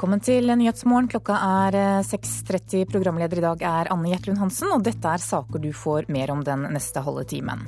Velkommen 0.00 0.22
til 0.24 0.48
Nyhetsmorgen. 0.48 1.10
Klokka 1.12 1.34
er 1.44 1.74
6.30. 2.08 2.86
Programleder 2.88 3.36
i 3.36 3.42
dag 3.44 3.62
er 3.68 3.88
Anne 3.92 4.08
Gjertlund 4.08 4.38
Hansen, 4.40 4.70
og 4.72 4.80
dette 4.86 5.10
er 5.12 5.20
saker 5.20 5.60
du 5.60 5.74
får 5.76 6.06
mer 6.08 6.30
om 6.32 6.40
den 6.40 6.62
neste 6.72 7.02
halve 7.04 7.26
timen. 7.28 7.66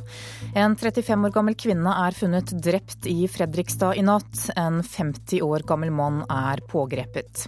En 0.56 0.72
35 0.80 1.26
år 1.28 1.34
gammel 1.34 1.58
kvinne 1.60 1.92
er 1.92 2.16
funnet 2.16 2.54
drept 2.64 3.04
i 3.12 3.26
Fredrikstad 3.28 4.00
i 4.00 4.04
natt. 4.08 4.46
En 4.56 4.80
50 4.80 5.44
år 5.44 5.66
gammel 5.68 5.92
mann 5.92 6.22
er 6.24 6.62
pågrepet. 6.72 7.44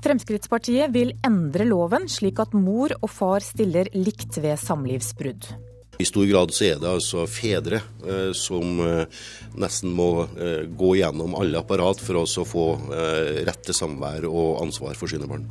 Fremskrittspartiet 0.00 0.88
vil 0.96 1.12
endre 1.20 1.68
loven 1.68 2.08
slik 2.08 2.40
at 2.40 2.56
mor 2.56 2.96
og 2.96 3.12
far 3.12 3.44
stiller 3.44 3.92
likt 3.92 4.40
ved 4.40 4.56
samlivsbrudd. 4.56 5.52
I 5.98 6.04
stor 6.08 6.26
grad 6.26 6.54
så 6.54 6.64
er 6.70 6.78
det 6.80 6.88
altså 6.88 7.26
fedre 7.30 7.82
eh, 8.06 8.30
som 8.36 8.80
eh, 8.80 9.20
nesten 9.60 9.92
må 9.94 10.24
eh, 10.24 10.64
gå 10.66 10.94
gjennom 10.98 11.36
alle 11.38 11.60
apparat 11.60 12.00
for 12.02 12.22
å 12.22 12.46
få 12.48 12.64
eh, 12.96 13.42
rett 13.46 13.60
til 13.66 13.76
samvær 13.76 14.26
og 14.30 14.62
ansvar 14.64 14.96
for 14.98 15.12
sine 15.12 15.28
barn. 15.28 15.44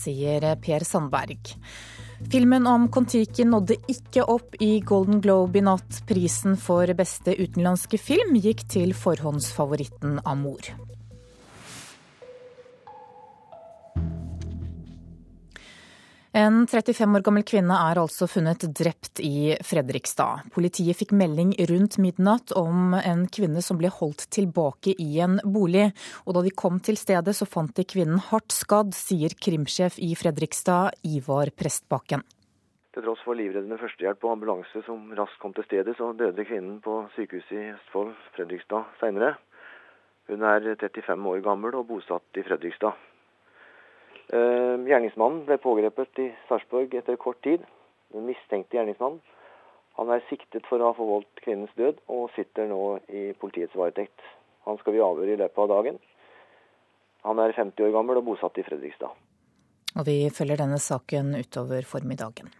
Sier 0.00 0.44
Per 0.60 0.84
Sandberg. 0.86 1.54
Filmen 2.30 2.66
om 2.68 2.86
Kon-Tiki 2.92 3.46
nådde 3.48 3.78
ikke 3.88 4.26
opp 4.28 4.58
i 4.60 4.74
Golden 4.84 5.22
Globe 5.24 5.58
i 5.58 5.64
natt. 5.64 6.02
Prisen 6.08 6.58
for 6.60 6.92
beste 6.96 7.32
utenlandske 7.38 8.00
film 8.00 8.36
gikk 8.36 8.66
til 8.68 8.92
forhåndsfavoritten 8.96 10.20
Amor. 10.28 10.68
En 16.32 16.66
35 16.66 17.16
år 17.16 17.24
gammel 17.26 17.42
kvinne 17.42 17.74
er 17.74 17.98
altså 17.98 18.28
funnet 18.30 18.62
drept 18.78 19.18
i 19.18 19.56
Fredrikstad. 19.66 20.44
Politiet 20.54 20.94
fikk 21.00 21.10
melding 21.18 21.56
rundt 21.66 21.96
midnatt 21.98 22.52
om 22.54 22.94
en 22.94 23.24
kvinne 23.34 23.58
som 23.66 23.80
ble 23.80 23.90
holdt 23.90 24.28
tilbake 24.30 24.94
i 25.02 25.08
en 25.24 25.40
bolig. 25.42 25.88
Og 26.30 26.38
da 26.38 26.44
de 26.46 26.54
kom 26.54 26.78
til 26.78 27.00
stedet, 27.00 27.34
så 27.34 27.50
fant 27.50 27.74
de 27.74 27.82
kvinnen 27.82 28.22
hardt 28.28 28.54
skadd, 28.54 28.94
sier 28.94 29.34
krimsjef 29.42 29.98
i 29.98 30.12
Fredrikstad, 30.14 31.02
Ivar 31.02 31.50
Prestbakken. 31.50 32.22
Til 32.94 33.08
tross 33.08 33.26
for 33.26 33.34
livreddende 33.34 33.82
førstehjelp 33.82 34.22
og 34.22 34.36
ambulanse 34.36 34.86
som 34.86 35.10
raskt 35.18 35.42
kom 35.42 35.58
til 35.58 35.66
stedet, 35.66 35.98
så 35.98 36.14
døde 36.14 36.46
kvinnen 36.46 36.78
på 36.84 37.00
sykehuset 37.18 37.58
i 37.58 37.68
Østfold, 37.74 38.14
Fredrikstad, 38.38 38.86
seinere. 39.02 39.34
Hun 40.30 40.46
er 40.46 40.76
35 40.78 41.34
år 41.34 41.42
gammel 41.42 41.74
og 41.74 41.88
bosatt 41.90 42.38
i 42.38 42.46
Fredrikstad. 42.46 43.09
Eh, 44.30 44.76
gjerningsmannen 44.86 45.42
ble 45.48 45.58
pågrepet 45.58 46.20
i 46.22 46.28
Sarpsborg 46.48 46.94
etter 46.94 47.18
kort 47.18 47.40
tid. 47.42 47.64
Den 48.14 48.28
mistenkte 48.28 48.78
gjerningsmannen. 48.78 49.18
Han 49.98 50.12
er 50.14 50.22
siktet 50.28 50.68
for 50.70 50.80
å 50.80 50.92
ha 50.92 50.96
forvoldt 50.96 51.42
kvinnens 51.42 51.72
død, 51.76 51.98
og 52.08 52.30
sitter 52.36 52.70
nå 52.70 53.00
i 53.10 53.30
politiets 53.40 53.74
varetekt. 53.76 54.22
Han 54.68 54.78
skal 54.80 54.94
vi 54.94 55.02
avhøre 55.04 55.34
i 55.34 55.40
løpet 55.40 55.64
av 55.64 55.72
dagen. 55.74 55.98
Han 57.26 57.42
er 57.42 57.52
50 57.56 57.88
år 57.88 57.92
gammel 57.98 58.22
og 58.22 58.30
bosatt 58.30 58.56
i 58.62 58.64
Fredrikstad. 58.64 59.12
Og 59.98 60.06
vi 60.06 60.16
følger 60.32 60.62
denne 60.62 60.78
saken 60.80 61.34
utover 61.36 61.84
formiddagen. 61.88 62.52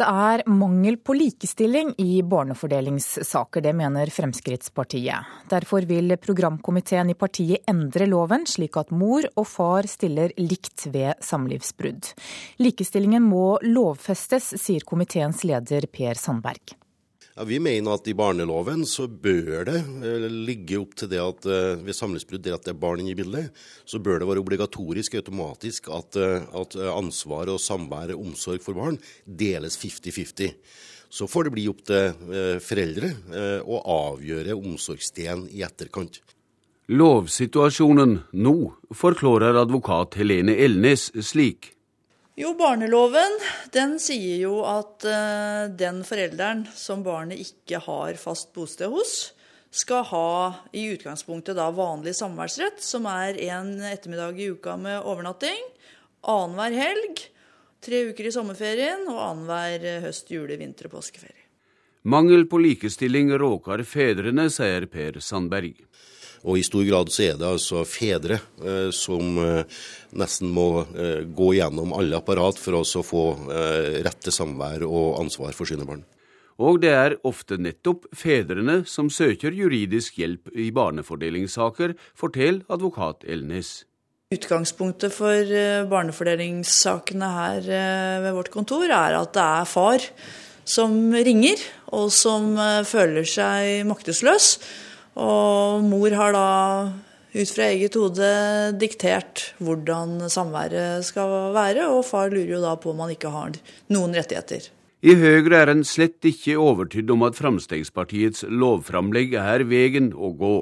Det 0.00 0.06
er 0.08 0.40
mangel 0.48 0.96
på 0.96 1.12
likestilling 1.12 1.90
i 2.00 2.22
barnefordelingssaker, 2.24 3.60
det 3.60 3.74
mener 3.76 4.08
Fremskrittspartiet. 4.08 5.28
Derfor 5.52 5.84
vil 5.84 6.14
programkomiteen 6.16 7.12
i 7.12 7.16
partiet 7.20 7.68
endre 7.68 8.08
loven, 8.08 8.46
slik 8.48 8.80
at 8.80 8.94
mor 8.96 9.28
og 9.34 9.44
far 9.44 9.84
stiller 9.92 10.32
likt 10.40 10.86
ved 10.88 11.20
samlivsbrudd. 11.20 12.14
Likestillingen 12.64 13.28
må 13.28 13.58
lovfestes, 13.60 14.54
sier 14.62 14.88
komiteens 14.88 15.44
leder 15.44 15.84
Per 15.92 16.16
Sandberg. 16.16 16.80
Ja, 17.40 17.44
vi 17.48 17.56
mener 17.56 17.94
at 17.96 18.08
i 18.08 18.12
barneloven 18.12 18.82
så 18.84 19.06
bør 19.08 19.62
det 19.64 19.78
eh, 20.04 20.24
ligge 20.28 20.76
opp 20.76 20.90
til 21.00 21.08
det 21.08 21.22
at 21.24 21.46
eh, 21.48 21.78
ved 21.80 21.96
samlivsbrudd 21.96 22.42
der 22.44 22.58
at 22.58 22.66
det 22.66 22.74
er 22.74 22.82
barn 22.82 23.00
inne 23.00 23.14
i 23.14 23.16
bildet, 23.16 23.56
så 23.88 23.96
bør 23.96 24.20
det 24.20 24.28
være 24.28 24.42
obligatorisk 24.42 25.16
automatisk 25.16 25.88
at, 25.88 26.18
eh, 26.20 26.44
at 26.44 26.76
ansvar 26.92 27.48
og 27.48 27.62
samvær 27.64 28.12
og 28.12 28.26
omsorg 28.26 28.60
for 28.60 28.76
barn 28.76 29.00
deles 29.24 29.80
50-50. 29.80 30.52
Så 31.08 31.30
får 31.32 31.48
det 31.48 31.54
bli 31.56 31.64
opp 31.72 31.80
til 31.88 32.60
foreldre 32.62 33.08
å 33.64 33.80
avgjøre 33.96 34.54
omsorgsdelen 34.54 35.48
i 35.48 35.64
etterkant. 35.64 36.20
Lovsituasjonen 36.92 38.18
nå 38.36 38.56
forklarer 38.92 39.64
advokat 39.64 40.20
Helene 40.20 40.60
Elnes 40.60 41.08
slik. 41.24 41.72
Jo, 42.40 42.54
barneloven 42.56 43.34
den 43.74 43.98
sier 44.00 44.38
jo 44.40 44.62
at 44.64 45.04
uh, 45.04 45.66
den 45.76 45.98
forelderen 46.08 46.62
som 46.72 47.02
barnet 47.04 47.42
ikke 47.42 47.82
har 47.84 48.16
fast 48.16 48.54
bosted 48.56 48.88
hos, 48.88 49.34
skal 49.68 50.06
ha 50.08 50.30
i 50.72 50.86
utgangspunktet 50.94 51.58
da 51.58 51.66
vanlig 51.76 52.14
samværsrett, 52.16 52.80
som 52.80 53.04
er 53.12 53.36
en 53.50 53.74
ettermiddag 53.90 54.40
i 54.40 54.48
uka 54.54 54.78
med 54.80 55.02
overnatting, 55.02 55.60
annenhver 56.32 56.78
helg, 56.80 57.20
tre 57.84 58.06
uker 58.08 58.30
i 58.30 58.32
sommerferien 58.32 59.04
og 59.12 59.20
annenhver 59.20 60.06
høst, 60.06 60.32
jule, 60.32 60.56
vinter 60.56 60.88
og 60.88 60.96
påskeferie. 60.96 61.44
Mangel 62.08 62.48
på 62.48 62.62
likestilling 62.64 63.34
råker 63.36 63.84
fedrene, 63.84 64.48
sier 64.48 64.88
Per 64.88 65.20
Sandberg. 65.20 65.76
Og 66.48 66.56
i 66.56 66.64
stor 66.64 66.86
grad 66.88 67.10
så 67.12 67.26
er 67.26 67.40
det 67.40 67.48
altså 67.48 67.82
fedre 67.88 68.38
eh, 68.64 68.88
som 68.96 69.36
eh, 69.42 69.82
nesten 70.16 70.48
må 70.54 70.86
eh, 70.96 71.26
gå 71.28 71.52
gjennom 71.58 71.92
alle 71.96 72.16
apparat 72.16 72.60
for 72.60 72.80
å 72.80 73.04
få 73.04 73.24
eh, 73.52 74.00
rett 74.06 74.24
til 74.24 74.34
samvær 74.34 74.86
og 74.88 75.20
ansvar 75.20 75.52
for 75.56 75.68
sine 75.68 75.84
barn. 75.88 76.06
Og 76.60 76.80
det 76.82 76.92
er 76.92 77.18
ofte 77.28 77.56
nettopp 77.60 78.08
fedrene 78.16 78.82
som 78.88 79.08
søker 79.12 79.54
juridisk 79.56 80.18
hjelp 80.20 80.50
i 80.52 80.68
barnefordelingssaker, 80.76 81.94
forteller 82.16 82.64
advokat 82.72 83.24
Elnes. 83.24 83.82
Utgangspunktet 84.32 85.12
for 85.12 85.36
eh, 85.36 85.84
barnefordelingssakene 85.90 87.32
her 87.36 87.64
eh, 87.68 88.20
ved 88.24 88.36
vårt 88.38 88.52
kontor 88.54 88.88
er 88.88 89.20
at 89.20 89.34
det 89.36 89.48
er 89.60 89.68
far 89.68 90.12
som 90.70 91.10
ringer, 91.12 91.60
og 91.90 92.12
som 92.14 92.52
føler 92.86 93.24
seg 93.26 93.88
maktesløs 93.88 94.52
og 95.18 95.86
mor 95.86 96.14
har 96.14 96.34
da 96.36 96.48
ut 97.30 97.52
fra 97.54 97.68
eget 97.70 97.94
hode 97.98 98.30
diktert 98.80 99.52
hvordan 99.62 100.18
samværet 100.30 101.06
skal 101.06 101.54
være, 101.54 101.86
og 101.90 102.04
far 102.06 102.30
lurer 102.32 102.56
jo 102.56 102.62
da 102.64 102.74
på 102.78 102.92
om 102.92 103.02
han 103.04 103.14
ikke 103.14 103.32
har 103.34 103.54
noen 103.90 104.14
rettigheter. 104.18 104.70
I 105.00 105.14
Høyre 105.16 105.62
er 105.62 105.70
en 105.72 105.86
slett 105.86 106.26
ikke 106.28 106.58
overtydd 106.60 107.08
om 107.14 107.22
at 107.24 107.38
Fremskrittspartiets 107.38 108.44
lovframlegg 108.44 109.32
er 109.38 109.64
veien 109.64 110.10
å 110.12 110.34
gå. 110.36 110.56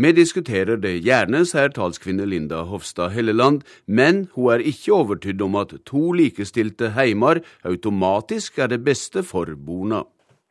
Vi 0.00 0.10
diskuterer 0.16 0.80
det 0.80 0.96
gjerne, 1.04 1.44
sier 1.46 1.70
talskvinne 1.74 2.26
Linda 2.26 2.64
Hofstad 2.66 3.12
Helleland, 3.14 3.62
men 3.86 4.24
hun 4.34 4.54
er 4.56 4.64
ikke 4.66 4.94
overtydd 4.96 5.42
om 5.44 5.58
at 5.60 5.74
to 5.86 6.10
likestilte 6.16 6.92
heimer 6.96 7.42
automatisk 7.66 8.58
er 8.58 8.72
det 8.72 8.80
beste 8.86 9.22
for 9.26 9.52
bona. 9.54 10.02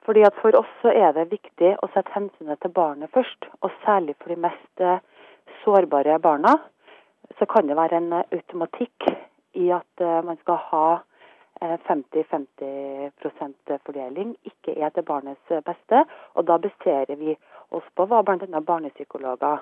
Fordi 0.10 0.24
at 0.26 0.34
For 0.42 0.50
oss 0.58 0.70
så 0.82 0.90
er 0.90 1.12
det 1.14 1.28
viktig 1.30 1.76
å 1.86 1.88
sette 1.94 2.10
hensynet 2.16 2.58
til 2.64 2.72
barnet 2.74 3.12
først, 3.14 3.46
og 3.62 3.70
særlig 3.84 4.16
for 4.18 4.34
de 4.34 4.42
mest 4.42 4.82
eh, 4.82 5.04
sårbare 5.62 6.16
barna. 6.24 6.56
Så 7.38 7.46
kan 7.46 7.70
det 7.70 7.78
være 7.78 8.00
en 8.02 8.10
eh, 8.18 8.26
automatikk 8.34 9.06
i 9.62 9.70
at 9.70 10.02
eh, 10.02 10.26
man 10.26 10.42
skal 10.42 10.58
ha 10.72 10.88
50-50 11.62 13.78
fordeling, 13.86 14.34
ikke 14.50 14.74
er 14.82 14.90
til 14.96 15.06
barnets 15.06 15.46
beste. 15.70 16.02
Og 16.34 16.42
da 16.50 16.58
baserer 16.58 17.14
vi 17.22 17.38
oss 17.70 17.86
på 17.94 18.10
hva 18.10 18.26
bl.a. 18.26 18.66
barnepsykologer 18.72 19.62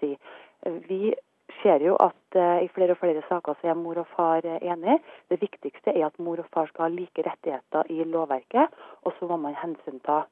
sier. 0.00 0.18
Vi 0.90 1.14
ser 1.62 1.82
jo 1.84 1.96
at 2.00 2.38
uh, 2.38 2.60
i 2.64 2.68
flere 2.74 2.94
og 2.96 3.00
flere 3.02 3.22
saker 3.28 3.58
så 3.60 3.72
er 3.72 3.78
mor 3.78 3.98
og 4.02 4.08
far 4.16 4.46
uh, 4.46 4.58
enige. 4.62 4.98
Det 5.30 5.40
viktigste 5.42 5.94
er 5.94 6.06
at 6.06 6.18
mor 6.18 6.42
og 6.42 6.48
far 6.54 6.70
skal 6.70 6.86
ha 6.86 6.92
like 6.94 7.26
rettigheter 7.26 7.90
i 7.90 8.04
lovverket, 8.04 8.72
og 9.04 9.14
så 9.18 9.28
må 9.30 9.40
man 9.40 9.58
hensynta 9.62 10.24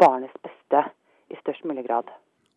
barnets 0.00 0.36
beste 0.42 0.86
i 1.30 1.40
størst 1.42 1.64
mulig 1.64 1.86
grad. 1.88 2.10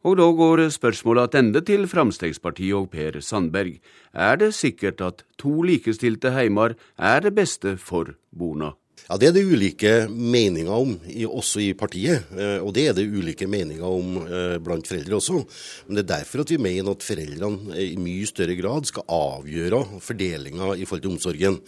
Og 0.05 0.17
da 0.19 0.27
går 0.31 0.67
spørsmålet 0.71 1.31
tilbake 1.33 1.65
til 1.65 1.87
Fremskrittspartiet 1.89 2.75
og 2.77 2.91
Per 2.93 3.19
Sandberg. 3.19 3.79
Er 4.13 4.35
det 4.37 4.53
sikkert 4.53 5.01
at 5.01 5.23
to 5.41 5.61
likestilte 5.65 6.31
heimer 6.31 6.77
er 6.97 7.19
det 7.25 7.33
beste 7.35 7.77
for 7.77 8.13
bona? 8.31 8.75
Ja, 9.07 9.15
Det 9.15 9.29
er 9.29 9.35
det 9.37 9.45
ulike 9.47 9.91
meninger 10.11 10.73
om, 10.73 10.97
også 11.31 11.61
i 11.63 11.69
partiet. 11.79 12.27
Eh, 12.35 12.59
og 12.59 12.73
det 12.75 12.89
er 12.89 12.95
det 12.97 13.05
ulike 13.07 13.47
meninger 13.47 13.85
om 13.87 14.17
eh, 14.25 14.57
blant 14.59 14.87
foreldre 14.89 15.15
også. 15.15 15.43
Men 15.87 15.95
det 15.95 16.03
er 16.03 16.09
derfor 16.09 16.43
at 16.43 16.51
vi 16.51 16.57
mener 16.59 16.91
at 16.91 17.05
foreldrene 17.05 17.77
i 17.79 17.95
mye 17.95 18.27
større 18.27 18.57
grad 18.59 18.89
skal 18.89 19.07
avgjøre 19.07 19.79
fordelinga 20.03 20.73
i 20.75 20.83
forhold 20.83 21.05
til 21.05 21.13
omsorgen. 21.13 21.59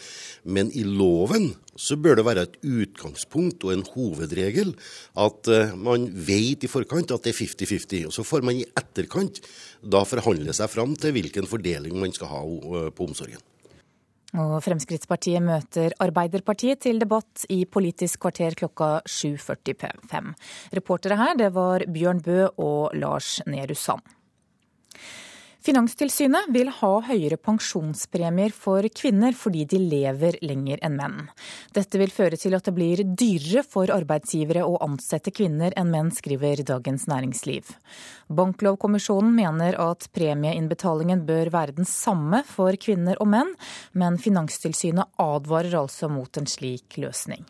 Men 0.43 0.73
i 0.75 0.83
loven 0.83 1.53
så 1.79 1.95
bør 1.95 2.19
det 2.19 2.25
være 2.27 2.43
et 2.43 2.59
utgangspunkt 2.59 3.63
og 3.63 3.71
en 3.71 3.85
hovedregel 3.93 4.73
at 5.23 5.47
eh, 5.47 5.71
man 5.79 6.09
vet 6.11 6.67
i 6.67 6.71
forkant 6.71 7.15
at 7.15 7.23
det 7.23 7.31
er 7.31 7.39
50-50. 7.39 8.09
Og 8.09 8.17
så 8.17 8.27
får 8.27 8.43
man 8.43 8.59
i 8.59 8.67
etterkant 8.67 9.39
da 9.79 10.03
forhandle 10.03 10.51
seg 10.51 10.75
fram 10.75 10.91
til 10.99 11.15
hvilken 11.15 11.47
fordeling 11.47 11.95
man 12.03 12.11
skal 12.11 12.33
ha 12.35 12.43
på 12.91 13.07
omsorgen. 13.07 13.39
Og 14.37 14.59
Fremskrittspartiet 14.61 15.41
møter 15.41 15.95
Arbeiderpartiet 16.03 16.83
til 16.85 16.99
debatt 17.01 17.47
i 17.49 17.63
Politisk 17.65 18.21
kvarter 18.27 18.53
klokka 18.59 18.99
7.45. 19.09 20.35
Reportere 20.77 21.17
her 21.17 21.39
det 21.39 21.49
var 21.55 21.85
Bjørn 21.89 22.21
Bø 22.21 22.43
og 22.61 22.93
Lars 22.93 23.39
Nehru 23.49 23.73
Sand. 23.73 24.05
Finanstilsynet 25.59 26.47
vil 26.55 26.69
ha 26.71 26.91
høyere 27.03 27.35
pensjonspremier 27.35 28.53
for 28.55 28.85
kvinner 28.95 29.35
fordi 29.35 29.65
de 29.67 29.81
lever 29.81 30.37
lenger 30.39 30.79
enn 30.87 30.95
menn. 30.95 31.17
Dette 31.75 31.99
vil 31.99 32.13
føre 32.15 32.39
til 32.39 32.55
at 32.55 32.69
det 32.69 32.73
blir 32.77 33.03
dyrere 33.03 33.65
for 33.67 33.91
arbeidsgivere 33.91 34.63
å 34.63 34.79
ansette 34.87 35.33
kvinner 35.35 35.75
enn 35.75 35.91
menn, 35.91 36.13
skriver 36.15 36.63
Dagens 36.63 37.09
Næringsliv. 37.11 37.75
Banklovkommisjonen 38.31 39.35
mener 39.35 39.75
at 39.83 40.07
premieinnbetalingen 40.15 41.27
bør 41.27 41.51
være 41.51 41.75
den 41.83 41.91
samme 41.91 42.45
for 42.47 42.79
kvinner 42.79 43.19
og 43.19 43.27
menn, 43.35 43.55
men 43.91 44.15
Finanstilsynet 44.15 45.11
advarer 45.19 45.81
altså 45.83 46.07
mot 46.07 46.39
en 46.39 46.47
slik 46.47 47.01
løsning. 47.03 47.43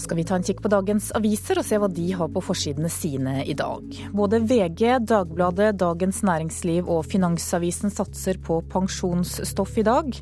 Skal 0.00 0.18
vi 0.18 0.24
ta 0.26 0.38
en 0.38 0.46
kikk 0.46 0.62
på 0.64 0.70
dagens 0.72 1.10
aviser 1.16 1.60
og 1.60 1.66
se 1.66 1.78
hva 1.80 1.88
de 1.92 2.06
har 2.16 2.30
på 2.32 2.42
forsidene 2.44 2.90
sine 2.92 3.40
i 3.44 3.54
dag. 3.58 3.84
Både 4.16 4.40
VG, 4.42 4.82
Dagbladet, 5.08 5.74
Dagens 5.80 6.22
Næringsliv 6.26 6.88
og 6.88 7.04
Finansavisen 7.10 7.92
satser 7.92 8.40
på 8.42 8.60
pensjonsstoff 8.72 9.78
i 9.80 9.86
dag. 9.86 10.20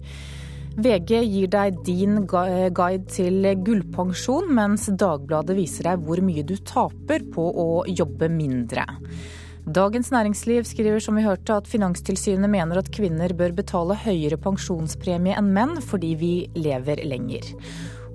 VG 0.78 1.10
gir 1.24 1.50
deg 1.50 1.80
din 1.86 2.20
guide 2.28 3.08
til 3.10 3.48
gullpensjon, 3.66 4.52
mens 4.54 4.86
Dagbladet 4.94 5.56
viser 5.58 5.90
deg 5.90 6.06
hvor 6.06 6.22
mye 6.22 6.46
du 6.46 6.54
taper 6.62 7.26
på 7.34 7.50
å 7.50 7.68
jobbe 7.90 8.30
mindre. 8.30 8.86
Dagens 9.68 10.08
Næringsliv 10.14 10.64
skriver 10.64 11.02
som 11.02 11.18
vi 11.18 11.26
hørte 11.26 11.58
at 11.58 11.66
Finanstilsynet 11.68 12.48
mener 12.48 12.78
at 12.80 12.88
kvinner 12.94 13.34
bør 13.36 13.52
betale 13.58 13.98
høyere 14.00 14.38
pensjonspremie 14.40 15.36
enn 15.36 15.50
menn 15.52 15.74
fordi 15.84 16.14
vi 16.16 16.32
lever 16.56 17.02
lenger. 17.04 17.50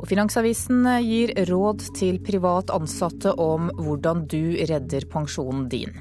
Og 0.04 0.10
Finansavisen 0.12 0.84
gir 1.00 1.32
råd 1.48 1.86
til 1.96 2.18
privat 2.28 2.74
ansatte 2.76 3.32
om 3.40 3.70
hvordan 3.78 4.26
du 4.28 4.58
redder 4.60 5.06
pensjonen 5.08 5.70
din. 5.72 5.96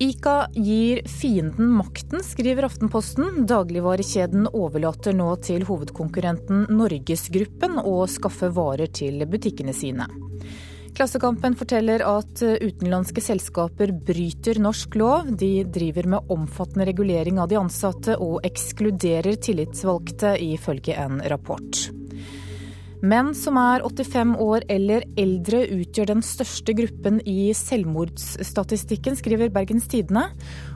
Ica 0.00 0.46
gir 0.52 1.00
fienden 1.08 1.72
makten, 1.76 2.20
skriver 2.24 2.68
Aftenposten. 2.68 3.46
Dagligvarekjeden 3.48 4.46
overlater 4.52 5.16
nå 5.16 5.28
til 5.44 5.64
hovedkonkurrenten 5.68 6.66
Norgesgruppen 6.72 7.80
å 7.80 7.94
skaffe 8.08 8.48
varer 8.56 8.92
til 8.92 9.24
butikkene 9.28 9.72
sine. 9.76 10.08
Klassekampen 10.96 11.56
forteller 11.56 12.04
at 12.04 12.42
utenlandske 12.42 13.24
selskaper 13.24 13.92
bryter 14.08 14.60
norsk 14.60 14.96
lov. 15.00 15.30
De 15.32 15.62
driver 15.64 16.08
med 16.16 16.32
omfattende 16.32 16.88
regulering 16.88 17.40
av 17.40 17.48
de 17.52 17.60
ansatte 17.60 18.18
og 18.20 18.44
ekskluderer 18.44 19.40
tillitsvalgte, 19.40 20.34
ifølge 20.44 20.96
en 21.00 21.20
rapport. 21.32 21.88
Menn 23.00 23.30
som 23.32 23.56
er 23.56 23.80
85 23.80 24.34
år 24.44 24.66
eller 24.68 25.06
eldre 25.16 25.62
utgjør 25.72 26.10
den 26.10 26.20
største 26.24 26.74
gruppen 26.76 27.16
i 27.24 27.48
selvmordsstatistikken, 27.56 29.16
skriver 29.16 29.48
Bergens 29.54 29.88
Tidende. 29.88 30.26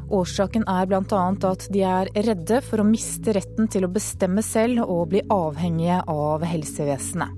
Årsaken 0.09 0.65
er 0.65 0.89
bl.a. 0.89 1.03
at 1.51 1.69
de 1.75 1.85
er 1.85 2.09
redde 2.17 2.63
for 2.65 2.81
å 2.81 2.89
miste 2.89 3.37
retten 3.37 3.69
til 3.69 3.85
å 3.85 3.93
bestemme 3.93 4.45
selv 4.45 4.87
og 4.87 5.11
bli 5.13 5.21
avhengige 5.29 6.01
av 6.09 6.49
helsevesenet. 6.49 7.37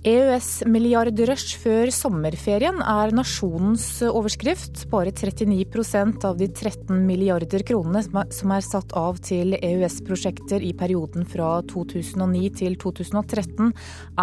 EØS-milliardrush 0.00 1.58
før 1.60 1.90
sommerferien 1.92 2.78
er 2.80 3.10
nasjonens 3.12 3.84
overskrift. 4.08 4.86
Bare 4.88 5.12
39% 5.12 6.24
av 6.24 6.38
de 6.40 6.48
13 6.48 7.02
milliarder 7.04 7.60
kronene 7.68 8.00
som 8.32 8.54
er 8.56 8.64
satt 8.64 8.94
av 8.96 9.20
til 9.20 9.58
EØS-prosjekter 9.58 10.64
i 10.64 10.72
perioden 10.72 11.28
fra 11.28 11.58
2009 11.68 12.48
til 12.62 12.80
2013, 12.80 13.74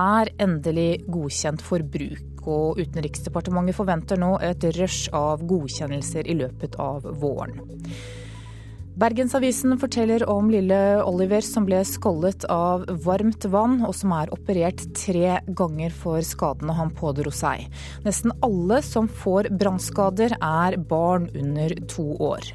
er 0.02 0.34
endelig 0.42 1.04
godkjent 1.06 1.62
for 1.62 1.86
bruk. 1.86 2.48
Og 2.48 2.82
Utenriksdepartementet 2.82 3.78
forventer 3.78 4.18
nå 4.18 4.40
et 4.42 4.66
rush 4.80 5.14
av 5.14 5.46
godkjennelser 5.46 6.26
i 6.26 6.40
løpet 6.42 6.82
av 6.82 7.06
våren. 7.22 7.62
Bergensavisen 8.98 9.76
forteller 9.78 10.24
om 10.26 10.48
lille 10.50 10.78
Oliver 11.06 11.44
som 11.46 11.68
ble 11.68 11.84
skoldet 11.86 12.48
av 12.50 12.88
varmt 13.06 13.46
vann, 13.54 13.76
og 13.86 13.94
som 13.94 14.16
er 14.18 14.32
operert 14.34 14.82
tre 14.98 15.36
ganger 15.60 15.94
for 15.94 16.26
skadene 16.26 16.74
han 16.74 16.90
pådro 16.98 17.30
seg. 17.30 17.68
Nesten 18.08 18.34
alle 18.42 18.82
som 18.82 19.06
får 19.06 19.52
brannskader, 19.54 20.34
er 20.42 20.80
barn 20.82 21.30
under 21.38 21.78
to 21.94 22.10
år. 22.32 22.50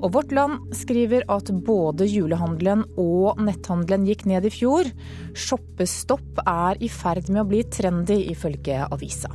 Og 0.00 0.14
Vårt 0.16 0.32
Land 0.32 0.72
skriver 0.80 1.28
at 1.28 1.52
både 1.64 2.08
julehandelen 2.08 2.88
og 2.96 3.36
netthandelen 3.44 4.08
gikk 4.08 4.24
ned 4.32 4.48
i 4.48 4.52
fjor. 4.62 4.88
Shoppestopp 5.36 6.40
er 6.48 6.80
i 6.80 6.88
ferd 6.88 7.28
med 7.28 7.44
å 7.44 7.50
bli 7.52 7.66
trendy, 7.68 8.22
ifølge 8.32 8.86
avisa. 8.88 9.28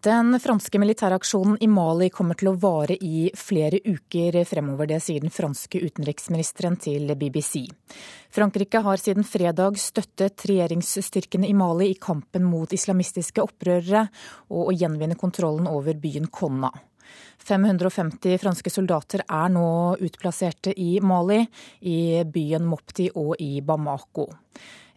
Den 0.00 0.40
franske 0.40 0.78
militæraksjonen 0.78 1.58
i 1.60 1.66
Mali 1.68 2.06
kommer 2.08 2.38
til 2.40 2.48
å 2.48 2.54
vare 2.56 2.94
i 3.04 3.26
flere 3.36 3.82
uker 3.84 4.38
fremover. 4.48 4.88
Det 4.88 4.96
sier 5.04 5.20
den 5.20 5.32
franske 5.34 5.76
utenriksministeren 5.76 6.78
til 6.80 7.12
BBC. 7.20 7.66
Frankrike 8.32 8.80
har 8.80 8.96
siden 8.96 9.28
fredag 9.28 9.76
støttet 9.76 10.46
regjeringsstyrkene 10.48 11.50
i 11.50 11.52
Mali 11.52 11.90
i 11.92 11.98
kampen 12.00 12.48
mot 12.48 12.72
islamistiske 12.72 13.44
opprørere 13.44 14.06
og 14.48 14.70
å 14.70 14.76
gjenvinne 14.80 15.20
kontrollen 15.20 15.68
over 15.68 16.00
byen 16.00 16.32
Konna. 16.32 16.72
550 17.44 18.40
franske 18.40 18.72
soldater 18.72 19.26
er 19.28 19.52
nå 19.52 19.68
utplasserte 20.00 20.72
i 20.80 20.94
Mali, 21.04 21.42
i 21.84 22.24
byen 22.24 22.64
Mopti 22.72 23.12
og 23.12 23.34
i 23.36 23.58
Bamako. 23.60 24.30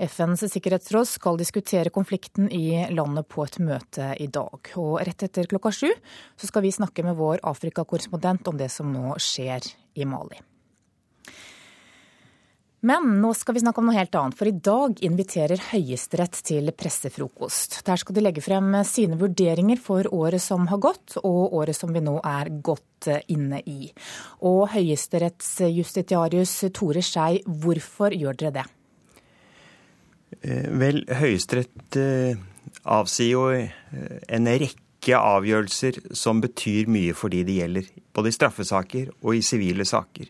FNs 0.07 0.45
sikkerhetsråd 0.51 1.07
skal 1.07 1.37
diskutere 1.39 1.91
konflikten 1.93 2.49
i 2.51 2.85
landet 2.91 3.27
på 3.31 3.45
et 3.45 3.59
møte 3.63 4.13
i 4.19 4.27
dag. 4.27 4.71
Og 4.79 4.97
rett 5.01 5.27
etter 5.27 5.49
klokka 5.49 5.71
sju 5.73 5.89
så 5.89 6.49
skal 6.49 6.65
vi 6.65 6.73
snakke 6.75 7.05
med 7.07 7.17
vår 7.19 7.43
Afrikakorrespondent 7.53 8.47
om 8.51 8.59
det 8.59 8.71
som 8.73 8.91
nå 8.91 9.15
skjer 9.21 9.69
i 9.95 10.07
Mali. 10.09 10.41
Men 12.83 13.21
nå 13.23 13.29
skal 13.39 13.55
vi 13.55 13.61
snakke 13.63 13.79
om 13.79 13.87
noe 13.87 13.95
helt 13.95 14.15
annet, 14.19 14.35
for 14.35 14.49
i 14.49 14.57
dag 14.59 14.97
inviterer 15.07 15.61
Høyesterett 15.69 16.35
til 16.43 16.67
pressefrokost. 16.75 17.77
Der 17.87 18.01
skal 18.01 18.17
de 18.17 18.25
legge 18.25 18.43
frem 18.43 18.75
sine 18.83 19.15
vurderinger 19.21 19.79
for 19.79 20.09
året 20.11 20.43
som 20.43 20.67
har 20.67 20.81
gått, 20.83 21.15
og 21.23 21.55
året 21.61 21.79
som 21.79 21.95
vi 21.95 22.03
nå 22.03 22.17
er 22.19 22.51
godt 22.59 23.07
inne 23.31 23.63
i. 23.63 23.87
Og 24.43 24.65
høyesterettsjustitiarius 24.75 26.59
Tore 26.75 27.05
Skei, 27.07 27.39
hvorfor 27.47 28.11
gjør 28.19 28.41
dere 28.43 28.57
det? 28.59 28.69
Eh, 30.41 30.69
vel, 30.79 31.03
Høyesterett 31.09 31.97
eh, 31.99 32.39
avsier 32.89 33.31
jo 33.31 33.43
eh, 33.53 33.69
en 34.33 34.49
rekke 34.49 35.19
avgjørelser 35.19 35.99
som 36.15 36.41
betyr 36.43 36.89
mye 36.91 37.15
for 37.17 37.33
de 37.33 37.43
det 37.47 37.59
gjelder. 37.59 37.89
Både 38.15 38.31
i 38.31 38.35
straffesaker 38.35 39.11
og 39.21 39.35
i 39.37 39.43
sivile 39.45 39.85
saker. 39.87 40.29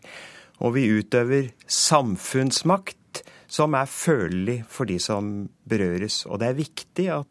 Og 0.64 0.76
vi 0.76 0.88
utøver 0.90 1.50
samfunnsmakt 1.66 3.22
som 3.50 3.74
er 3.78 3.90
følelig 3.90 4.62
for 4.70 4.88
de 4.88 4.98
som 5.02 5.48
berøres. 5.68 6.24
Og 6.26 6.40
det 6.42 6.48
er 6.48 6.58
viktig 6.58 7.08
at 7.14 7.30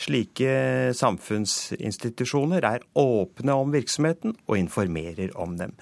slike 0.00 0.50
samfunnsinstitusjoner 0.96 2.66
er 2.66 2.84
åpne 2.98 3.54
om 3.54 3.72
virksomheten 3.74 4.34
og 4.46 4.58
informerer 4.58 5.32
om 5.38 5.56
dem. 5.60 5.76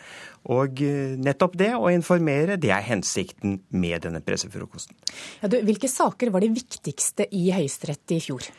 Og 0.53 0.83
eh, 0.85 1.15
nettopp 1.17 1.57
det, 1.61 1.73
å 1.79 1.89
informere, 1.93 2.59
det 2.61 2.73
er 2.75 2.85
hensikten 2.85 3.63
med 3.73 4.05
denne 4.05 4.21
pressefrokosten. 4.25 4.97
Ja, 5.41 5.49
du, 5.49 5.61
hvilke 5.65 5.89
saker 5.89 6.35
var 6.35 6.45
de 6.45 6.53
viktigste 6.53 7.29
i 7.33 7.47
Høyesterett 7.55 8.17
i 8.17 8.21
fjor? 8.25 8.51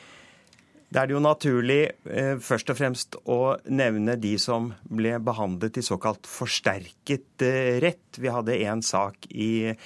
Da 0.94 1.02
er 1.02 1.10
det 1.10 1.16
jo 1.16 1.20
naturlig 1.24 1.80
eh, 2.06 2.36
først 2.44 2.70
og 2.70 2.78
fremst 2.78 3.16
å 3.26 3.58
nevne 3.74 4.16
de 4.22 4.38
som 4.40 4.74
ble 4.86 5.18
behandlet 5.24 5.78
i 5.82 5.84
såkalt 5.84 6.28
forsterket 6.30 7.42
eh, 7.44 7.80
rett. 7.82 8.20
Vi 8.22 8.30
hadde 8.32 8.56
en 8.70 8.82
sak 8.86 9.26
i 9.34 9.74
eh, 9.74 9.78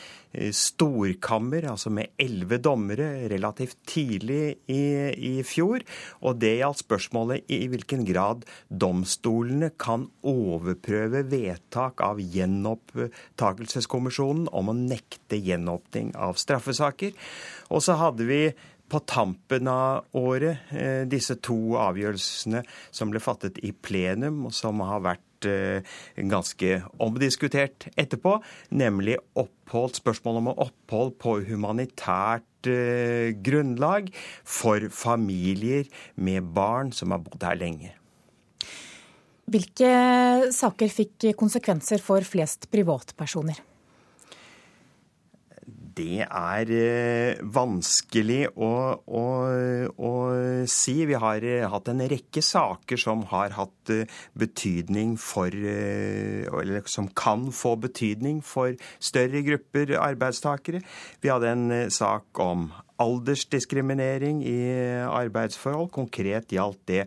storkammer, 0.54 1.66
altså 1.72 1.90
med 1.96 2.08
elleve 2.20 2.58
dommere, 2.62 3.30
relativt 3.32 3.78
tidlig 3.88 4.58
i, 4.68 5.14
i, 5.16 5.44
fjor. 5.48 5.80
Og 6.20 6.36
det 6.44 6.60
gjaldt 6.60 6.84
spørsmålet 6.84 7.44
i 7.48 7.68
hvilken 7.72 8.04
grad 8.08 8.46
domstolene 8.68 9.70
kan 9.80 10.10
overprøve 10.28 11.24
vedtak 11.32 12.02
av 12.04 12.20
gjenopptakelseskommisjonen 12.20 14.52
om 14.52 14.68
å 14.68 14.76
nekte 14.76 15.40
gjenåpning 15.40 16.12
av 16.20 16.36
straffesaker. 16.44 17.16
Og 17.72 17.80
så 17.88 17.96
hadde 18.02 18.28
vi 18.28 18.52
på 18.90 19.02
tampen 19.08 19.70
av 19.72 20.06
året 20.18 20.72
eh, 20.76 21.04
disse 21.10 21.38
to 21.46 21.78
avgjørelsene 21.80 22.64
som 22.92 23.12
ble 23.14 23.22
fattet 23.24 23.60
i 23.66 23.72
plenum, 23.72 24.48
og 24.50 24.56
som 24.56 24.82
har 24.86 25.04
vært 25.06 25.48
eh, 25.50 26.00
ganske 26.30 26.82
omdiskutert 27.02 27.90
etterpå, 28.00 28.38
nemlig 28.74 29.20
opphold, 29.40 29.96
spørsmål 30.00 30.42
om 30.42 30.52
opphold 30.56 31.16
på 31.22 31.38
humanitært 31.50 32.70
eh, 32.72 33.32
grunnlag 33.46 34.12
for 34.44 34.90
familier 34.94 35.88
med 36.16 36.52
barn 36.56 36.94
som 36.96 37.16
har 37.16 37.24
bodd 37.24 37.46
her 37.46 37.60
lenge. 37.60 37.96
Hvilke 39.50 39.90
saker 40.54 40.92
fikk 40.94 41.32
konsekvenser 41.38 42.04
for 42.06 42.22
flest 42.28 42.70
privatpersoner? 42.70 43.69
Det 46.00 46.24
er 46.26 46.72
eh, 46.74 47.42
vanskelig 47.56 48.42
å, 48.56 48.72
å, 49.04 49.24
å, 49.92 50.12
si. 50.70 50.96
Vi 51.10 51.18
har 51.20 51.46
eh, 51.46 51.66
hatt 51.70 51.92
en 51.92 52.04
rekke 52.12 52.44
saker 52.46 53.02
som 53.02 53.26
har 53.32 53.56
hatt 53.58 53.94
eh, 53.94 54.20
betydning 54.40 55.18
for 55.20 55.50
Eller 55.50 56.88
som 56.90 57.10
kan 57.12 57.50
få 57.56 57.76
betydning 57.84 58.42
for 58.46 58.78
større 59.00 59.44
grupper 59.46 59.98
arbeidstakere. 60.00 60.82
Vi 61.22 61.32
hadde 61.32 61.52
en 61.52 61.92
sak 61.92 62.40
om 62.44 62.70
aldersdiskriminering 63.00 64.42
i 64.44 64.60
arbeidsforhold. 65.08 65.92
Konkret 65.96 66.56
gjaldt 66.56 66.82
det 66.92 67.06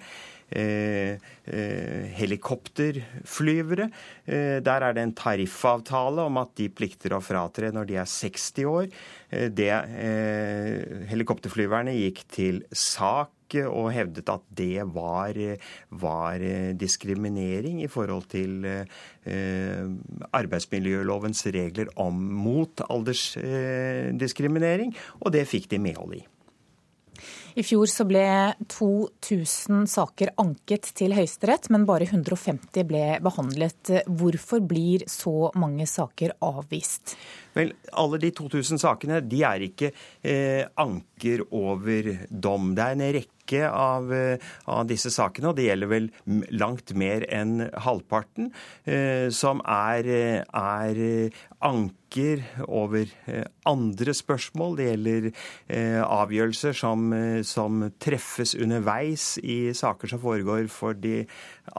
helikopterflyvere. 2.18 3.88
Eh, 4.26 4.59
der 4.64 4.87
er 4.87 4.97
det 4.97 5.02
en 5.02 5.14
tariffavtale 5.16 6.26
om 6.28 6.40
at 6.42 6.52
de 6.61 6.68
plikter 6.68 7.16
å 7.16 7.23
fratre 7.25 7.73
når 7.75 7.88
de 7.88 8.00
er 8.02 8.09
60 8.09 8.68
år. 8.68 8.87
Det, 9.32 9.71
helikopterflyverne 11.09 11.94
gikk 11.97 12.18
til 12.28 12.59
sak 12.68 13.32
og 13.61 13.90
hevdet 13.92 14.30
at 14.32 14.40
det 14.56 14.80
var, 14.94 15.37
var 16.02 16.44
diskriminering 16.78 17.82
i 17.85 17.88
forhold 17.92 18.25
til 18.32 18.64
eh, 18.68 19.85
arbeidsmiljølovens 20.32 21.47
regler 21.54 21.88
om 22.00 22.14
mot 22.42 22.80
aldersdiskriminering, 22.88 24.90
og 25.21 25.28
det 25.37 25.50
fikk 25.50 25.66
de 25.73 25.78
medhold 25.82 26.14
i. 26.21 26.23
I 27.52 27.62
fjor 27.66 27.88
så 27.90 28.06
ble 28.09 28.25
2000 28.73 29.85
saker 29.92 30.30
anket 30.40 30.88
til 30.97 31.12
Høyesterett, 31.12 31.68
men 31.75 31.85
bare 31.88 32.06
150 32.09 32.87
ble 32.88 33.04
behandlet. 33.21 33.92
Hvorfor 34.09 34.62
blir 34.64 35.04
så 35.11 35.50
mange 35.61 35.85
saker 35.90 36.32
avvist? 36.40 37.12
Vel, 37.56 37.75
alle 38.00 38.21
de 38.23 38.32
2000 38.32 38.80
sakene 38.80 39.21
de 39.25 39.42
er 39.44 39.66
ikke 39.68 39.92
eh, 40.25 40.64
anker 40.80 41.44
over 41.50 42.14
dom. 42.30 42.73
Det 42.76 42.85
er 42.87 42.97
en 42.97 43.06
rekke 43.18 43.68
av, 43.68 44.12
eh, 44.16 44.52
av, 44.71 44.87
disse 44.88 45.12
sakene, 45.12 45.50
og 45.50 45.59
det 45.59 45.66
gjelder 45.68 45.90
vel 45.90 46.09
langt 46.56 46.94
mer 46.97 47.26
enn 47.28 47.68
halvparten, 47.85 48.52
eh, 48.88 49.28
som 49.35 49.61
er, 49.68 50.09
eh, 50.09 50.40
er 50.40 51.02
anker 51.62 52.42
over 52.68 53.04
eh, 53.28 53.44
andre 53.68 54.14
spørsmål. 54.16 54.78
Det 54.78 54.88
gjelder 54.88 55.28
eh, 55.28 56.00
avgjørelser 56.00 56.76
som, 56.76 57.12
som 57.44 57.85
treffes 58.02 58.56
underveis 58.56 59.37
i 59.42 59.75
saker 59.76 60.14
som 60.14 60.23
foregår 60.23 60.71
for 60.73 60.97
de 60.97 61.26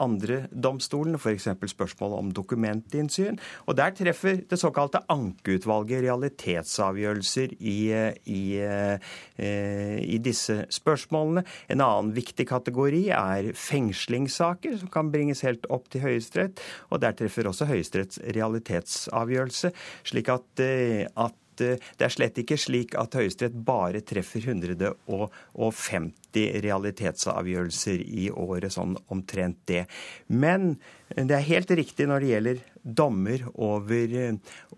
andre 0.00 0.44
domstolene, 0.50 1.18
f.eks. 1.18 1.48
spørsmål 1.70 2.16
om 2.18 2.32
dokumentinnsyn. 2.34 3.38
Og 3.66 3.76
Der 3.76 3.94
treffer 3.96 4.40
det 4.50 4.58
såkalte 4.60 5.02
ankeutvalget 5.12 6.04
realitetsavgjørelser 6.06 7.54
i, 7.60 7.78
i, 8.24 8.42
eh, 8.58 10.00
i, 10.00 10.18
disse 10.24 10.64
spørsmålene. 10.72 11.44
En 11.68 11.84
annen 11.84 12.14
viktig 12.16 12.46
kategori 12.48 13.08
er 13.14 13.52
fengslingssaker, 13.58 14.78
som 14.80 14.92
kan 14.92 15.12
bringes 15.12 15.44
helt 15.46 15.68
opp 15.70 15.90
til 15.92 16.04
Høyesterett. 16.06 16.60
Og 16.90 17.02
der 17.04 17.16
treffer 17.18 17.48
også 17.50 17.68
Høyesteretts 17.70 18.20
realitetsavgjørelse. 18.34 19.72
slik 20.04 20.28
at, 20.28 20.60
eh, 20.60 21.06
at 21.16 21.34
det 21.60 22.06
er 22.06 22.12
slett 22.12 22.38
ikke 22.40 22.58
slik 22.60 22.94
at 22.98 23.14
Høyesterett 23.18 23.56
bare 23.66 24.00
treffer 24.06 24.40
150 24.50 26.60
realitetsavgjørelser 26.64 27.98
i 28.02 28.30
året, 28.30 28.72
sånn 28.74 28.96
omtrent 29.14 29.58
det. 29.70 29.84
Men 30.26 30.76
det 31.14 31.34
er 31.36 31.50
helt 31.50 31.70
riktig 31.70 32.06
når 32.10 32.18
det 32.20 32.32
gjelder 32.32 32.56
dommer 32.84 33.40
over, 33.54 34.12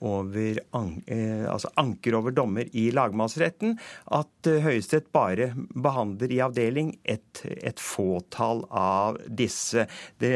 over 0.01 0.61
eh, 0.63 1.45
altså 1.51 1.71
anker 1.81 2.17
over 2.19 2.35
dommer 2.35 2.69
i 2.77 2.89
lagmannsretten, 2.95 3.75
at 4.15 4.51
eh, 4.51 4.63
Høyesterett 4.65 5.11
bare 5.15 5.51
behandler 5.75 6.33
i 6.33 6.41
avdeling 6.45 6.95
et, 7.03 7.43
et 7.45 7.83
fåtall 7.83 8.63
av 8.71 9.19
disse. 9.27 9.87
Det, 10.23 10.33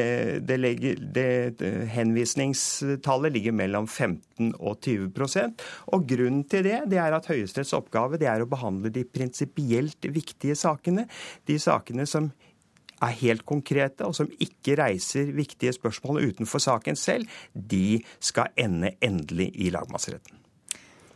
det 0.47 0.59
legger, 0.59 1.01
det, 1.15 1.71
henvisningstallet 1.95 3.37
ligger 3.39 3.57
mellom 3.57 3.87
15 3.87 4.53
og 4.59 4.81
20% 4.83 5.65
og 5.95 6.07
Grunnen 6.11 6.45
til 6.51 6.65
det, 6.67 6.79
det 6.91 6.99
er 7.01 7.15
at 7.15 7.29
Høyesteretts 7.31 7.75
oppgave 7.77 8.19
det 8.21 8.29
er 8.31 8.43
å 8.43 8.51
behandle 8.51 8.91
de 8.93 9.05
prinsipielt 9.07 10.11
viktige 10.11 10.57
sakene. 10.59 11.07
De 11.47 11.59
sakene 11.61 12.07
som 12.09 12.31
er 13.03 13.19
helt 13.23 13.45
konkrete, 13.49 14.07
og 14.07 14.17
som 14.17 14.31
ikke 14.41 14.77
reiser 14.81 15.33
viktige 15.37 15.75
spørsmål 15.77 16.23
utenfor 16.31 16.63
saken 16.63 16.99
selv, 16.99 17.29
de 17.55 18.01
skal 18.21 18.53
ende 18.61 18.95
endelig 19.01 19.51
i 19.57 19.71
lagmannsretten. 19.75 20.37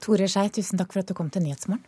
Tore 0.04 0.28
Skei, 0.28 0.50
tusen 0.52 0.80
takk 0.80 0.92
for 0.92 1.04
at 1.04 1.10
du 1.10 1.16
kom 1.16 1.30
til 1.32 1.44
Nyhetsmorgen. 1.46 1.84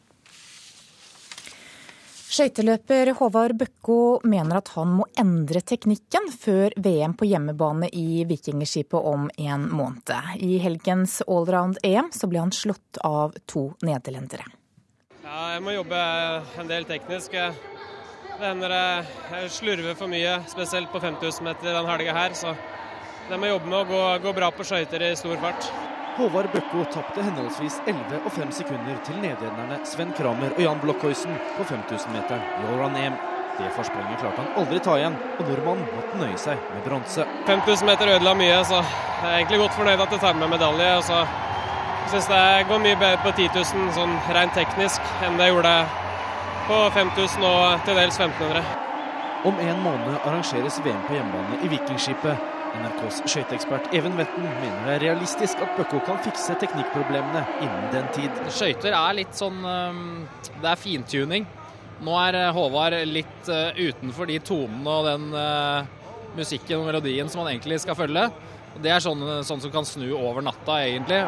Skøyteløper 2.27 3.13
Håvard 3.17 3.55
Bøkko 3.57 4.19
mener 4.27 4.59
at 4.59 4.73
han 4.75 4.91
må 4.99 5.05
endre 5.21 5.61
teknikken 5.63 6.27
før 6.35 6.75
VM 6.83 7.15
på 7.17 7.29
hjemmebane 7.31 7.87
i 7.95 8.25
Vikingskipet 8.29 8.99
om 8.99 9.29
en 9.39 9.69
måned. 9.71 10.11
I 10.43 10.59
helgens 10.61 11.21
allround-EM 11.23 12.11
så 12.13 12.29
ble 12.29 12.43
han 12.43 12.53
slått 12.53 12.99
av 13.07 13.39
to 13.47 13.69
nederlendere. 13.87 14.49
Ja, 15.23 15.55
jeg 15.55 15.63
må 15.65 15.79
jobbe 15.79 16.03
en 16.61 16.69
del 16.69 16.85
teknisk. 16.91 17.39
Det 18.37 18.45
hender 18.45 18.73
jeg 18.73 19.47
slurver 19.49 19.95
for 19.97 20.13
mye, 20.13 20.35
spesielt 20.51 20.91
på 20.93 21.01
5000 21.01 21.45
meter 21.47 21.73
den 21.73 21.87
helga 21.89 22.13
her. 22.13 22.35
Så 22.37 22.53
det 23.31 23.39
må 23.41 23.49
jobbe 23.49 23.71
med 23.73 23.79
å 23.79 23.87
gå, 23.89 24.03
gå 24.27 24.33
bra 24.37 24.51
på 24.53 24.67
skøyter 24.69 25.05
i 25.07 25.15
stor 25.17 25.41
fart. 25.41 25.71
Håvard 26.19 26.51
Bøkko 26.53 26.85
tapte 26.93 27.25
henholdsvis 27.25 27.79
11 27.89 28.21
og 28.21 28.29
5 28.37 28.53
sekunder 28.59 29.01
til 29.09 29.19
nederlenderne 29.25 29.81
Sven 29.89 30.13
Kramer 30.17 30.53
og 30.53 30.63
Jan 30.65 30.85
Blockhuisen 30.85 31.41
på 31.57 31.65
5000-meteren 31.73 32.45
i 32.45 32.69
allround 32.69 33.01
EM. 33.01 33.19
Det 33.57 33.73
forspranget 33.73 34.21
klarte 34.21 34.45
han 34.45 34.55
aldri 34.61 34.85
ta 34.85 34.99
igjen, 35.01 35.17
og 35.41 35.45
nordmannen 35.49 35.91
måtte 35.97 36.21
nøye 36.21 36.41
seg 36.41 36.61
med 36.75 36.83
bronse. 36.85 37.25
5000 37.49 37.89
meter 37.89 38.17
ødela 38.19 38.37
mye, 38.37 38.57
så 38.69 38.83
jeg 38.85 39.31
er 39.31 39.39
egentlig 39.39 39.63
godt 39.65 39.79
fornøyd 39.81 40.03
at 40.05 40.13
jeg 40.13 40.25
tar 40.27 40.41
med 40.41 40.53
medalje. 40.53 40.91
Og 41.01 41.07
så 41.09 41.23
syns 42.13 42.29
det 42.33 42.43
går 42.69 42.85
mye 42.85 42.99
bedre 43.01 43.23
på 43.25 43.33
10 43.33 43.49
000 43.57 43.95
sånn 43.97 44.19
rent 44.37 44.53
teknisk 44.61 45.17
enn 45.25 45.41
det 45.41 45.55
gjorde 45.55 45.79
på 46.67 46.79
5000 46.95 47.47
og 47.47 47.85
til 47.87 47.99
dels 47.99 48.19
1500. 48.19 48.63
Om 49.47 49.59
en 49.63 49.83
måned 49.85 50.17
arrangeres 50.25 50.81
VM 50.85 51.03
på 51.07 51.15
hjemmebane 51.15 51.61
i 51.63 51.71
Vikingskipet. 51.71 52.53
NRKs 52.77 53.23
skøyteekspert 53.31 53.87
Even 53.97 54.19
Vetten 54.19 54.43
mener 54.45 54.83
det 54.85 54.95
er 54.97 55.05
realistisk 55.07 55.63
at 55.65 55.71
Bøkko 55.79 56.01
kan 56.05 56.19
fikse 56.25 56.57
teknikkproblemene 56.61 57.45
innen 57.65 57.87
den 57.95 58.11
tid. 58.13 58.43
Skøyter 58.53 58.93
er 58.99 59.15
litt 59.17 59.39
sånn 59.39 59.63
Det 59.63 60.67
er 60.73 60.81
fintuning. 60.81 61.47
Nå 62.05 62.17
er 62.21 62.37
eh, 62.37 62.51
Håvard 62.53 62.99
litt 63.09 63.49
eh, 63.49 63.79
utenfor 63.89 64.29
de 64.29 64.37
tonene 64.45 64.97
og 64.99 65.07
den 65.09 65.31
eh, 65.33 65.87
musikken 66.37 66.83
og 66.83 66.91
melodien 66.91 67.31
som 67.33 67.43
han 67.43 67.55
egentlig 67.55 67.81
skal 67.85 67.97
følge. 67.97 68.27
Det 68.83 68.93
er 68.93 69.03
sånn, 69.03 69.23
sånn 69.47 69.63
som 69.63 69.73
kan 69.73 69.87
snu 69.89 70.09
over 70.17 70.45
natta, 70.45 70.79
egentlig. 70.85 71.23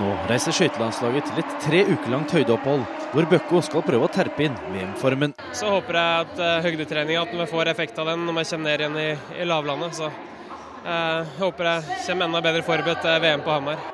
Nå 0.00 0.10
reiser 0.26 0.54
skøytelandslaget 0.56 1.28
til 1.28 1.40
et 1.42 1.56
tre 1.62 1.80
uker 1.86 2.10
langt 2.10 2.32
høydeopphold, 2.34 2.84
hvor 3.12 3.28
Bøkko 3.30 3.60
skal 3.62 3.84
prøve 3.86 4.08
å 4.08 4.12
terpe 4.12 4.48
inn 4.48 4.56
VM-formen. 4.72 5.36
Så 5.54 5.70
håper 5.70 5.98
jeg 6.00 6.24
at 6.24 6.40
uh, 6.40 6.54
høydetreninga 6.64 7.26
at 7.26 7.36
vi 7.38 7.48
får 7.52 7.70
effekt 7.74 8.00
av 8.02 8.10
den 8.10 8.24
når 8.26 8.40
vi 8.40 8.46
kommer 8.50 8.70
ned 8.70 8.82
igjen 8.82 8.98
i, 8.98 9.08
i 9.38 9.46
lavlandet. 9.46 9.94
Så 10.00 10.10
uh, 10.10 10.88
jeg 10.88 11.30
håper 11.38 11.70
jeg 11.70 12.00
kommer 12.08 12.30
enda 12.30 12.42
bedre 12.48 12.66
forberedt 12.66 13.06
til 13.06 13.22
VM 13.22 13.46
på 13.46 13.54
Hamar. 13.54 13.86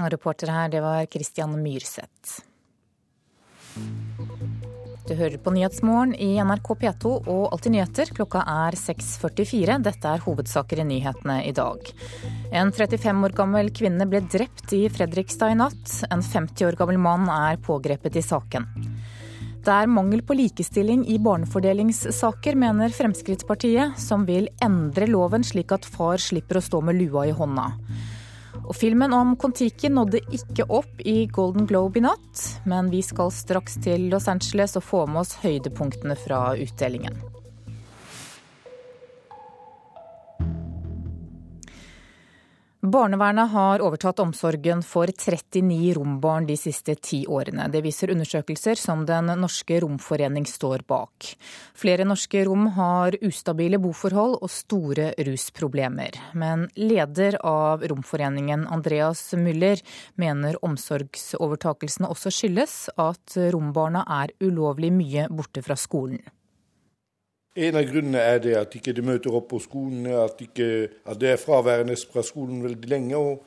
Reporter 0.00 0.52
her, 0.52 0.68
det 0.72 0.84
var 0.84 1.08
Christian 1.12 1.56
Myrseth. 1.60 2.49
Du 5.10 5.16
hører 5.18 5.40
på 5.42 5.50
Nyhetsmorgen 5.50 6.12
i 6.22 6.36
NRK 6.38 6.68
P2 6.78 7.10
og 7.18 7.46
Alltid 7.50 7.72
nyheter. 7.74 8.10
Klokka 8.14 8.44
er 8.46 8.76
6.44. 8.78 9.80
Dette 9.82 10.06
er 10.06 10.22
hovedsaker 10.22 10.78
i 10.78 10.84
nyhetene 10.86 11.40
i 11.48 11.50
dag. 11.56 11.88
En 12.54 12.70
35 12.70 13.26
år 13.26 13.34
gammel 13.34 13.72
kvinne 13.74 14.06
ble 14.06 14.20
drept 14.30 14.70
i 14.76 14.84
Fredrikstad 14.86 15.56
i 15.56 15.56
natt. 15.58 15.96
En 16.14 16.22
50 16.22 16.68
år 16.68 16.78
gammel 16.78 17.00
mann 17.02 17.26
er 17.26 17.58
pågrepet 17.58 18.20
i 18.20 18.22
saken. 18.22 18.68
Det 19.66 19.74
er 19.74 19.90
mangel 19.90 20.22
på 20.22 20.38
likestilling 20.38 21.02
i 21.10 21.18
barnefordelingssaker, 21.18 22.54
mener 22.62 22.94
Fremskrittspartiet, 22.94 23.98
som 23.98 24.22
vil 24.30 24.46
endre 24.62 25.10
loven 25.10 25.42
slik 25.42 25.74
at 25.74 25.90
far 25.90 26.22
slipper 26.22 26.62
å 26.62 26.66
stå 26.70 26.84
med 26.86 27.02
lua 27.02 27.26
i 27.26 27.34
hånda. 27.34 27.66
Og 28.70 28.76
filmen 28.78 29.10
om 29.10 29.32
Kon-Tiki 29.34 29.88
nådde 29.90 30.20
ikke 30.30 30.68
opp 30.70 31.00
i 31.02 31.24
Golden 31.26 31.66
Globe 31.66 31.98
i 31.98 32.04
natt, 32.04 32.44
men 32.70 32.86
vi 32.92 33.00
skal 33.02 33.32
straks 33.34 33.74
til 33.82 34.06
Los 34.12 34.28
Angeles 34.30 34.78
og 34.78 34.86
få 34.86 35.00
med 35.10 35.24
oss 35.24 35.34
høydepunktene 35.42 36.14
fra 36.14 36.52
utdelingen. 36.54 37.18
Barnevernet 42.80 43.50
har 43.50 43.82
overtatt 43.84 44.22
omsorgen 44.22 44.80
for 44.82 45.10
39 45.12 45.94
rombarn 45.98 46.46
de 46.48 46.54
siste 46.56 46.94
ti 46.96 47.18
årene. 47.28 47.66
Det 47.68 47.82
viser 47.84 48.08
undersøkelser 48.14 48.80
som 48.80 49.02
Den 49.04 49.28
norske 49.36 49.82
romforening 49.84 50.46
står 50.48 50.86
bak. 50.88 51.28
Flere 51.76 52.08
norske 52.08 52.40
rom 52.48 52.70
har 52.78 53.18
ustabile 53.20 53.76
boforhold 53.76 54.38
og 54.40 54.48
store 54.48 55.10
rusproblemer. 55.28 56.16
Men 56.32 56.70
leder 56.80 57.36
av 57.44 57.84
Romforeningen, 57.84 58.64
Andreas 58.64 59.26
Müller, 59.36 59.84
mener 60.16 60.56
omsorgsovertakelsene 60.64 62.08
også 62.08 62.32
skyldes 62.32 62.86
at 62.96 63.36
rombarna 63.52 64.08
er 64.22 64.32
ulovlig 64.40 64.88
mye 64.96 65.28
borte 65.28 65.60
fra 65.60 65.76
skolen. 65.76 66.24
En 67.58 67.74
av 67.74 67.82
grunnene 67.82 68.20
er 68.22 68.38
det 68.44 68.52
at 68.54 68.74
ikke 68.78 68.92
de 68.94 69.02
møter 69.02 69.34
opp 69.34 69.48
på 69.50 69.58
skolen, 69.58 70.04
at, 70.06 70.38
ikke, 70.38 70.86
at 71.02 71.18
det 71.18 71.32
er 71.32 71.40
fraværende 71.40 71.96
fra 72.06 72.22
skolen 72.22 72.60
veldig 72.62 72.90
lenge. 72.92 73.16
og, 73.18 73.42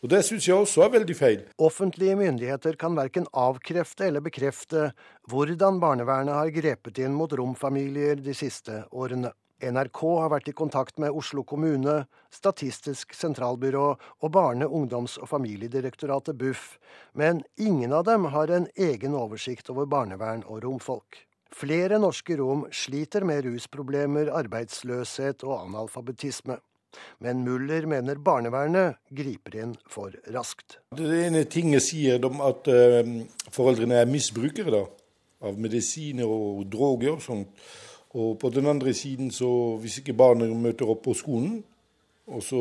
og 0.00 0.08
Det 0.08 0.22
syns 0.24 0.46
jeg 0.48 0.56
også 0.56 0.86
er 0.86 0.94
veldig 0.94 1.16
feil. 1.16 1.42
Offentlige 1.60 2.16
myndigheter 2.16 2.78
kan 2.80 2.96
verken 2.96 3.26
avkrefte 3.36 4.06
eller 4.08 4.24
bekrefte 4.24 4.88
hvordan 5.28 5.82
barnevernet 5.82 6.34
har 6.38 6.54
grepet 6.54 7.02
inn 7.04 7.12
mot 7.12 7.32
romfamilier 7.32 8.24
de 8.24 8.34
siste 8.34 8.86
årene. 8.90 9.34
NRK 9.62 10.00
har 10.18 10.32
vært 10.32 10.48
i 10.48 10.54
kontakt 10.58 10.96
med 10.98 11.12
Oslo 11.14 11.44
kommune, 11.46 12.06
Statistisk 12.32 13.12
sentralbyrå 13.14 13.84
og 13.92 14.32
Barne-, 14.32 14.66
ungdoms- 14.66 15.18
og 15.20 15.28
familiedirektoratet 15.30 16.40
Buff, 16.40 16.80
men 17.14 17.44
ingen 17.60 17.92
av 17.92 18.08
dem 18.08 18.24
har 18.32 18.50
en 18.50 18.66
egen 18.74 19.14
oversikt 19.14 19.70
over 19.70 19.86
barnevern 19.86 20.42
og 20.48 20.64
romfolk. 20.64 21.20
Flere 21.52 21.98
norske 22.00 22.36
rom 22.40 22.64
sliter 22.72 23.26
med 23.28 23.44
rusproblemer, 23.46 24.32
arbeidsløshet 24.32 25.44
og 25.44 25.58
analfabetisme. 25.66 26.56
Men 27.24 27.44
Muller 27.44 27.86
mener 27.88 28.20
barnevernet 28.20 28.98
griper 29.16 29.56
inn 29.62 29.76
for 29.88 30.12
raskt. 30.34 30.78
Det 30.96 31.08
ene 31.26 31.44
tinget 31.48 31.84
sier 31.86 32.20
de 32.20 32.30
at 32.44 32.68
uh, 32.68 33.12
foreldrene 33.52 34.00
er 34.02 34.10
misbrukere 34.10 34.74
da, 34.74 34.82
av 35.48 35.60
medisiner 35.60 36.28
og 36.28 36.66
droger 36.72 37.16
og 37.16 37.24
sånt. 37.24 37.64
Og 38.12 38.36
på 38.40 38.50
den 38.52 38.68
andre 38.68 38.92
siden, 38.92 39.30
så 39.32 39.78
hvis 39.80 40.02
ikke 40.02 40.16
barna 40.16 40.50
møter 40.52 40.88
opp 40.92 41.06
på 41.06 41.16
skolen, 41.16 41.62
og 42.32 42.42
så 42.44 42.60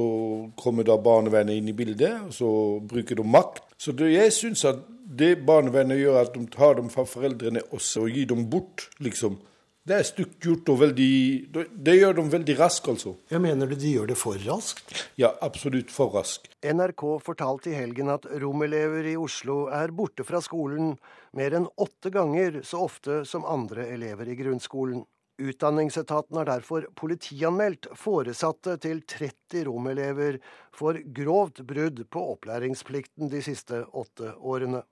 kommer 0.58 0.88
da 0.88 0.96
barnevernet 0.98 1.60
inn 1.60 1.68
i 1.70 1.76
bildet, 1.76 2.24
og 2.28 2.34
så 2.34 2.52
bruker 2.88 3.20
de 3.20 3.26
makt. 3.28 3.62
Så 3.78 3.94
det, 3.94 4.14
jeg 4.14 4.34
syns 4.34 4.64
at 4.66 4.80
det 5.12 5.36
barnevernet 5.48 6.00
gjør, 6.00 6.22
at 6.24 6.36
de 6.36 6.46
tar 6.52 6.78
dem 6.80 6.90
fra 6.94 7.06
foreldrene 7.08 7.64
også 7.76 8.06
og 8.06 8.16
gir 8.16 8.30
dem 8.32 8.46
bort, 8.52 8.88
liksom. 9.04 9.40
Det 9.82 9.96
er 9.98 10.06
stygt 10.06 10.44
gjort 10.46 10.68
og 10.70 10.76
veldig 10.78 11.14
Det 11.74 11.94
gjør 11.96 12.20
de 12.20 12.26
veldig 12.30 12.56
raskt, 12.60 12.86
altså. 12.92 13.16
Jeg 13.32 13.42
mener 13.42 13.66
du 13.66 13.74
de 13.74 13.96
gjør 13.96 14.12
det 14.12 14.18
for 14.20 14.38
raskt? 14.46 14.94
Ja, 15.18 15.32
absolutt 15.42 15.90
for 15.90 16.14
raskt. 16.14 16.52
NRK 16.62 17.06
fortalte 17.26 17.72
i 17.72 17.80
helgen 17.80 18.12
at 18.14 18.28
romelever 18.44 19.10
i 19.10 19.16
Oslo 19.18 19.64
er 19.74 19.90
borte 19.90 20.26
fra 20.28 20.42
skolen 20.46 20.94
mer 21.34 21.58
enn 21.58 21.66
åtte 21.82 22.14
ganger 22.14 22.62
så 22.68 22.86
ofte 22.86 23.24
som 23.26 23.48
andre 23.48 23.88
elever 23.96 24.30
i 24.30 24.38
grunnskolen. 24.38 25.02
Utdanningsetaten 25.42 26.38
har 26.38 26.46
derfor 26.46 26.86
politianmeldt 26.94 27.88
foresatte 27.98 28.76
til 28.84 29.02
30 29.10 29.66
romelever 29.66 30.38
for 30.76 31.00
grovt 31.18 31.64
brudd 31.66 32.04
på 32.14 32.26
opplæringsplikten 32.36 33.32
de 33.34 33.42
siste 33.42 33.82
åtte 33.90 34.36
årene. 34.38 34.84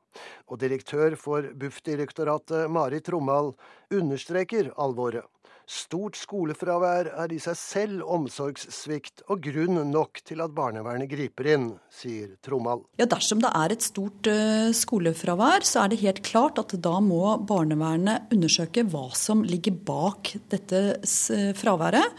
Og 0.49 0.59
direktør 0.61 1.15
for 1.19 1.49
Bufdirektoratet, 1.59 2.69
Marit 2.71 3.09
Romal, 3.13 3.53
understreker 3.93 4.71
alvoret. 4.77 5.25
Stort 5.69 6.17
skolefravær 6.17 7.11
er 7.13 7.33
i 7.35 7.38
seg 7.38 7.53
selv 7.59 8.07
omsorgssvikt 8.09 9.21
og 9.29 9.43
grunn 9.45 9.77
nok 9.91 10.17
til 10.25 10.41
at 10.41 10.53
barnevernet 10.57 11.11
griper 11.11 11.49
inn, 11.53 11.67
sier 11.93 12.31
Trommal. 12.41 12.81
Ja, 12.97 13.05
Dersom 13.05 13.43
det 13.43 13.51
er 13.53 13.75
et 13.75 13.85
stort 13.85 14.25
uh, 14.25 14.71
skolefravær, 14.73 15.61
så 15.69 15.83
er 15.83 15.91
det 15.91 16.01
helt 16.01 16.23
klart 16.25 16.57
at 16.57 16.73
da 16.81 16.95
må 17.05 17.35
barnevernet 17.45 18.33
undersøke 18.33 18.81
hva 18.89 19.11
som 19.13 19.43
ligger 19.45 19.77
bak 19.85 20.33
dette 20.49 20.81
uh, 20.97 21.51
fraværet. 21.59 22.17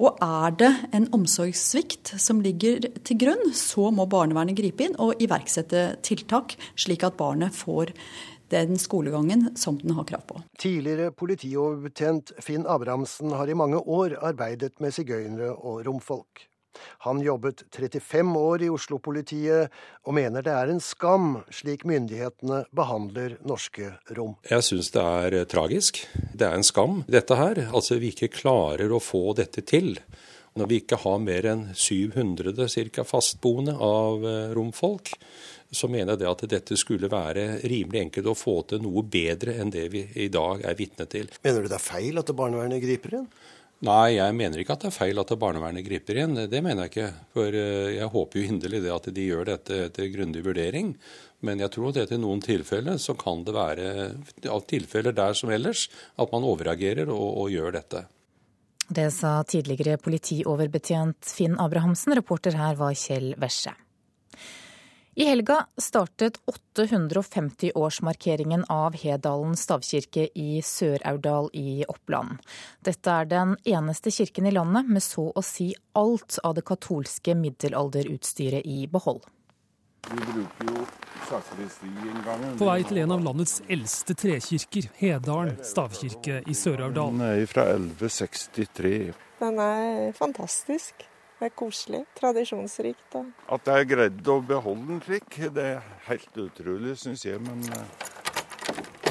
Og 0.00 0.20
er 0.20 0.58
det 0.60 0.70
en 0.96 1.08
omsorgssvikt 1.16 2.14
som 2.20 2.44
ligger 2.44 2.84
til 3.00 3.20
grunn, 3.20 3.48
så 3.56 3.88
må 3.96 4.04
barnevernet 4.12 4.60
gripe 4.60 4.90
inn 4.90 5.00
og 5.00 5.16
iverksette 5.24 5.94
tiltak, 6.04 6.58
slik 6.76 7.08
at 7.08 7.16
barnet 7.20 7.56
får 7.56 7.96
den 8.50 8.78
skolegangen 8.78 9.50
som 9.56 9.78
den 9.78 9.94
har 9.96 10.06
krav 10.08 10.26
på. 10.26 10.42
Tidligere 10.58 11.10
politioverbetjent 11.16 12.34
Finn 12.42 12.66
Abrahamsen 12.66 13.34
har 13.36 13.50
i 13.50 13.58
mange 13.58 13.80
år 13.80 14.18
arbeidet 14.20 14.80
med 14.82 14.94
sigøynere 14.96 15.54
og 15.54 15.84
romfolk. 15.86 16.50
Han 17.04 17.20
jobbet 17.22 17.64
35 17.74 18.38
år 18.38 18.62
i 18.62 18.70
Oslo-politiet, 18.70 19.72
og 20.06 20.16
mener 20.16 20.44
det 20.46 20.54
er 20.54 20.72
en 20.72 20.82
skam 20.82 21.40
slik 21.52 21.84
myndighetene 21.88 22.62
behandler 22.76 23.36
norske 23.46 23.92
rom. 24.16 24.36
Jeg 24.48 24.66
syns 24.66 24.92
det 24.94 25.04
er 25.04 25.38
eh, 25.40 25.48
tragisk. 25.50 26.04
Det 26.14 26.46
er 26.46 26.56
en 26.56 26.66
skam, 26.66 27.02
dette 27.10 27.38
her. 27.38 27.64
Altså 27.70 27.98
vi 28.00 28.12
ikke 28.14 28.32
klarer 28.40 28.92
å 28.92 29.02
få 29.02 29.30
dette 29.38 29.64
til. 29.66 29.96
Når 30.58 30.70
vi 30.70 30.80
ikke 30.82 30.98
har 31.04 31.20
mer 31.22 31.46
enn 31.46 31.68
700 31.78 32.54
ca. 32.94 33.06
fastboende 33.06 33.76
av 33.76 34.26
eh, 34.26 34.52
romfolk, 34.56 35.14
så 35.70 35.88
mener 35.90 36.14
jeg 36.14 36.22
det 36.22 36.30
at 36.30 36.44
dette 36.50 36.78
skulle 36.78 37.10
være 37.10 37.60
rimelig 37.62 38.04
enkelt 38.06 38.32
å 38.32 38.36
få 38.38 38.56
til 38.70 38.82
noe 38.82 39.04
bedre 39.06 39.54
enn 39.62 39.70
det 39.70 39.86
vi 39.92 40.02
i 40.24 40.28
dag 40.32 40.64
er 40.66 40.76
vitne 40.78 41.06
til. 41.10 41.30
Mener 41.44 41.62
du 41.62 41.70
det 41.70 41.78
er 41.78 41.84
feil 41.84 42.18
at 42.20 42.34
barnevernet 42.36 42.82
griper 42.82 43.20
inn? 43.20 43.30
Nei, 43.86 44.18
jeg 44.18 44.36
mener 44.36 44.60
ikke 44.60 44.74
at 44.76 44.82
det 44.84 44.90
er 44.90 44.98
feil 44.98 45.20
at 45.22 45.30
barnevernet 45.40 45.86
griper 45.86 46.18
inn. 46.20 46.36
Det 46.52 46.60
mener 46.60 46.84
jeg 46.84 46.92
ikke. 46.92 47.08
For 47.32 47.56
eh, 47.56 47.94
jeg 47.96 48.12
håper 48.12 48.36
jo 48.36 48.50
inderlig 48.52 48.82
det 48.84 48.92
at 48.92 49.08
de 49.16 49.24
gjør 49.24 49.46
dette 49.48 49.78
etter 49.86 50.10
grundig 50.12 50.42
vurdering. 50.44 50.92
Men 51.48 51.62
jeg 51.62 51.72
tror 51.72 51.96
at 51.96 52.12
i 52.12 52.20
noen 52.20 52.42
tilfeller 52.44 53.00
så 53.00 53.14
kan 53.16 53.46
det 53.46 53.56
være 53.56 53.86
av 54.52 54.66
tilfeller 54.68 55.16
der 55.16 55.38
som 55.38 55.52
ellers 55.54 55.86
at 56.20 56.34
man 56.34 56.44
overreagerer 56.44 57.08
og, 57.08 57.28
og 57.40 57.54
gjør 57.54 57.78
dette. 57.78 58.04
Det 58.90 59.06
sa 59.14 59.38
tidligere 59.46 60.00
politioverbetjent 60.02 61.30
Finn 61.30 61.54
Abrahamsen. 61.62 62.12
Reporter 62.18 62.58
her 62.58 62.76
var 62.76 62.92
Kjell 62.98 63.32
Vesje. 63.40 63.72
I 65.14 65.24
helga 65.24 65.66
startet 65.76 66.40
850-årsmarkeringen 66.76 68.64
av 68.68 68.94
Hedalen 68.94 69.56
stavkirke 69.56 70.28
i 70.34 70.62
Sør-Aurdal 70.62 71.50
i 71.52 71.84
Oppland. 71.88 72.38
Dette 72.86 73.10
er 73.10 73.24
den 73.26 73.56
eneste 73.66 74.10
kirken 74.14 74.46
i 74.46 74.54
landet 74.54 74.86
med 74.86 75.02
så 75.02 75.32
å 75.34 75.42
si 75.42 75.74
alt 75.98 76.38
av 76.46 76.54
det 76.54 76.62
katolske 76.70 77.34
middelalderutstyret 77.34 78.62
i 78.62 78.86
behold. 78.86 79.26
Vi 80.06 80.16
bruker 80.16 80.74
jo. 80.76 80.86
På 82.58 82.66
vei 82.66 82.80
til 82.88 82.98
en 83.02 83.12
av 83.14 83.20
landets 83.22 83.60
eldste 83.70 84.16
trekirker, 84.18 84.88
Hedalen 84.98 85.58
stavkirke 85.62 86.40
i 86.46 86.54
Sør-Aurdal. 86.58 87.12
Den 87.18 87.26
er 87.28 87.46
fra 87.50 87.68
1163. 87.76 89.12
Den 89.42 89.60
er 89.62 90.10
fantastisk. 90.18 91.09
Det 91.40 91.48
er 91.48 91.52
koselig. 91.56 92.02
Tradisjonsrikt. 92.18 93.14
Og... 93.16 93.28
At 93.48 93.68
jeg 93.72 93.86
greide 93.88 94.12
greid 94.20 94.26
å 94.28 94.34
beholde 94.44 94.90
den 94.90 94.98
slik, 95.06 95.38
det 95.56 95.62
er 95.70 95.86
helt 96.10 96.34
utrolig, 96.36 96.98
syns 97.00 97.24
jeg. 97.24 97.40
Men 97.40 97.62
uh... 97.72 98.10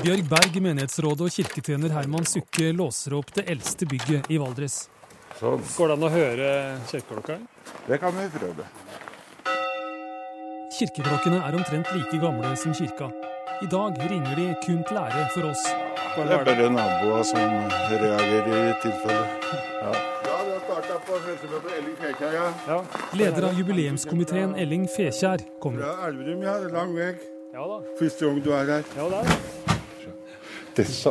Bjørg 0.03 0.29
Berg, 0.29 0.59
menighetsrådet 0.61 1.25
og 1.25 1.33
kirketjener 1.33 1.91
Herman 1.95 2.27
Sukke 2.29 2.69
låser 2.77 3.15
opp 3.17 3.33
det 3.33 3.47
eldste 3.49 3.87
bygget 3.89 4.29
i 4.29 4.37
Valdres. 4.37 4.83
Sånn. 5.39 5.65
Går 5.73 5.89
det 5.89 5.95
an 5.97 6.05
å 6.05 6.11
høre 6.13 6.51
kirkeklokka? 6.91 7.39
Det 7.87 7.97
kan 8.03 8.13
vi 8.13 8.27
prøve. 8.37 8.67
Kirkeklokkene 10.77 11.41
er 11.49 11.57
omtrent 11.57 11.89
like 11.97 12.21
gamle 12.21 12.53
som 12.61 12.77
kirka. 12.77 13.09
I 13.59 13.67
dag 13.73 13.97
ringer 14.05 14.37
de 14.37 14.51
kun 14.67 14.85
til 14.85 15.01
ære 15.01 15.25
for 15.33 15.49
oss. 15.49 15.65
Det 16.13 16.29
er 16.29 16.45
bare 16.45 16.69
naboer 16.77 17.25
som 17.25 17.73
reagerer 17.89 18.69
i 18.69 18.77
tilfelle. 18.85 19.25
Ja. 19.81 19.97
Ja. 20.29 20.39
Leder 23.13 23.43
av 23.49 23.57
jubileumskomiteen 23.59 24.55
Elling 24.57 24.87
Fekjær 24.89 25.43
kommer. 25.61 25.83
Fra 25.83 26.07
Elverum, 26.07 26.41
ja. 26.41 26.55
Det 26.57 26.69
er 26.69 26.73
lang 26.73 26.95
vei. 26.95 27.11
Ja 27.53 27.65
da. 27.69 27.79
Første 27.99 28.25
gang 28.25 28.39
du 28.45 28.49
er 28.53 28.71
her. 28.73 28.83
Ja, 28.97 29.09
det 29.09 29.19
er. 29.19 29.29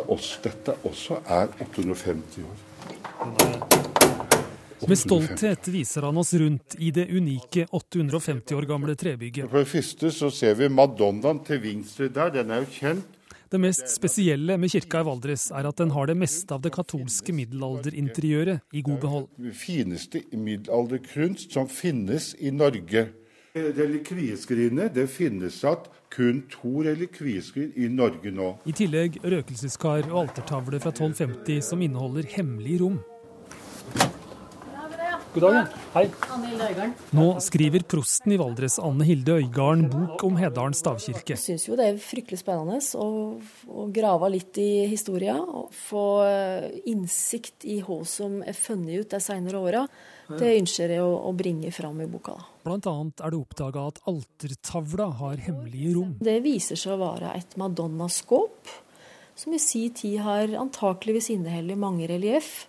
Også, 0.09 0.39
dette 0.43 0.75
også 0.89 1.19
er 1.29 1.51
850 1.61 2.43
år. 2.47 2.57
Med 4.89 4.99
stolthet 4.99 5.69
viser 5.69 6.07
han 6.09 6.17
oss 6.19 6.33
rundt 6.41 6.79
i 6.79 6.91
det 6.95 7.09
unike 7.13 7.67
850 7.71 8.57
år 8.57 8.67
gamle 8.71 8.95
trebygget. 8.97 9.51
For 9.51 9.59
det 9.61 9.69
første 9.69 10.11
så 10.15 10.31
ser 10.33 10.55
vi 10.59 10.71
Madonnaen 10.73 11.43
til 11.45 11.63
venstre 11.63 12.09
der. 12.09 12.33
Den 12.41 12.51
er 12.55 12.65
jo 12.65 12.71
kjent. 12.79 13.18
Det 13.49 13.57
mest 13.61 13.89
spesielle 13.89 14.59
med 14.61 14.69
kirka 14.69 15.01
i 15.01 15.07
Valdres 15.09 15.47
er 15.57 15.65
at 15.71 15.79
den 15.81 15.95
har 15.95 16.11
det 16.11 16.19
meste 16.21 16.53
av 16.53 16.61
det 16.61 16.73
katolske 16.75 17.33
middelalderinteriøret 17.33 18.77
i 18.77 18.83
god 18.85 18.99
behold. 19.01 19.25
Det 19.41 19.55
fineste 19.57 20.21
middelalderkunst 20.37 21.57
som 21.57 21.71
finnes 21.73 22.35
i 22.45 22.53
Norge. 22.53 23.07
Relikvieskrinet 23.57 24.93
det 24.95 25.07
finnes 25.09 25.63
at 25.65 25.89
kun 26.13 26.43
to 26.53 26.85
relikvieskrin 26.85 27.73
i 27.73 27.89
Norge 27.89 28.35
nå. 28.37 28.51
I 28.69 28.77
tillegg 28.77 29.17
røkelseskar 29.25 30.11
og 30.11 30.27
altertavle 30.27 30.83
fra 30.85 30.93
1250 30.93 31.65
som 31.71 31.81
inneholder 31.89 32.29
hemmelige 32.37 32.85
rom. 32.85 33.01
God 35.39 35.53
dag. 35.55 35.67
Hei. 35.95 36.09
Nå 37.15 37.25
skriver 37.45 37.85
prosten 37.87 38.33
i 38.35 38.39
Valdres, 38.41 38.79
Anne 38.83 39.05
Hilde 39.07 39.37
Øygarden, 39.39 39.85
bok 39.93 40.25
om 40.27 40.39
Hedalen 40.41 40.75
stavkirke. 40.75 41.37
Jeg 41.37 41.39
syns 41.39 41.67
jo 41.69 41.77
det 41.79 41.87
er 41.93 42.01
fryktelig 42.03 42.41
spennende 42.41 42.81
å, 42.99 43.07
å 43.71 43.85
grave 43.95 44.33
litt 44.35 44.59
i 44.59 44.89
historia. 44.91 45.37
Og 45.39 45.71
få 45.71 46.03
eh, 46.27 46.81
innsikt 46.91 47.69
i 47.71 47.79
hva 47.87 48.01
som 48.09 48.41
er 48.43 48.59
funnet 48.59 49.05
ut 49.05 49.15
de 49.15 49.23
senere 49.23 49.63
åra. 49.63 49.85
Det 50.27 50.57
ønsker 50.59 50.97
jeg 50.97 51.07
å, 51.07 51.15
å 51.31 51.33
bringe 51.39 51.71
fram 51.77 52.03
i 52.03 52.11
boka. 52.11 52.35
da. 52.35 52.51
Blant 52.67 52.91
annet 52.91 53.23
er 53.23 53.37
det 53.37 53.39
oppdaga 53.39 53.87
at 53.93 54.03
altertavla 54.11 55.11
har 55.23 55.47
hemmelige 55.47 55.95
rom. 56.01 56.17
Det 56.19 56.41
viser 56.43 56.83
seg 56.83 56.97
å 56.97 57.03
være 57.05 57.37
et 57.39 57.55
madonnaskåp, 57.63 58.75
som 59.39 59.55
i 59.55 59.63
si 59.63 59.87
tid 59.95 60.19
har 60.27 60.51
antakeligvis 60.67 61.31
inneholdt 61.39 61.79
mange 61.79 62.11
relief, 62.11 62.67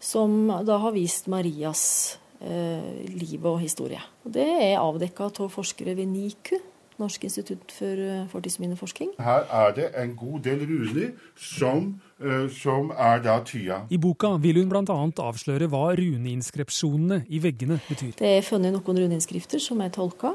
som 0.00 0.48
da 0.66 0.80
har 0.80 0.96
vist 0.96 1.28
Marias 1.28 2.18
eh, 2.40 3.06
liv 3.06 3.44
og 3.44 3.60
historie. 3.60 4.00
Og 4.24 4.34
det 4.34 4.48
er 4.48 4.80
avdekka 4.80 5.28
av 5.30 5.52
forskere 5.52 5.94
ved 5.98 6.10
NIKU, 6.10 6.58
Norsk 7.00 7.22
institutt 7.24 7.72
for 7.72 8.00
eh, 8.04 8.26
fortidsminneforsking. 8.28 9.14
Her 9.24 9.46
er 9.48 9.70
det 9.76 9.86
en 9.96 10.12
god 10.16 10.42
del 10.44 10.66
runer 10.68 11.14
som, 11.36 11.94
eh, 12.20 12.44
som 12.52 12.92
er 12.92 13.22
da 13.24 13.38
tya. 13.44 13.82
I 13.88 13.96
boka 14.00 14.34
vil 14.42 14.60
hun 14.60 14.68
bl.a. 14.72 14.98
avsløre 15.24 15.70
hva 15.72 15.94
runeinskripsjonene 15.96 17.22
i 17.28 17.40
veggene 17.40 17.80
betyr. 17.88 18.12
Det 18.20 18.34
er 18.36 18.44
funnet 18.44 18.76
noen 18.76 19.04
runeinnskrifter 19.04 19.62
som 19.62 19.80
er 19.80 19.92
tolka. 19.96 20.34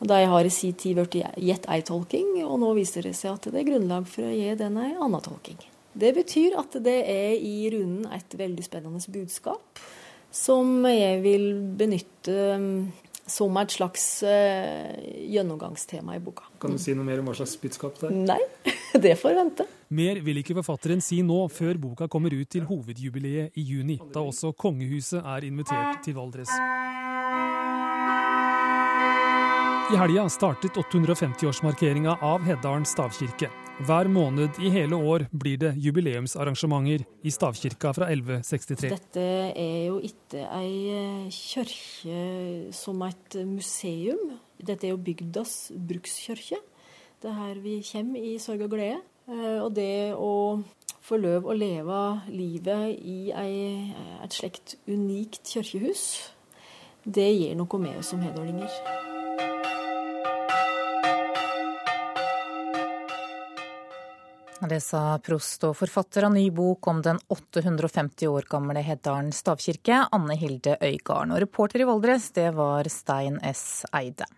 Og 0.00 0.08
De 0.08 0.20
har 0.24 0.46
i 0.46 0.48
sin 0.48 0.72
tid 0.72 0.96
blitt 0.96 1.18
gitt 1.36 1.66
ei 1.68 1.82
tolking, 1.84 2.38
og 2.46 2.56
nå 2.62 2.70
viser 2.78 3.04
det 3.04 3.12
seg 3.18 3.34
at 3.34 3.50
det 3.52 3.60
er 3.60 3.68
grunnlag 3.68 4.06
for 4.08 4.24
å 4.24 4.32
gi 4.32 4.54
den 4.56 4.78
ei 4.80 4.94
annen 4.94 5.20
tolking. 5.20 5.58
Det 5.92 6.12
betyr 6.14 6.56
at 6.60 6.76
det 6.84 6.98
er 7.10 7.34
i 7.34 7.70
runen 7.72 8.06
et 8.14 8.34
veldig 8.38 8.64
spennende 8.64 9.02
budskap, 9.10 9.80
som 10.30 10.84
jeg 10.86 11.22
vil 11.24 11.46
benytte 11.78 12.36
um, 12.54 12.68
som 13.30 13.56
et 13.58 13.74
slags 13.74 14.04
uh, 14.26 14.94
gjennomgangstema 15.30 16.14
i 16.16 16.22
boka. 16.22 16.46
Kan 16.62 16.76
du 16.76 16.82
si 16.82 16.94
noe 16.94 17.06
mer 17.06 17.22
om 17.22 17.30
hva 17.30 17.34
slags 17.38 17.56
budskap 17.62 17.98
det 18.02 18.10
er? 18.10 18.16
Nei, 18.30 18.72
det 19.06 19.16
får 19.18 19.36
vente. 19.38 19.66
Mer 19.90 20.22
vil 20.22 20.38
ikke 20.42 20.54
forfatteren 20.60 21.02
si 21.02 21.18
nå, 21.26 21.40
før 21.50 21.80
boka 21.82 22.10
kommer 22.10 22.34
ut 22.38 22.50
til 22.50 22.68
hovedjubileet 22.70 23.58
i 23.58 23.66
juni, 23.72 23.98
da 24.14 24.22
også 24.22 24.54
kongehuset 24.54 25.24
er 25.24 25.50
invitert 25.50 26.04
til 26.06 26.18
Valdres. 26.18 26.54
I 29.92 29.96
helga 29.96 30.28
startet 30.28 30.76
850-årsmarkeringa 30.78 32.12
av 32.22 32.44
Heddalen 32.46 32.84
stavkirke. 32.86 33.48
Hver 33.82 34.06
måned 34.12 34.58
i 34.62 34.68
hele 34.70 34.94
år 34.94 35.24
blir 35.32 35.56
det 35.58 35.72
jubileumsarrangementer 35.82 37.02
i 37.26 37.32
stavkirka 37.34 37.90
fra 37.96 38.06
1163. 38.12 38.90
Dette 38.92 39.24
er 39.50 39.88
jo 39.88 39.96
ikke 40.04 40.44
ei 40.60 40.74
eh, 40.94 41.26
kirke 41.34 42.70
som 42.76 43.02
et 43.08 43.38
museum. 43.48 44.36
Dette 44.60 44.86
er 44.86 44.94
jo 44.94 45.00
bygdas 45.00 45.72
brukskirke. 45.74 46.60
Det 47.20 47.32
er 47.32 47.38
her 47.40 47.62
vi 47.64 47.80
kommer 47.90 48.30
i 48.30 48.36
sorg 48.42 48.66
og 48.68 48.76
glede. 48.76 49.00
Eh, 49.26 49.58
Og 49.64 49.72
det 49.74 50.12
å 50.14 50.32
få 51.02 51.18
lov 51.18 51.50
å 51.50 51.56
leve 51.56 52.00
livet 52.30 52.94
i 53.00 53.32
et 53.34 54.36
slikt 54.36 54.76
unikt 54.86 55.42
kirkehus, 55.50 56.04
det 57.02 57.30
gir 57.32 57.56
noe 57.58 57.80
med 57.82 57.98
oss 57.98 58.12
som 58.12 58.20
hedålinger. 58.22 58.68
Det 64.68 64.82
sa 64.84 65.16
prost 65.24 65.62
og 65.64 65.72
forfatter 65.78 66.26
av 66.26 66.34
ny 66.34 66.50
bok 66.52 66.84
om 66.90 66.98
den 67.00 67.16
850 67.32 68.28
år 68.28 68.44
gamle 68.50 68.82
Heddalen 68.84 69.30
stavkirke, 69.32 70.02
Anne 70.12 70.36
Hilde 70.36 70.74
Øygarden. 70.84 71.32
Og 71.32 71.40
reporter 71.40 71.80
i 71.80 71.86
Valdres, 71.88 72.28
det 72.36 72.50
var 72.58 72.88
Stein 72.92 73.38
S. 73.40 73.86
Eide. 73.96 74.28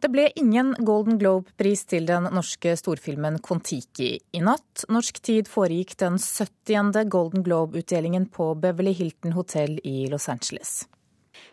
Det 0.00 0.08
ble 0.10 0.26
ingen 0.40 0.72
Golden 0.82 1.18
Globe-pris 1.20 1.84
til 1.92 2.08
den 2.08 2.26
norske 2.34 2.72
storfilmen 2.80 3.36
Kon-Tiki 3.44 4.14
i 4.18 4.40
natt. 4.42 4.86
Norsk 4.90 5.20
tid 5.22 5.50
foregikk 5.50 5.94
den 6.00 6.16
70. 6.18 7.04
Golden 7.12 7.44
Globe-utdelingen 7.46 8.26
på 8.34 8.54
Beverly 8.58 8.96
Hilton 8.96 9.36
hotell 9.36 9.76
i 9.84 10.08
Los 10.10 10.26
Angeles. 10.32 10.88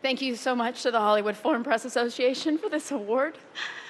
Thank 0.00 0.22
you 0.22 0.36
so 0.36 0.54
much 0.54 0.82
to 0.82 0.90
the 0.92 1.00
Hollywood 1.00 1.36
Foreign 1.36 1.64
Press 1.64 1.84
Association 1.84 2.56
for 2.56 2.70
this 2.70 2.92
award. 2.92 3.34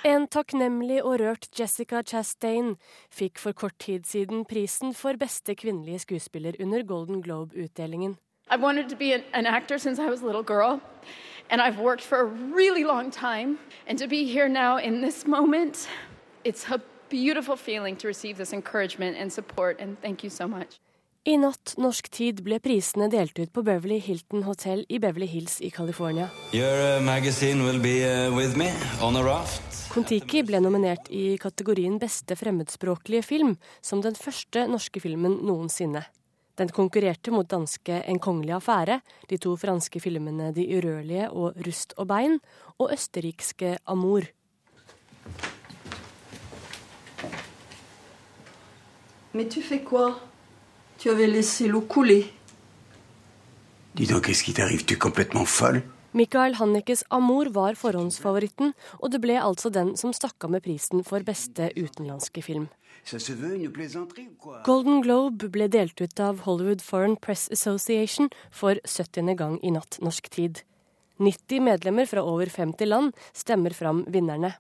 En 0.05 0.27
takknemlig 0.27 1.03
og 1.05 1.21
rørt 1.21 1.49
Jessica 1.53 2.01
Chastain 2.03 2.77
fikk 3.13 3.39
for 3.39 3.53
kort 3.53 3.77
tid 3.79 4.07
siden 4.09 4.47
prisen 4.49 4.95
for 4.95 5.21
beste 5.21 5.55
kvinnelige 5.55 5.99
skuespiller 6.07 6.57
under 6.61 6.83
Golden 6.83 7.21
Globe-utdelingen. 7.23 8.17
I've 8.51 8.63
wanted 8.63 8.89
to 8.89 8.97
be 8.97 9.13
an, 9.13 9.23
an 9.35 9.45
actor 9.47 9.79
since 9.79 9.99
I 9.99 10.09
was 10.09 10.23
a 10.23 10.27
little 10.27 10.43
girl, 10.43 10.81
and 11.51 11.61
I've 11.61 11.79
worked 11.79 12.03
for 12.03 12.21
a 12.21 12.25
really 12.25 12.85
long 12.85 13.11
time. 13.11 13.59
And 13.87 13.99
to 13.99 14.07
be 14.07 14.25
here 14.25 14.49
now 14.49 14.79
in 14.79 15.03
this 15.03 15.27
moment, 15.27 15.89
it's 16.45 16.65
a 16.71 16.81
beautiful 17.11 17.57
feeling 17.57 17.97
to 17.97 18.07
receive 18.07 18.39
this 18.39 18.55
encouragement 18.55 19.19
and 19.19 19.31
support, 19.31 19.77
and 19.79 20.01
thank 20.01 20.25
you 20.25 20.31
so 20.31 20.49
much. 20.49 20.79
I 21.29 21.35
natt 21.37 21.75
norsk 21.77 22.07
tid 22.09 22.39
ble 22.41 22.57
prisene 22.65 23.05
delt 23.13 23.37
ut 23.37 23.51
på 23.53 23.61
Beverly 23.61 23.99
Hilton 24.01 24.47
Hotel 24.47 24.87
i 24.89 24.97
Beverly 24.97 25.27
Hills 25.29 25.59
i 25.61 25.69
California. 25.69 26.31
Uh, 26.57 27.03
magazine 27.05 27.67
will 27.67 27.77
be 27.85 28.01
uh, 28.01 28.33
with 28.33 28.57
me 28.57 28.71
on 29.05 29.17
a 29.17 29.21
raft. 29.21 29.61
Kon-Tiki 29.93 30.41
ble 30.49 30.63
nominert 30.65 31.11
i 31.13 31.37
kategorien 31.37 31.99
beste 32.01 32.33
fremmedspråklige 32.33 33.27
film, 33.27 33.59
som 33.85 34.01
den 34.01 34.17
første 34.17 34.63
norske 34.73 35.03
filmen 35.05 35.35
noensinne. 35.45 36.07
Den 36.57 36.73
konkurrerte 36.73 37.35
mot 37.35 37.51
danske 37.51 38.01
En 38.09 38.23
kongelig 38.25 38.57
affære, 38.57 39.03
de 39.29 39.37
to 39.37 39.53
franske 39.61 40.01
filmene 40.01 40.49
De 40.57 40.65
urørlige 40.65 41.29
og 41.29 41.61
Rust 41.67 41.93
og 41.99 42.09
bein, 42.09 42.41
og 42.79 42.95
østerrikske 42.97 43.77
Amour. 43.85 44.33
Mais 49.35 49.45
tu 49.45 49.61
fais 49.61 49.85
quoi 49.85 50.17
Tu 50.99 51.11
avais 51.11 51.29
laissé 51.29 51.69
l'eau 51.69 51.81
couler. 51.81 52.33
Dis 53.95 54.07
donc, 54.07 54.27
qu'est-ce 54.27 54.43
qui 54.43 54.53
t'arrive 54.53 54.85
Tu 54.85 54.95
es 54.95 54.99
complètement 54.99 55.45
folle 55.45 55.83
Michael 56.13 56.55
Hannikes 56.59 57.05
Amour 57.11 57.51
var 57.53 57.77
forhåndsfavoritten, 57.77 58.73
og 58.99 59.13
det 59.13 59.21
ble 59.23 59.37
altså 59.39 59.71
den 59.71 59.93
som 60.01 60.11
stakk 60.17 60.43
av 60.43 60.51
med 60.51 60.65
prisen 60.65 61.05
for 61.07 61.23
beste 61.23 61.69
utenlandske 61.77 62.43
film. 62.43 62.67
Ça 63.05 63.21
se 63.21 63.33
veut 63.33 63.55
une 63.55 63.71
plaisanterie 63.71 64.27
ou 64.27 64.35
quoi 64.35 64.63
Golden 64.65 65.01
Globe 65.01 65.51
ble 65.53 65.69
delt 65.69 66.01
ut 66.01 66.21
av 66.21 66.43
Hollywood 66.47 66.83
Foreign 66.83 67.17
Press 67.17 67.49
Association 67.53 68.31
for 68.51 68.81
70. 68.85 69.37
gang 69.37 69.59
i 69.63 69.71
natt 69.71 70.01
norsk 70.03 70.29
tid. 70.35 70.65
90 71.19 71.61
medlemmer 71.61 72.07
fra 72.07 72.25
over 72.25 72.51
50 72.51 72.89
land 72.89 73.13
stemmer 73.33 73.71
fram 73.71 74.03
vinnerne. 74.09 74.57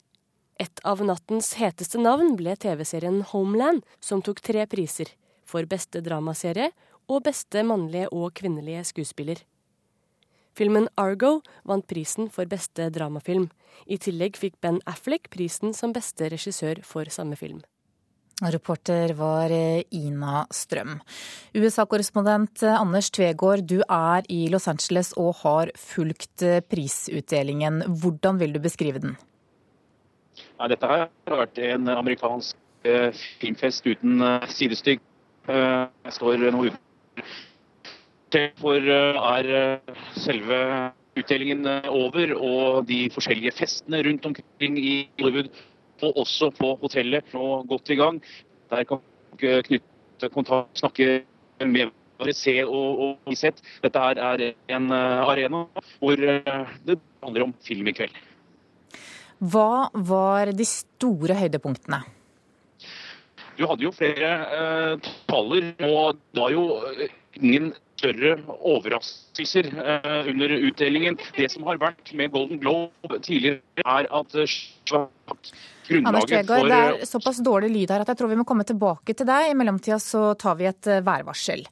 Et 0.60 0.84
av 0.84 1.02
nattens 1.02 1.56
heteste 1.58 1.98
navn 1.98 2.36
ble 2.36 2.54
TV-serien 2.54 3.24
Homeland, 3.32 3.82
som 4.00 4.22
tok 4.22 4.44
tre 4.44 4.66
priser. 4.66 5.10
For 5.48 5.68
beste 5.68 6.02
dramaserie 6.04 6.72
og 7.08 7.24
beste 7.24 7.62
mannlige 7.64 8.10
og 8.12 8.34
kvinnelige 8.36 8.84
skuespiller. 8.90 9.40
Filmen 10.58 10.88
Argo 10.98 11.38
vant 11.68 11.86
prisen 11.88 12.28
for 12.34 12.48
beste 12.50 12.88
dramafilm. 12.90 13.46
I 13.86 13.96
tillegg 14.02 14.36
fikk 14.36 14.58
Ben 14.60 14.80
Affleck 14.90 15.30
prisen 15.30 15.74
som 15.76 15.94
beste 15.94 16.28
regissør 16.32 16.82
for 16.84 17.08
samme 17.14 17.38
film. 17.38 17.62
Reporter 18.38 19.14
var 19.18 19.50
eh, 19.50 19.82
Ina 19.98 20.44
Strøm. 20.54 21.00
USA-korrespondent 21.58 22.62
eh, 22.62 22.74
Anders 22.74 23.10
Tvegård, 23.10 23.64
du 23.66 23.80
er 23.82 24.26
i 24.30 24.44
Los 24.50 24.68
Angeles 24.70 25.10
og 25.18 25.40
har 25.40 25.72
fulgt 25.78 26.44
eh, 26.46 26.60
prisutdelingen. 26.62 27.82
Hvordan 27.98 28.38
vil 28.38 28.54
du 28.54 28.60
beskrive 28.62 29.02
den? 29.02 29.16
Ja, 30.58 30.70
dette 30.70 30.86
her 30.86 31.08
har 31.10 31.42
vært 31.42 31.58
en 31.66 31.90
amerikansk 31.90 32.54
filmfest 33.42 33.86
uten 33.90 34.22
eh, 34.22 34.46
sidestykk. 35.48 36.04
Eh, 36.04 36.10
står 36.12 36.50
nå 36.52 36.64
utenfor 36.68 38.52
for 38.60 38.76
eh, 38.76 39.16
er 39.16 39.46
eh, 39.56 39.78
selve 40.20 40.58
utdelingen 41.18 41.66
over, 41.88 42.34
og 42.36 42.86
de 42.86 43.08
forskjellige 43.10 43.52
festene 43.56 44.02
rundt 44.06 44.26
omkring 44.26 44.78
i 44.78 45.08
Hollywood, 45.18 45.48
og 46.02 46.16
også 46.16 46.50
på 46.54 46.76
hotellet, 46.82 47.24
nå 47.34 47.62
godt 47.66 47.90
i 47.90 47.96
gang. 47.98 48.20
Der 48.70 48.84
kan 48.84 49.00
dere 49.40 49.62
knytte 49.62 50.28
kontakt, 50.30 50.78
snakke 50.78 51.24
med 51.58 51.88
hverandre, 51.88 52.34
se 52.34 52.64
og, 52.64 53.00
og 53.00 53.18
bli. 53.26 53.50
Dette 53.82 53.98
her 53.98 54.20
er 54.28 54.44
en 54.68 54.92
arena 54.92 55.64
hvor 55.98 56.14
det 56.14 57.00
handler 57.24 57.48
om 57.48 57.54
film 57.66 57.88
i 57.88 57.96
kveld. 57.98 58.14
Hva 59.38 59.88
var 59.94 60.52
de 60.54 60.66
store 60.66 61.34
høydepunktene? 61.38 62.17
Du 63.58 63.66
hadde 63.66 63.86
jo 63.86 63.92
flere 63.94 64.32
eh, 64.58 65.10
taler, 65.30 65.72
og 65.88 66.18
det 66.32 66.42
var 66.44 66.54
jo 66.54 66.64
eh, 66.94 67.14
ingen 67.40 67.72
større 67.98 68.36
overraskelser 68.62 69.70
eh, 69.82 70.28
under 70.30 70.54
utdelingen. 70.70 71.18
Det 71.36 71.50
som 71.52 71.66
har 71.66 71.80
vært 71.82 72.14
med 72.18 72.30
Golden 72.34 72.62
Globe 72.62 73.18
tidligere, 73.24 73.62
er 73.82 74.06
at 74.20 74.38
eh, 74.38 74.60
Anders 74.98 75.50
grunnlaget 75.88 76.28
Tvegård, 76.28 76.60
for 76.60 76.68
det 76.68 76.78
eh, 76.78 77.00
er 77.02 77.08
såpass 77.08 77.40
dårlig 77.44 77.70
lyd 77.72 77.92
her 77.94 78.04
at 78.04 78.10
jeg 78.12 78.20
tror 78.20 78.30
vi 78.32 78.38
må 78.38 78.44
komme 78.48 78.66
tilbake 78.68 79.14
til 79.16 79.28
deg. 79.28 79.50
I 79.50 79.56
mellomtida 79.58 79.98
så 80.02 80.22
tar 80.38 80.58
vi 80.60 80.68
et 80.68 80.90
eh, 80.90 81.02
værvarsel. 81.04 81.64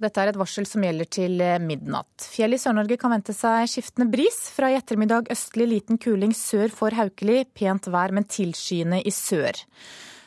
Dette 0.00 0.22
er 0.22 0.32
et 0.32 0.40
varsel 0.40 0.66
som 0.68 0.84
gjelder 0.84 1.10
til 1.18 1.38
eh, 1.44 1.58
midnatt. 1.62 2.28
Fjell 2.32 2.56
i 2.56 2.60
Sør-Norge 2.60 2.98
kan 3.00 3.12
vente 3.14 3.36
seg 3.36 3.68
skiftende 3.70 4.08
bris. 4.12 4.40
Fra 4.56 4.72
i 4.72 4.78
ettermiddag 4.78 5.30
østlig 5.34 5.68
liten 5.74 6.00
kuling 6.00 6.34
sør 6.36 6.72
for 6.74 6.96
Haukeli. 6.96 7.42
Pent 7.58 7.90
vær, 7.92 8.14
men 8.16 8.28
tilskyende 8.28 9.02
i 9.04 9.14
sør. 9.14 9.66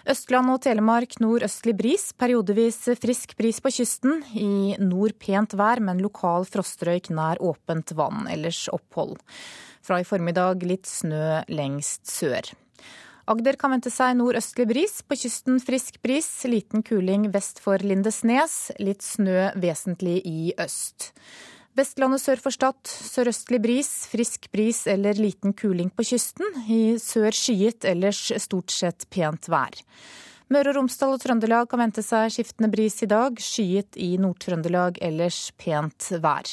Østland 0.10 0.50
og 0.50 0.64
Telemark 0.64 1.20
nordøstlig 1.22 1.76
bris, 1.78 2.08
periodevis 2.18 2.80
frisk 2.98 3.36
bris 3.38 3.60
på 3.62 3.70
kysten. 3.76 4.24
I 4.34 4.74
nord 4.82 5.14
pent 5.22 5.54
vær, 5.54 5.82
men 5.84 6.02
lokal 6.02 6.48
frostrøyk 6.50 7.12
nær 7.14 7.42
åpent 7.44 7.94
vann, 7.98 8.26
ellers 8.32 8.64
opphold. 8.74 9.20
Fra 9.86 10.00
i 10.02 10.08
formiddag 10.08 10.66
litt 10.66 10.90
snø 10.90 11.44
lengst 11.54 12.10
sør. 12.10 12.50
Agder 13.30 13.56
kan 13.62 13.76
vente 13.76 13.94
seg 13.94 14.18
nordøstlig 14.18 14.66
bris, 14.72 14.98
på 15.06 15.20
kysten 15.22 15.62
frisk 15.62 16.02
bris, 16.02 16.30
liten 16.50 16.82
kuling 16.82 17.30
vest 17.32 17.62
for 17.62 17.78
Lindesnes, 17.86 18.72
litt 18.82 19.06
snø 19.06 19.52
vesentlig 19.62 20.18
i 20.26 20.52
øst. 20.60 21.12
Vestlandet 21.72 22.20
sør 22.20 22.40
for 22.44 22.52
Stad 22.52 22.90
sørøstlig 22.92 23.62
bris, 23.64 23.90
frisk 24.12 24.50
bris 24.52 24.82
eller 24.92 25.16
liten 25.16 25.54
kuling 25.56 25.88
på 25.96 26.04
kysten. 26.10 26.50
I 26.68 26.98
sør 27.00 27.32
skyet, 27.32 27.88
ellers 27.88 28.20
stort 28.44 28.74
sett 28.76 29.06
pent 29.08 29.48
vær. 29.48 29.78
Møre 30.52 30.74
og 30.74 30.82
Romsdal 30.82 31.16
og 31.16 31.22
Trøndelag 31.24 31.70
kan 31.72 31.80
vente 31.80 32.04
seg 32.04 32.34
skiftende 32.36 32.68
bris 32.74 33.00
i 33.06 33.08
dag. 33.08 33.40
Skyet 33.40 33.96
i 33.96 34.18
Nord-Trøndelag, 34.20 35.00
ellers 35.00 35.46
pent 35.56 36.10
vær. 36.20 36.52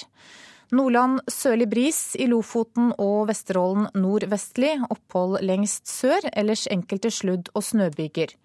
Nordland 0.70 1.24
sørlig 1.26 1.66
bris, 1.72 2.00
i 2.14 2.28
Lofoten 2.30 2.92
og 3.02 3.26
Vesterålen 3.32 3.88
nordvestlig. 3.98 4.76
Opphold 4.86 5.40
lengst 5.42 5.90
sør, 5.90 6.30
ellers 6.30 6.68
enkelte 6.70 7.10
sludd- 7.10 7.50
og 7.58 7.66
snøbyger. 7.66 8.36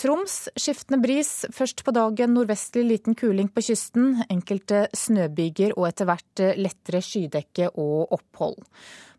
Troms 0.00 0.48
skiftende 0.56 1.02
bris, 1.02 1.44
først 1.52 1.84
på 1.84 1.92
dagen 1.94 2.32
nordvestlig 2.34 2.84
liten 2.88 3.16
kuling 3.18 3.50
på 3.52 3.62
kysten. 3.62 4.22
Enkelte 4.32 4.86
snøbyger 4.96 5.76
og 5.76 5.88
etter 5.90 6.08
hvert 6.08 6.44
lettere 6.58 7.02
skydekke 7.04 7.70
og 7.76 8.14
opphold. 8.16 8.58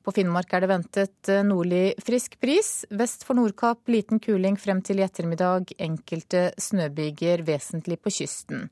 På 0.03 0.11
Finnmark 0.11 0.51
er 0.51 0.65
det 0.65 0.67
ventet 0.67 1.29
nordlig 1.47 1.93
frisk 2.03 2.35
bris. 2.43 2.83
Vest 2.91 3.21
for 3.23 3.39
Nordkapp 3.39 3.87
liten 3.87 4.19
kuling 4.19 4.57
frem 4.59 4.81
til 4.83 4.99
i 4.99 5.05
ettermiddag. 5.05 5.71
Enkelte 5.79 6.49
snøbyger 6.59 7.45
vesentlig 7.47 8.01
på 8.03 8.11
kysten. 8.11 8.65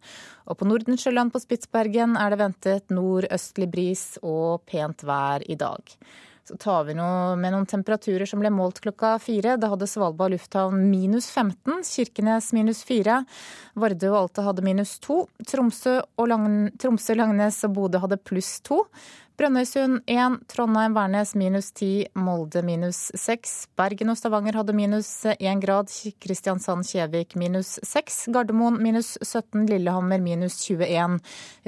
Og 0.52 0.60
på 0.60 0.68
Nordensjøland 0.68 1.32
på 1.32 1.40
Spitsbergen 1.40 2.18
er 2.20 2.34
det 2.34 2.42
ventet 2.42 2.92
nordøstlig 2.92 3.70
bris 3.72 4.04
og 4.20 4.66
pent 4.68 5.08
vær 5.08 5.48
i 5.48 5.56
dag. 5.56 5.96
Så 6.48 6.58
tar 6.58 6.88
vi 6.88 6.96
noe 6.98 7.36
med 7.40 7.54
noen 7.54 7.68
temperaturer 7.70 8.26
som 8.30 8.42
ble 8.42 8.50
målt 8.54 8.82
klokka 8.82 9.14
fire. 9.22 9.56
Da 9.62 9.70
hadde 9.72 9.88
Svalbard 9.90 10.34
lufthavn 10.34 10.88
minus 10.90 11.30
15, 11.30 11.84
Kirkenes 11.86 12.50
minus 12.58 12.82
4, 12.88 13.20
Vardø 13.82 14.10
og 14.10 14.20
Alta 14.24 14.48
hadde 14.50 14.66
minus 14.66 14.96
2, 15.06 15.20
Tromsø, 15.52 16.00
Lang 16.28 16.48
Tromsø 16.82 17.16
Langnes 17.20 17.62
og 17.68 17.76
Bodø 17.78 18.02
hadde 18.02 18.20
pluss 18.26 18.56
2. 18.68 18.82
Brønnøysund 19.42 20.04
1, 20.06 20.36
Trondheim 20.54 20.94
Værnes 20.94 21.32
minus 21.34 21.72
10, 21.72 22.12
Molde 22.22 22.62
minus 22.62 23.08
6. 23.18 23.54
Bergen 23.80 24.12
og 24.14 24.20
Stavanger 24.20 24.60
hadde 24.60 24.76
minus 24.78 25.08
1 25.32 25.64
grad, 25.64 25.90
Kristiansand 26.22 26.86
Kjevik 26.86 27.34
minus 27.42 27.72
6. 27.82 28.20
Gardermoen 28.36 28.78
minus 28.86 29.16
17, 29.18 29.66
Lillehammer 29.72 30.22
minus 30.22 30.60
21. 30.68 31.18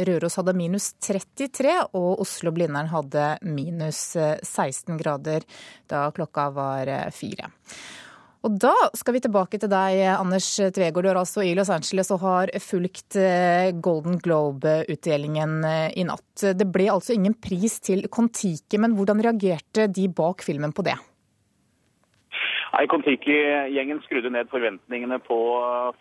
Røros 0.06 0.38
hadde 0.38 0.54
minus 0.60 0.92
33, 1.02 1.74
og 1.98 2.22
Oslo-Blindern 2.22 2.94
hadde 2.94 3.26
minus 3.42 4.06
16 4.14 5.02
grader 5.02 5.42
da 5.90 6.06
klokka 6.14 6.52
var 6.54 6.94
fire. 7.10 7.50
Og 8.44 8.58
da 8.60 8.74
skal 9.00 9.16
vi 9.16 9.22
tilbake 9.24 9.56
til 9.56 9.70
deg, 9.72 10.02
Anders 10.18 10.50
Tvegård. 10.76 11.06
Du 11.06 11.10
er 11.14 11.20
altså 11.22 11.46
i 11.48 11.54
Los 11.56 11.72
Angeles 11.72 12.12
og 12.12 12.20
har 12.26 12.52
fulgt 12.60 13.16
Golden 13.80 14.20
Globe-utdelingen 14.20 15.64
i 15.96 16.04
natt. 16.10 16.44
Det 16.52 16.68
ble 16.68 16.90
altså 16.92 17.16
ingen 17.16 17.38
pris 17.40 17.80
til 17.80 18.04
Kon-Tiki, 18.12 18.82
men 18.84 18.98
hvordan 19.00 19.24
reagerte 19.24 19.88
de 19.88 20.10
bak 20.12 20.44
filmen 20.44 20.76
på 20.76 20.84
det? 20.84 20.98
Nei, 22.74 22.88
Kon-Tiki-gjengen 22.90 24.00
skrudde 24.02 24.32
ned 24.34 24.48
forventningene 24.52 25.20
på 25.24 25.40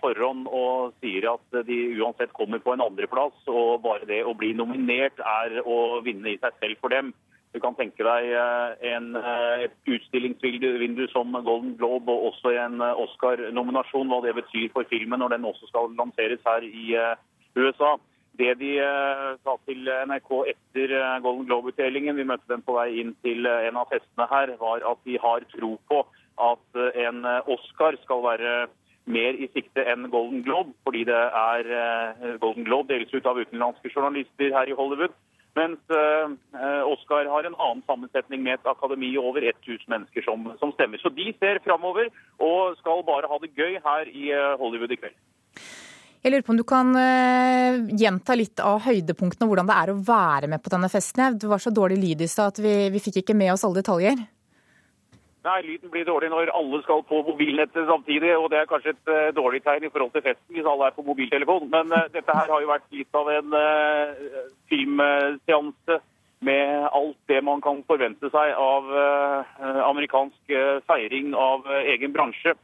forhånd 0.01 0.47
og 0.49 0.95
sier 1.05 1.27
at 1.35 1.59
de 1.69 1.79
uansett 2.01 2.33
kommer 2.35 2.63
på 2.65 2.73
en 2.73 2.83
andreplass. 2.83 3.37
Og 3.47 3.83
bare 3.85 4.09
det 4.09 4.23
å 4.25 4.33
bli 4.35 4.55
nominert 4.57 5.21
er 5.21 5.61
å 5.63 6.01
vinne 6.03 6.33
i 6.33 6.41
seg 6.41 6.57
selv 6.59 6.81
for 6.81 6.91
dem. 6.91 7.13
Du 7.53 7.61
kan 7.61 7.75
tenke 7.77 8.05
deg 8.07 8.31
en, 8.89 9.11
et 9.61 9.75
utstillingsvindu 9.85 11.05
som 11.13 11.35
Golden 11.45 11.75
Globe 11.77 12.09
og 12.09 12.31
også 12.31 12.55
en 12.57 12.81
Oscar-nominasjon, 12.81 14.09
hva 14.09 14.23
det 14.25 14.33
betyr 14.39 14.71
for 14.73 14.89
filmen 14.89 15.21
når 15.21 15.37
den 15.37 15.45
også 15.51 15.69
skal 15.69 15.93
lanseres 15.99 16.41
her 16.49 16.65
i 16.65 16.97
USA. 17.59 17.99
Det 18.41 18.55
de 18.63 18.71
sa 19.45 19.57
til 19.69 19.85
NRK 20.09 20.31
etter 20.55 20.95
Golden 21.21 21.45
Globe-utdelingen, 21.51 22.17
vi 22.17 22.25
møtte 22.25 22.49
dem 22.49 22.65
på 22.65 22.79
vei 22.79 22.89
inn 23.03 23.13
til 23.25 23.45
en 23.45 23.77
av 23.77 23.91
festene 23.93 24.29
her, 24.31 24.55
var 24.61 24.87
at 24.89 25.03
de 25.05 25.19
har 25.21 25.45
tro 25.53 25.75
på 25.91 25.99
at 26.41 26.81
en 27.05 27.27
Oscar 27.53 28.01
skal 28.07 28.25
være 28.25 28.55
mer 29.05 29.37
i 29.37 29.51
sikte 29.53 29.85
enn 29.93 30.09
Golden 30.09 30.41
Globe, 30.47 30.73
fordi 30.87 31.05
det 31.11 31.21
er 31.43 31.69
Golden 32.41 32.65
Globe 32.65 32.89
deles 32.95 33.13
ut 33.13 33.29
av 33.29 33.37
utenlandske 33.43 33.93
journalister 33.93 34.57
her 34.57 34.71
i 34.71 34.79
Hollywood. 34.79 35.13
Mens 35.59 35.93
Oscar 36.89 37.29
har 37.29 37.45
en 37.45 37.57
annen 37.59 37.83
sammensetning 37.85 38.41
med 38.41 38.55
et 38.55 38.71
akademi 38.71 39.11
over 39.21 39.45
1000 39.45 39.85
mennesker 39.93 40.25
som, 40.25 40.47
som 40.63 40.73
stemmer. 40.73 41.03
Så 41.03 41.13
de 41.13 41.27
ser 41.37 41.61
framover 41.67 42.09
og 42.41 42.79
skal 42.81 43.05
bare 43.05 43.29
ha 43.29 43.37
det 43.43 43.53
gøy 43.53 43.77
her 43.85 44.09
i 44.09 44.31
Hollywood 44.63 44.97
i 44.97 45.01
kveld. 45.03 45.19
Jeg 46.23 46.31
lurer 46.31 46.45
på 46.47 46.53
om 46.55 46.59
du 46.61 46.63
kan 46.63 46.93
eh, 46.95 47.81
gjenta 47.99 48.37
litt 48.39 48.61
av 48.63 48.85
høydepunktene 48.85 49.43
og 49.43 49.51
hvordan 49.51 49.67
det 49.67 49.79
er 49.81 49.91
å 49.91 50.03
være 50.07 50.51
med 50.53 50.63
på 50.63 50.71
denne 50.71 50.91
festen. 50.93 51.35
Det 51.35 51.51
var 51.51 51.59
så 51.59 51.73
dårlig 51.75 51.99
lyd 51.99 52.23
i 52.23 52.29
stad 52.31 52.55
at 52.55 52.63
vi, 52.63 52.75
vi 52.95 53.03
fikk 53.03 53.25
ikke 53.25 53.35
med 53.35 53.51
oss 53.51 53.65
alle 53.67 53.83
detaljer. 53.83 54.23
Nei, 55.43 55.57
lyden 55.67 55.91
blir 55.91 56.05
dårlig 56.07 56.29
når 56.31 56.53
alle 56.55 56.79
skal 56.85 57.01
på 57.09 57.19
mobilnettet 57.27 57.89
samtidig, 57.89 58.31
og 58.39 58.47
det 58.53 58.61
er 58.61 58.69
kanskje 58.71 58.93
et 58.95 59.11
uh, 59.11 59.33
dårlig 59.35 59.59
tegn 59.65 59.89
i 59.89 59.91
forhold 59.91 60.13
til 60.15 60.23
festen 60.23 60.55
hvis 60.55 60.69
alle 60.71 60.87
er 60.87 60.95
på 60.95 61.03
mobiltelefon. 61.03 61.67
Men 61.73 61.91
uh, 61.91 62.05
dette 62.15 62.37
her 62.39 62.53
har 62.53 62.63
jo 62.63 62.71
vært 62.71 62.87
litt 62.95 63.19
av 63.19 63.31
en 63.33 63.57
uh, 63.59 64.45
filmseanse 64.83 66.01
med 66.43 66.89
alt 66.91 67.19
det 67.31 67.41
man 67.47 67.63
kan 67.63 67.83
forvente 67.87 68.31
seg 68.35 68.53
av 68.59 68.91
amerikansk 69.87 70.55
feiring 70.91 71.35
av 71.39 71.69
egen 71.87 72.13
bransje. 72.13 72.57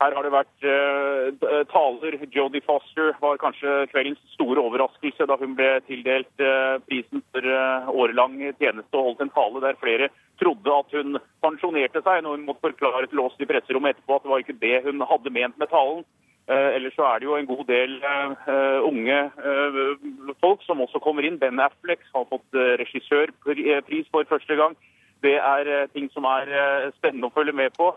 Her 0.00 0.12
har 0.12 0.24
det 0.24 0.32
vært 0.32 1.68
taler. 1.72 2.16
Jodie 2.32 2.64
Foster 2.64 3.12
var 3.20 3.40
kanskje 3.40 3.86
kveldens 3.92 4.20
store 4.34 4.64
overraskelse 4.64 5.28
da 5.28 5.36
hun 5.40 5.54
ble 5.56 5.68
tildelt 5.88 6.44
prisen 6.88 7.24
for 7.32 7.48
årelang 7.92 8.38
tjeneste 8.60 8.96
og 8.96 9.10
holdt 9.10 9.24
en 9.26 9.34
tale 9.36 9.64
der 9.64 9.80
flere 9.80 10.08
trodde 10.40 10.72
at 10.80 10.92
hun 10.96 11.20
pensjonerte 11.44 12.02
seg 12.04 12.24
når 12.24 12.36
hun 12.36 12.46
måtte 12.48 12.68
forklare 12.68 13.08
til 13.08 13.22
oss 13.24 13.36
i 13.40 13.48
presserommet 13.48 13.96
etterpå 13.96 14.16
at 14.18 14.26
det 14.26 14.32
var 14.32 14.44
ikke 14.44 14.60
det 14.64 14.76
hun 14.84 15.04
hadde 15.12 15.32
ment 15.32 15.60
med 15.60 15.72
talen. 15.72 16.04
Eh, 16.46 16.74
ellers 16.76 16.94
så 16.94 17.02
er 17.02 17.18
det 17.18 17.26
jo 17.26 17.34
en 17.34 17.46
god 17.46 17.64
del 17.66 17.96
eh, 18.06 18.80
unge 18.86 19.16
eh, 19.50 19.78
folk 20.44 20.60
som 20.62 20.80
også 20.84 21.00
kommer 21.02 21.26
inn. 21.26 21.40
Ben 21.40 21.58
Affleck 21.58 22.04
har 22.14 22.28
fått 22.30 22.58
regissørpris 22.82 24.12
for 24.14 24.28
første 24.30 24.58
gang. 24.60 24.76
Det 25.26 25.34
er 25.42 25.88
ting 25.90 26.06
som 26.12 26.28
er 26.28 26.46
spennende 27.00 27.26
å 27.26 27.34
følge 27.34 27.56
med 27.56 27.74
på. 27.74 27.88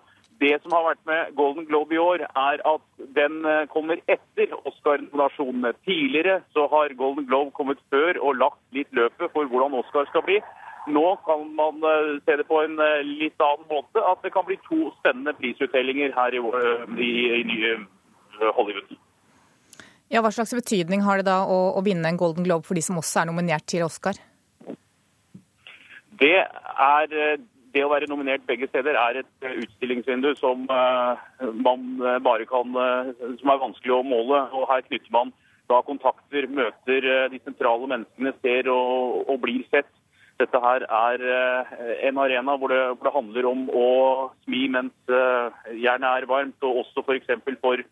Det 0.41 0.53
som 0.63 0.73
har 0.73 0.85
vært 0.88 1.01
med 1.05 1.35
Golden 1.35 1.67
Globe 1.67 1.93
i 1.93 1.99
år, 2.01 2.23
er 2.23 2.62
at 2.71 2.85
den 3.17 3.43
kommer 3.73 3.99
etter 4.07 4.55
Oscar-nominasjonene. 4.63 5.73
Tidligere 5.85 6.39
så 6.55 6.65
har 6.71 6.95
Golden 6.97 7.27
Globe 7.27 7.51
kommet 7.53 7.83
før 7.91 8.17
og 8.23 8.39
lagt 8.39 8.63
litt 8.73 8.89
løpet 8.95 9.35
for 9.35 9.51
hvordan 9.51 9.75
Oscar 9.81 10.07
skal 10.09 10.23
bli. 10.25 10.39
Nå 10.88 11.05
kan 11.27 11.43
man 11.59 11.83
se 12.23 12.39
det 12.39 12.47
på 12.47 12.63
en 12.63 12.79
litt 13.19 13.43
annen 13.43 13.67
måte, 13.67 13.99
at 13.99 14.23
det 14.23 14.33
kan 14.33 14.47
bli 14.47 14.57
to 14.63 14.93
spennende 15.01 15.35
prisutdelinger 15.38 16.15
her 16.15 16.39
i, 16.39 16.41
i, 17.03 17.13
i 17.41 17.45
nye 17.51 17.75
Hollywood. 18.56 18.97
Ja, 20.10 20.23
Hva 20.25 20.32
slags 20.34 20.56
betydning 20.58 21.04
har 21.06 21.21
det 21.21 21.28
da 21.30 21.43
å, 21.45 21.60
å, 21.78 21.84
vinne 21.86 22.10
en 22.10 22.17
Golden 22.17 22.45
Globe 22.47 22.65
for 22.65 22.78
de 22.78 22.82
som 22.82 22.97
også 22.97 23.21
er 23.21 23.30
nominert 23.30 23.67
til 23.69 23.86
Oscar? 23.86 24.17
Det, 26.19 26.39
er, 26.41 27.13
det 27.75 27.84
å 27.86 27.91
være 27.91 28.10
nominert 28.10 28.47
begge 28.49 28.67
steder 28.71 28.97
er 28.97 29.21
et 29.21 29.52
utstillingsvindu 29.52 30.32
som 30.39 30.65
man 30.65 31.86
bare 32.25 32.47
kan, 32.49 32.73
som 33.39 33.54
er 33.54 33.62
vanskelig 33.62 33.93
å 33.95 34.08
måle. 34.08 34.41
og 34.49 34.65
Her 34.71 34.82
knytter 34.88 35.13
man 35.13 35.32
da 35.69 35.84
kontakter, 35.86 36.49
møter 36.49 37.06
de 37.30 37.39
sentrale 37.45 37.88
menneskene, 37.93 38.34
ser 38.41 38.71
og, 38.73 39.21
og 39.30 39.39
blir 39.45 39.62
sett. 39.69 39.88
Dette 40.41 40.60
her 40.63 40.86
er 40.88 41.23
en 42.10 42.19
arena 42.23 42.58
hvor 42.58 42.73
det, 42.73 42.82
hvor 42.95 43.10
det 43.10 43.15
handler 43.15 43.47
om 43.49 43.65
å 43.75 43.88
smi 44.45 44.65
mens 44.73 45.15
jernet 45.75 46.10
er 46.10 46.28
varmt, 46.32 46.58
og 46.63 46.82
også 46.86 47.04
f.eks. 47.06 47.34
for 47.62 47.78
eh, 47.78 47.88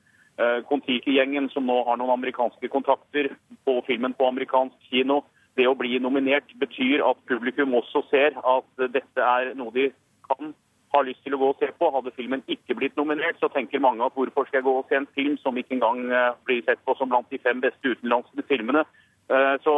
Kon-Tiki-gjengen, 0.69 1.47
som 1.49 1.65
nå 1.65 1.79
har 1.87 1.97
noen 1.97 2.13
amerikanske 2.13 2.69
kontakter 2.69 3.31
på 3.65 3.79
filmen 3.87 4.13
på 4.13 4.27
amerikansk 4.29 4.91
kino. 4.91 5.23
Det 5.57 5.65
å 5.65 5.73
bli 5.77 5.97
nominert 5.97 6.51
betyr 6.61 7.01
at 7.01 7.17
publikum 7.29 7.73
også 7.79 8.03
ser 8.11 8.37
at 8.37 8.89
dette 8.93 9.23
er 9.23 9.55
noe 9.57 9.73
de 9.73 9.87
kan 10.27 10.53
ha 10.93 11.03
lyst 11.05 11.23
til 11.25 11.35
å 11.35 11.39
gå 11.41 11.49
og 11.51 11.61
se 11.61 11.69
på. 11.79 11.89
Hadde 11.93 12.13
filmen 12.15 12.43
ikke 12.51 12.75
blitt 12.77 12.97
nominert, 12.99 13.39
så 13.41 13.49
tenker 13.53 13.83
mange 13.83 14.05
at 14.05 14.15
hvorfor 14.17 14.47
skal 14.47 14.61
jeg 14.61 14.67
gå 14.67 14.75
og 14.79 14.89
se 14.89 14.99
en 14.99 15.09
film 15.17 15.37
som 15.41 15.57
ikke 15.57 15.77
engang 15.77 16.05
eh, 16.11 16.33
blir 16.47 16.63
sett 16.67 16.83
på 16.85 16.95
som 16.99 17.11
blant 17.11 17.29
de 17.33 17.41
fem 17.43 17.61
beste 17.63 17.93
utenlandske 17.95 18.45
filmene. 18.49 18.85
Eh, 19.31 19.55
så 19.65 19.75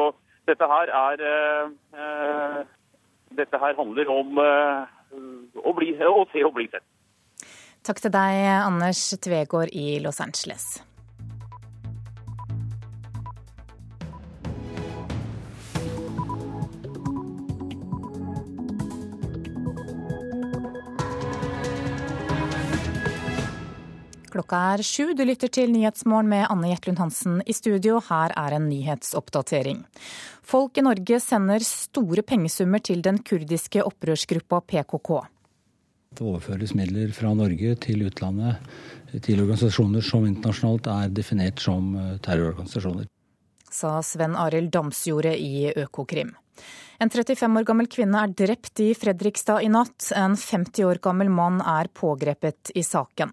dette 0.50 0.70
her 0.74 0.94
er 1.06 1.26
eh, 1.30 2.60
Dette 3.38 3.60
her 3.62 3.76
handler 3.78 4.08
om 4.10 4.40
å, 4.42 5.72
bli, 5.78 5.92
å 6.02 6.24
se 6.32 6.42
og 6.42 6.56
bli 6.56 6.64
sett. 6.72 6.82
Takk 7.84 8.04
til 8.04 8.12
deg, 8.14 8.44
Anders 8.66 9.02
Tvegård 9.24 9.72
i 9.74 9.98
Los 10.04 10.20
Angeles. 10.22 10.78
Klokka 24.30 24.60
er 24.76 24.84
sju. 24.86 25.16
Du 25.18 25.26
lytter 25.26 25.50
til 25.52 25.74
Nyhetsmorgen 25.74 26.30
med 26.30 26.46
Anne 26.54 26.70
Jetlund 26.70 27.00
Hansen 27.02 27.42
i 27.50 27.56
studio. 27.58 27.98
Her 28.12 28.32
er 28.38 28.56
en 28.56 28.70
nyhetsoppdatering. 28.70 29.82
Folk 30.46 30.78
i 30.78 30.86
Norge 30.86 31.20
sender 31.20 31.66
store 31.66 32.24
pengesummer 32.24 32.80
til 32.80 33.02
den 33.06 33.20
kurdiske 33.26 33.84
opprørsgruppa 33.84 34.62
PKK. 34.62 35.12
Det 36.20 36.28
overføres 36.28 36.74
midler 36.76 37.14
fra 37.16 37.30
Norge 37.32 37.78
til 37.80 38.02
utlandet 38.04 38.58
til 39.24 39.40
organisasjoner 39.40 40.04
som 40.04 40.26
internasjonalt 40.28 40.90
er 40.92 41.14
definert 41.16 41.62
som 41.64 41.94
eh, 41.96 42.18
terrororganisasjoner. 42.26 43.06
Sa 43.72 43.94
Sven 44.04 44.36
Arild 44.36 44.74
Damsjordet 44.74 45.38
i 45.40 45.70
Økokrim. 45.72 46.34
En 47.00 47.08
35 47.08 47.62
år 47.62 47.68
gammel 47.70 47.88
kvinne 47.88 48.20
er 48.26 48.34
drept 48.36 48.82
i 48.84 48.90
Fredrikstad 49.00 49.64
i 49.64 49.70
natt. 49.72 50.10
En 50.12 50.36
50 50.36 50.90
år 50.90 51.00
gammel 51.06 51.32
mann 51.32 51.62
er 51.64 51.88
pågrepet 51.88 52.74
i 52.76 52.84
saken. 52.84 53.32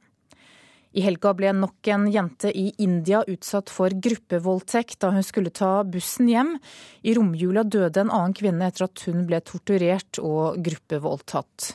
I 0.97 1.03
helga 1.05 1.33
ble 1.35 1.51
nok 1.59 1.91
en 1.91 2.07
jente 2.09 2.53
i 2.55 2.69
India 2.87 3.25
utsatt 3.27 3.73
for 3.75 3.91
gruppevoldtekt 3.91 5.01
da 5.03 5.11
hun 5.17 5.27
skulle 5.27 5.51
ta 5.51 5.81
bussen 5.83 6.31
hjem. 6.31 6.55
I 7.03 7.17
romjula 7.19 7.67
døde 7.67 8.07
en 8.07 8.15
annen 8.15 8.37
kvinne 8.39 8.71
etter 8.71 8.87
at 8.87 9.03
hun 9.09 9.27
ble 9.27 9.43
torturert 9.43 10.23
og 10.23 10.63
gruppevoldtatt. 10.63 11.75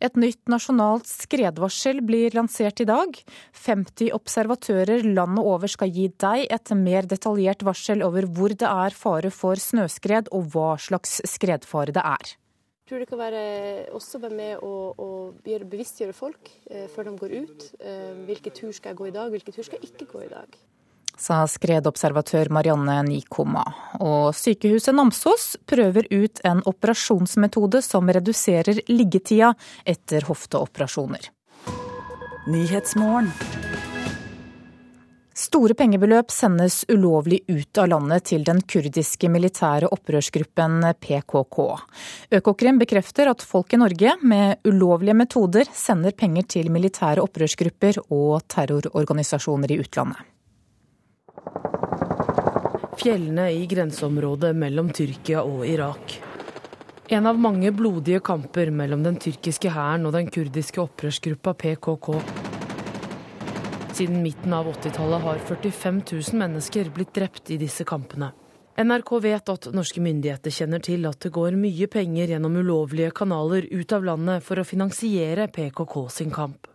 Et 0.00 0.16
nytt 0.16 0.40
nasjonalt 0.48 1.04
skredvarsel 1.04 2.00
blir 2.06 2.32
lansert 2.32 2.80
i 2.80 2.86
dag. 2.88 3.16
50 3.52 4.14
observatører 4.16 5.04
landet 5.04 5.44
over 5.44 5.68
skal 5.68 5.92
gi 5.92 6.06
deg 6.22 6.46
et 6.48 6.72
mer 6.76 7.08
detaljert 7.08 7.64
varsel 7.66 8.04
over 8.06 8.24
hvor 8.24 8.54
det 8.56 8.68
er 8.68 8.96
fare 8.96 9.32
for 9.34 9.60
snøskred 9.60 10.32
og 10.32 10.48
hva 10.54 10.70
slags 10.80 11.20
skredfare 11.28 11.92
det 11.92 12.04
er 12.04 12.32
Jeg 12.32 12.88
tror 12.88 13.04
det 13.04 13.10
kan 13.10 13.20
være 13.20 13.44
også 13.94 14.22
være 14.24 14.38
med 14.40 14.64
å, 14.64 14.72
å 14.96 15.08
bevisstgjøre 15.44 16.16
folk 16.16 16.48
eh, 16.70 16.88
før 16.90 17.10
de 17.10 17.16
går 17.20 17.36
ut. 17.44 17.68
Eh, 17.78 18.24
hvilke 18.26 18.50
tur 18.56 18.72
skal 18.72 18.94
jeg 18.94 19.02
gå 19.02 19.10
i 19.10 19.14
dag, 19.14 19.28
hvilke 19.30 19.52
tur 19.54 19.68
skal 19.68 19.78
jeg 19.78 19.92
ikke 19.92 20.08
gå 20.16 20.24
i 20.24 20.32
dag. 20.32 20.56
Sa 21.20 21.42
skredobservatør 21.44 22.48
Marianne 22.48 22.96
Nikoma. 23.04 23.64
Og 24.00 24.32
sykehuset 24.36 24.96
Namsos 24.96 25.50
prøver 25.68 26.08
ut 26.08 26.40
en 26.48 26.62
operasjonsmetode 26.64 27.82
som 27.84 28.08
reduserer 28.08 28.80
liggetida 28.88 29.52
etter 29.84 30.24
hofteoperasjoner. 30.30 31.28
Store 35.40 35.76
pengebeløp 35.76 36.32
sendes 36.32 36.82
ulovlig 36.88 37.42
ut 37.48 37.78
av 37.80 37.92
landet 37.92 38.26
til 38.32 38.42
den 38.44 38.64
kurdiske 38.64 39.28
militære 39.32 39.92
opprørsgruppen 39.92 40.88
PKK. 41.04 41.60
Økokrim 42.40 42.80
bekrefter 42.80 43.28
at 43.32 43.44
folk 43.44 43.76
i 43.76 43.80
Norge 43.80 44.16
med 44.24 44.64
ulovlige 44.68 45.16
metoder 45.20 45.68
sender 45.68 46.16
penger 46.16 46.48
til 46.56 46.72
militære 46.72 47.24
opprørsgrupper 47.24 48.02
og 48.08 48.40
terrororganisasjoner 48.48 49.76
i 49.76 49.80
utlandet. 49.84 50.28
Fjellene 53.00 53.46
i 53.52 53.66
grenseområdet 53.66 54.50
mellom 54.60 54.90
Tyrkia 54.92 55.40
og 55.48 55.62
Irak. 55.64 56.18
En 57.08 57.24
av 57.26 57.38
mange 57.40 57.70
blodige 57.72 58.20
kamper 58.20 58.68
mellom 58.76 59.00
den 59.06 59.16
tyrkiske 59.16 59.70
hæren 59.72 60.04
og 60.04 60.12
den 60.12 60.26
kurdiske 60.28 60.82
opprørsgruppa 60.82 61.54
PKK. 61.62 62.10
Siden 63.96 64.20
midten 64.20 64.52
av 64.52 64.68
80-tallet 64.68 65.24
har 65.24 65.40
45 65.48 66.02
000 66.12 66.40
mennesker 66.42 66.90
blitt 66.92 67.14
drept 67.16 67.48
i 67.54 67.56
disse 67.62 67.88
kampene. 67.88 68.34
NRK 68.76 69.14
vet 69.24 69.54
at 69.54 69.70
norske 69.72 70.04
myndigheter 70.04 70.52
kjenner 70.52 70.84
til 70.84 71.08
at 71.08 71.24
det 71.24 71.32
går 71.32 71.56
mye 71.56 71.88
penger 71.88 72.34
gjennom 72.34 72.60
ulovlige 72.60 73.14
kanaler 73.16 73.64
ut 73.72 73.96
av 73.96 74.04
landet 74.10 74.44
for 74.44 74.60
å 74.60 74.66
finansiere 74.74 75.48
PKK 75.48 75.96
sin 76.20 76.36
kamp. 76.36 76.69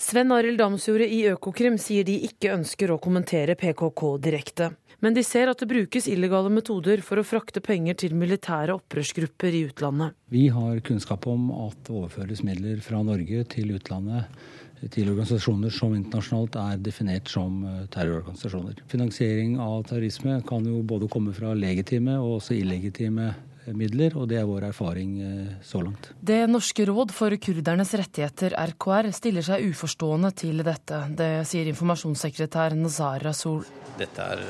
Sven 0.00 0.32
Arild 0.32 0.56
Damsjordet 0.56 1.10
i 1.12 1.18
Økokrim 1.28 1.74
sier 1.76 2.06
de 2.08 2.14
ikke 2.24 2.54
ønsker 2.54 2.88
å 2.88 2.96
kommentere 3.04 3.52
PKK 3.60 4.00
direkte. 4.24 4.70
Men 5.04 5.12
de 5.12 5.20
ser 5.24 5.50
at 5.52 5.60
det 5.60 5.68
brukes 5.68 6.08
illegale 6.08 6.48
metoder 6.52 7.02
for 7.04 7.20
å 7.20 7.24
frakte 7.24 7.60
penger 7.60 7.98
til 8.00 8.16
militære 8.16 8.78
opprørsgrupper 8.78 9.58
i 9.58 9.60
utlandet. 9.68 10.16
Vi 10.32 10.46
har 10.56 10.80
kunnskap 10.88 11.28
om 11.28 11.50
at 11.66 11.76
det 11.84 11.92
overføres 11.98 12.40
midler 12.48 12.80
fra 12.84 13.02
Norge 13.04 13.44
til 13.52 13.74
utlandet 13.76 14.88
til 14.88 15.12
organisasjoner 15.12 15.76
som 15.76 15.92
internasjonalt 15.92 16.56
er 16.56 16.80
definert 16.80 17.28
som 17.28 17.60
eh, 17.68 17.84
terrororganisasjoner. 17.92 18.80
Finansiering 18.88 19.58
av 19.60 19.84
terrorisme 19.90 20.38
kan 20.48 20.64
jo 20.64 20.80
både 20.80 21.12
komme 21.12 21.36
fra 21.36 21.52
legitime 21.52 22.16
og 22.22 22.38
også 22.38 22.56
illegitime 22.56 23.34
midler, 23.76 24.16
og 24.16 24.28
det 24.30 24.40
er 24.40 24.48
vår 24.48 24.68
erfaring 24.70 25.12
eh, 25.24 25.52
så 25.66 25.82
langt. 25.84 26.10
Det 26.20 26.40
norske 26.50 26.86
råd 26.88 27.14
for 27.14 27.36
kurdernes 27.42 27.94
rettigheter, 28.00 28.56
RKR, 28.72 29.10
stiller 29.16 29.46
seg 29.46 29.68
uforstående 29.70 30.32
til 30.36 30.64
dette. 30.66 31.04
Det 31.18 31.30
sier 31.48 31.70
informasjonssekretær 31.72 32.76
Nazar 32.78 33.22
Rasul. 33.26 33.64
Dette 34.00 34.26
er 34.34 34.44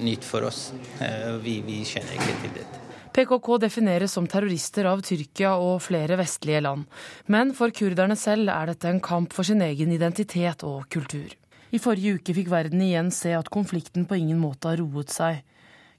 nytt 0.00 0.24
for 0.24 0.48
oss. 0.48 0.70
Vi, 1.44 1.60
vi 1.66 1.82
kjenner 1.86 2.16
ikke 2.16 2.36
til 2.44 2.60
dette. 2.62 2.84
PKK 3.18 3.48
defineres 3.58 4.12
som 4.14 4.28
terrorister 4.30 4.86
av 4.86 5.00
Tyrkia 5.02 5.56
og 5.58 5.80
flere 5.82 6.14
vestlige 6.20 6.60
land. 6.62 6.84
Men 7.26 7.50
for 7.56 7.72
kurderne 7.74 8.14
selv 8.14 8.52
er 8.54 8.70
dette 8.70 8.86
en 8.86 9.00
kamp 9.02 9.34
for 9.34 9.48
sin 9.48 9.64
egen 9.64 9.90
identitet 9.90 10.62
og 10.62 10.86
kultur. 10.92 11.32
I 11.74 11.80
forrige 11.82 12.20
uke 12.20 12.36
fikk 12.36 12.52
verden 12.52 12.84
igjen 12.84 13.10
se 13.12 13.34
at 13.34 13.50
konflikten 13.52 14.06
på 14.08 14.20
ingen 14.20 14.38
måte 14.38 14.70
har 14.70 14.78
roet 14.78 15.10
seg. 15.10 15.42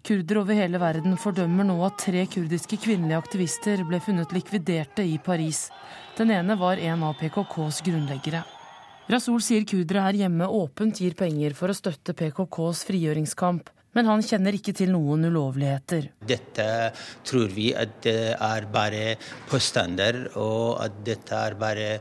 Kurder 0.06 0.40
over 0.40 0.56
hele 0.56 0.80
verden 0.80 1.18
fordømmer 1.20 1.68
nå 1.68 1.76
at 1.86 1.98
tre 2.06 2.24
kurdiske 2.32 2.80
kvinnelige 2.82 3.20
aktivister 3.20 3.84
ble 3.88 4.00
funnet 4.04 4.32
likviderte 4.34 5.04
i 5.04 5.18
Paris. 5.22 5.68
Den 6.18 6.32
ene 6.36 6.56
var 6.60 6.80
en 6.80 7.04
av 7.04 7.18
PKKs 7.20 7.82
grunnleggere. 7.86 8.46
Rasul 9.10 9.42
sier 9.42 9.66
kurdere 9.68 10.06
her 10.06 10.22
hjemme 10.22 10.48
åpent 10.54 11.02
gir 11.02 11.18
penger 11.20 11.56
for 11.58 11.72
å 11.72 11.76
støtte 11.76 12.16
PKKs 12.16 12.86
frigjøringskamp, 12.88 13.72
men 13.98 14.08
han 14.08 14.24
kjenner 14.24 14.56
ikke 14.56 14.76
til 14.78 14.94
noen 14.94 15.26
ulovligheter. 15.28 16.12
Dette 16.30 16.68
tror 17.26 17.50
vi 17.56 17.72
at 17.74 18.00
det 18.06 18.36
er 18.38 18.68
bare 18.72 19.16
påstander, 19.50 20.28
og 20.40 20.80
at 20.86 21.00
dette 21.06 21.44
er 21.50 21.58
bare 21.60 21.92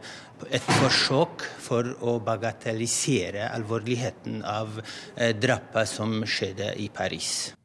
et 0.52 0.72
forsøk 0.78 1.48
for 1.64 1.88
å 2.04 2.18
bagatellisere 2.22 3.48
alvorligheten 3.50 4.44
av 4.46 4.78
eh, 4.78 5.32
drapet 5.34 5.90
som 5.90 6.20
skjedde 6.28 6.76
i 6.78 6.92
Paris. 6.94 7.57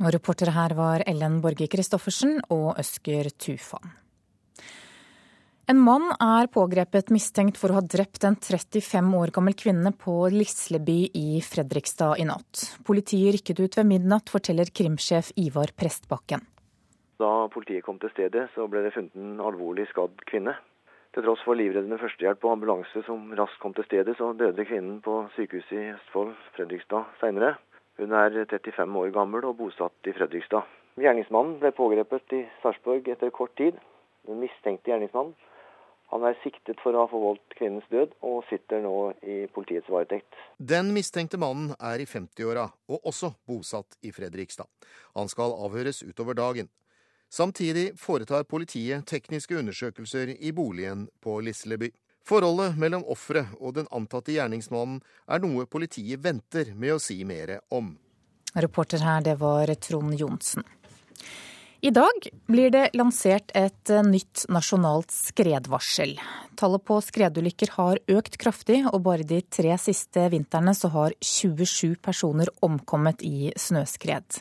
Og 0.00 0.12
reportere 0.14 0.54
her 0.56 0.72
var 0.78 1.04
Ellen 1.06 1.42
Borge 1.44 1.68
Christoffersen 1.68 2.38
og 2.54 2.78
Øsker 2.80 3.28
Tufan. 3.36 3.92
En 5.70 5.78
mann 5.78 6.08
er 6.18 6.48
pågrepet 6.50 7.12
mistenkt 7.14 7.56
for 7.60 7.70
å 7.70 7.76
ha 7.78 7.82
drept 7.86 8.24
en 8.26 8.34
35 8.34 9.12
år 9.14 9.30
gammel 9.32 9.54
kvinne 9.54 9.92
på 9.94 10.16
Lisleby 10.32 11.12
i 11.16 11.38
Fredrikstad 11.44 12.18
i 12.18 12.26
natt. 12.26 12.64
Politiet 12.84 13.36
rykket 13.36 13.62
ut 13.62 13.78
ved 13.78 13.88
midnatt, 13.88 14.32
forteller 14.32 14.72
krimsjef 14.74 15.30
Ivar 15.38 15.70
Prestbakken. 15.78 16.42
Da 17.22 17.30
politiet 17.54 17.86
kom 17.86 18.00
til 18.02 18.10
stedet, 18.10 18.48
så 18.56 18.66
ble 18.66 18.82
det 18.82 18.92
funnet 18.96 19.14
en 19.16 19.38
alvorlig 19.44 19.86
skadd 19.92 20.24
kvinne. 20.26 20.56
Til 21.14 21.22
tross 21.24 21.44
for 21.46 21.54
livreddende 21.54 22.00
førstehjelp 22.00 22.42
og 22.48 22.56
ambulanse 22.56 23.04
som 23.06 23.30
raskt 23.38 23.60
kom 23.62 23.76
til 23.76 23.86
stedet, 23.86 24.16
så 24.18 24.32
døde 24.34 24.66
kvinnen 24.66 24.98
på 25.04 25.20
sykehuset 25.36 25.78
i 25.78 25.90
Østfold, 25.92 26.34
Fredrikstad, 26.56 27.06
seinere. 27.20 27.54
Hun 28.00 28.12
er 28.16 28.44
35 28.48 28.98
år 28.98 29.12
gammel 29.14 29.44
og 29.48 29.56
bosatt 29.60 30.08
i 30.08 30.14
Fredrikstad. 30.16 30.68
Gjerningsmannen 31.00 31.58
ble 31.60 31.72
pågrepet 31.76 32.36
i 32.36 32.42
Sarpsborg 32.62 33.08
etter 33.08 33.32
kort 33.34 33.54
tid. 33.60 33.78
Den 34.28 34.40
mistenkte 34.42 34.92
gjerningsmannen 34.92 35.34
han 36.12 36.26
er 36.28 36.36
siktet 36.42 36.76
for 36.84 36.92
å 36.92 37.06
ha 37.06 37.08
forvoldt 37.08 37.54
kvinnens 37.56 37.86
død, 37.88 38.10
og 38.28 38.42
sitter 38.50 38.82
nå 38.84 38.96
i 39.24 39.46
politiets 39.54 39.88
varetekt. 39.88 40.36
Den 40.60 40.90
mistenkte 40.92 41.40
mannen 41.40 41.70
er 41.80 42.02
i 42.04 42.08
50-åra, 42.08 42.66
og 42.92 43.08
også 43.08 43.32
bosatt 43.48 43.96
i 44.04 44.12
Fredrikstad. 44.12 44.68
Han 45.16 45.32
skal 45.32 45.56
avhøres 45.64 46.02
utover 46.04 46.36
dagen. 46.36 46.68
Samtidig 47.32 47.94
foretar 47.96 48.44
politiet 48.44 49.06
tekniske 49.08 49.56
undersøkelser 49.56 50.34
i 50.36 50.52
boligen 50.52 51.06
på 51.24 51.38
Lisleby. 51.40 51.88
Forholdet 52.28 52.78
mellom 52.78 53.04
offeret 53.10 53.50
og 53.58 53.74
den 53.78 53.88
antatte 53.90 54.34
gjerningsmannen 54.34 55.00
er 55.26 55.42
noe 55.42 55.66
politiet 55.66 56.22
venter 56.22 56.74
med 56.74 56.96
å 56.96 57.02
si 57.02 57.18
mer 57.26 57.58
om. 57.74 57.96
Reporter 58.54 59.02
her, 59.02 59.24
det 59.24 59.38
var 59.40 59.72
Trond 59.80 60.14
Johnsen. 60.18 60.64
I 61.82 61.90
dag 61.90 62.26
blir 62.46 62.70
det 62.70 62.92
lansert 62.94 63.50
et 63.58 63.90
eh, 63.90 64.04
nytt 64.06 64.44
nasjonalt 64.54 65.10
skredvarsel. 65.10 66.12
Tallet 66.54 66.84
på 66.86 67.00
skredulykker 67.02 67.72
har 67.74 67.98
økt 68.14 68.36
kraftig, 68.38 68.84
og 68.86 69.02
bare 69.02 69.26
de 69.26 69.40
tre 69.42 69.74
siste 69.82 70.28
vintrene 70.30 70.76
så 70.78 70.92
har 70.94 71.16
27 71.18 71.96
personer 71.98 72.52
omkommet 72.62 73.26
i 73.26 73.50
snøskred. 73.58 74.38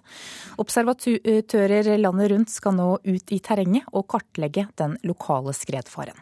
Observatører 0.61 1.95
landet 1.97 2.29
rundt 2.35 2.53
skal 2.53 2.77
nå 2.77 2.91
ut 3.09 3.33
i 3.33 3.41
terrenget 3.41 3.89
og 3.89 4.05
kartlegge 4.13 4.67
den 4.77 4.99
lokale 5.01 5.57
skredfaren. 5.57 6.21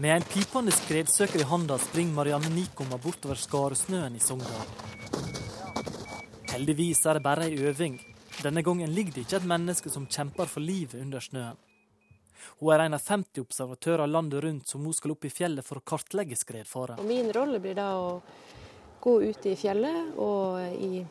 Med 0.00 0.16
en 0.16 0.22
pipende 0.24 0.72
skredsøker 0.72 1.42
i 1.42 1.44
handa 1.44 1.76
springer 1.78 2.14
Marianne 2.16 2.48
Nikoma 2.54 2.96
bortover 2.96 3.36
skaresnøen 3.36 4.14
i 4.16 4.20
Sogndal. 4.24 4.70
Heldigvis 6.54 7.02
er 7.04 7.18
det 7.18 7.22
bare 7.26 7.50
ei 7.50 7.58
øving. 7.68 7.98
Denne 8.40 8.62
gangen 8.64 8.94
ligger 8.96 9.12
det 9.18 9.26
ikke 9.26 9.36
et 9.42 9.48
menneske 9.50 9.92
som 9.92 10.06
kjemper 10.08 10.48
for 10.48 10.64
livet 10.64 11.02
under 11.02 11.20
snøen. 11.20 11.58
Hun 12.62 12.72
er 12.72 12.86
en 12.86 12.96
av 12.96 13.04
50 13.04 13.44
observatører 13.44 14.08
landet 14.08 14.40
rundt 14.40 14.72
som 14.72 14.80
nå 14.80 14.94
skal 14.96 15.12
opp 15.12 15.28
i 15.28 15.34
fjellet 15.34 15.68
for 15.68 15.82
å 15.82 15.84
kartlegge 15.92 16.38
skredfaren. 16.40 17.04
Min 17.04 17.28
rolle 17.36 17.60
blir 17.60 17.76
da 17.76 17.90
å 18.00 18.22
gå 19.04 19.18
ut 19.20 19.52
i 19.52 19.56
fjellet 19.56 20.16
og 20.16 20.80
i 20.80 21.04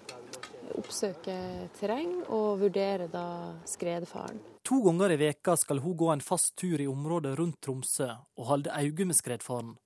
oppsøke 0.78 1.36
terreng 1.80 2.20
og 2.28 2.60
vurdere 2.62 3.10
da 3.12 3.26
skredfaren. 3.70 4.40
To 4.70 4.82
ganger 4.86 5.16
i 5.16 5.20
veka 5.20 5.56
skal 5.58 5.82
hun 5.82 5.98
gå 5.98 6.10
en 6.14 6.24
fast 6.24 6.56
tur 6.60 6.82
i 6.82 6.88
området 6.90 7.38
rundt 7.40 7.62
Tromsø 7.66 8.10
og 8.12 8.50
holde 8.52 8.74
øye 8.76 9.08
med 9.08 9.18
skredfaren. 9.18 9.78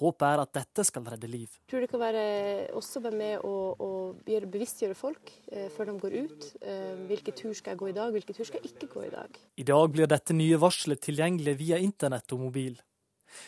Håpet 0.00 0.24
er 0.26 0.40
at 0.42 0.54
dette 0.56 0.82
skal 0.88 1.04
redde 1.06 1.28
liv. 1.30 1.52
Jeg 1.60 1.70
tror 1.70 1.84
det 1.84 1.90
kan 1.92 2.00
være 2.02 2.22
også 2.74 3.02
være 3.04 3.18
med 3.20 3.44
å, 3.46 3.52
å 3.78 3.90
bevisstgjøre 4.26 4.96
folk 4.98 5.30
eh, 5.52 5.68
før 5.70 5.92
de 5.92 5.94
går 6.02 6.16
ut. 6.24 6.48
Eh, 6.66 6.96
hvilke 7.06 7.34
tur 7.36 7.54
skal 7.54 7.76
jeg 7.76 7.82
gå 7.84 7.92
i 7.92 7.94
dag, 7.94 8.10
hvilke 8.16 8.34
tur 8.34 8.48
skal 8.48 8.58
jeg 8.58 8.72
ikke 8.72 8.90
gå 8.96 9.04
i 9.06 9.12
dag. 9.12 9.38
I 9.54 9.68
dag 9.70 9.94
blir 9.94 10.10
dette 10.10 10.34
nye 10.34 10.58
varselet 10.58 11.04
tilgjengelig 11.04 11.54
via 11.62 11.78
internett 11.78 12.34
og 12.34 12.42
mobil. 12.48 12.74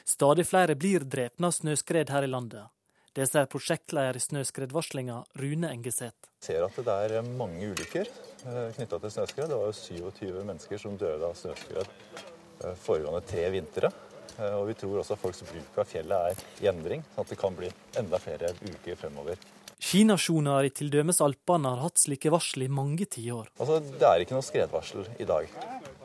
Stadig 0.06 0.46
flere 0.46 0.78
blir 0.78 1.06
drepne 1.06 1.50
av 1.50 1.58
snøskred 1.58 2.14
her 2.14 2.26
i 2.26 2.30
landet. 2.30 2.70
Det 3.16 3.24
sier 3.24 3.46
prosjektleder 3.48 4.18
i 4.18 4.20
snøskredvarslinga, 4.20 5.22
Rune 5.40 5.70
Engeseth. 5.72 6.28
Vi 6.36 6.50
ser 6.50 6.66
at 6.66 6.74
det 6.84 6.96
er 7.16 7.28
mange 7.38 7.70
ulykker 7.70 8.04
eh, 8.04 8.74
knytta 8.76 8.98
til 9.00 9.12
snøskred. 9.14 9.48
Det 9.48 9.56
var 9.56 9.70
jo 9.70 9.76
27 9.78 10.42
mennesker 10.42 10.82
som 10.82 10.98
døde 11.00 11.24
av 11.24 11.32
snøskred 11.38 11.88
eh, 11.88 12.74
foregående 12.82 13.22
tre 13.24 13.46
vintre. 13.54 13.88
Eh, 14.36 14.52
og 14.58 14.66
vi 14.68 14.74
tror 14.76 15.00
også 15.00 15.16
at 15.16 15.22
folks 15.22 15.40
bruk 15.48 15.80
av 15.80 15.88
fjellet 15.88 16.34
er 16.34 16.44
i 16.60 16.68
endring, 16.68 17.06
sånn 17.14 17.24
at 17.24 17.32
det 17.32 17.38
kan 17.40 17.56
bli 17.56 17.70
enda 18.02 18.20
flere 18.20 18.52
uker 18.60 19.00
fremover. 19.00 19.40
Skinasjoner 19.80 20.68
i 20.68 20.74
t.d. 20.76 21.00
Alpene 21.24 21.72
har 21.72 21.82
hatt 21.86 22.04
slike 22.04 22.34
varsel 22.36 22.66
i 22.68 22.70
mange 22.82 23.08
tiår. 23.16 23.48
Altså, 23.56 23.80
det 23.80 24.10
er 24.10 24.26
ikke 24.26 24.36
noe 24.36 24.44
skredvarsel 24.44 25.08
i 25.16 25.30
dag. 25.32 25.48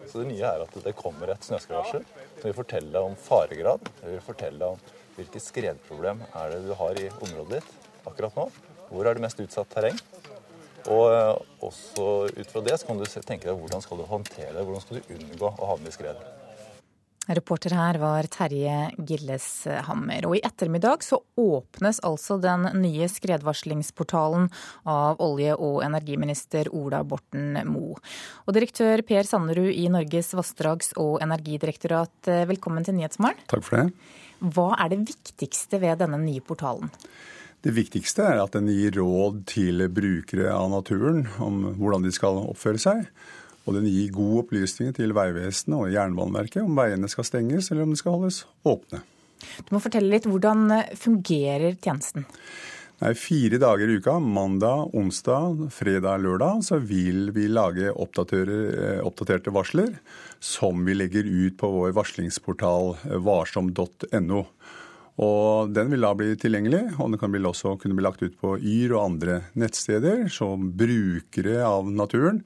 Så 0.07 0.23
det 0.23 0.31
nye 0.31 0.47
er 0.47 0.63
at 0.63 0.79
det 0.87 0.95
kommer 0.95 1.35
et 1.35 1.43
snøskredvarsel 1.43 2.07
som 2.07 2.47
vil 2.47 2.55
fortelle 2.55 3.03
om 3.03 3.19
faregrad. 3.19 3.83
Det 3.99 4.15
vil 4.15 4.27
fortelle 4.31 4.73
om 4.77 4.89
hvilket 5.17 5.43
skredproblem 5.43 6.23
er 6.31 6.53
det 6.53 6.61
du 6.65 6.73
har 6.77 6.99
i 6.99 7.09
området 7.21 7.59
ditt 7.59 8.07
akkurat 8.07 8.37
nå. 8.37 8.49
Hvor 8.91 9.07
er 9.07 9.15
det 9.15 9.23
mest 9.23 9.39
utsatt 9.43 9.71
terreng? 9.71 9.97
Og 10.89 11.07
eh, 11.13 11.33
også 11.61 12.05
ut 12.33 12.51
fra 12.51 12.63
det 12.65 12.77
så 12.79 12.89
kan 12.89 12.99
du 12.99 13.05
tenke 13.05 13.47
deg 13.47 13.57
hvordan 13.57 13.83
skal 13.83 14.01
du 14.01 14.07
håndtere 14.09 14.53
det, 14.55 14.63
hvordan 14.65 14.83
skal 14.83 15.01
du 15.01 15.17
unngå 15.17 15.51
å 15.51 15.73
havne 15.73 15.91
i 15.91 15.95
skred. 15.95 16.21
Reporter 17.29 17.75
her 17.77 17.99
var 18.01 18.25
Terje 18.33 18.77
Gilleshammer. 18.97 20.25
Og 20.25 20.39
i 20.39 20.41
ettermiddag 20.43 21.03
så 21.05 21.19
åpnes 21.39 22.01
altså 22.07 22.39
den 22.41 22.65
nye 22.81 23.05
skredvarslingsportalen 23.11 24.49
av 24.89 25.21
olje- 25.21 25.55
og 25.55 25.83
energiminister 25.85 26.71
Ola 26.73 27.03
Borten 27.05 27.61
Moe. 27.69 28.01
Og 28.47 28.57
direktør 28.57 29.05
Per 29.05 29.29
Sanderud 29.29 29.69
i 29.69 29.85
Norges 29.93 30.33
vassdrags- 30.37 30.95
og 30.97 31.21
energidirektorat, 31.21 32.17
eh, 32.27 32.43
velkommen 32.49 32.83
til 32.83 32.97
Nyhetsmorgen. 32.97 33.45
Takk 33.47 33.63
for 33.69 33.77
det. 33.77 33.93
Hva 34.41 34.71
er 34.81 34.89
det 34.93 35.03
viktigste 35.11 35.77
ved 35.81 36.01
denne 36.01 36.17
nye 36.21 36.41
portalen? 36.41 36.89
Det 37.61 37.75
viktigste 37.75 38.25
er 38.25 38.39
at 38.41 38.55
den 38.55 38.71
gir 38.73 38.95
råd 38.97 39.43
til 39.51 39.85
brukere 39.93 40.49
av 40.49 40.71
naturen 40.73 41.27
om 41.37 41.61
hvordan 41.77 42.07
de 42.07 42.13
skal 42.15 42.41
oppføre 42.41 42.81
seg. 42.81 43.05
Og 43.69 43.77
den 43.77 43.85
gir 43.85 44.09
god 44.15 44.39
opplysning 44.47 44.95
til 44.97 45.13
Vegvesenet 45.13 45.77
og 45.77 45.93
Jernbaneverket 45.93 46.63
om 46.63 46.73
veiene 46.79 47.09
skal 47.11 47.27
stenges 47.27 47.69
eller 47.69 47.85
om 47.85 47.93
de 47.93 47.99
skal 48.01 48.17
holdes 48.17 48.41
åpne. 48.65 49.03
Du 49.67 49.75
må 49.75 49.81
fortelle 49.81 50.09
litt, 50.09 50.25
Hvordan 50.29 50.69
fungerer 50.97 51.77
tjenesten? 51.77 52.25
Nei, 53.01 53.15
Fire 53.17 53.57
dager 53.57 53.89
i 53.89 53.95
uka, 53.97 54.19
mandag, 54.21 54.91
onsdag, 54.93 55.71
fredag, 55.73 56.21
lørdag, 56.21 56.59
så 56.61 56.77
vil 56.77 57.31
vi 57.33 57.47
lage 57.49 57.87
eh, 57.89 58.99
oppdaterte 59.01 59.53
varsler 59.55 59.95
som 60.37 60.83
vi 60.85 60.93
legger 60.93 61.25
ut 61.25 61.57
på 61.57 61.71
vår 61.73 61.95
varslingsportal 61.97 62.91
eh, 63.09 63.17
varsom.no. 63.25 64.43
Og 65.21 65.73
Den 65.73 65.89
vil 65.89 66.05
da 66.05 66.13
bli 66.13 66.35
tilgjengelig, 66.37 66.83
og 67.01 67.09
den 67.09 67.21
kan 67.23 67.33
også 67.49 67.73
kunne 67.81 67.97
bli 67.97 68.05
lagt 68.05 68.21
ut 68.21 68.37
på 68.37 68.53
Yr 68.61 68.93
og 68.93 69.07
andre 69.07 69.39
nettsteder. 69.57 70.27
Så 70.29 70.53
brukere 70.61 71.57
av 71.65 71.89
naturen 71.89 72.43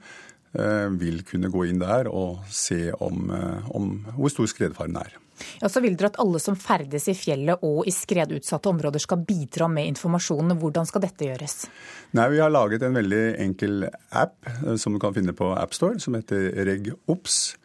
vil 0.96 1.22
kunne 1.26 1.50
gå 1.52 1.66
inn 1.68 1.80
der 1.82 2.08
og 2.10 2.44
se 2.52 2.90
om, 2.92 3.30
eh, 3.30 3.70
om 3.76 4.04
hvor 4.16 4.32
stor 4.32 4.50
skredfaren 4.50 4.96
er. 4.96 5.16
Ja, 5.60 5.68
så 5.68 5.82
vil 5.84 5.98
dere 5.98 6.08
at 6.14 6.20
alle 6.22 6.40
som 6.40 6.56
ferdes 6.56 7.10
i 7.12 7.14
fjellet 7.16 7.60
og 7.66 7.84
i 7.88 7.92
skredutsatte 7.92 8.70
områder 8.70 9.02
skal 9.02 9.20
bidra 9.28 9.68
med 9.68 9.90
informasjonen. 9.90 10.56
Hvordan 10.56 10.88
skal 10.88 11.04
dette 11.04 11.28
gjøres? 11.28 11.66
Nei, 12.16 12.30
Vi 12.30 12.40
har 12.40 12.50
laget 12.50 12.82
en 12.82 12.96
veldig 12.96 13.24
enkel 13.44 13.90
app 14.10 14.38
eh, 14.46 14.76
som 14.76 14.94
du 14.94 14.98
kan 15.02 15.14
finne 15.14 15.36
på 15.36 15.52
AppStore, 15.56 16.00
som 16.00 16.14
heter 16.14 16.52
RegOps. 16.64 17.56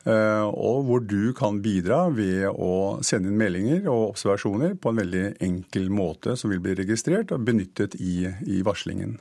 Og 0.00 0.86
hvor 0.86 1.02
du 1.04 1.34
kan 1.36 1.58
bidra 1.60 2.06
ved 2.08 2.46
å 2.48 3.04
sende 3.04 3.28
inn 3.28 3.36
meldinger 3.36 3.84
og 3.92 4.14
observasjoner 4.14 4.72
på 4.80 4.88
en 4.88 5.00
veldig 5.02 5.24
enkel 5.44 5.90
måte 5.92 6.38
som 6.40 6.48
vil 6.48 6.62
bli 6.64 6.72
registrert 6.78 7.34
og 7.36 7.44
benyttet 7.44 7.98
i, 8.00 8.24
i 8.48 8.62
varslingen. 8.64 9.18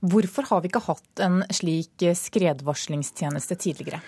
Hvorfor 0.00 0.48
har 0.48 0.62
vi 0.62 0.70
ikke 0.70 0.86
hatt 0.86 1.24
en 1.24 1.42
slik 1.52 2.04
skredvarslingstjeneste 2.16 3.58
tidligere? 3.60 4.00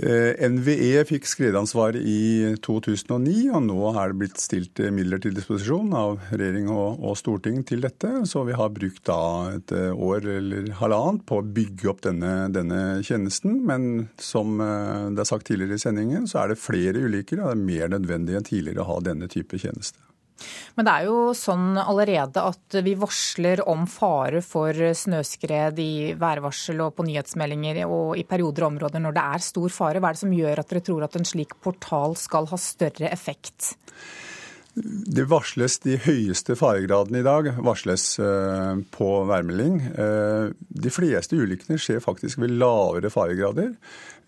Eh, 0.00 0.48
NVE 0.48 1.02
fikk 1.04 1.26
skredansvar 1.28 1.96
i 1.98 2.54
2009, 2.64 3.50
og 3.52 3.64
nå 3.66 3.78
er 3.90 4.12
det 4.12 4.18
blitt 4.22 4.40
stilt 4.40 4.80
midler 4.96 5.20
til 5.20 5.34
disposisjon 5.36 5.92
av 5.96 6.22
regjering 6.30 6.70
og, 6.72 7.02
og, 7.04 7.18
storting 7.20 7.60
til 7.68 7.84
dette. 7.84 8.08
Så 8.30 8.46
vi 8.48 8.56
har 8.56 8.72
brukt 8.72 9.02
da 9.10 9.20
et 9.58 9.74
år 9.76 10.28
eller 10.38 10.70
halvannet 10.80 11.26
på 11.28 11.42
å 11.42 11.48
bygge 11.58 11.90
opp 11.92 12.00
denne, 12.06 12.48
denne, 12.54 12.80
tjenesten. 13.04 13.60
Men 13.68 13.90
som 14.16 14.56
eh, 14.64 15.10
det 15.12 15.26
er 15.26 15.32
sagt 15.34 15.50
tidligere 15.50 15.76
i 15.76 15.84
sendingen, 15.84 16.30
så 16.30 16.44
er 16.44 16.54
det 16.54 16.62
flere 16.62 17.04
ulykker, 17.04 17.42
og 17.42 17.50
det 17.50 17.58
er 17.58 17.66
mer 17.66 17.92
nødvendig 17.98 18.40
enn 18.40 18.48
tidligere 18.48 18.86
å 18.86 18.94
ha 18.94 19.02
denne 19.10 19.28
type 19.28 19.60
tjeneste. 19.60 20.00
Men 20.76 20.86
det 20.86 20.94
er 20.94 21.08
jo 21.08 21.18
sånn 21.36 21.78
allerede 21.80 22.44
at 22.52 22.78
vi 22.84 22.96
varsler 22.98 23.62
om 23.68 23.86
fare 23.90 24.42
for 24.44 24.74
snøskred 24.74 25.80
i 25.82 25.92
værvarsel 26.18 26.80
og 26.84 26.96
på 26.96 27.06
nyhetsmeldinger 27.08 27.82
og 27.86 28.16
i 28.20 28.26
perioder 28.28 28.66
og 28.66 28.74
områder 28.74 29.04
når 29.04 29.16
det 29.16 29.26
er 29.36 29.46
stor 29.50 29.74
fare. 29.74 30.02
Hva 30.02 30.10
er 30.10 30.18
det 30.18 30.24
som 30.24 30.34
gjør 30.34 30.62
at 30.62 30.72
dere 30.72 30.86
tror 30.86 31.06
at 31.06 31.20
en 31.20 31.28
slik 31.28 31.56
portal 31.64 32.16
skal 32.18 32.50
ha 32.50 32.60
større 32.60 33.12
effekt? 33.12 33.74
Det 34.74 35.24
varsles 35.26 35.80
de 35.82 35.96
høyeste 35.98 36.54
faregradene 36.56 37.20
i 37.20 37.26
dag 37.26 37.48
varsles 37.66 38.04
eh, 38.22 38.78
på 38.94 39.08
værmelding. 39.28 39.80
Eh, 39.90 40.52
de 40.54 40.92
fleste 40.94 41.36
ulykkene 41.36 41.78
skjer 41.80 41.98
faktisk 42.04 42.38
ved 42.40 42.54
lavere 42.54 43.10
faregrader 43.12 43.74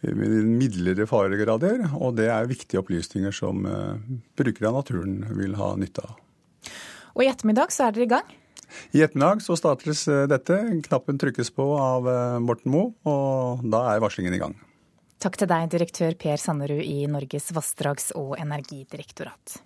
midlere 0.02 1.06
faregrader, 1.06 1.84
og 1.94 2.16
det 2.18 2.28
er 2.32 2.50
viktige 2.50 2.80
opplysninger 2.82 3.34
som 3.34 3.66
eh, 3.68 4.00
brukere 4.38 4.70
av 4.72 4.80
naturen 4.80 5.20
vil 5.38 5.54
ha 5.60 5.72
nytte 5.78 6.04
av. 6.06 6.16
Og 7.12 7.24
i 7.24 7.30
ettermiddag 7.30 7.74
så 7.74 7.86
er 7.86 7.96
dere 7.96 8.08
i 8.08 8.12
gang? 8.14 8.34
I 8.96 9.04
ettermiddag 9.04 9.44
så 9.44 9.56
startes 9.58 10.06
eh, 10.10 10.24
dette. 10.30 10.58
Knappen 10.88 11.20
trykkes 11.22 11.52
på 11.54 11.68
av 11.78 12.08
eh, 12.10 12.38
Morten 12.42 12.74
Moe, 12.74 12.92
og 13.06 13.64
da 13.72 13.84
er 13.92 14.02
varslingen 14.02 14.34
i 14.34 14.42
gang. 14.42 14.56
Takk 15.22 15.38
til 15.38 15.50
deg, 15.52 15.68
direktør 15.70 16.16
Per 16.18 16.40
Sanderud 16.40 16.82
i 16.82 17.04
Norges 17.06 17.52
vassdrags- 17.54 18.10
og 18.18 18.34
energidirektorat. 18.42 19.60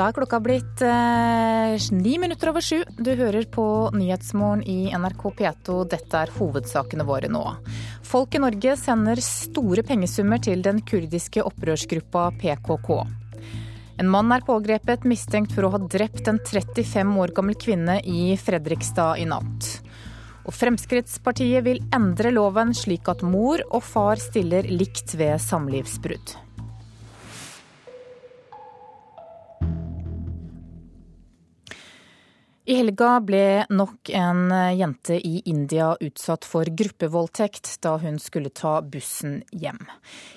Da 0.00 0.06
er 0.08 0.14
klokka 0.16 0.38
blitt 0.40 0.80
eh, 0.80 1.74
ni 1.92 2.14
minutter 2.16 2.48
over 2.48 2.64
sju. 2.64 2.78
Du 2.96 3.10
hører 3.18 3.44
på 3.52 3.64
Nyhetsmorgen 3.92 4.62
i 4.64 4.94
NRK 4.96 5.26
P2. 5.36 5.74
Dette 5.92 6.22
er 6.24 6.32
hovedsakene 6.38 7.04
våre 7.04 7.28
nå. 7.28 7.42
Folk 8.08 8.32
i 8.32 8.40
Norge 8.40 8.78
sender 8.80 9.20
store 9.20 9.84
pengesummer 9.84 10.40
til 10.40 10.64
den 10.64 10.80
kurdiske 10.88 11.44
opprørsgruppa 11.44 12.30
PKK. 12.40 12.90
En 14.00 14.08
mann 14.08 14.32
er 14.32 14.48
pågrepet 14.48 15.04
mistenkt 15.04 15.52
for 15.52 15.68
å 15.68 15.74
ha 15.76 15.84
drept 15.84 16.32
en 16.32 16.40
35 16.40 17.20
år 17.20 17.36
gammel 17.36 17.60
kvinne 17.60 18.00
i 18.00 18.38
Fredrikstad 18.40 19.20
i 19.20 19.28
natt. 19.28 19.74
Og 20.48 20.56
Fremskrittspartiet 20.56 21.66
vil 21.68 21.84
endre 21.92 22.32
loven 22.32 22.72
slik 22.72 23.12
at 23.12 23.20
mor 23.20 23.60
og 23.68 23.84
far 23.84 24.16
stiller 24.16 24.64
likt 24.64 25.12
ved 25.20 25.36
samlivsbrudd. 25.44 26.40
I 32.70 32.74
helga 32.78 33.16
ble 33.26 33.64
nok 33.74 34.12
en 34.14 34.52
jente 34.78 35.16
i 35.26 35.40
India 35.50 35.88
utsatt 36.00 36.44
for 36.46 36.68
gruppevoldtekt 36.70 37.72
da 37.82 37.96
hun 37.98 38.20
skulle 38.22 38.52
ta 38.54 38.76
bussen 38.78 39.40
hjem. 39.50 39.80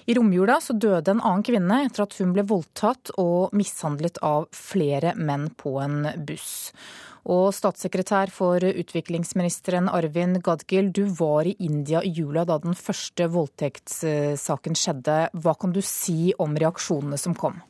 I 0.10 0.16
romjula 0.18 0.56
så 0.58 0.74
døde 0.74 1.14
en 1.14 1.22
annen 1.22 1.46
kvinne 1.46 1.78
etter 1.86 2.08
at 2.08 2.16
hun 2.18 2.32
ble 2.34 2.42
voldtatt 2.50 3.12
og 3.22 3.54
mishandlet 3.54 4.18
av 4.26 4.48
flere 4.50 5.12
menn 5.14 5.52
på 5.62 5.76
en 5.84 6.08
buss. 6.26 6.72
Og 7.30 7.52
statssekretær 7.54 8.34
for 8.34 8.66
utviklingsministeren 8.66 9.92
Arvin 9.94 10.40
Gadgil, 10.42 10.90
du 10.90 11.04
var 11.14 11.46
i 11.46 11.54
India 11.62 12.02
i 12.02 12.16
jula 12.18 12.48
da 12.50 12.58
den 12.66 12.74
første 12.74 13.30
voldtektssaken 13.30 14.82
skjedde. 14.82 15.20
Hva 15.38 15.54
kan 15.54 15.78
du 15.78 15.84
si 15.86 16.34
om 16.42 16.58
reaksjonene 16.58 17.22
som 17.22 17.38
kom? 17.38 17.62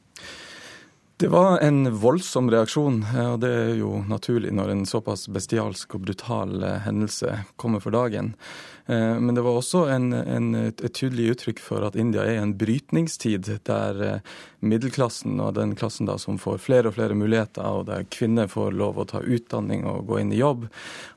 Det 1.18 1.28
var 1.28 1.59
en 1.59 1.86
voldsom 2.01 2.47
reaksjon, 2.49 3.03
og 3.05 3.36
det 3.43 3.49
er 3.53 3.76
jo 3.78 3.99
naturlig 4.09 4.49
når 4.57 4.72
en 4.74 4.82
såpass 4.89 5.28
bestialsk 5.30 5.93
og 5.93 6.07
brutal 6.07 6.55
eh, 6.66 6.80
hendelse 6.88 7.36
kommer 7.55 7.84
for 7.84 7.93
dagen. 7.93 8.32
Eh, 8.89 9.20
men 9.22 9.38
det 9.38 9.43
var 9.45 9.59
også 9.59 9.84
en, 9.93 10.09
en, 10.09 10.47
et 10.57 10.82
tydelig 10.89 11.36
uttrykk 11.36 11.61
for 11.61 11.86
at 11.86 11.99
India 12.01 12.26
er 12.26 12.39
i 12.39 12.41
en 12.41 12.55
brytningstid 12.57 13.51
der 13.70 14.01
eh, 14.07 14.34
middelklassen 14.66 15.38
og 15.38 15.53
den 15.59 15.78
klassen 15.78 16.09
da 16.09 16.18
som 16.18 16.41
får 16.41 16.57
flere 16.66 16.89
og 16.89 16.97
flere 16.97 17.20
muligheter, 17.20 17.61
og 17.61 17.86
der 17.93 18.09
kvinner 18.09 18.49
får 18.49 18.74
lov 18.74 18.97
å 18.97 19.07
ta 19.14 19.22
utdanning 19.22 19.86
og 19.86 20.09
gå 20.09 20.18
inn 20.24 20.34
i 20.34 20.41
jobb, 20.41 20.66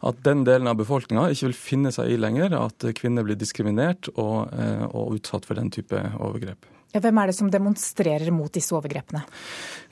at 0.04 0.20
den 0.28 0.44
delen 0.44 0.68
av 0.68 0.76
befolkninga 0.84 1.30
ikke 1.32 1.48
vil 1.48 1.60
finne 1.64 1.96
seg 1.96 2.12
i 2.12 2.20
lenger 2.20 2.60
at 2.60 2.90
kvinner 3.00 3.24
blir 3.24 3.40
diskriminert 3.40 4.12
og, 4.12 4.52
og 4.92 5.16
utsatt 5.16 5.48
for 5.48 5.56
den 5.56 5.72
type 5.72 6.04
overgrep. 6.20 6.75
Ja, 6.96 7.02
hvem 7.04 7.18
er 7.20 7.28
det 7.28 7.36
som 7.36 7.50
demonstrerer 7.52 8.32
mot 8.32 8.48
disse 8.56 8.72
overgrepene? 8.72 9.26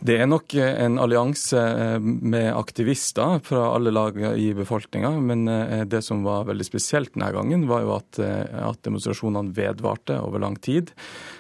Det 0.01 0.15
er 0.21 0.29
nok 0.29 0.55
eh, 0.57 0.71
en 0.87 0.97
allianse 1.03 1.61
eh, 1.61 1.99
med 2.01 2.49
aktivister 2.57 3.43
fra 3.45 3.67
alle 3.75 3.93
lag 3.93 4.17
i 4.41 4.47
befolkninga. 4.57 5.11
Men 5.21 5.45
eh, 5.53 5.83
det 5.85 6.01
som 6.07 6.23
var 6.25 6.49
veldig 6.49 6.65
spesielt 6.65 7.13
denne 7.13 7.29
gangen, 7.37 7.67
var 7.69 7.85
jo 7.85 7.93
at, 7.99 8.21
at 8.25 8.81
demonstrasjonene 8.89 9.53
vedvarte 9.53 10.17
over 10.25 10.41
lang 10.47 10.57
tid. 10.65 10.95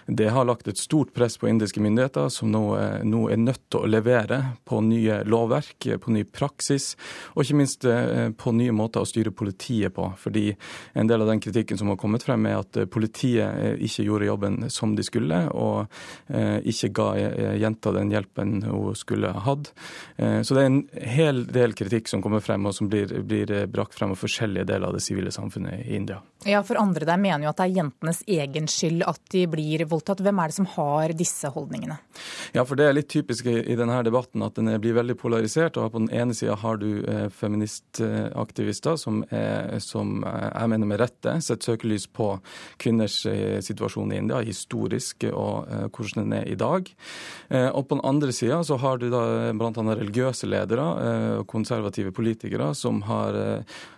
Det 0.06 0.28
har 0.34 0.48
lagt 0.48 0.68
et 0.68 0.80
stort 0.80 1.14
press 1.16 1.38
på 1.40 1.48
indiske 1.48 1.80
myndigheter, 1.82 2.28
som 2.32 2.50
nå, 2.52 2.64
nå, 3.04 3.22
er 3.32 3.40
nødt 3.40 3.62
til 3.72 3.84
å 3.84 3.90
levere 3.90 4.40
på 4.68 4.80
nye 4.84 5.22
lovverk, 5.28 5.88
på 6.00 6.14
ny 6.14 6.24
praksis, 6.28 6.92
og 7.34 7.44
ikke 7.44 7.58
minst 7.58 7.86
på 8.40 8.54
nye 8.56 8.74
måter 8.74 9.04
å 9.04 9.08
styre 9.08 9.32
politiet 9.34 9.94
på. 9.96 10.10
Fordi 10.20 10.50
en 10.94 11.10
del 11.10 11.24
av 11.24 11.30
den 11.30 11.42
kritikken 11.42 11.80
som 11.80 11.92
har 11.92 12.00
kommet 12.00 12.26
frem, 12.26 12.46
er 12.50 12.60
at 12.60 12.78
politiet 12.92 13.80
ikke 13.84 14.06
gjorde 14.06 14.28
jobben 14.28 14.60
som 14.72 14.94
de 14.96 15.04
skulle 15.06 15.44
og 15.52 15.86
eh, 16.28 16.58
ikke 16.70 16.90
ga 16.94 17.08
eh, 17.18 17.54
jenta 17.62 17.92
den 17.94 18.12
hjelpen 18.12 18.56
hun 18.66 18.94
skulle 18.98 19.32
hatt. 19.46 19.72
Eh, 20.16 20.40
så 20.42 20.56
det 20.56 20.62
er 20.62 20.70
en 20.70 20.80
hel 21.14 21.42
del 21.50 21.76
kritikk 21.76 22.10
som 22.10 22.22
kommer 22.24 22.44
frem, 22.44 22.66
og 22.66 22.76
som 22.76 22.90
blir, 22.92 23.10
blir 23.26 23.52
brakt 23.70 23.96
frem 23.96 24.14
av 24.14 24.20
forskjellige 24.20 24.68
deler 24.70 24.90
av 24.90 24.98
det 24.98 25.04
sivile 25.04 25.32
samfunnet 25.34 25.86
i 25.86 25.98
India. 25.98 26.20
Ja, 26.44 26.60
for 26.66 26.78
andre 26.80 27.06
der 27.08 27.20
mener 27.20 27.46
jo 27.46 27.54
at 27.54 27.60
det 27.60 27.68
er 27.70 27.78
jentenes 27.78 28.22
egen 28.28 28.68
skyld 28.70 29.06
at 29.08 29.22
de 29.32 29.46
blir 29.50 29.86
voldtatt. 29.88 29.93
Hvem 30.02 30.40
er 30.42 30.50
det 30.50 30.56
som 30.56 30.68
har 30.74 31.14
disse 31.16 31.50
holdningene? 31.54 31.98
Ja, 32.56 32.64
for 32.64 32.78
det 32.78 32.88
er 32.88 32.96
litt 32.96 33.10
typisk 33.12 33.46
i 33.50 33.76
denne 33.78 34.00
debatten 34.06 34.42
at 34.46 34.58
den 34.58 34.72
blir 34.82 34.96
veldig 34.96 35.16
polarisert. 35.20 35.78
og 35.78 35.92
På 35.94 36.02
den 36.02 36.10
ene 36.14 36.34
sida 36.36 36.56
har 36.60 36.80
du 36.80 37.04
feministaktivister 37.34 38.98
som, 39.00 39.22
er, 39.34 39.78
som 39.84 40.22
jeg 40.24 40.72
mener 40.72 40.88
med 40.88 41.02
rette 41.02 41.36
setter 41.44 41.74
søkelys 41.74 42.06
på 42.10 42.30
kvinners 42.80 43.22
situasjon 43.64 44.12
i 44.12 44.20
India, 44.22 44.40
historisk 44.44 45.26
og 45.30 45.68
eh, 45.70 45.86
hvordan 45.88 46.24
den 46.24 46.36
er 46.38 46.48
i 46.50 46.56
dag. 46.58 46.88
Eh, 47.48 47.68
og 47.68 47.88
på 47.88 47.98
den 47.98 48.04
andre 48.06 48.32
sida 48.34 48.60
så 48.66 48.78
har 48.80 49.00
du 49.00 49.08
da 49.12 49.52
bl.a. 49.56 49.70
religiøse 49.72 50.48
ledere 50.50 50.86
eh, 51.04 51.30
og 51.40 51.48
konservative 51.50 52.14
politikere 52.14 52.72
som 52.78 53.02
har, 53.08 53.36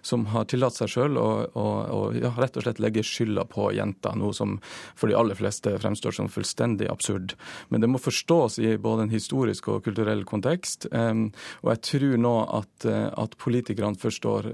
som 0.07 0.26
har 0.32 0.49
tillatt 0.51 0.76
seg 0.78 0.92
sjøl 0.92 1.20
å, 1.20 1.28
å, 1.53 1.66
å 1.99 2.01
ja, 2.16 2.32
rett 2.36 2.59
og 2.59 2.66
slett 2.66 2.82
legge 2.82 3.05
skylda 3.07 3.47
på 3.51 3.70
jenter, 3.76 4.16
noe 4.18 4.34
som 4.36 4.59
for 4.97 5.11
de 5.11 5.18
aller 5.18 5.38
fleste 5.38 5.76
fremstår 5.87 6.18
som 6.18 6.28
fullstendig 6.32 6.91
absurd. 6.93 7.37
Men 7.70 7.84
det 7.84 7.91
må 7.91 8.03
forstås 8.03 8.59
i 8.61 8.74
både 8.82 9.07
en 9.07 9.14
historisk 9.14 9.70
og 9.72 9.84
kulturell 9.87 10.26
kontekst. 10.28 10.89
Og 10.93 11.70
jeg 11.70 11.82
tror 11.91 12.16
nå 12.20 12.34
at, 12.61 12.87
at 12.91 13.37
politikerne 13.43 13.99
forstår, 14.01 14.51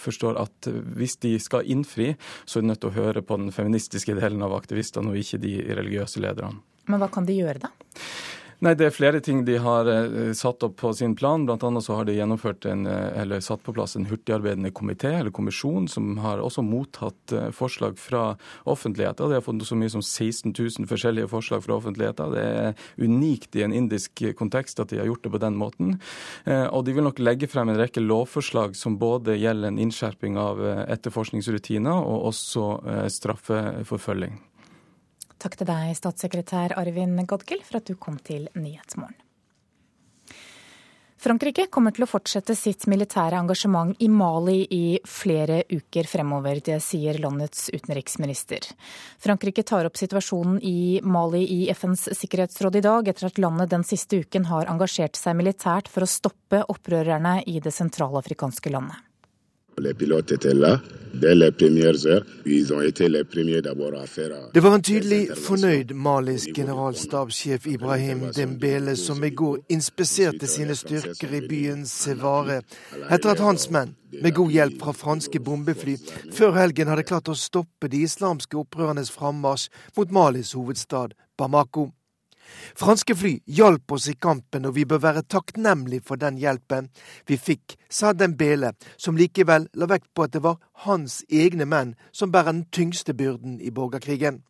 forstår, 0.00 0.40
at 0.42 0.70
hvis 0.96 1.18
de 1.22 1.36
skal 1.42 1.68
innfri, 1.70 2.12
så 2.44 2.58
er 2.58 2.66
de 2.66 2.72
nødt 2.72 2.82
til 2.84 2.92
å 2.92 2.98
høre 2.98 3.24
på 3.26 3.38
den 3.40 3.52
feministiske 3.54 4.16
delen 4.18 4.44
av 4.44 4.54
aktivistene, 4.56 5.12
og 5.12 5.20
ikke 5.20 5.42
de 5.42 5.56
religiøse 5.76 6.22
lederne. 6.22 6.62
Men 6.90 7.02
hva 7.02 7.10
kan 7.12 7.26
de 7.28 7.36
gjøre, 7.38 7.68
da? 7.68 7.72
Nei, 8.62 8.76
Det 8.78 8.84
er 8.86 8.94
flere 8.94 9.18
ting 9.18 9.40
de 9.42 9.56
har 9.58 9.88
eh, 9.90 10.30
satt 10.38 10.62
opp 10.62 10.76
på 10.78 10.92
sin 10.94 11.16
plan. 11.18 11.42
Blant 11.48 11.64
annet 11.66 11.82
så 11.82 11.96
har 11.98 12.06
de 12.06 12.14
gjennomført 12.14 12.62
en, 12.70 12.84
eh, 12.86 13.08
eller 13.18 13.40
satt 13.42 13.64
på 13.66 13.72
plass 13.74 13.96
en 13.98 14.06
hurtigarbeidende 14.06 14.70
komité 14.70 15.10
eller 15.18 15.34
kommisjon, 15.34 15.88
som 15.90 16.12
har 16.22 16.38
også 16.38 16.62
mottatt 16.62 17.34
eh, 17.34 17.48
forslag 17.50 17.98
fra 17.98 18.36
offentligheten. 18.62 19.32
De 19.32 19.40
har 19.40 19.42
fått 19.42 19.66
så 19.66 19.78
mye 19.80 19.90
som 19.90 20.04
16 20.04 20.54
000 20.54 20.86
forskjellige 20.86 21.32
forslag 21.32 21.64
fra 21.64 21.74
offentligheten. 21.80 22.36
Det 22.36 22.44
er 22.46 22.78
unikt 23.02 23.58
i 23.58 23.64
en 23.66 23.74
indisk 23.74 24.22
kontekst 24.38 24.78
at 24.78 24.94
de 24.94 25.02
har 25.02 25.10
gjort 25.10 25.26
det 25.26 25.34
på 25.34 25.42
den 25.42 25.58
måten. 25.58 25.98
Og 26.46 26.84
de 26.86 26.94
vil 26.94 27.06
nok 27.06 27.18
legge 27.18 27.48
frem 27.50 27.72
en 27.72 27.80
rekke 27.80 28.02
lovforslag 28.02 28.76
som 28.78 28.94
både 29.00 29.34
gjelder 29.40 29.72
en 29.72 29.82
innskjerping 29.82 30.38
av 30.38 30.62
etterforskningsrutiner 30.86 31.98
og 31.98 32.30
også 32.30 32.66
straffeforfølging. 33.10 34.38
Takk 35.42 35.58
til 35.58 35.66
deg, 35.66 35.90
statssekretær 35.98 36.76
Arvin 36.78 37.18
Godkel, 37.26 37.64
for 37.66 37.80
at 37.80 37.90
du 37.90 37.96
kom 37.98 38.20
til 38.22 38.46
Nyhetsmorgen. 38.54 39.18
Frankrike 41.22 41.68
kommer 41.70 41.94
til 41.94 42.02
å 42.02 42.10
fortsette 42.10 42.54
sitt 42.58 42.88
militære 42.90 43.38
engasjement 43.38 43.94
i 44.02 44.08
Mali 44.10 44.64
i 44.74 44.86
flere 45.06 45.60
uker 45.70 46.08
fremover. 46.10 46.58
Det 46.66 46.80
sier 46.82 47.20
landets 47.22 47.68
utenriksminister. 47.70 48.66
Frankrike 49.22 49.62
tar 49.62 49.86
opp 49.86 50.00
situasjonen 50.00 50.58
i 50.66 50.98
Mali 51.06 51.44
i 51.46 51.60
FNs 51.70 52.08
sikkerhetsråd 52.18 52.80
i 52.80 52.84
dag, 52.88 53.12
etter 53.12 53.30
at 53.30 53.38
landet 53.38 53.70
den 53.70 53.86
siste 53.86 54.18
uken 54.24 54.50
har 54.50 54.70
engasjert 54.70 55.18
seg 55.18 55.38
militært 55.38 55.90
for 55.90 56.02
å 56.02 56.10
stoppe 56.10 56.64
opprørerne 56.74 57.38
i 57.46 57.62
det 57.62 57.74
sentralafrikanske 57.78 58.74
landet. 58.74 58.98
Det 64.54 64.62
var 64.62 64.74
en 64.74 64.82
tydelig 64.82 65.20
fornøyd 65.46 65.94
malisk 65.94 66.52
generalstabssjef 66.56 67.66
Ibrahim 67.66 68.20
Dembele 68.36 68.96
som 68.96 69.24
i 69.24 69.30
går 69.30 69.58
inspiserte 69.72 70.46
sine 70.50 70.76
styrker 70.76 71.32
i 71.38 71.42
byen 71.48 71.86
Sevare, 71.88 72.60
etter 73.08 73.32
at 73.32 73.40
hans 73.44 73.70
menn, 73.72 73.94
med 74.12 74.36
god 74.36 74.50
hjelp 74.52 74.78
fra 74.84 74.92
franske 74.92 75.40
bombefly, 75.40 75.96
før 76.36 76.52
helgen 76.60 76.92
hadde 76.92 77.08
klart 77.08 77.32
å 77.32 77.38
stoppe 77.38 77.88
de 77.88 78.04
islamske 78.04 78.56
opprørernes 78.60 79.10
frammarsj 79.14 79.70
mot 79.96 80.12
Malis 80.12 80.52
hovedstad 80.58 81.16
Bamako. 81.38 81.90
Franske 82.78 83.16
fly 83.16 83.32
hjalp 83.46 83.92
oss 83.92 84.08
i 84.08 84.14
kampen, 84.14 84.66
og 84.66 84.76
vi 84.76 84.84
bør 84.88 85.02
være 85.02 85.24
takknemlige 85.28 86.06
for 86.06 86.20
den 86.20 86.38
hjelpen 86.40 86.88
vi 87.28 87.36
fikk, 87.36 87.76
sa 87.90 88.12
Dembele, 88.12 88.72
som 88.96 89.18
likevel 89.18 89.68
la 89.74 89.88
vekt 89.90 90.10
på 90.14 90.26
at 90.26 90.36
det 90.36 90.44
var 90.44 90.60
hans 90.86 91.22
egne 91.30 91.68
menn 91.68 91.94
som 92.12 92.32
bærer 92.32 92.52
den 92.52 92.64
tyngste 92.72 93.14
byrden 93.14 93.60
i 93.60 93.70
borgerkrigen. 93.70 94.42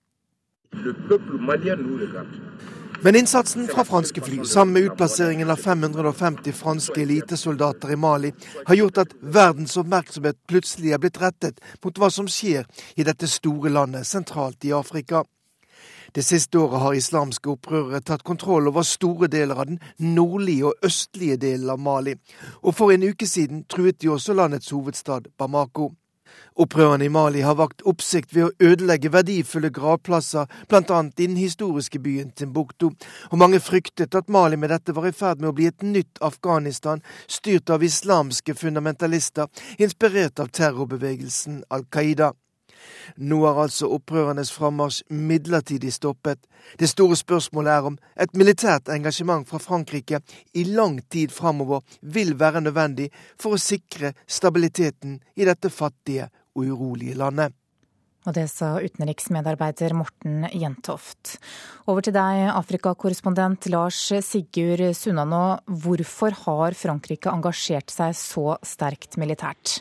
Men 3.03 3.17
innsatsen 3.17 3.67
fra 3.69 3.85
franske 3.85 4.21
fly, 4.21 4.45
sammen 4.45 4.73
med 4.73 4.83
utplasseringen 4.83 5.51
av 5.51 5.57
550 5.57 6.53
franske 6.53 7.03
elitesoldater 7.03 7.93
i 7.93 7.97
Mali, 7.97 8.31
har 8.67 8.75
gjort 8.75 8.99
at 9.03 9.17
verdens 9.21 9.77
oppmerksomhet 9.77 10.39
plutselig 10.47 10.95
er 10.95 11.03
blitt 11.03 11.19
rettet 11.21 11.59
mot 11.83 11.99
hva 11.99 12.11
som 12.15 12.31
skjer 12.31 12.69
i 12.95 13.07
dette 13.09 13.27
store 13.27 13.75
landet 13.75 14.07
sentralt 14.07 14.65
i 14.65 14.73
Afrika. 14.73 15.25
Det 16.15 16.23
siste 16.23 16.59
året 16.59 16.81
har 16.81 16.95
islamske 16.95 17.49
opprørere 17.55 18.03
tatt 18.05 18.23
kontroll 18.23 18.69
over 18.69 18.85
store 18.85 19.31
deler 19.33 19.63
av 19.63 19.71
den 19.71 19.79
nordlige 19.99 20.69
og 20.69 20.85
østlige 20.85 21.39
delen 21.41 21.73
av 21.73 21.81
Mali, 21.81 22.19
og 22.61 22.77
for 22.77 22.93
en 22.93 23.07
uke 23.09 23.27
siden 23.27 23.65
truet 23.65 24.03
de 24.03 24.13
også 24.13 24.37
landets 24.37 24.71
hovedstad 24.77 25.31
Bamako. 25.39 25.93
Opprørerne 26.61 27.05
i 27.05 27.13
Mali 27.13 27.41
har 27.41 27.57
vakt 27.57 27.85
oppsikt 27.89 28.35
ved 28.37 28.45
å 28.45 28.69
ødelegge 28.73 29.13
verdifulle 29.13 29.71
gravplasser, 29.73 30.53
bl.a. 30.69 31.01
i 31.17 31.27
den 31.27 31.39
historiske 31.41 32.01
byen 32.05 32.33
Timbuktu, 32.37 32.91
og 33.31 33.41
mange 33.41 33.61
fryktet 33.61 34.15
at 34.15 34.29
Mali 34.29 34.61
med 34.61 34.73
dette 34.73 34.93
var 34.97 35.09
i 35.09 35.17
ferd 35.17 35.41
med 35.41 35.53
å 35.53 35.57
bli 35.57 35.71
et 35.73 35.85
nytt 35.85 36.21
Afghanistan, 36.21 37.01
styrt 37.25 37.73
av 37.73 37.85
islamske 37.85 38.57
fundamentalister, 38.57 39.49
inspirert 39.81 40.45
av 40.45 40.53
terrorbevegelsen 40.53 41.63
Al 41.73 41.89
Qaida. 41.89 42.35
Nå 43.17 43.41
er 43.49 43.63
altså 43.65 43.91
opprørernes 43.97 44.53
frammarsj 44.55 45.03
midlertidig 45.13 45.93
stoppet. 45.95 46.39
Det 46.79 46.89
store 46.91 47.17
spørsmålet 47.19 47.73
er 47.73 47.89
om 47.93 47.99
et 48.17 48.37
militært 48.39 48.91
engasjement 48.93 49.49
fra 49.49 49.61
Frankrike 49.63 50.23
i 50.55 50.67
lang 50.69 51.01
tid 51.11 51.33
framover 51.35 51.83
vil 52.03 52.37
være 52.39 52.65
nødvendig 52.65 53.11
for 53.41 53.57
å 53.57 53.63
sikre 53.63 54.15
stabiliteten 54.27 55.19
i 55.37 55.49
dette 55.49 55.71
fattige 55.73 56.31
og 56.57 56.69
urolige 56.69 57.19
landet. 57.19 57.53
Og 58.23 58.37
det 58.37 58.45
sa 58.53 58.77
utenriksmedarbeider 58.79 59.97
Morten 59.99 60.45
Jentoft. 60.55 61.41
Over 61.91 62.07
til 62.07 62.15
deg, 62.15 62.45
Afrikakorrespondent 62.55 63.67
Lars 63.73 63.99
Sigurd 64.23 64.85
Sunnanå. 64.95 65.59
Hvorfor 65.67 66.37
har 66.45 66.79
Frankrike 66.79 67.33
engasjert 67.35 67.91
seg 67.91 68.15
så 68.19 68.61
sterkt 68.63 69.19
militært? 69.19 69.81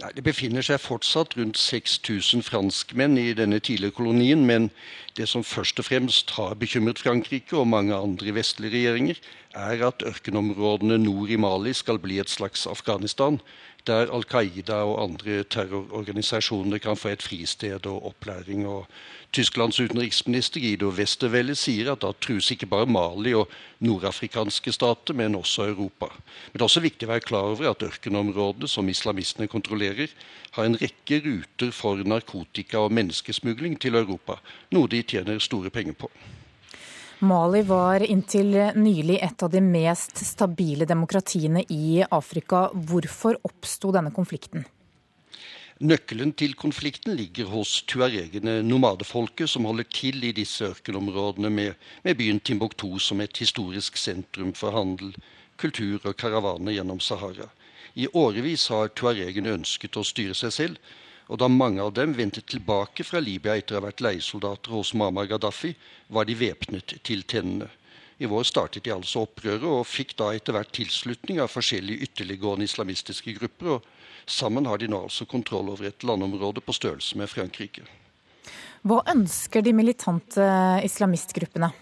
Ja, 0.00 0.08
det 0.10 0.24
befinner 0.26 0.64
seg 0.66 0.80
fortsatt 0.82 1.36
rundt 1.38 1.58
6000 1.60 2.42
franskmenn 2.42 3.18
i 3.20 3.32
denne 3.36 3.60
tidligere 3.62 3.94
kolonien, 3.94 4.42
men 4.46 4.70
det 5.16 5.28
som 5.30 5.44
først 5.46 5.78
og 5.78 5.86
fremst 5.86 6.32
har 6.34 6.56
bekymret 6.58 6.98
Frankrike 6.98 7.56
og 7.56 7.68
mange 7.70 7.94
andre 7.94 8.34
vestlige 8.34 8.74
regjeringer, 8.74 9.20
er 9.54 9.86
at 9.86 10.02
ørkenområdene 10.06 10.98
nord 10.98 11.30
i 11.30 11.38
Mali 11.38 11.72
skal 11.72 12.00
bli 12.02 12.18
et 12.18 12.30
slags 12.30 12.66
Afghanistan, 12.66 13.38
der 13.86 14.08
Al 14.16 14.24
Qaida 14.24 14.80
og 14.88 15.02
andre 15.02 15.42
terrororganisasjoner 15.44 16.80
kan 16.80 16.96
få 16.96 17.12
et 17.12 17.22
fristed 17.22 17.86
og 17.86 18.06
opplæring. 18.06 18.66
og 18.66 18.86
Tysklands 19.32 19.80
utenriksminister 19.80 20.60
Guido 20.60 20.88
Westerwelle 20.94 21.56
sier 21.58 21.88
at 21.92 22.04
da 22.04 22.12
trues 22.12 22.50
ikke 22.54 22.68
bare 22.70 22.86
Mali 22.86 23.34
og 23.34 23.50
nordafrikanske 23.82 24.72
stater, 24.72 25.14
men 25.14 25.34
også 25.34 25.66
Europa. 25.68 26.06
Men 26.06 26.54
det 26.54 26.62
er 26.62 26.68
også 26.68 26.84
viktig 26.84 27.08
å 27.08 27.10
være 27.10 27.26
klar 27.26 27.50
over 27.50 27.70
at 27.72 27.82
ørkenområdene 27.82 28.70
som 28.70 28.88
islamistene 28.88 29.50
kontrollerer, 29.50 30.08
har 30.54 30.68
en 30.68 30.78
rekke 30.78 31.18
ruter 31.24 31.72
for 31.74 31.98
narkotika 32.06 32.78
og 32.86 32.94
menneskesmugling 32.94 33.74
til 33.82 33.98
Europa, 33.98 34.38
noe 34.70 34.88
de 34.88 35.02
tjener 35.08 35.38
store 35.42 35.70
penger 35.70 35.96
på. 35.98 36.10
Mali 37.24 37.62
var 37.62 38.02
inntil 38.02 38.52
nylig 38.76 39.16
et 39.22 39.42
av 39.42 39.50
de 39.50 39.60
mest 39.64 40.18
stabile 40.26 40.84
demokratiene 40.84 41.62
i 41.72 42.02
Afrika. 42.10 42.66
Hvorfor 42.74 43.38
oppsto 43.48 43.92
denne 43.94 44.12
konflikten? 44.12 44.66
Nøkkelen 45.84 46.30
til 46.38 46.52
konflikten 46.54 47.16
ligger 47.18 47.48
hos 47.50 47.80
tuaregene, 47.90 48.60
nomadefolket, 48.62 49.50
som 49.50 49.66
holder 49.66 49.88
til 49.90 50.22
i 50.22 50.30
disse 50.32 50.68
ørkenområdene 50.68 51.50
med, 51.50 51.80
med 52.04 52.18
byen 52.20 52.38
Timbuktu 52.40 52.98
som 53.02 53.20
et 53.20 53.36
historisk 53.42 53.96
sentrum 53.98 54.52
for 54.54 54.70
handel, 54.76 55.10
kultur 55.58 55.98
og 56.04 56.14
karavaner 56.16 56.76
gjennom 56.76 57.00
Sahara. 57.02 57.48
I 57.94 58.06
årevis 58.12 58.68
har 58.70 58.92
tuaregene 58.94 59.56
ønsket 59.58 59.98
å 59.98 60.06
styre 60.06 60.34
seg 60.38 60.54
selv, 60.54 60.78
og 61.28 61.40
da 61.40 61.48
mange 61.48 61.80
av 61.82 61.94
dem 61.96 62.12
vendte 62.16 62.42
tilbake 62.44 63.04
fra 63.06 63.20
Libya 63.22 63.56
etter 63.56 63.76
å 63.76 63.80
ha 63.80 63.86
vært 63.86 64.02
leiesoldater 64.04 64.74
hos 64.76 64.92
Muammar 64.96 65.28
Gaddafi, 65.30 65.72
var 66.12 66.28
de 66.28 66.36
væpnet 66.36 66.98
til 67.06 67.24
tennene. 67.28 67.70
I 68.22 68.28
vår 68.30 68.44
startet 68.46 68.84
de 68.84 68.92
altså 68.94 69.24
opprøret, 69.24 69.64
og 69.66 69.88
fikk 69.88 70.14
da 70.20 70.30
etter 70.36 70.54
hvert 70.54 70.70
tilslutning 70.76 71.40
av 71.42 71.50
forskjellige 71.50 72.06
ytterliggående 72.08 72.68
islamistiske 72.68 73.34
grupper. 73.40 73.78
og 73.78 74.30
Sammen 74.30 74.68
har 74.70 74.78
de 74.78 74.88
nå 74.88 75.00
altså 75.06 75.26
kontroll 75.26 75.72
over 75.72 75.88
et 75.88 76.06
landområde 76.06 76.62
på 76.64 76.76
størrelse 76.76 77.18
med 77.18 77.32
Frankrike. 77.32 77.82
Hva 78.84 79.00
ønsker 79.10 79.64
de 79.64 79.72
militante 79.72 80.46
islamistgruppene? 80.84 81.72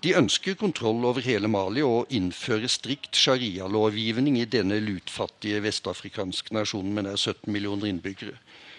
De 0.00 0.14
ønsker 0.16 0.54
kontroll 0.56 1.02
over 1.04 1.20
hele 1.20 1.48
Mali 1.52 1.82
og 1.84 2.08
innfører 2.16 2.70
strikt 2.72 3.18
sharia-lovgivning 3.20 4.38
i 4.40 4.46
denne 4.48 4.78
lutfattige 4.80 5.60
vestafrikanske 5.60 6.54
nasjonen 6.56 6.94
med 6.96 7.04
nær 7.04 7.20
17 7.20 7.52
millioner 7.52 7.90
innbyggere. 7.90 8.38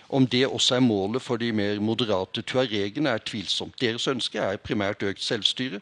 Om 0.10 0.26
det 0.28 0.48
også 0.48 0.80
er 0.80 0.84
målet 0.84 1.22
for 1.22 1.38
de 1.38 1.52
mer 1.54 1.78
moderate 1.80 2.42
tuaregene, 2.42 3.14
er 3.14 3.22
tvilsomt. 3.22 3.78
Deres 3.80 4.10
ønske 4.10 4.42
er 4.42 4.58
primært 4.58 5.06
økt 5.06 5.22
selvstyre, 5.22 5.80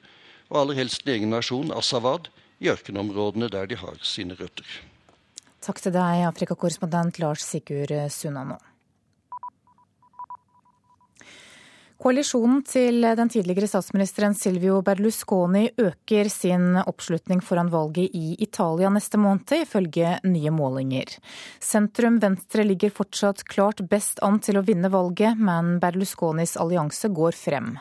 og 0.52 0.60
aller 0.62 0.82
helst 0.84 1.08
en 1.08 1.16
egen 1.16 1.32
nasjon, 1.32 1.72
Asawad, 1.72 2.28
i 2.60 2.68
ørkenområdene 2.68 3.48
der 3.50 3.66
de 3.72 3.80
har 3.80 3.96
sine 4.04 4.36
røtter. 4.36 4.68
Takk 5.64 5.80
til 5.80 5.96
deg, 5.96 6.26
Afrikakorrespondent 6.28 7.24
Lars 7.24 7.48
Sigurd 7.48 7.96
Sunnanå. 8.12 8.60
Koalisjonen 12.00 12.62
til 12.64 13.04
den 13.04 13.28
tidligere 13.28 13.68
statsministeren 13.68 14.32
Silvio 14.32 14.78
Berlusconi 14.88 15.66
øker 15.84 16.30
sin 16.32 16.78
oppslutning 16.80 17.42
foran 17.44 17.68
valget 17.74 18.14
i 18.16 18.38
Italia 18.40 18.88
neste 18.88 19.20
måned, 19.20 19.52
ifølge 19.66 20.14
nye 20.24 20.54
målinger. 20.56 21.12
Sentrum 21.60 22.22
Venstre 22.24 22.64
ligger 22.64 22.94
fortsatt 22.96 23.44
klart 23.44 23.84
best 23.92 24.24
an 24.24 24.40
til 24.40 24.62
å 24.62 24.64
vinne 24.64 24.88
valget, 24.94 25.36
men 25.36 25.74
Berlusconis 25.84 26.56
allianse 26.64 27.12
går 27.12 27.36
frem. 27.36 27.74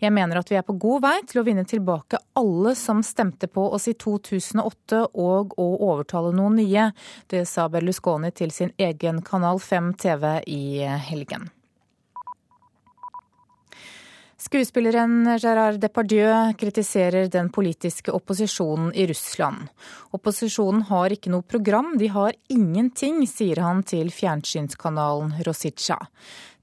Jeg 0.00 0.16
mener 0.16 0.40
at 0.40 0.48
vi 0.48 0.56
er 0.56 0.64
på 0.64 0.78
god 0.80 1.04
vei 1.04 1.14
til 1.28 1.42
å 1.42 1.46
vinne 1.50 1.66
tilbake 1.68 2.22
alle 2.40 2.72
som 2.72 3.04
stemte 3.04 3.52
på 3.52 3.66
oss 3.68 3.90
i 3.92 3.96
2008 4.00 5.02
og 5.12 5.52
å 5.60 5.68
overtale 5.90 6.32
noen 6.32 6.56
nye. 6.62 6.88
Det 7.28 7.44
sa 7.44 7.68
Berlusconi 7.68 8.32
til 8.32 8.48
sin 8.48 8.72
egen 8.80 9.20
Kanal 9.20 9.60
5 9.60 9.92
TV 10.00 10.38
i 10.48 10.64
helgen. 11.12 11.50
Skuespilleren 14.48 15.38
Gerard 15.38 15.76
Depardieu 15.76 16.54
kritiserer 16.56 17.26
den 17.28 17.50
politiske 17.52 18.12
opposisjonen 18.16 18.94
i 18.96 19.04
Russland. 19.06 19.66
Opposisjonen 20.16 20.86
har 20.88 21.12
ikke 21.12 21.28
noe 21.28 21.44
program, 21.44 21.90
de 22.00 22.06
har 22.14 22.32
ingenting, 22.48 23.18
sier 23.28 23.60
han 23.60 23.82
til 23.84 24.08
fjernsynskanalen 24.08 25.34
Rositsja. 25.44 25.98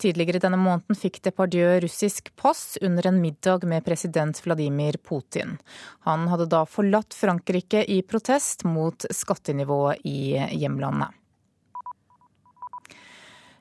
Tidligere 0.02 0.42
denne 0.42 0.58
måneden 0.58 0.98
fikk 0.98 1.20
Depardieu 1.28 1.76
russisk 1.84 2.32
pass 2.42 2.80
under 2.82 3.06
en 3.06 3.20
middag 3.22 3.68
med 3.70 3.86
president 3.86 4.42
Vladimir 4.48 4.98
Putin. 4.98 5.60
Han 6.10 6.26
hadde 6.32 6.50
da 6.56 6.64
forlatt 6.66 7.14
Frankrike 7.14 7.86
i 7.86 8.00
protest 8.02 8.66
mot 8.66 9.06
skattenivået 9.14 10.02
i 10.10 10.34
hjemlandet. 10.58 11.14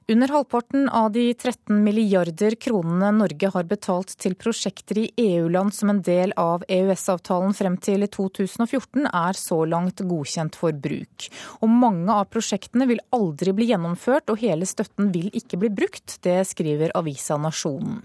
Under 0.09 0.29
halvparten 0.29 0.89
av 0.89 1.13
de 1.13 1.35
13 1.35 1.85
milliarder 1.85 2.55
kronene 2.61 3.09
Norge 3.17 3.49
har 3.55 3.65
betalt 3.65 4.11
til 4.21 4.35
prosjekter 4.37 4.99
i 5.01 5.07
EU-land 5.17 5.73
som 5.73 5.89
en 5.89 6.03
del 6.05 6.35
av 6.37 6.67
EØS-avtalen 6.69 7.57
frem 7.57 7.79
til 7.81 8.05
2014, 8.05 9.07
er 9.09 9.41
så 9.41 9.63
langt 9.65 10.05
godkjent 10.05 10.59
for 10.61 10.77
bruk. 10.77 11.31
Og 11.65 11.73
mange 11.73 12.13
av 12.13 12.29
prosjektene 12.29 12.85
vil 12.91 13.01
aldri 13.17 13.55
bli 13.57 13.71
gjennomført, 13.73 14.29
og 14.29 14.45
hele 14.45 14.69
støtten 14.69 15.09
vil 15.15 15.33
ikke 15.33 15.63
bli 15.63 15.73
brukt. 15.73 16.19
Det 16.21 16.43
skriver 16.53 16.93
avisa 17.01 17.41
Nasjonen. 17.41 18.05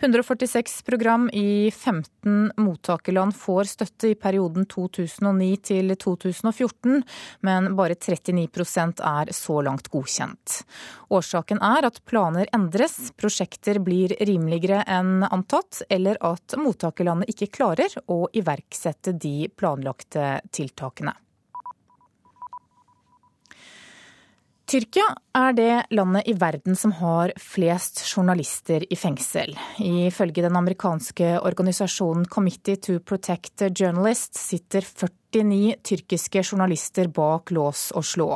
146 0.00 0.82
program 0.84 1.30
i 1.32 1.70
15 1.70 2.52
mottakerland 2.56 3.36
får 3.36 3.64
støtte 3.68 4.12
i 4.12 4.16
perioden 4.16 4.64
2009 4.68 5.48
til 5.72 5.92
2014, 5.92 7.02
men 7.44 7.72
bare 7.76 7.96
39% 7.96 9.04
er 9.04 9.32
så 9.36 9.58
langt 9.64 9.90
godkjent. 9.92 10.62
Årsaken 11.30 11.60
er 11.62 11.86
at 11.86 12.00
planer 12.10 12.48
endres, 12.50 13.12
prosjekter 13.14 13.78
blir 13.86 14.16
rimeligere 14.26 14.80
enn 14.90 15.22
antatt, 15.22 15.84
eller 15.86 16.18
at 16.26 16.56
mottakerlandet 16.58 17.30
ikke 17.30 17.46
klarer 17.54 17.94
å 18.10 18.24
iverksette 18.34 19.14
de 19.14 19.46
planlagte 19.54 20.40
tiltakene. 20.50 21.14
Tyrkia 24.70 25.06
er 25.38 25.54
det 25.54 25.70
landet 25.94 26.26
i 26.26 26.34
verden 26.34 26.74
som 26.74 26.96
har 26.98 27.30
flest 27.38 28.02
journalister 28.10 28.82
i 28.90 28.98
fengsel. 28.98 29.54
Ifølge 29.78 30.42
den 30.42 30.58
amerikanske 30.58 31.36
organisasjonen 31.46 32.26
Committee 32.26 32.82
to 32.82 32.98
Protect 32.98 33.68
Journalists 33.70 34.48
sitter 34.50 34.82
49 35.30 35.74
tyrkiske 35.82 36.42
journalister 36.42 37.08
bak 37.08 37.50
lås 37.50 37.90
og 37.96 38.04
slå. 38.04 38.28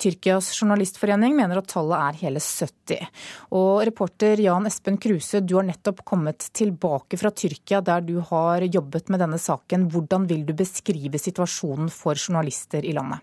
Tyrkias 0.00 0.52
journalistforening 0.56 1.36
mener 1.36 1.60
at 1.60 1.68
tallet 1.72 1.98
er 1.98 2.20
hele 2.24 2.40
70. 2.40 3.10
Og 3.58 3.82
reporter 3.86 4.40
Jan 4.40 4.68
Espen 4.70 4.98
Kruse, 5.02 5.42
du 5.44 5.58
har 5.58 5.68
nettopp 5.68 6.04
kommet 6.08 6.48
tilbake 6.56 7.20
fra 7.20 7.30
Tyrkia 7.30 7.82
der 7.84 8.04
du 8.06 8.18
har 8.30 8.64
jobbet 8.68 9.12
med 9.12 9.22
denne 9.24 9.40
saken. 9.40 9.90
Hvordan 9.92 10.26
vil 10.30 10.46
du 10.48 10.56
beskrive 10.56 11.20
situasjonen 11.20 11.92
for 11.92 12.16
journalister 12.16 12.84
i 12.84 12.96
landet? 12.96 13.20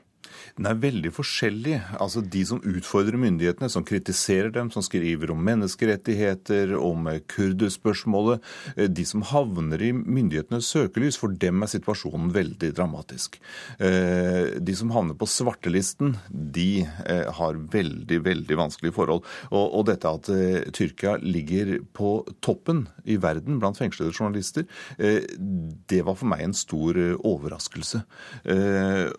Den 0.57 0.67
er 0.69 0.79
veldig 0.81 1.11
forskjellig. 1.15 1.77
Altså 1.99 2.21
De 2.21 2.41
som 2.47 2.61
utfordrer 2.63 3.19
myndighetene, 3.19 3.69
som 3.71 3.85
kritiserer 3.87 4.51
dem, 4.55 4.71
som 4.73 4.83
skriver 4.85 5.31
om 5.33 5.41
menneskerettigheter, 5.45 6.75
om 6.77 7.07
kurderspørsmålet, 7.31 8.43
eh, 8.75 8.89
de 8.89 9.05
som 9.07 9.23
havner 9.25 9.81
i 9.81 9.91
myndighetenes 9.93 10.69
søkelys, 10.73 11.17
for 11.19 11.33
dem 11.33 11.63
er 11.63 11.71
situasjonen 11.71 12.33
veldig 12.35 12.71
dramatisk. 12.77 13.39
Eh, 13.79 14.59
de 14.59 14.75
som 14.75 14.91
havner 14.95 15.17
på 15.19 15.29
svartelisten, 15.29 16.17
de 16.29 16.83
eh, 16.83 17.31
har 17.39 17.61
veldig, 17.73 18.21
veldig 18.25 18.59
vanskelige 18.59 18.95
forhold. 18.95 19.25
Og, 19.51 19.85
dette 19.89 20.09
at 20.09 20.27
Tyrkia 20.75 21.15
ligger 21.23 21.79
på 21.95 22.09
toppen 22.43 22.83
i 23.07 23.15
verden 23.21 23.57
blant 23.61 23.79
fengslede 23.79 24.13
journalister, 24.13 24.65
det 24.99 26.01
var 26.05 26.17
for 26.19 26.29
meg 26.29 26.43
en 26.43 26.55
stor 26.57 26.97
overraskelse. 27.15 28.01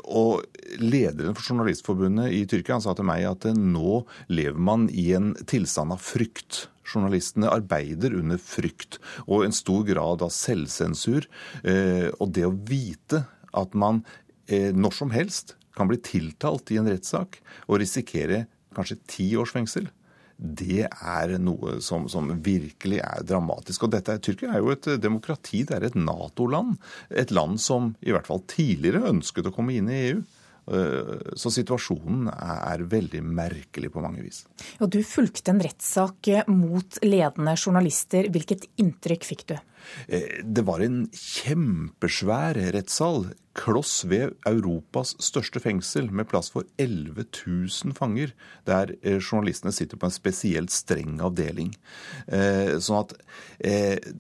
Og 0.05 0.45
lederen 1.01 1.37
for 1.37 1.47
Journalistforbundet 1.47 2.35
i 2.37 2.45
Tyrkia 2.49 2.77
han 2.77 2.85
sa 2.85 2.95
til 2.97 3.09
meg 3.09 3.25
at 3.29 3.49
nå 3.57 4.03
lever 4.33 4.61
man 4.61 4.89
i 4.93 5.11
en 5.17 5.33
tilstand 5.51 5.97
av 5.97 6.03
frykt. 6.05 6.67
Journalistene 6.91 7.51
arbeider 7.53 8.17
under 8.19 8.41
frykt 8.43 8.99
og 9.27 9.47
en 9.47 9.55
stor 9.55 9.85
grad 9.89 10.25
av 10.27 10.33
selvsensur. 10.35 11.29
Og 12.19 12.33
det 12.35 12.47
å 12.49 12.57
vite 12.67 13.25
at 13.57 13.77
man 13.79 14.03
når 14.51 14.97
som 14.97 15.15
helst 15.15 15.55
kan 15.77 15.91
bli 15.91 16.01
tiltalt 16.03 16.73
i 16.75 16.81
en 16.81 16.91
rettssak 16.91 17.39
og 17.69 17.79
risikere 17.81 18.45
kanskje 18.75 18.99
ti 19.11 19.29
års 19.39 19.55
fengsel, 19.55 19.87
det 20.41 20.87
er 20.89 21.35
noe 21.43 21.77
som, 21.85 22.07
som, 22.09 22.31
virkelig 22.41 23.03
er 23.05 23.25
dramatisk. 23.29 23.85
Og 23.85 23.93
dette, 23.93 24.17
Tyrkia 24.25 24.55
er 24.55 24.63
jo 24.63 24.73
et 24.73 24.89
demokrati, 25.03 25.67
det 25.69 25.77
er 25.77 25.89
et 25.91 25.99
Nato-land. 25.99 26.79
Et 27.13 27.33
land 27.35 27.61
som 27.61 27.93
i 28.01 28.15
hvert 28.15 28.29
fall 28.29 28.41
tidligere 28.49 29.11
ønsket 29.13 29.51
å 29.51 29.55
komme 29.55 29.77
inn 29.77 29.91
i 29.93 29.99
EU. 30.09 30.23
Eh, 30.71 31.33
så 31.39 31.51
situasjonen 31.51 32.29
er 32.31 32.85
veldig 32.91 33.23
merkelig 33.27 33.91
på 33.91 34.03
mange 34.05 34.23
vis. 34.23 34.45
Ja, 34.79 34.87
Du 34.87 35.03
fulgte 35.03 35.51
en 35.51 35.63
rettssak 35.65 36.31
mot 36.47 37.01
ledende 37.03 37.57
journalister. 37.57 38.31
Hvilket 38.31 38.69
inntrykk 38.79 39.27
fikk 39.27 39.47
du? 39.51 39.57
Eh, 40.07 40.43
det 40.45 40.63
var 40.67 40.81
en 40.85 41.09
kjempesvær 41.11 42.61
rettssal. 42.77 43.33
Kloss 43.61 44.05
ved 44.07 44.37
Europas 44.47 45.17
største 45.19 45.59
fengsel, 45.61 46.11
med 46.11 46.29
plass 46.31 46.53
for 46.55 46.65
11 46.79 47.27
000 47.43 47.97
fanger. 47.99 48.31
Der 48.67 48.95
eh, 49.03 49.19
journalistene 49.19 49.75
sitter 49.75 49.99
på 49.99 50.07
en 50.07 50.15
spesielt 50.15 50.71
streng 50.71 51.19
avdeling. 51.21 51.75
Sånn 52.31 53.01
at, 53.03 53.17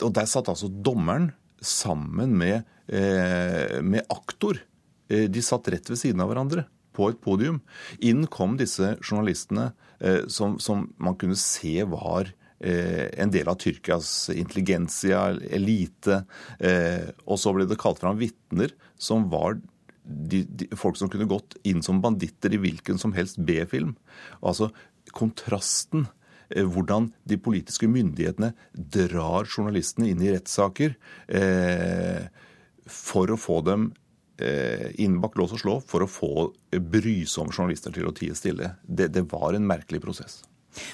og 0.03 0.11
der 0.17 0.27
satt 0.27 0.51
altså 0.51 0.69
dommeren 0.69 1.31
sammen 1.61 2.35
med, 2.41 2.67
med 2.91 4.03
aktor 4.11 4.59
Eh, 4.59 4.70
de 5.11 5.43
satt 5.43 5.69
rett 5.73 5.91
ved 5.91 5.99
siden 5.99 6.23
av 6.23 6.31
hverandre 6.31 6.67
på 6.97 7.11
et 7.11 7.21
podium. 7.23 7.61
Inn 8.03 8.27
kom 8.31 8.57
disse 8.61 8.95
journalistene 9.01 9.71
eh, 9.99 10.27
som, 10.29 10.59
som 10.63 10.89
man 11.01 11.17
kunne 11.21 11.39
se 11.39 11.77
var 11.89 12.33
eh, 12.59 13.09
en 13.21 13.33
del 13.33 13.51
av 13.51 13.61
Tyrkias 13.63 14.31
intelligensia, 14.35 15.31
elite. 15.51 16.23
Og 17.27 17.41
så 17.41 17.55
ble 17.57 17.69
det 17.71 17.81
kalt 17.81 18.03
fram 18.03 18.21
vitner 18.21 18.75
som 19.01 19.29
var 19.33 19.61
de, 20.05 20.43
de, 20.45 20.71
folk 20.79 20.99
som 20.99 21.11
kunne 21.13 21.29
gått 21.31 21.57
inn 21.69 21.85
som 21.87 22.01
banditter 22.03 22.55
i 22.57 22.63
hvilken 22.63 22.99
som 22.99 23.15
helst 23.17 23.39
B-film. 23.47 23.95
Altså 24.43 24.73
kontrasten 25.17 26.09
hvordan 26.51 27.13
de 27.31 27.37
politiske 27.39 27.87
myndighetene 27.87 28.51
drar 28.75 29.47
journalistene 29.47 30.09
inn 30.11 30.23
i 30.25 30.33
rettssaker 30.35 30.97
eh, 31.31 32.25
for 32.91 33.31
å 33.31 33.39
få 33.39 33.61
dem 33.63 33.93
Eh, 33.93 34.10
inn 34.41 35.19
bak 35.21 35.37
lås 35.39 35.53
og 35.57 35.61
slå 35.63 35.75
for 35.87 36.05
å 36.05 36.11
få 36.11 36.33
brysomme 36.71 37.53
journalister 37.53 37.93
til 37.95 38.09
å 38.09 38.15
tie 38.17 38.37
stille. 38.39 38.75
Det, 38.83 39.11
det 39.15 39.27
var 39.31 39.57
en 39.57 39.67
merkelig 39.69 40.03
prosess. 40.05 40.41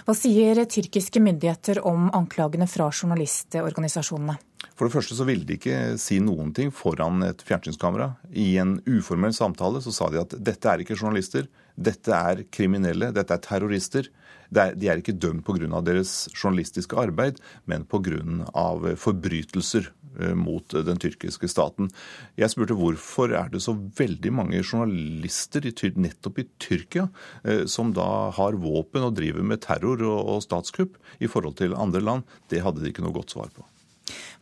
Hva 0.06 0.14
sier 0.16 0.62
tyrkiske 0.64 1.20
myndigheter 1.20 1.82
om 1.86 2.08
anklagene 2.16 2.68
fra 2.70 2.88
journalistorganisasjonene? 2.90 4.36
For 4.76 4.88
det 4.88 4.92
første 4.92 5.16
så 5.16 5.24
ville 5.28 5.46
de 5.48 5.56
ikke 5.56 5.96
si 6.00 6.18
noen 6.20 6.52
ting 6.56 6.72
foran 6.74 7.24
et 7.24 7.42
fjernsynskamera. 7.44 8.10
I 8.32 8.56
en 8.60 8.76
uformell 8.88 9.34
samtale 9.36 9.80
så 9.84 9.92
sa 9.94 10.08
de 10.12 10.20
at 10.20 10.36
dette 10.36 10.68
er 10.68 10.82
ikke 10.84 10.96
journalister, 10.96 11.48
dette 11.76 12.12
er 12.12 12.44
kriminelle, 12.52 13.12
dette 13.16 13.36
er 13.36 13.44
terrorister. 13.44 14.10
De 14.52 14.88
er 14.88 15.00
ikke 15.00 15.16
dømt 15.16 15.44
pga. 15.46 15.80
deres 15.82 16.28
journalistiske 16.34 16.96
arbeid, 16.96 17.40
men 17.64 17.84
pga. 17.84 18.94
forbrytelser 18.96 19.88
eh, 19.88 20.05
mot 20.36 20.74
den 20.86 21.00
tyrkiske 21.02 21.48
staten. 21.50 21.90
Jeg 22.38 22.52
spurte 22.52 22.76
hvorfor 22.78 23.34
er 23.36 23.50
det 23.52 23.62
så 23.64 23.74
veldig 23.74 24.32
mange 24.34 24.62
journalister 24.62 25.66
nettopp 25.96 26.40
i 26.40 26.46
Tyrkia 26.62 27.08
eh, 27.44 27.64
som 27.66 27.92
da 27.96 28.30
har 28.36 28.58
våpen 28.60 29.06
og 29.06 29.16
driver 29.16 29.42
med 29.46 29.62
terror 29.64 30.02
og 30.06 30.42
statskupp 30.44 30.96
i 31.20 31.30
forhold 31.30 31.58
til 31.60 31.76
andre 31.76 32.02
land. 32.02 32.22
Det 32.50 32.62
hadde 32.64 32.82
de 32.82 32.92
ikke 32.92 33.04
noe 33.04 33.16
godt 33.16 33.36
svar 33.36 33.50
på. 33.54 33.64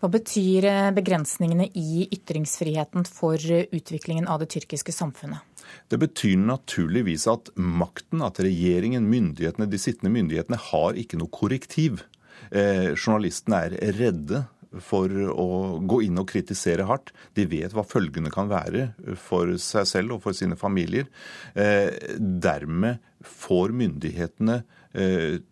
Hva 0.00 0.10
betyr 0.12 0.66
eh, 0.68 0.92
begrensningene 0.94 1.70
i 1.72 2.06
ytringsfriheten 2.12 3.06
for 3.08 3.40
utviklingen 3.40 4.28
av 4.28 4.42
det 4.42 4.52
tyrkiske 4.54 4.92
samfunnet? 4.92 5.40
Det 5.88 5.98
betyr 5.98 6.36
naturligvis 6.38 7.26
at 7.30 7.48
makten, 7.56 8.20
at 8.22 8.40
regjeringen, 8.44 9.06
myndighetene, 9.08 9.68
de 9.70 9.80
sittende 9.80 10.12
myndighetene, 10.12 10.60
har 10.70 10.98
ikke 11.00 11.18
noe 11.20 11.32
korrektiv. 11.32 12.04
Eh, 12.52 12.92
journalistene 12.92 13.62
er 13.72 13.96
redde 13.96 14.44
for 14.82 15.10
å 15.30 15.48
gå 15.86 16.00
inn 16.06 16.20
og 16.20 16.28
kritisere 16.30 16.86
hardt. 16.88 17.12
De 17.36 17.46
vet 17.50 17.74
hva 17.74 17.84
følgene 17.86 18.32
kan 18.34 18.50
være 18.50 18.90
for 19.20 19.54
seg 19.62 19.88
selv 19.90 20.16
og 20.16 20.24
for 20.26 20.36
sine 20.36 20.58
familier. 20.58 21.08
Eh, 21.54 21.90
dermed 22.18 23.02
får 23.24 23.74
myndighetene 23.76 24.60
eh, 24.92 25.42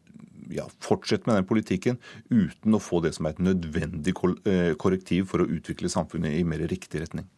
ja, 0.53 0.67
fortsette 0.83 1.29
med 1.29 1.41
den 1.41 1.49
politikken 1.49 2.01
uten 2.31 2.77
å 2.77 2.83
få 2.83 3.03
det 3.05 3.15
som 3.17 3.29
er 3.29 3.37
et 3.37 3.45
nødvendig 3.45 4.15
eh, 4.47 4.73
korrektiv 4.81 5.31
for 5.33 5.45
å 5.45 5.49
utvikle 5.49 5.93
samfunnet 5.93 6.39
i 6.39 6.47
mer 6.49 6.65
riktig 6.71 7.05
retning. 7.05 7.29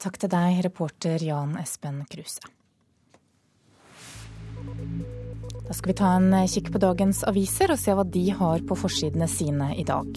Takk 0.00 0.16
til 0.22 0.32
deg, 0.32 0.62
reporter 0.64 1.20
Jan 1.20 1.58
Espen 1.60 2.04
Kruse. 2.08 2.40
Da 5.70 5.74
skal 5.74 5.92
vi 5.92 5.94
ta 5.94 6.08
en 6.18 6.32
kikk 6.50 6.72
på 6.74 6.80
dagens 6.82 7.20
aviser 7.30 7.70
og 7.70 7.78
se 7.78 7.92
hva 7.94 8.02
de 8.02 8.24
har 8.34 8.62
på 8.66 8.74
forsidene 8.74 9.28
sine 9.30 9.68
i 9.78 9.84
dag. 9.86 10.08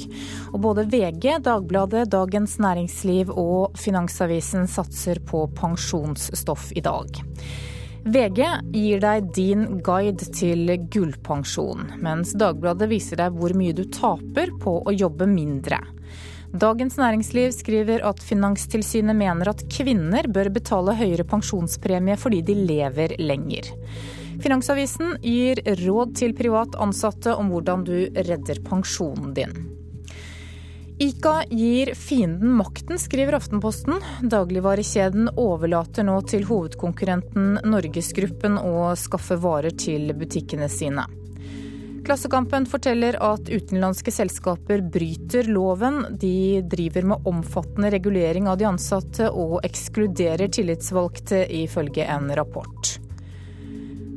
Og 0.50 0.56
både 0.64 0.88
VG, 0.90 1.28
Dagbladet, 1.46 2.08
Dagens 2.10 2.56
Næringsliv 2.58 3.30
og 3.30 3.78
Finansavisen 3.78 4.66
satser 4.66 5.22
på 5.22 5.44
pensjonsstoff 5.54 6.72
i 6.74 6.82
dag. 6.82 7.22
VG 8.02 8.42
gir 8.74 9.04
deg 9.06 9.30
din 9.38 9.68
guide 9.86 10.26
til 10.34 10.74
gullpensjon, 10.90 12.00
mens 12.02 12.34
Dagbladet 12.34 12.90
viser 12.90 13.22
deg 13.22 13.38
hvor 13.38 13.54
mye 13.54 13.78
du 13.78 13.84
taper 13.94 14.56
på 14.58 14.80
å 14.82 14.96
jobbe 14.98 15.30
mindre. 15.30 15.84
Dagens 16.50 16.98
Næringsliv 16.98 17.54
skriver 17.54 18.02
at 18.10 18.26
Finanstilsynet 18.26 19.22
mener 19.22 19.54
at 19.54 19.62
kvinner 19.70 20.26
bør 20.34 20.50
betale 20.58 20.98
høyere 20.98 21.30
pensjonspremie 21.30 22.18
fordi 22.18 22.42
de 22.42 22.58
lever 22.74 23.20
lenger. 23.22 23.70
Finansavisen 24.42 25.18
gir 25.22 25.62
råd 25.84 26.18
til 26.18 26.34
privat 26.38 26.76
ansatte 26.82 27.36
om 27.38 27.54
hvordan 27.54 27.86
du 27.86 27.96
redder 28.16 28.64
pensjonen 28.66 29.34
din. 29.38 29.56
Ica 31.04 31.42
gir 31.50 31.96
fienden 31.96 32.54
makten, 32.54 33.00
skriver 33.00 33.34
Aftenposten. 33.34 33.98
Dagligvarekjeden 34.22 35.34
overlater 35.42 36.06
nå 36.06 36.20
til 36.30 36.46
hovedkonkurrenten 36.48 37.58
Norgesgruppen 37.66 38.60
å 38.62 38.94
skaffe 39.00 39.40
varer 39.42 39.74
til 39.74 40.14
butikkene 40.16 40.70
sine. 40.70 41.08
Klassekampen 42.04 42.66
forteller 42.68 43.16
at 43.24 43.48
utenlandske 43.48 44.12
selskaper 44.12 44.84
bryter 44.94 45.48
loven. 45.48 46.04
De 46.20 46.62
driver 46.72 47.08
med 47.14 47.30
omfattende 47.32 47.92
regulering 47.96 48.50
av 48.52 48.60
de 48.60 48.68
ansatte 48.68 49.30
og 49.32 49.62
ekskluderer 49.64 50.52
tillitsvalgte, 50.52 51.46
ifølge 51.64 52.06
en 52.12 52.28
rapport. 52.36 52.98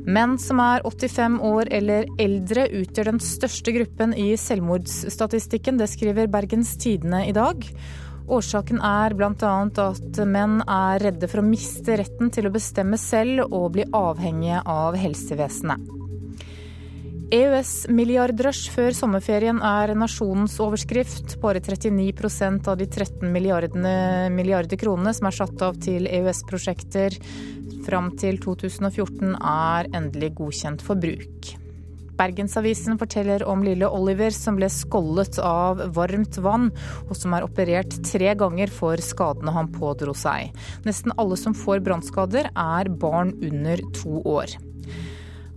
Menn 0.07 0.37
som 0.39 0.61
er 0.63 0.85
85 0.87 1.33
år 1.43 1.67
eller 1.75 2.05
eldre 2.23 2.69
utgjør 2.79 3.09
den 3.09 3.17
største 3.19 3.73
gruppen 3.75 4.13
i 4.15 4.29
selvmordsstatistikken. 4.39 5.75
Det 5.81 5.89
skriver 5.91 6.29
Bergens 6.31 6.77
Tidende 6.79 7.25
i 7.27 7.33
dag. 7.35 7.67
Årsaken 8.31 8.79
er 8.83 9.15
bl.a. 9.19 9.51
at 9.83 10.21
menn 10.23 10.61
er 10.63 11.03
redde 11.03 11.27
for 11.27 11.43
å 11.43 11.47
miste 11.49 11.99
retten 11.99 12.31
til 12.31 12.47
å 12.47 12.53
bestemme 12.55 12.99
selv 12.99 13.51
og 13.51 13.73
bli 13.75 13.87
avhengige 13.91 14.63
av 14.63 14.95
helsevesenet. 14.99 16.06
EØS-milliardrush 17.27 18.69
før 18.71 18.95
sommerferien 18.95 19.57
er 19.59 19.91
nasjonens 19.99 20.53
overskrift. 20.63 21.33
Bare 21.41 21.59
39% 21.59 22.69
av 22.71 22.77
de 22.79 22.87
13 22.87 23.27
milliarder 23.35 24.79
kronene 24.79 25.11
som 25.15 25.27
er 25.27 25.35
satt 25.35 25.63
av 25.65 25.75
til 25.83 26.07
EØS-prosjekter 26.07 27.17
fram 27.83 28.13
til 28.19 28.39
2014 28.43 29.35
er 29.35 29.89
endelig 29.99 30.37
godkjent 30.39 30.83
for 30.85 30.99
bruk. 30.99 31.51
Bergensavisen 32.17 32.95
forteller 32.97 33.43
om 33.45 33.61
lille 33.65 33.89
Oliver 33.91 34.31
som 34.33 34.55
ble 34.57 34.71
skollet 34.73 35.37
av 35.43 35.83
varmt 35.93 36.39
vann, 36.41 36.71
og 37.05 37.13
som 37.19 37.35
er 37.35 37.45
operert 37.45 37.99
tre 38.07 38.31
ganger 38.39 38.71
for 38.73 39.03
skadene 39.03 39.53
han 39.53 39.69
pådro 39.75 40.15
seg. 40.17 40.55
Nesten 40.87 41.13
alle 41.19 41.37
som 41.37 41.53
får 41.53 41.83
brannskader 41.85 42.49
er 42.55 42.89
barn 43.03 43.35
under 43.43 43.83
to 43.99 44.23
år. 44.23 44.55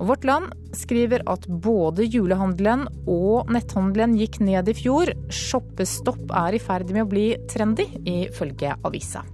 Vårt 0.00 0.24
Land 0.24 0.54
skriver 0.72 1.20
at 1.28 1.44
både 1.60 2.06
julehandelen 2.08 2.86
og 3.04 3.50
netthandelen 3.52 4.14
gikk 4.16 4.38
ned 4.40 4.70
i 4.72 4.76
fjor. 4.78 5.12
Shoppestopp 5.28 6.32
er 6.40 6.56
i 6.56 6.62
ferd 6.62 6.88
med 6.94 7.04
å 7.04 7.10
bli 7.10 7.26
trendy, 7.52 7.84
ifølge 8.08 8.78
avisa. 8.80 9.26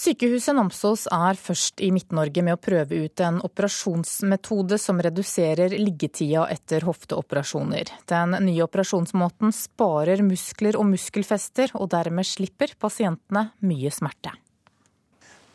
Sykehuset 0.00 0.54
Namsos 0.56 1.02
er 1.12 1.36
først 1.36 1.82
i 1.84 1.90
Midt-Norge 1.92 2.40
med 2.46 2.56
å 2.56 2.60
prøve 2.62 3.02
ut 3.04 3.20
en 3.20 3.36
operasjonsmetode 3.44 4.78
som 4.80 5.00
reduserer 5.04 5.74
liggetida 5.76 6.46
etter 6.48 6.86
hofteoperasjoner. 6.88 7.90
Den 8.08 8.38
nye 8.46 8.64
operasjonsmåten 8.64 9.52
sparer 9.52 10.22
muskler 10.24 10.78
og 10.80 10.88
muskelfester, 10.94 11.74
og 11.76 11.90
dermed 11.92 12.24
slipper 12.24 12.72
pasientene 12.80 13.50
mye 13.68 13.92
smerte. 13.92 14.32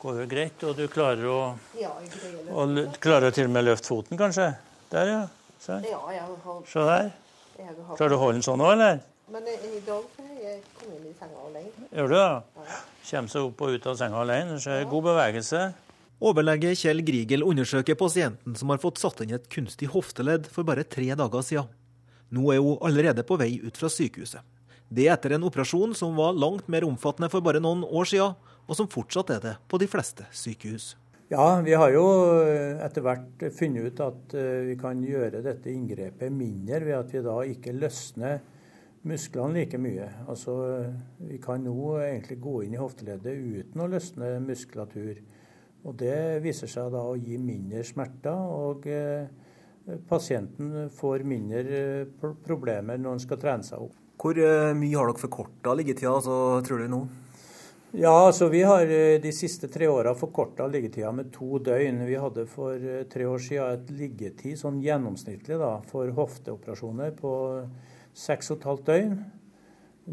Går 0.03 0.21
det 0.21 0.27
greit, 0.35 0.67
og 0.69 0.77
du 0.77 0.85
klarer 0.93 1.25
å, 1.25 1.39
og 2.53 2.83
klarer 3.01 3.33
til 3.33 3.49
og 3.49 3.55
med 3.57 3.65
løfte 3.65 3.95
foten, 3.95 4.19
kanskje? 4.19 4.51
Der, 4.93 5.09
ja. 5.09 5.25
Se, 5.57 5.81
Se 6.69 6.85
der. 6.85 7.11
Klarer 7.95 8.13
du 8.13 8.19
å 8.19 8.23
holde 8.27 8.37
den 8.37 8.45
sånn 8.45 8.61
òg, 8.61 8.75
eller? 8.77 9.01
Men 9.33 9.47
i 9.49 9.79
dag 9.81 10.03
har 10.19 10.33
jeg 10.37 10.59
kommet 10.77 10.99
inn 10.99 11.05
i 11.09 11.15
senga 11.17 11.39
alene. 11.47 11.87
Gjør 11.89 12.11
du 12.11 12.13
det? 12.13 12.67
Kommer 13.09 13.31
seg 13.33 13.47
opp 13.47 13.63
og 13.65 13.73
ut 13.73 13.87
av 13.89 13.97
senga 13.97 14.19
alene. 14.21 14.59
Det 14.61 14.75
er 14.75 14.85
god 14.91 15.07
bevegelse. 15.07 15.61
Overlege 16.29 16.75
Kjell 16.77 17.01
Grigel 17.07 17.43
undersøker 17.43 17.97
pasienten 17.97 18.53
som 18.59 18.69
har 18.69 18.83
fått 18.83 19.01
satt 19.01 19.23
inn 19.25 19.33
et 19.33 19.49
kunstig 19.49 19.89
hofteledd 19.95 20.45
for 20.53 20.67
bare 20.67 20.85
tre 20.85 21.09
dager 21.17 21.47
siden. 21.47 21.73
Nå 22.37 22.45
er 22.53 22.61
hun 22.61 22.77
allerede 22.85 23.25
på 23.25 23.39
vei 23.41 23.55
ut 23.65 23.81
fra 23.81 23.89
sykehuset. 23.89 24.45
Det 24.93 25.09
etter 25.09 25.33
en 25.33 25.49
operasjon 25.49 25.97
som 25.97 26.13
var 26.21 26.37
langt 26.37 26.69
mer 26.69 26.85
omfattende 26.85 27.31
for 27.33 27.41
bare 27.41 27.63
noen 27.63 27.81
år 27.81 28.05
siden, 28.13 28.37
og 28.69 28.77
som 28.77 28.89
fortsatt 28.89 29.33
er 29.33 29.41
det 29.41 29.57
på 29.65 29.81
de 29.81 29.89
fleste 29.89 30.29
sykehus. 30.37 30.93
Ja, 31.33 31.63
vi 31.65 31.73
har 31.73 31.89
jo 31.89 32.05
etter 32.85 33.01
hvert 33.01 33.47
funnet 33.57 33.89
ut 33.89 34.01
at 34.05 34.35
vi 34.69 34.77
kan 34.77 35.01
gjøre 35.01 35.41
dette 35.41 35.73
inngrepet 35.73 36.29
mindre 36.29 36.85
ved 36.85 36.99
at 36.99 37.15
vi 37.15 37.25
da 37.25 37.39
ikke 37.49 37.73
løsner 37.73 38.43
musklene 39.05 39.61
like 39.61 39.79
mye. 39.81 40.07
Altså, 40.29 40.55
vi 41.21 41.39
kan 41.41 41.63
nå 41.63 41.95
egentlig 42.01 42.39
gå 42.41 42.61
inn 42.65 42.75
i 42.75 42.81
hofteleddet 42.81 43.41
uten 43.59 43.83
å 43.83 43.89
løsne 43.89 44.35
muskulatur. 44.43 45.19
Og 45.85 45.93
Det 45.99 46.41
viser 46.41 46.69
seg 46.71 46.89
da 46.95 47.03
å 47.05 47.17
gi 47.17 47.37
mindre 47.37 47.83
smerter, 47.85 48.33
og 48.33 48.87
eh, 48.89 49.27
pasienten 50.09 50.89
får 50.89 51.25
mindre 51.29 51.83
problemer 52.45 52.97
når 52.97 53.17
han 53.17 53.21
skal 53.21 53.41
trene 53.41 53.67
seg 53.67 53.85
opp. 53.85 54.01
Hvor 54.17 54.39
mye 54.39 54.97
har 54.97 55.11
dere 55.11 55.21
forkorta 55.21 55.75
liggetida, 55.77 56.15
så 56.25 56.39
tror 56.65 56.81
du 56.81 56.89
nå? 56.89 57.03
Ja, 57.95 58.25
altså 58.25 58.47
Vi 58.49 58.63
har 58.65 58.89
de 59.21 59.31
siste 59.31 59.69
tre 59.71 59.87
åra 59.87 60.15
forkorta 60.17 60.65
liggetida 60.67 61.11
med 61.15 61.29
to 61.31 61.59
døgn. 61.63 62.01
Vi 62.09 62.17
hadde 62.19 62.43
for 62.49 62.81
tre 63.11 63.27
år 63.29 63.43
siden 63.43 63.77
et 63.77 63.91
liggetid 63.95 64.57
sånn 64.59 64.81
gjennomsnittlig 64.83 65.59
da, 65.61 65.77
for 65.91 66.09
hofteoperasjoner 66.17 67.13
på 67.19 67.35
seks 68.15 68.51
og 68.51 68.59
et 68.59 68.67
halvt 68.69 68.91
døgn. 68.91 69.15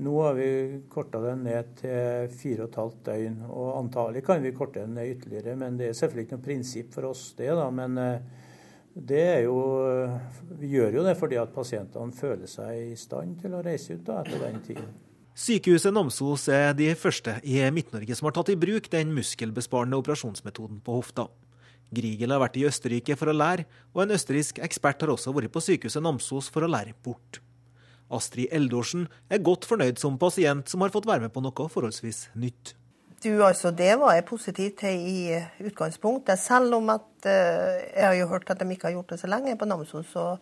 Nå 0.03 0.13
har 0.25 0.37
vi 0.39 0.49
korta 0.89 1.21
den 1.21 1.43
ned 1.45 1.75
til 1.83 2.31
fire 2.33 2.65
og 2.65 2.71
et 2.71 2.79
halvt 2.81 3.03
døgn. 3.11 3.43
Og 3.51 3.75
antagelig 3.77 4.25
kan 4.27 4.43
vi 4.45 4.55
korte 4.57 4.81
den 4.81 4.97
ned 4.97 5.17
ytterligere, 5.17 5.57
men 5.61 5.77
det 5.79 5.91
er 5.91 5.99
selvfølgelig 5.99 6.27
ikke 6.27 6.39
noe 6.39 6.47
prinsipp 6.47 6.97
for 6.97 7.11
oss, 7.11 7.27
det. 7.39 7.51
da, 7.59 7.69
Men 7.71 8.01
det 8.95 9.21
er 9.21 9.41
jo 9.47 9.57
Vi 10.59 10.69
gjør 10.75 10.99
jo 10.99 11.05
det 11.07 11.15
fordi 11.17 11.39
at 11.41 11.53
pasientene 11.55 12.13
føler 12.13 12.51
seg 12.51 12.93
i 12.93 12.97
stand 12.97 13.39
til 13.41 13.55
å 13.57 13.63
reise 13.65 13.97
ut 13.97 14.05
da, 14.05 14.21
etter 14.25 14.43
den 14.43 14.61
tiden. 14.65 14.91
Sykehuset 15.33 15.95
Namsos 15.97 16.45
er 16.53 16.75
de 16.77 16.91
første 16.93 17.39
i 17.49 17.57
Midt-Norge 17.73 18.17
som 18.19 18.29
har 18.29 18.35
tatt 18.37 18.51
i 18.53 18.59
bruk 18.61 18.91
den 18.93 19.15
muskelbesparende 19.17 19.97
operasjonsmetoden 19.97 20.83
på 20.85 20.99
hofta. 20.99 21.31
Griegel 21.93 22.33
har 22.33 22.41
vært 22.41 22.59
i 22.61 22.67
Østerrike 22.69 23.17
for 23.17 23.33
å 23.33 23.37
lære, 23.37 23.65
og 23.93 24.05
en 24.05 24.13
østerriksk 24.17 24.61
ekspert 24.65 25.01
har 25.05 25.13
også 25.13 25.33
vært 25.37 25.53
på 25.53 25.65
sykehuset 25.65 26.05
Namsos 26.05 26.49
for 26.53 26.65
å 26.65 26.71
lære 26.73 26.93
bort. 27.05 27.41
Astrid 28.13 28.53
Eldorsen 28.53 29.09
er 29.33 29.43
godt 29.45 29.67
fornøyd 29.69 30.01
som 30.01 30.19
pasient 30.21 30.69
som 30.71 30.85
har 30.85 30.93
fått 30.95 31.09
være 31.09 31.27
med 31.27 31.35
på 31.35 31.43
noe 31.45 31.69
forholdsvis 31.73 32.29
nytt. 32.39 32.75
Du, 33.23 33.45
altså, 33.47 33.71
Det 33.71 33.99
var 34.01 34.17
jeg 34.17 34.25
positiv 34.27 34.71
til 34.81 35.05
i 35.07 35.19
utgangspunktet. 35.63 36.39
Selv 36.39 36.75
om 36.75 36.91
at 36.91 37.27
uh, 37.27 37.31
jeg 37.31 38.07
har 38.07 38.17
jo 38.19 38.27
hørt 38.33 38.51
at 38.51 38.59
de 38.59 38.67
ikke 38.71 38.89
har 38.89 38.97
gjort 38.97 39.15
det 39.15 39.21
så 39.21 39.31
lenge 39.31 39.55
på 39.57 39.69
Namsos, 39.71 40.11
så 40.11 40.37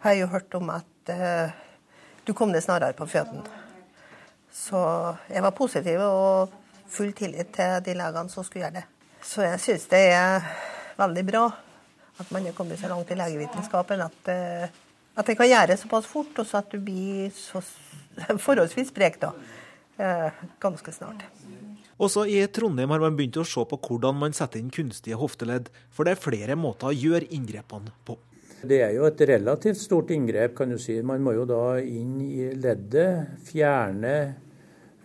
har 0.00 0.14
jeg 0.14 0.24
jo 0.24 0.30
hørt 0.32 0.54
om 0.54 0.70
at 0.72 1.12
uh, 1.12 1.52
du 2.26 2.32
kom 2.32 2.54
deg 2.54 2.64
snarere 2.64 2.96
på 2.96 3.06
føttene. 3.06 3.44
Så 4.52 4.80
jeg 5.28 5.42
var 5.44 5.56
positiv 5.56 6.00
og 6.06 6.52
full 6.88 7.12
tillit 7.16 7.52
til 7.52 7.84
de 7.84 7.96
legene 7.96 8.32
som 8.32 8.44
skulle 8.44 8.64
gjøre 8.64 8.80
det. 8.80 8.86
Så 9.22 9.44
jeg 9.44 9.60
syns 9.60 9.86
det 9.92 10.02
er 10.12 10.48
veldig 10.96 11.26
bra 11.28 11.44
at 12.20 12.32
man 12.32 12.46
er 12.46 12.56
kommet 12.56 12.80
så 12.80 12.88
langt 12.88 13.10
i 13.10 13.16
legevitenskapen 13.18 14.02
at 14.04 14.32
uh, 14.32 14.80
at 15.16 15.28
det 15.28 15.36
kan 15.38 15.50
gjøres 15.50 15.84
såpass 15.84 16.08
fort, 16.08 16.32
og 16.38 16.48
så 16.48 16.62
at 16.62 16.72
du 16.72 16.80
blir 16.80 17.30
så 17.36 17.62
forholdsvis 18.46 18.92
sprek 18.92 19.20
da, 19.22 19.32
ganske 20.62 20.94
snart. 20.94 21.26
Også 22.02 22.24
i 22.26 22.40
Trondheim 22.50 22.90
har 22.90 23.02
man 23.02 23.16
begynt 23.18 23.38
å 23.38 23.46
se 23.46 23.62
på 23.68 23.78
hvordan 23.78 24.16
man 24.18 24.34
setter 24.34 24.58
inn 24.58 24.72
kunstige 24.72 25.18
hofteledd, 25.20 25.68
for 25.92 26.08
det 26.08 26.16
er 26.16 26.22
flere 26.22 26.56
måter 26.58 26.90
å 26.90 26.96
gjøre 26.96 27.28
inngrepene 27.36 27.92
på. 28.06 28.16
Det 28.62 28.78
er 28.84 28.94
jo 28.94 29.04
et 29.08 29.20
relativt 29.26 29.80
stort 29.80 30.12
inngrep, 30.14 30.54
kan 30.58 30.70
du 30.70 30.78
si. 30.78 30.94
Man 31.02 31.22
må 31.24 31.34
jo 31.34 31.44
da 31.50 31.80
inn 31.82 32.20
i 32.22 32.46
leddet, 32.54 33.42
fjerne 33.48 34.14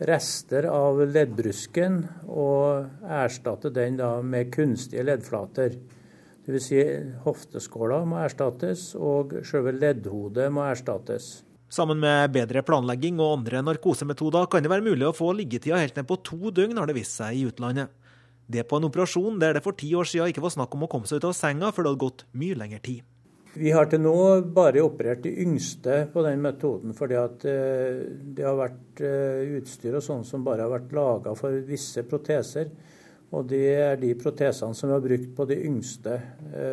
rester 0.05 0.67
av 0.69 0.99
leddbrusken 1.09 2.03
og 2.29 3.07
erstatte 3.17 3.71
den 3.73 3.97
da 3.97 4.11
med 4.21 4.51
kunstige 4.53 5.05
leddflater. 5.07 5.73
Dvs. 6.47 6.63
Si, 6.63 6.79
hofteskåla 7.25 8.05
må 8.07 8.21
erstattes, 8.23 8.93
og 8.95 9.33
selve 9.47 9.73
leddhodet 9.75 10.47
må 10.53 10.63
erstattes. 10.63 11.41
Sammen 11.67 11.99
med 11.99 12.31
bedre 12.31 12.61
planlegging 12.63 13.17
og 13.19 13.41
andre 13.41 13.59
narkosemetoder 13.67 14.47
kan 14.47 14.63
det 14.63 14.71
være 14.71 14.85
mulig 14.85 15.09
å 15.09 15.15
få 15.15 15.33
liggetida 15.35 15.81
helt 15.81 15.99
ned 15.99 16.07
på 16.07 16.21
to 16.23 16.53
døgn, 16.55 16.79
har 16.79 16.87
det 16.87 16.95
vist 16.95 17.19
seg 17.19 17.35
i 17.35 17.43
utlandet. 17.49 17.91
Det 18.47 18.63
på 18.63 18.79
en 18.79 18.87
operasjon 18.87 19.41
der 19.41 19.57
det 19.57 19.63
for 19.65 19.75
ti 19.75 19.91
år 19.91 20.07
siden 20.07 20.31
ikke 20.31 20.45
var 20.45 20.55
snakk 20.55 20.77
om 20.77 20.87
å 20.87 20.91
komme 20.91 21.09
seg 21.09 21.19
ut 21.19 21.27
av 21.27 21.35
senga 21.35 21.73
før 21.75 21.83
det 21.83 21.91
hadde 21.91 22.05
gått 22.05 22.23
mye 22.39 22.55
lengre 22.55 22.79
tid. 22.85 23.03
Vi 23.57 23.73
har 23.73 23.89
til 23.91 23.99
nå 24.05 24.15
bare 24.55 24.83
operert 24.85 25.25
de 25.25 25.33
yngste 25.43 26.05
på 26.13 26.23
den 26.23 26.39
metoden, 26.39 26.93
fordi 26.95 27.17
at 27.19 27.43
det 27.43 28.45
har 28.45 28.55
vært 28.55 29.01
utstyr 29.01 29.97
og 29.97 30.05
sånn 30.05 30.23
som 30.27 30.45
bare 30.45 30.63
har 30.63 30.71
vært 30.71 30.95
laga 30.95 31.33
for 31.35 31.59
visse 31.67 32.05
proteser. 32.07 32.69
Og 33.35 33.47
det 33.49 33.63
er 33.75 33.97
de 33.99 34.13
protesene 34.15 34.75
som 34.77 34.87
vi 34.87 34.95
har 34.95 35.03
brukt 35.03 35.33
på 35.35 35.47
de 35.49 35.57
yngste 35.67 36.13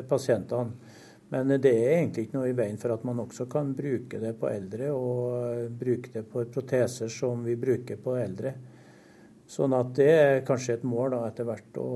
pasientene. 0.08 0.92
Men 1.34 1.50
det 1.58 1.72
er 1.72 1.96
egentlig 1.96 2.28
ikke 2.28 2.36
noe 2.36 2.50
i 2.52 2.54
veien 2.54 2.76
for 2.78 2.94
at 2.94 3.02
man 3.06 3.22
også 3.24 3.48
kan 3.50 3.72
bruke 3.74 4.20
det 4.22 4.34
på 4.38 4.46
eldre, 4.52 4.92
og 4.94 5.72
bruke 5.80 6.12
det 6.14 6.22
på 6.30 6.44
proteser 6.52 7.10
som 7.10 7.42
vi 7.42 7.56
bruker 7.58 7.98
på 7.98 8.14
eldre. 8.20 8.52
Sånn 9.50 9.74
at 9.76 9.90
det 9.96 10.10
er 10.12 10.44
kanskje 10.46 10.78
et 10.78 10.86
mål 10.86 11.16
da, 11.16 11.24
etter 11.28 11.48
hvert 11.48 11.80
å, 11.80 11.88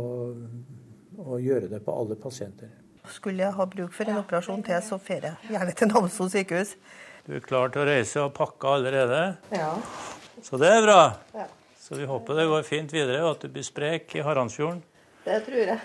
å 1.23 1.39
gjøre 1.39 1.71
det 1.71 1.81
på 1.85 1.95
alle 1.95 2.19
pasienter. 2.19 2.73
Skulle 3.09 3.47
jeg 3.47 3.57
ha 3.57 3.69
bruk 3.71 3.95
for 3.95 4.11
en 4.11 4.21
operasjon 4.21 4.65
til, 4.67 4.81
så 4.85 4.99
drar 5.07 5.31
jeg 5.31 5.55
gjerne 5.55 5.77
til 5.77 5.93
Namsos 5.93 6.35
sykehus. 6.35 6.75
Du 7.29 7.37
er 7.39 7.45
klar 7.45 7.71
til 7.73 7.85
å 7.85 7.89
reise 7.89 8.25
og 8.25 8.35
pakke 8.37 8.75
allerede? 8.75 9.23
Ja. 9.55 9.71
Så 10.45 10.61
det 10.61 10.73
er 10.73 10.85
bra. 10.85 11.01
Ja. 11.37 11.47
Så 11.89 11.97
vi 11.97 12.05
håper 12.05 12.34
det 12.34 12.47
går 12.47 12.66
fint 12.68 12.93
videre, 12.93 13.22
og 13.24 13.30
at 13.36 13.47
du 13.47 13.53
blir 13.53 13.64
sprek 13.64 14.12
i 14.18 14.24
Haransfjorden. 14.24 14.82
Det 15.24 15.39
tror 15.47 15.62
jeg. 15.62 15.78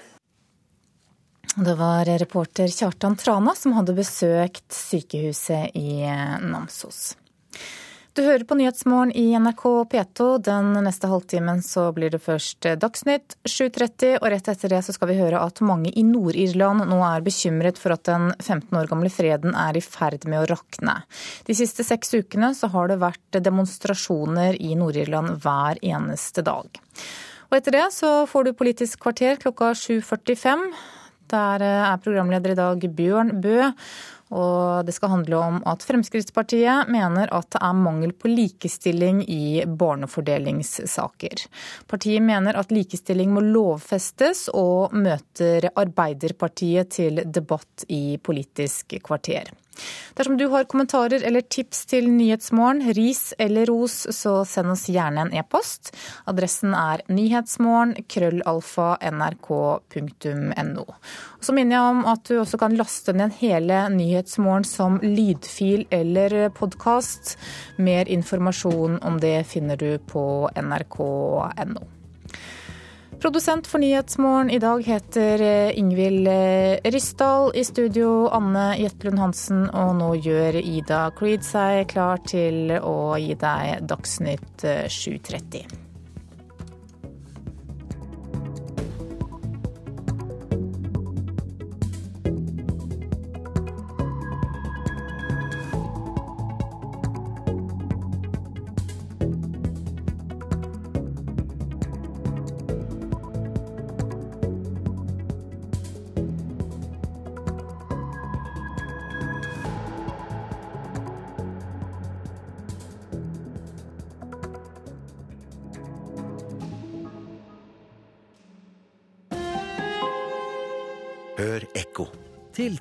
Det 1.53 1.75
var 1.79 2.09
reporter 2.19 2.67
Kjartan 2.67 3.15
Trana 3.15 3.53
som 3.55 3.75
hadde 3.77 3.95
besøkt 3.95 4.65
sykehuset 4.73 5.77
i 5.79 6.01
Namsos. 6.43 7.13
Du 8.13 8.21
hører 8.21 8.43
på 8.45 8.53
Nyhetsmorgen 8.53 9.09
i 9.17 9.31
NRK 9.41 9.63
P2. 9.89 10.25
Den 10.45 10.67
neste 10.85 11.09
halvtimen 11.09 11.63
så 11.65 11.87
blir 11.95 12.11
det 12.13 12.19
først 12.21 12.67
Dagsnytt 12.77 13.33
7.30, 13.41 14.19
og 14.19 14.27
rett 14.29 14.51
etter 14.53 14.69
det 14.69 14.83
så 14.85 14.93
skal 14.93 15.09
vi 15.09 15.15
høre 15.17 15.39
at 15.41 15.63
mange 15.65 15.89
i 15.97 16.03
Nord-Irland 16.05 16.85
nå 16.91 16.99
er 17.07 17.25
bekymret 17.25 17.81
for 17.81 17.95
at 17.95 18.05
den 18.05 18.27
15 18.35 18.69
år 18.77 18.91
gamle 18.91 19.09
freden 19.09 19.57
er 19.57 19.79
i 19.79 19.81
ferd 19.81 20.27
med 20.29 20.43
å 20.43 20.51
rakne. 20.51 20.99
De 21.49 21.57
siste 21.57 21.81
seks 21.87 22.13
ukene 22.13 22.51
så 22.53 22.69
har 22.75 22.93
det 22.93 23.01
vært 23.01 23.41
demonstrasjoner 23.49 24.61
i 24.61 24.77
Nord-Irland 24.77 25.39
hver 25.41 25.81
eneste 25.81 26.45
dag. 26.45 26.69
Og 27.49 27.57
etter 27.57 27.79
det 27.79 27.87
så 27.97 28.27
får 28.29 28.45
du 28.45 28.57
Politisk 28.61 29.01
kvarter 29.07 29.41
klokka 29.41 29.73
7.45. 29.73 30.67
Der 31.33 31.65
er 31.65 32.01
programleder 32.05 32.53
i 32.53 32.61
dag 32.61 32.89
Bjørn 32.93 33.39
Bø. 33.41 33.71
Og 34.33 34.85
det 34.87 34.95
skal 34.95 35.13
handle 35.13 35.37
om 35.37 35.59
at 35.69 35.85
Fremskrittspartiet 35.85 36.89
mener 36.91 37.29
at 37.29 37.51
det 37.53 37.61
er 37.61 37.77
mangel 37.77 38.13
på 38.17 38.31
likestilling 38.31 39.21
i 39.29 39.63
barnefordelingssaker. 39.67 41.45
Partiet 41.89 42.25
mener 42.25 42.57
at 42.57 42.73
likestilling 42.73 43.33
må 43.35 43.45
lovfestes, 43.45 44.47
og 44.53 44.95
møter 44.97 45.69
Arbeiderpartiet 45.73 46.95
til 46.97 47.21
debatt 47.25 47.85
i 47.93 48.17
Politisk 48.23 48.97
kvarter. 49.05 49.53
Dersom 50.17 50.37
du 50.37 50.45
har 50.53 50.67
kommentarer 50.69 51.23
eller 51.25 51.41
tips 51.41 51.85
til 51.89 52.09
Nyhetsmorgen, 52.11 52.83
ris 52.93 53.33
eller 53.41 53.65
ros, 53.69 53.95
så 54.13 54.35
send 54.45 54.73
oss 54.75 54.85
gjerne 54.91 55.25
en 55.25 55.33
e-post. 55.33 55.93
Adressen 56.29 56.75
er 56.77 57.03
nyhetsmorgen 57.09 57.95
krøllalfa 58.11 58.91
nrk.no. 59.09 60.85
Så 61.43 61.55
minner 61.57 61.77
jeg 61.77 61.95
om 61.95 62.05
at 62.13 62.29
du 62.29 62.37
også 62.41 62.59
kan 62.61 62.77
laste 62.79 63.15
ned 63.17 63.33
hele 63.41 63.81
Nyhetsmorgen 63.95 64.67
som 64.67 65.01
lydfil 65.03 65.87
eller 65.93 66.49
podkast. 66.55 67.35
Mer 67.81 68.09
informasjon 68.11 69.01
om 69.01 69.19
det 69.23 69.39
finner 69.49 69.79
du 69.79 69.97
på 70.13 70.23
nrk.no. 70.61 71.89
Produsent 73.23 73.67
for 73.67 73.79
Nyhetsmorgen 73.79 74.49
i 74.49 74.59
dag 74.59 74.81
heter 74.83 75.41
eh, 75.41 75.77
Ingvild 75.79 76.27
eh, 76.27 76.91
Ryssdal. 76.91 77.51
I 77.55 77.63
studio 77.63 78.27
Anne 78.27 78.75
Jetlund 78.75 79.19
Hansen, 79.19 79.61
og 79.69 79.93
nå 79.95 80.09
gjør 80.25 80.59
Ida 80.59 81.05
Creed 81.15 81.47
seg 81.47 81.87
klar 81.93 82.19
til 82.27 82.75
å 82.75 83.15
gi 83.15 83.39
deg 83.39 83.87
Dagsnytt 83.87 84.67
7.30. 84.67 85.82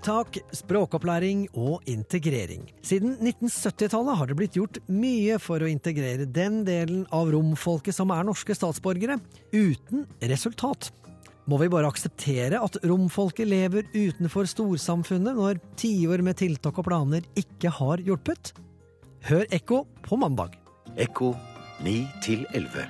Eh, 0.03 0.05
Tiltak, 0.05 0.39
språkopplæring 0.53 1.49
og 1.55 1.83
integrering. 1.87 2.67
Siden 2.83 3.17
1970-tallet 3.21 4.19
har 4.19 4.27
det 4.27 4.37
blitt 4.37 4.57
gjort 4.57 4.81
mye 4.89 5.39
for 5.39 5.63
å 5.63 5.69
integrere 5.71 6.27
den 6.27 6.65
delen 6.65 7.07
av 7.13 7.31
romfolket 7.31 7.95
som 7.95 8.11
er 8.11 8.25
norske 8.25 8.55
statsborgere, 8.55 9.21
uten 9.53 10.07
resultat. 10.21 10.91
Må 11.47 11.59
vi 11.59 11.71
bare 11.71 11.87
akseptere 11.87 12.59
at 12.59 12.81
romfolket 12.83 13.47
lever 13.47 13.87
utenfor 13.95 14.47
storsamfunnet 14.47 15.39
når 15.39 15.63
tiår 15.77 16.23
med 16.23 16.37
tiltak 16.39 16.79
og 16.79 16.87
planer 16.87 17.23
ikke 17.39 17.71
har 17.71 18.03
hjulpet? 18.03 18.55
Hør 19.23 19.47
Ekko 19.55 19.85
på 20.03 20.19
mandag. 20.19 20.59
Ekko 20.99 21.35
9 21.83 21.99
11 22.55 22.87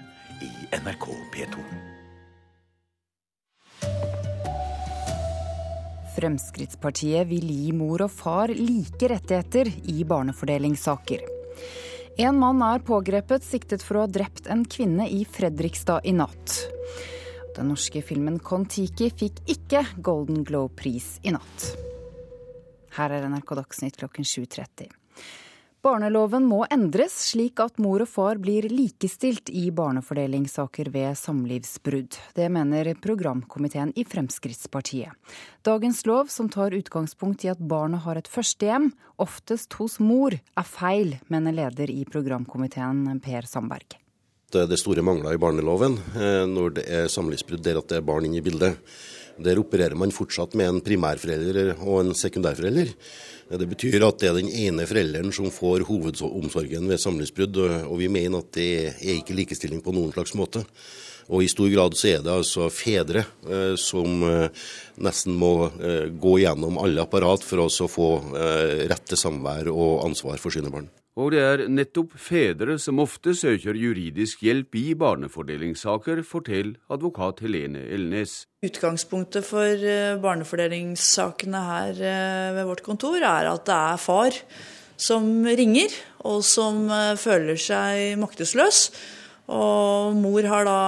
i 0.49 0.53
NRK 0.81 1.11
P2. 1.33 1.92
Fremskrittspartiet 6.17 7.29
vil 7.31 7.49
gi 7.49 7.73
mor 7.77 8.05
og 8.05 8.13
far 8.13 8.53
like 8.53 9.09
rettigheter 9.11 9.71
i 9.89 10.05
barnefordelingssaker. 10.09 11.25
En 12.21 12.37
mann 12.37 12.61
er 12.67 12.83
pågrepet 12.85 13.45
siktet 13.47 13.85
for 13.85 13.97
å 13.97 14.05
ha 14.05 14.11
drept 14.11 14.51
en 14.53 14.67
kvinne 14.69 15.07
i 15.09 15.23
Fredrikstad 15.25 16.05
i 16.05 16.13
natt. 16.17 16.59
Den 17.57 17.71
norske 17.73 18.03
filmen 18.05 18.39
Kon-Tiki 18.41 19.09
fikk 19.17 19.41
ikke 19.55 19.85
Golden 20.05 20.45
Globe-pris 20.45 21.19
i 21.25 21.33
natt. 21.33 21.67
Her 22.97 23.17
er 23.17 23.29
NRK 23.33 23.55
Dagsnytt 23.63 23.97
klokken 24.01 24.29
7.30. 24.29 24.93
Barneloven 25.83 26.45
må 26.47 26.61
endres 26.71 27.17
slik 27.33 27.59
at 27.59 27.81
mor 27.83 28.05
og 28.05 28.07
far 28.07 28.39
blir 28.39 28.69
likestilt 28.71 29.51
i 29.51 29.65
barnefordelingssaker 29.75 30.93
ved 30.95 31.17
samlivsbrudd. 31.19 32.19
Det 32.39 32.47
mener 32.55 32.93
programkomiteen 33.03 33.91
i 33.99 34.05
Fremskrittspartiet. 34.07 35.11
Dagens 35.67 36.05
lov, 36.07 36.31
som 36.31 36.47
tar 36.55 36.77
utgangspunkt 36.79 37.43
i 37.43 37.51
at 37.51 37.59
barnet 37.59 38.05
har 38.05 38.21
et 38.21 38.31
førstehjem, 38.31 38.93
oftest 39.19 39.75
hos 39.81 39.99
mor, 39.99 40.37
er 40.39 40.69
feil, 40.71 41.17
mener 41.27 41.59
leder 41.59 41.91
i 41.91 42.05
programkomiteen 42.07 43.19
Per 43.25 43.51
Sandberg. 43.51 43.99
Det 44.55 44.63
er 44.63 44.79
store 44.79 45.03
mangler 45.03 45.35
i 45.35 45.43
barneloven 45.43 45.99
eh, 46.15 46.45
når 46.47 46.79
det 46.79 46.87
er 46.95 47.11
samlivsbrudd 47.11 47.67
der 47.67 47.83
at 47.83 47.91
det 47.91 47.99
er 47.99 48.07
barn 48.07 48.31
inne 48.31 48.39
i 48.39 48.47
bildet. 48.47 48.79
Der 49.43 49.61
opererer 49.61 49.99
man 49.99 50.15
fortsatt 50.15 50.57
med 50.59 50.69
en 50.69 50.81
primærforelder 50.85 51.75
og 51.81 52.01
en 52.01 52.15
sekundærforelder. 52.17 52.93
Det 53.53 53.69
betyr 53.69 54.07
at 54.07 54.21
det 54.23 54.29
er 54.31 54.39
den 54.39 54.49
ene 54.49 54.87
forelderen 54.89 55.33
som 55.35 55.51
får 55.53 55.85
hovedomsorgen 55.89 56.89
ved 56.89 57.01
samlivsbrudd, 57.03 57.59
og 57.85 57.97
vi 58.01 58.09
mener 58.09 58.41
at 58.41 58.53
det 58.57 58.71
er 58.95 59.19
ikke 59.19 59.37
likestilling 59.37 59.83
på 59.85 59.93
noen 59.93 60.15
slags 60.15 60.33
måte. 60.39 60.65
Og 61.33 61.45
i 61.45 61.51
stor 61.51 61.69
grad 61.71 61.95
så 61.99 62.09
er 62.11 62.25
det 62.25 62.33
altså 62.33 62.67
fedre 62.73 63.23
eh, 63.47 63.75
som 63.81 64.25
eh, 64.27 64.65
nesten 65.05 65.37
må 65.39 65.53
eh, 65.69 66.09
gå 66.11 66.39
gjennom 66.43 66.81
alle 66.83 67.05
apparat 67.05 67.47
for 67.47 67.63
å 67.63 67.91
få 67.91 68.09
eh, 68.33 68.83
rett 68.91 69.07
til 69.13 69.21
samvær 69.21 69.71
og 69.73 70.03
ansvar 70.09 70.43
for 70.43 70.55
sine 70.55 70.73
barn. 70.73 70.91
Og 71.21 71.35
det 71.35 71.41
er 71.45 71.63
nettopp 71.69 72.15
fedre 72.17 72.79
som 72.81 73.03
ofte 73.03 73.35
søker 73.37 73.77
juridisk 73.77 74.47
hjelp 74.47 74.79
i 74.81 74.95
barnefordelingssaker, 74.97 76.23
forteller 76.25 76.79
advokat 76.93 77.43
Helene 77.45 77.83
Elnes. 77.93 78.47
Utgangspunktet 78.65 79.45
for 79.45 79.69
eh, 79.69 80.17
barnefordelingssakene 80.23 81.63
her 81.67 82.01
eh, 82.01 82.55
ved 82.57 82.71
vårt 82.71 82.85
kontor 82.87 83.19
er 83.21 83.51
at 83.51 83.67
det 83.69 83.77
er 83.77 84.01
far 84.01 84.41
som 84.97 85.29
ringer, 85.45 85.93
og 86.25 86.41
som 86.49 86.87
eh, 86.89 87.13
føler 87.21 87.61
seg 87.61 88.17
maktesløs. 88.23 88.87
Og 89.53 90.17
mor 90.17 90.49
har 90.49 90.65
da 90.65 90.81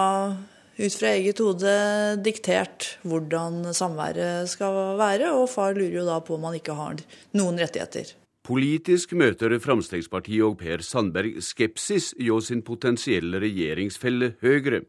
ut 0.75 0.97
fra 0.97 1.15
eget 1.19 1.45
hode 1.45 1.79
diktert 2.25 2.95
hvordan 3.05 3.75
samværet 3.77 4.49
skal 4.49 4.97
være, 4.97 5.37
og 5.37 5.51
far 5.53 5.77
lurer 5.77 6.01
jo 6.01 6.09
da 6.09 6.23
på 6.25 6.39
om 6.39 6.49
han 6.49 6.63
ikke 6.63 6.81
har 6.81 7.03
noen 7.37 7.61
rettigheter. 7.61 8.17
Politisk 8.45 9.15
møter 9.17 9.55
Fremskrittspartiet 9.57 10.45
og 10.45 10.59
Per 10.61 10.83
Sandberg 10.85 11.39
skepsis 11.41 12.11
hjå 12.21 12.43
sin 12.45 12.59
potensielle 12.67 13.39
regjeringsfelle 13.41 14.35
Høyre. 14.45 14.83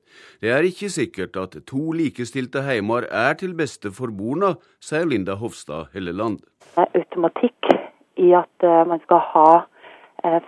Det 0.44 0.52
er 0.52 0.68
ikke 0.68 0.90
sikkert 0.92 1.40
at 1.40 1.56
to 1.70 1.94
likestilte 1.96 2.66
heimer 2.66 3.08
er 3.08 3.38
til 3.40 3.54
beste 3.56 3.94
for 3.96 4.12
borna, 4.12 4.58
sier 4.84 5.08
Linda 5.08 5.38
Hofstad 5.40 5.96
Helleland. 5.96 6.42
Det 6.76 6.84
er 6.84 7.00
Automatikk 7.00 7.72
i 8.20 8.34
at 8.36 8.68
eh, 8.68 8.84
man 8.92 9.00
skal 9.06 9.24
ha 9.32 9.48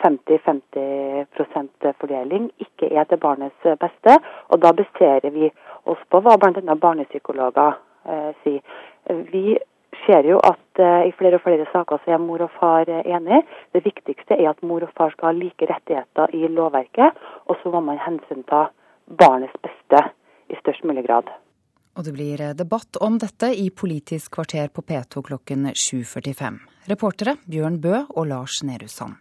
50-50 0.04 0.84
eh, 0.84 1.96
fordeling 2.02 2.52
ikke 2.60 2.92
er 2.92 3.08
til 3.08 3.24
barnets 3.24 3.72
beste. 3.80 4.18
Og 4.52 4.60
da 4.68 4.76
baserer 4.76 5.32
vi 5.32 5.48
oss 5.88 6.04
på 6.12 6.20
hva 6.28 6.36
bl.a. 6.44 6.76
barnepsykologer 6.76 7.80
eh, 8.04 8.32
sier. 8.44 8.60
Vi 9.32 9.56
ser 10.06 10.28
jo 10.30 10.38
at 10.44 10.82
uh, 10.82 11.08
i 11.08 11.14
flere 11.18 11.40
og 11.40 11.44
flere 11.46 11.66
saker 11.72 12.04
så 12.04 12.16
er 12.16 12.24
mor 12.24 12.44
og 12.46 12.54
far 12.60 12.90
uh, 12.90 13.02
enige. 13.06 13.42
Det 13.74 13.84
viktigste 13.86 14.38
er 14.38 14.52
at 14.52 14.64
mor 14.66 14.86
og 14.86 14.94
far 14.98 15.16
skal 15.16 15.32
ha 15.32 15.38
like 15.38 15.70
rettigheter 15.70 16.36
i 16.36 16.48
lovverket, 16.48 17.18
og 17.48 17.60
så 17.62 17.74
må 17.74 17.82
man 17.90 18.02
hensynta 18.04 18.68
barnets 19.08 19.56
beste 19.64 20.04
i 20.52 20.60
størst 20.62 20.84
mulig 20.88 21.06
grad. 21.08 21.30
Og 21.98 22.06
det 22.06 22.14
blir 22.14 22.42
eh, 22.42 22.54
debatt 22.54 23.00
om 23.02 23.18
dette 23.18 23.50
i 23.58 23.70
Politisk 23.74 24.36
kvarter 24.38 24.68
på 24.70 24.84
P2 24.86 25.24
klokken 25.32 25.72
7.45. 25.74 26.60
Reportere 26.92 27.38
Bjørn 27.50 27.80
Bø 27.82 28.04
og 28.10 28.28
Lars 28.30 28.62
Nehru 28.64 28.88
Sand. 28.92 29.18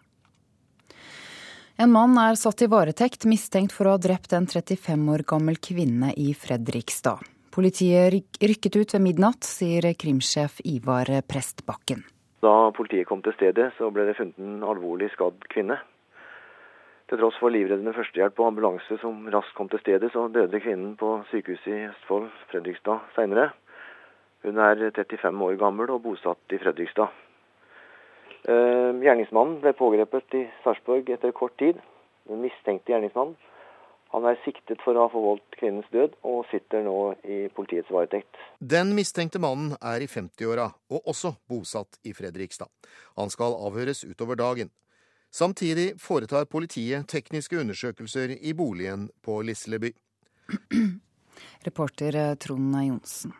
En 1.77 1.93
mann 1.93 2.17
er 2.21 2.37
satt 2.41 2.63
i 2.65 2.69
varetekt 2.73 3.27
mistenkt 3.29 3.75
for 3.77 3.89
å 3.89 3.97
ha 3.97 4.01
drept 4.01 4.33
en 4.33 4.47
35 4.49 5.11
år 5.13 5.25
gammel 5.29 5.59
kvinne 5.61 6.13
i 6.17 6.31
Fredrikstad. 6.33 7.21
Politiet 7.57 8.13
rykket 8.45 8.75
ut 8.77 8.91
ved 8.93 9.01
midnatt, 9.01 9.47
sier 9.49 9.87
krimsjef 9.97 10.59
Ivar 10.69 11.09
Prestbakken. 11.25 12.03
Da 12.45 12.69
politiet 12.77 13.09
kom 13.09 13.23
til 13.25 13.33
stedet, 13.33 13.71
så 13.79 13.89
ble 13.89 14.05
det 14.05 14.19
funnet 14.19 14.37
en 14.45 14.59
alvorlig 14.61 15.09
skadd 15.15 15.47
kvinne. 15.55 15.79
Til 17.09 17.23
tross 17.23 17.39
for 17.41 17.55
livreddende 17.55 17.97
førstehjelp 17.97 18.43
og 18.43 18.51
ambulanse 18.51 18.99
som 19.01 19.25
raskt 19.33 19.57
kom 19.57 19.73
til 19.73 19.81
stedet, 19.81 20.13
så 20.13 20.27
døde 20.29 20.61
kvinnen 20.61 20.99
på 21.01 21.15
sykehuset 21.31 21.73
i 21.73 21.89
Østfold, 21.89 22.29
Fredrikstad, 22.53 23.09
seinere. 23.17 23.49
Hun 24.45 24.61
er 24.61 24.91
35 24.93 25.49
år 25.49 25.57
gammel 25.65 25.97
og 25.97 26.05
bosatt 26.05 26.53
i 26.53 26.61
Fredrikstad. 26.61 27.09
Eh, 28.53 28.93
gjerningsmannen 29.01 29.63
ble 29.65 29.73
pågrepet 29.81 30.43
i 30.43 30.45
Sarpsborg 30.61 31.09
etter 31.09 31.33
kort 31.33 31.57
tid. 31.57 31.81
Den 32.29 32.45
mistenkte 32.45 32.93
gjerningsmannen 32.93 33.41
han 34.17 34.25
er 34.31 34.39
siktet 34.47 34.81
for 34.81 34.97
å 34.97 35.05
ha 35.05 35.13
forvoldt 35.13 35.59
kvinnens 35.61 35.89
død, 35.93 36.15
og 36.25 36.47
sitter 36.49 36.87
nå 36.87 36.97
i 37.29 37.43
politiets 37.53 37.91
varetekt. 37.93 38.39
Den 38.59 38.95
mistenkte 38.97 39.43
mannen 39.43 39.75
er 39.77 40.01
i 40.01 40.09
50-åra, 40.09 40.71
og 40.89 41.11
også 41.13 41.35
bosatt 41.53 41.99
i 42.09 42.15
Fredrikstad. 42.17 42.73
Han 43.21 43.29
skal 43.35 43.59
avhøres 43.69 44.07
utover 44.09 44.41
dagen. 44.41 44.73
Samtidig 45.29 45.99
foretar 46.01 46.49
politiet 46.49 47.05
tekniske 47.13 47.61
undersøkelser 47.61 48.33
i 48.41 48.55
boligen 48.57 49.11
på 49.21 49.43
Lisleby. 49.45 49.93
Reporter 51.69 52.17
Trond 52.41 52.73
Johnsen. 52.87 53.37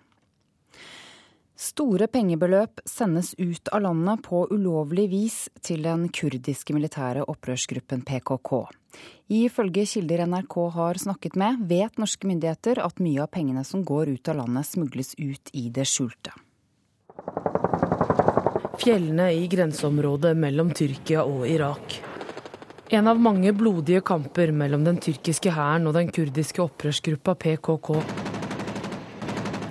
Store 1.57 2.05
pengebeløp 2.13 2.83
sendes 2.85 3.31
ut 3.41 3.71
av 3.73 3.81
landet 3.87 4.21
på 4.27 4.43
ulovlig 4.53 5.07
vis 5.09 5.37
til 5.65 5.87
den 5.87 6.11
kurdiske 6.13 6.75
militære 6.77 7.23
opprørsgruppen 7.33 8.03
PKK. 8.05 8.51
Ifølge 9.33 9.87
kilder 9.89 10.27
NRK 10.29 10.57
har 10.75 11.01
snakket 11.01 11.39
med, 11.41 11.63
vet 11.65 11.97
norske 11.97 12.29
myndigheter 12.29 12.83
at 12.85 13.01
mye 13.01 13.25
av 13.25 13.31
pengene 13.33 13.65
som 13.65 13.87
går 13.89 14.13
ut 14.19 14.29
av 14.29 14.43
landet, 14.43 14.69
smugles 14.69 15.15
ut 15.17 15.55
i 15.57 15.71
det 15.73 15.89
skjulte. 15.89 16.37
Fjellene 18.77 19.31
i 19.33 19.49
grenseområdet 19.49 20.37
mellom 20.37 20.75
Tyrkia 20.77 21.25
og 21.25 21.49
Irak. 21.49 22.03
En 22.93 23.09
av 23.09 23.17
mange 23.17 23.57
blodige 23.57 24.05
kamper 24.05 24.53
mellom 24.53 24.85
den 24.85 25.01
tyrkiske 25.01 25.57
hæren 25.57 25.89
og 25.89 25.97
den 25.97 26.13
kurdiske 26.13 26.61
opprørsgruppa 26.69 27.33
PKK. 27.35 28.26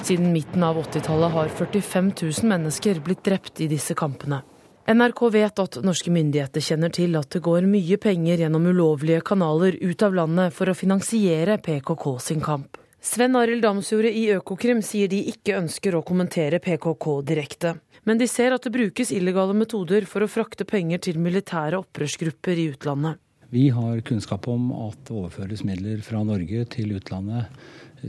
Siden 0.06 0.34
midten 0.34 0.64
av 0.64 0.78
80-tallet 0.78 1.32
har 1.32 1.48
45 1.48 2.12
000 2.22 2.34
mennesker 2.50 3.00
blitt 3.02 3.24
drept 3.26 3.62
i 3.62 3.66
disse 3.68 3.96
kampene. 3.98 4.44
NRK 4.86 5.22
vet 5.34 5.62
at 5.64 5.78
norske 5.82 6.12
myndigheter 6.14 6.62
kjenner 6.62 6.92
til 6.94 7.18
at 7.18 7.32
det 7.34 7.42
går 7.42 7.66
mye 7.66 7.98
penger 7.98 8.44
gjennom 8.44 8.68
ulovlige 8.70 9.24
kanaler 9.26 9.80
ut 9.82 10.04
av 10.06 10.14
landet 10.14 10.54
for 10.54 10.70
å 10.70 10.76
finansiere 10.78 11.58
PKK 11.58 12.06
sin 12.22 12.44
kamp. 12.46 12.78
Sven 13.02 13.34
Arild 13.40 13.66
Damsjordet 13.66 14.14
i 14.14 14.28
Økokrim 14.36 14.84
sier 14.86 15.10
de 15.10 15.24
ikke 15.32 15.58
ønsker 15.58 15.98
å 15.98 16.04
kommentere 16.06 16.60
PKK 16.62 17.08
direkte. 17.26 17.72
Men 18.06 18.22
de 18.22 18.28
ser 18.30 18.54
at 18.54 18.62
det 18.62 18.76
brukes 18.76 19.10
illegale 19.10 19.58
metoder 19.58 20.06
for 20.06 20.22
å 20.22 20.30
frakte 20.30 20.68
penger 20.70 21.02
til 21.08 21.18
militære 21.18 21.82
opprørsgrupper 21.82 22.62
i 22.62 22.68
utlandet. 22.76 23.18
Vi 23.50 23.72
har 23.74 24.06
kunnskap 24.06 24.46
om 24.54 24.70
at 24.86 25.02
det 25.08 25.18
overføres 25.18 25.66
midler 25.66 26.06
fra 26.06 26.22
Norge 26.28 26.66
til 26.78 26.94
utlandet 26.98 27.50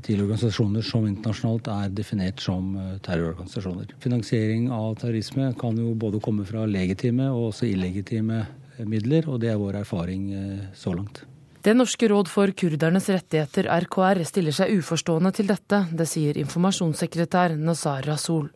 til 0.05 0.23
organisasjoner 0.25 0.85
som 0.85 1.07
internasjonalt 1.09 1.71
er 1.73 1.95
definert 1.95 2.43
som 2.43 2.75
eh, 2.81 2.97
terrororganisasjoner. 3.07 3.95
Finansiering 4.03 4.69
av 4.75 4.99
terrorisme 5.01 5.53
kan 5.61 5.79
jo 5.81 5.95
både 5.99 6.21
komme 6.25 6.47
fra 6.49 6.67
legitime 6.69 7.29
og 7.33 7.53
også 7.53 7.69
illegitime 7.71 8.45
midler, 8.85 9.29
og 9.31 9.41
det 9.41 9.53
er 9.53 9.61
vår 9.61 9.81
erfaring 9.83 10.29
eh, 10.35 10.69
så 10.77 10.95
langt. 10.97 11.23
Det 11.67 11.75
norske 11.75 12.07
råd 12.13 12.29
for 12.31 12.53
kurdernes 12.55 13.09
rettigheter, 13.11 13.67
RKR, 13.87 14.23
stiller 14.29 14.55
seg 14.55 14.77
uforstående 14.77 15.33
til 15.35 15.51
dette. 15.51 15.83
Det 15.91 16.07
sier 16.07 16.39
informasjonssekretær 16.45 17.57
Nazar 17.59 18.07
Rasul. 18.07 18.53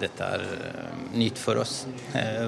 Dette 0.00 0.32
er 0.38 0.46
eh, 0.46 0.96
nytt 1.18 1.40
for 1.40 1.60
oss. 1.60 1.84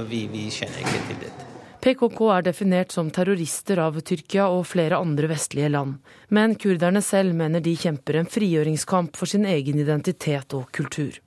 Vi, 0.08 0.24
vi 0.32 0.48
kjenner 0.54 0.84
ikke 0.84 1.04
til 1.10 1.22
dette. 1.26 1.57
PKK 1.78 2.20
er 2.34 2.42
definert 2.42 2.90
som 2.92 3.10
terrorister 3.14 3.78
av 3.78 4.00
Tyrkia 4.02 4.48
og 4.50 4.64
flere 4.66 4.98
andre 4.98 5.28
vestlige 5.30 5.70
land. 5.70 6.00
Men 6.34 6.56
kurderne 6.58 7.02
selv 7.06 7.36
mener 7.38 7.62
de 7.62 7.76
kjemper 7.78 8.18
en 8.18 8.30
frigjøringskamp 8.30 9.14
for 9.16 9.30
sin 9.30 9.46
egen 9.46 9.78
identitet 9.78 10.56
og 10.58 10.72
kultur. 10.74 11.20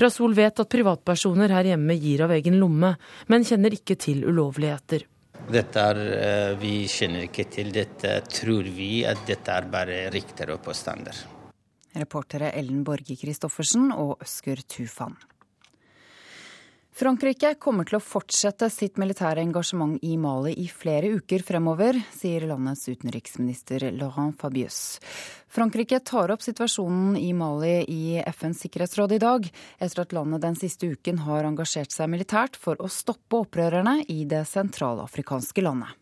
Rasul 0.00 0.34
vet 0.34 0.58
at 0.58 0.72
privatpersoner 0.72 1.52
her 1.54 1.70
hjemme 1.70 1.94
gir 2.00 2.24
av 2.24 2.34
egen 2.34 2.58
lomme, 2.58 2.94
men 3.28 3.46
kjenner 3.46 3.76
ikke 3.76 3.98
til 4.00 4.24
ulovligheter. 4.26 5.06
Dette 5.50 5.80
er, 5.80 5.96
eh, 5.96 6.54
Vi 6.56 6.86
kjenner 6.86 7.28
ikke 7.28 7.50
til 7.50 7.70
dette. 7.72 8.22
Tror 8.28 8.64
vi 8.64 9.04
at 9.04 9.26
dette 9.26 9.48
er 9.50 9.70
bare 9.70 10.10
rykter 10.10 10.50
og 10.50 10.62
påstander. 10.62 11.14
Reportere 11.94 12.52
Ellen 12.54 12.84
Borge 12.84 13.16
Christoffersen 13.16 13.92
og 13.92 14.18
Øsker 14.20 14.62
Tufan. 14.66 15.16
Frankrike 16.90 17.54
kommer 17.62 17.86
til 17.86 18.00
å 18.00 18.02
fortsette 18.02 18.66
sitt 18.72 18.98
militære 18.98 19.40
engasjement 19.44 20.02
i 20.04 20.16
Mali 20.20 20.56
i 20.58 20.66
flere 20.68 21.12
uker 21.20 21.44
fremover, 21.46 21.96
sier 22.12 22.48
landets 22.50 22.88
utenriksminister 22.90 23.86
Laurent 23.94 24.34
Fabius. 24.40 24.98
Frankrike 25.50 26.02
tar 26.06 26.34
opp 26.34 26.42
situasjonen 26.42 27.14
i 27.16 27.30
Mali 27.36 27.76
i 27.86 28.02
FNs 28.26 28.66
sikkerhetsråd 28.66 29.14
i 29.16 29.22
dag, 29.22 29.46
etter 29.78 30.02
at 30.02 30.14
landet 30.18 30.42
den 30.42 30.58
siste 30.58 30.90
uken 30.90 31.22
har 31.28 31.46
engasjert 31.46 31.94
seg 31.94 32.10
militært 32.10 32.58
for 32.58 32.78
å 32.82 32.90
stoppe 32.90 33.44
opprørerne 33.46 34.00
i 34.10 34.24
det 34.28 34.42
sentralafrikanske 34.50 35.62
landet. 35.64 35.99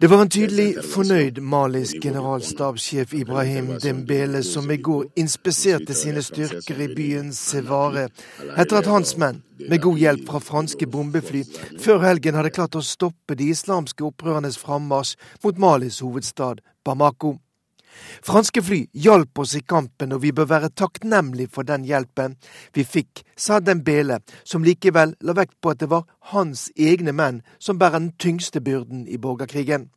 Det 0.00 0.08
var 0.10 0.22
en 0.22 0.28
tydelig 0.28 0.68
fornøyd 0.92 1.40
malisk 1.40 1.96
generalstabssjef 2.04 3.14
Ibrahim 3.14 3.66
Dembele 3.82 4.42
som 4.44 4.70
i 4.70 4.76
går 4.76 5.04
inspiserte 5.16 5.94
sine 5.96 6.22
styrker 6.22 6.80
i 6.84 6.88
byen 6.94 7.32
Sevare, 7.36 8.08
etter 8.56 8.80
at 8.80 8.90
hans 8.92 9.16
menn, 9.16 9.42
med 9.68 9.82
god 9.84 9.98
hjelp 10.00 10.26
fra 10.28 10.40
franske 10.44 10.86
bombefly, 10.88 11.44
før 11.80 12.04
helgen 12.04 12.36
hadde 12.38 12.54
klart 12.56 12.76
å 12.76 12.84
stoppe 12.84 13.36
de 13.36 13.50
islamske 13.52 14.04
opprørernes 14.04 14.60
frammarsj 14.60 15.16
mot 15.44 15.56
Malis 15.60 16.00
hovedstad 16.04 16.60
Bamako. 16.84 17.38
Franske 18.22 18.62
fly 18.62 18.80
hjalp 18.92 19.38
oss 19.38 19.54
i 19.56 19.62
kampen, 19.62 20.12
og 20.12 20.22
vi 20.22 20.32
bør 20.32 20.48
være 20.50 20.72
takknemlige 20.76 21.52
for 21.52 21.68
den 21.68 21.84
hjelpen 21.88 22.36
vi 22.74 22.84
fikk, 22.84 23.24
sa 23.36 23.60
Dembele, 23.60 24.20
som 24.44 24.64
likevel 24.66 25.16
la 25.20 25.36
vekt 25.36 25.56
på 25.60 25.74
at 25.74 25.80
det 25.80 25.90
var 25.90 26.06
hans 26.34 26.68
egne 26.76 27.12
menn 27.16 27.42
som 27.58 27.78
bærer 27.78 27.98
den 27.98 28.12
tyngste 28.18 28.60
byrden 28.60 29.06
i 29.08 29.18
borgerkrigen. 29.18 29.90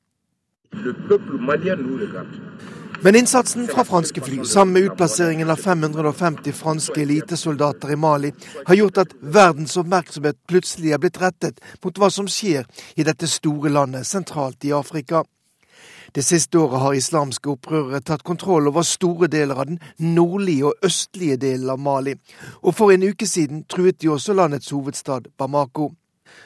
Men 3.04 3.16
innsatsen 3.16 3.68
fra 3.68 3.84
franske 3.84 4.22
fly, 4.22 4.46
sammen 4.46 4.74
med 4.74 4.84
utplasseringen 4.84 5.50
av 5.50 5.56
550 5.56 6.52
franske 6.52 7.02
elitesoldater 7.02 7.92
i 7.92 7.96
Mali, 7.96 8.32
har 8.66 8.76
gjort 8.76 9.02
at 9.04 9.16
verdens 9.20 9.78
oppmerksomhet 9.78 10.40
plutselig 10.48 10.94
er 10.96 11.02
blitt 11.04 11.20
rettet 11.22 11.60
mot 11.84 12.00
hva 12.00 12.10
som 12.10 12.30
skjer 12.32 12.66
i 12.96 13.04
dette 13.04 13.28
store 13.28 13.74
landet 13.76 14.08
sentralt 14.08 14.66
i 14.66 14.72
Afrika. 14.74 15.26
Det 16.14 16.24
siste 16.24 16.60
året 16.60 16.82
har 16.82 16.94
islamske 16.94 17.50
opprørere 17.50 18.02
tatt 18.06 18.22
kontroll 18.24 18.68
over 18.70 18.86
store 18.86 19.28
deler 19.34 19.58
av 19.58 19.72
den 19.72 19.80
nordlige 19.98 20.70
og 20.70 20.86
østlige 20.86 21.40
delen 21.42 21.72
av 21.74 21.80
Mali, 21.82 22.14
og 22.62 22.76
for 22.78 22.94
en 22.94 23.06
uke 23.10 23.26
siden 23.26 23.64
truet 23.66 23.98
de 24.02 24.12
også 24.14 24.36
landets 24.38 24.70
hovedstad 24.70 25.32
Bamako. 25.38 25.90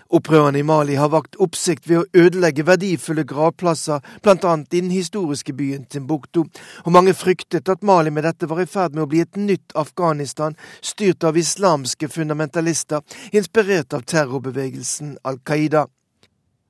Opprørerne 0.07 0.59
i 0.59 0.63
Mali 0.63 0.95
har 0.95 1.11
vakt 1.11 1.36
oppsikt 1.43 1.88
ved 1.89 1.99
å 1.99 2.22
ødelegge 2.24 2.63
verdifulle 2.68 3.26
gravplasser, 3.28 3.99
bl.a. 4.24 4.53
i 4.72 4.80
den 4.80 4.91
historiske 4.91 5.55
byen 5.55 5.84
Timbuktu, 5.91 6.45
og 6.86 6.95
mange 6.95 7.15
fryktet 7.15 7.68
at 7.68 7.84
Mali 7.84 8.13
med 8.13 8.24
dette 8.24 8.47
var 8.47 8.61
i 8.63 8.68
ferd 8.72 8.95
med 8.95 9.03
å 9.03 9.09
bli 9.11 9.24
et 9.26 9.39
nytt 9.39 9.76
Afghanistan, 9.76 10.55
styrt 10.80 11.28
av 11.28 11.39
islamske 11.39 12.07
fundamentalister, 12.07 13.03
inspirert 13.36 13.99
av 13.99 14.07
terrorbevegelsen 14.07 15.18
Al 15.28 15.41
Qaida. 15.43 15.89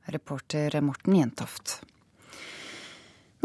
Reporter 0.09 0.81
Morten 0.81 1.19
Jentoft. 1.19 1.77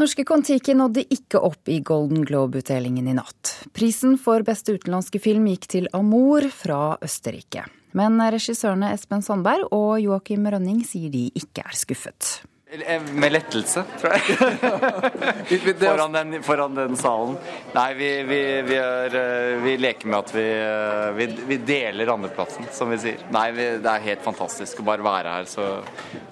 Norske 0.01 0.23
Kon-Tiki 0.25 0.73
nådde 0.73 1.03
ikke 1.13 1.37
opp 1.45 1.69
i 1.69 1.77
Golden 1.85 2.23
Globe-utdelingen 2.25 3.05
i 3.07 3.13
natt. 3.13 3.51
Prisen 3.77 4.15
for 4.17 4.41
beste 4.45 4.73
utenlandske 4.73 5.19
film 5.21 5.45
gikk 5.51 5.67
til 5.69 5.89
Amour 5.93 6.47
fra 6.49 6.95
Østerrike. 7.05 7.67
Men 7.93 8.17
regissørene 8.17 8.89
Espen 8.95 9.21
Sandberg 9.21 9.69
og 9.69 9.99
Joakim 10.01 10.49
Rønning 10.49 10.81
sier 10.87 11.13
de 11.13 11.27
ikke 11.37 11.61
er 11.67 11.77
skuffet. 11.77 12.39
Med 12.73 13.35
lettelse, 13.35 13.83
tror 14.01 14.15
jeg. 14.17 15.59
foran, 15.83 16.15
den, 16.17 16.39
foran, 16.41 16.73
den, 16.79 16.97
salen. 16.97 17.37
Nei, 17.75 17.85
vi, 17.99 18.09
vi, 18.25 18.39
vi, 18.65 18.79
er, 18.81 19.17
eh, 19.19 19.51
vi 19.61 19.75
leker 19.77 20.09
med 20.09 20.17
at 20.23 20.33
vi, 20.33 21.27
vi, 21.51 21.59
deler 21.61 22.15
andreplassen, 22.15 22.65
som 22.73 22.89
vi 22.89 22.97
sier. 23.05 23.21
Nei, 23.29 23.45
det 23.53 23.77
er 23.77 24.09
helt 24.09 24.25
fantastisk 24.25 24.81
å 24.81 24.87
bare 24.89 25.05
være 25.05 25.37
her, 25.37 25.53
så 25.53 25.69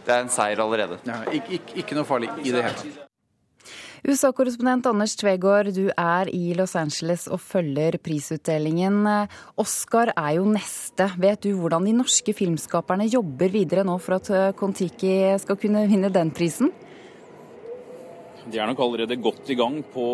det 0.01 0.17
er 0.17 0.25
en 0.25 0.33
seier 0.33 0.65
allerede. 0.65 0.97
Ja, 1.05 1.21
ikke, 1.29 1.61
ikke, 1.61 1.79
ikke 1.85 2.01
noe 2.01 2.09
farlig 2.09 2.33
i 2.41 2.49
det 2.49 2.65
hele 2.65 2.75
tatt. 2.81 3.07
USA-korrespondent 4.01 4.87
Anders 4.89 5.13
Tvegård, 5.13 5.67
du 5.75 5.91
er 5.93 6.29
i 6.33 6.55
Los 6.57 6.71
Angeles 6.79 7.27
og 7.29 7.37
følger 7.43 7.99
prisutdelingen. 8.01 9.03
Oscar 9.61 10.09
er 10.15 10.39
jo 10.39 10.47
neste. 10.49 11.05
Vet 11.21 11.43
du 11.45 11.51
hvordan 11.59 11.85
de 11.85 11.93
norske 11.99 12.33
filmskaperne 12.33 13.05
jobber 13.05 13.53
videre 13.53 13.85
nå 13.85 13.99
for 14.01 14.17
at 14.17 14.57
Kon-Tiki 14.57 15.13
skal 15.43 15.59
kunne 15.61 15.85
vinne 15.91 16.09
den 16.09 16.33
prisen? 16.33 16.73
De 18.49 18.57
er 18.57 18.71
nok 18.71 18.81
allerede 18.81 19.21
godt 19.21 19.53
i 19.53 19.59
gang 19.59 19.77
på 19.93 20.07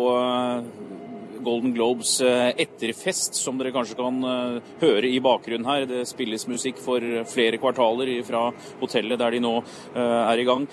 Golden 1.44 1.72
Globes 1.74 2.20
eh, 2.20 2.50
etterfest, 2.64 3.36
som 3.38 3.58
dere 3.58 3.72
kanskje 3.74 3.96
kan 3.98 4.18
eh, 4.24 4.72
høre 4.82 5.10
i 5.10 5.20
bakgrunnen 5.22 5.68
her. 5.68 5.86
Det 5.88 6.04
spilles 6.08 6.46
musikk 6.50 6.80
for 6.82 7.04
flere 7.30 7.60
kvartaler 7.60 8.10
fra 8.26 8.48
hotellet 8.80 9.20
der 9.20 9.36
de 9.36 9.42
nå 9.44 9.54
eh, 9.60 10.18
er 10.18 10.42
i 10.42 10.46
gang. 10.48 10.66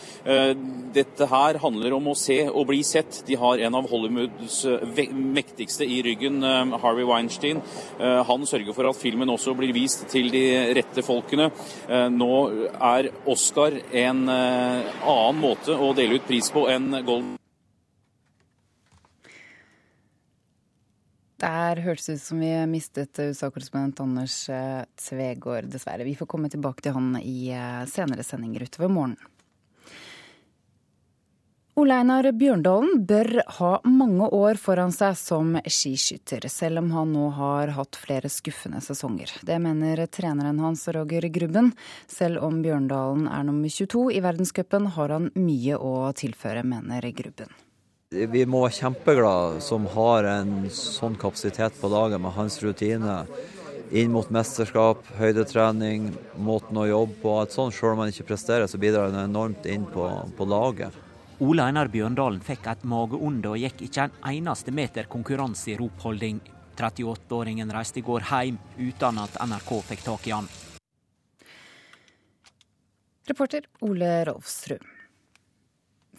Dette 0.96 1.28
her 1.30 1.60
handler 1.62 1.96
om 1.98 2.10
å 2.12 2.18
se 2.18 2.38
og 2.48 2.68
bli 2.70 2.82
sett. 2.88 3.22
De 3.28 3.38
har 3.40 3.62
en 3.66 3.78
av 3.78 3.90
Hollywoods 3.92 4.62
mektigste 5.12 5.88
i 5.88 6.02
ryggen, 6.06 6.42
Harvey 6.82 7.06
Weinstein. 7.08 7.62
Han 8.00 8.46
sørger 8.48 8.76
for 8.76 8.90
at 8.90 9.00
filmen 9.00 9.32
også 9.32 9.56
blir 9.58 9.74
vist 9.76 10.06
til 10.12 10.32
de 10.34 10.46
rette 10.78 11.04
folkene. 11.06 11.50
Nå 12.16 12.34
er 12.74 13.12
Oscar 13.32 13.80
en 13.92 14.28
annen 14.30 15.42
måte 15.42 15.76
å 15.76 15.94
dele 15.98 16.20
ut 16.20 16.30
pris 16.30 16.52
på 16.54 16.68
enn 16.72 16.92
Golden 17.02 17.36
Der 21.42 21.82
hørtes 21.84 22.08
det 22.08 22.18
ut 22.18 22.24
som 22.24 22.40
vi 22.40 22.52
mistet 22.72 23.20
USA-korrespondent 23.20 24.00
Anders 24.00 24.38
eh, 24.50 24.84
Tvegård, 24.96 25.68
dessverre. 25.68 26.08
Vi 26.08 26.16
får 26.16 26.30
komme 26.32 26.52
tilbake 26.52 26.86
til 26.86 26.96
han 26.96 27.16
i 27.20 27.52
eh, 27.52 27.82
senere 27.92 28.24
sendinger 28.24 28.64
utover 28.70 28.92
morgenen. 28.92 29.32
Ole 31.76 31.98
Einar 32.00 32.30
Bjørndalen 32.32 33.02
bør 33.04 33.42
ha 33.58 33.72
mange 33.84 34.30
år 34.32 34.56
foran 34.56 34.94
seg 34.96 35.18
som 35.20 35.58
skiskytter, 35.60 36.48
selv 36.48 36.80
om 36.80 36.88
han 36.96 37.12
nå 37.12 37.26
har 37.36 37.74
hatt 37.76 38.00
flere 38.00 38.32
skuffende 38.32 38.80
sesonger. 38.80 39.34
Det 39.44 39.60
mener 39.60 40.06
treneren 40.08 40.64
hans 40.64 40.88
Roger 40.96 41.28
Grubben. 41.36 41.74
Selv 42.08 42.40
om 42.48 42.64
Bjørndalen 42.64 43.28
er 43.28 43.44
nummer 43.44 43.68
22 43.68 44.08
i 44.16 44.24
verdenscupen, 44.24 44.88
har 44.96 45.18
han 45.18 45.34
mye 45.36 45.76
å 45.76 45.96
tilføre, 46.16 46.64
mener 46.64 47.12
Grubben. 47.12 47.52
Vi 48.14 48.46
må 48.46 48.62
være 48.62 48.78
kjempeglade 48.78 49.62
som 49.66 49.88
har 49.90 50.28
en 50.30 50.68
sånn 50.70 51.16
kapasitet 51.18 51.74
på 51.80 51.90
laget 51.90 52.22
med 52.22 52.36
hans 52.36 52.60
rutine 52.62 53.24
inn 53.90 54.12
mot 54.14 54.30
mesterskap, 54.34 55.02
høydetrening, 55.18 56.12
måten 56.38 56.78
å 56.78 56.86
jobbe 56.86 57.18
på. 57.24 57.34
At 57.42 57.56
sånn, 57.56 57.74
Selv 57.74 57.94
om 57.96 58.04
han 58.04 58.14
ikke 58.14 58.28
presterer, 58.30 58.68
så 58.68 58.78
bidrar 58.78 59.10
han 59.10 59.26
enormt 59.26 59.66
inn 59.66 59.86
på, 59.90 60.06
på 60.38 60.46
laget. 60.46 60.94
Ole 61.40 61.66
Einar 61.66 61.90
Bjørndalen 61.92 62.40
fikk 62.46 62.70
et 62.72 62.86
mageonde 62.88 63.50
og 63.52 63.60
gikk 63.60 63.82
ikke 63.90 64.06
en 64.08 64.18
eneste 64.32 64.72
meter 64.72 65.10
konkurranse 65.10 65.74
i 65.74 65.78
ropholding. 65.82 66.40
38-åringen 66.78 67.72
reiste 67.74 68.00
i 68.00 68.06
går 68.06 68.30
hjem 68.30 68.60
uten 68.78 69.22
at 69.24 69.40
NRK 69.42 69.78
fikk 69.90 70.06
tak 70.06 70.28
i 70.28 70.36
han. 70.36 70.50
Reporter 73.26 73.66
Ole 73.82 74.20
Rolfsrud. 74.30 74.95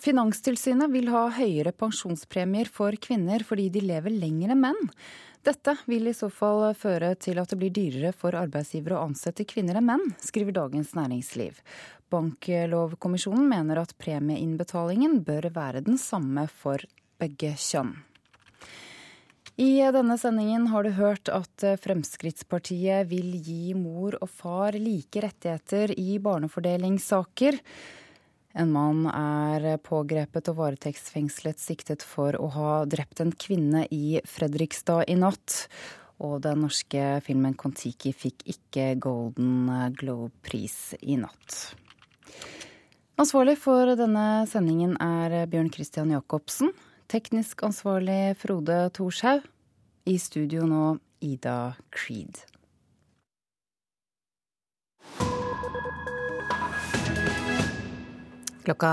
Finanstilsynet 0.02 0.90
vil 0.92 1.08
ha 1.08 1.26
høyere 1.32 1.72
pensjonspremier 1.72 2.68
for 2.72 2.96
kvinner 3.00 3.44
fordi 3.46 3.70
de 3.72 3.82
lever 3.86 4.12
lenger 4.12 4.52
enn 4.52 4.60
menn. 4.60 4.90
Dette 5.46 5.76
vil 5.86 6.10
i 6.10 6.14
så 6.16 6.28
fall 6.32 6.64
føre 6.74 7.12
til 7.22 7.38
at 7.38 7.52
det 7.52 7.58
blir 7.60 7.72
dyrere 7.74 8.10
for 8.16 8.36
arbeidsgivere 8.36 8.98
å 8.98 9.06
ansette 9.06 9.46
kvinner 9.48 9.78
enn 9.78 9.86
menn, 9.88 10.04
skriver 10.20 10.56
Dagens 10.56 10.92
Næringsliv. 10.98 11.60
Banklovkommisjonen 12.12 13.46
mener 13.48 13.80
at 13.82 13.94
premieinnbetalingen 14.02 15.20
bør 15.26 15.48
være 15.54 15.84
den 15.86 16.00
samme 16.02 16.48
for 16.50 16.82
begge 17.20 17.54
kjønn. 17.56 17.94
I 19.56 19.80
denne 19.94 20.18
sendingen 20.20 20.66
har 20.68 20.84
du 20.84 20.92
hørt 20.98 21.30
at 21.32 21.64
Fremskrittspartiet 21.80 23.06
vil 23.08 23.38
gi 23.40 23.72
mor 23.72 24.18
og 24.20 24.28
far 24.28 24.76
like 24.76 25.22
rettigheter 25.24 25.94
i 25.96 26.18
barnefordelingssaker. 26.20 27.56
En 28.56 28.70
mann 28.72 29.04
er 29.10 29.76
pågrepet 29.84 30.48
og 30.48 30.56
varetektsfengslet 30.62 31.60
siktet 31.60 32.04
for 32.06 32.38
å 32.40 32.48
ha 32.54 32.70
drept 32.88 33.20
en 33.20 33.34
kvinne 33.36 33.84
i 33.92 34.22
Fredrikstad 34.24 35.10
i 35.12 35.16
natt. 35.20 35.66
Og 36.24 36.38
den 36.46 36.62
norske 36.64 37.18
filmen 37.26 37.52
Kon-Tiki 37.60 38.14
fikk 38.16 38.46
ikke 38.48 38.94
Golden 39.04 39.68
Globe-pris 40.00 40.96
i 41.04 41.18
natt. 41.20 41.76
Ansvarlig 43.20 43.58
for 43.60 43.92
denne 43.96 44.46
sendingen 44.48 44.96
er 45.04 45.42
Bjørn 45.52 45.68
Christian 45.72 46.16
Jacobsen. 46.16 46.72
Teknisk 47.12 47.60
ansvarlig 47.68 48.34
Frode 48.40 48.86
Thorshaug. 48.96 49.44
I 50.08 50.16
studio 50.22 50.64
nå 50.64 50.96
Ida 51.20 51.74
Creed. 51.92 52.40
Klokka 58.66 58.88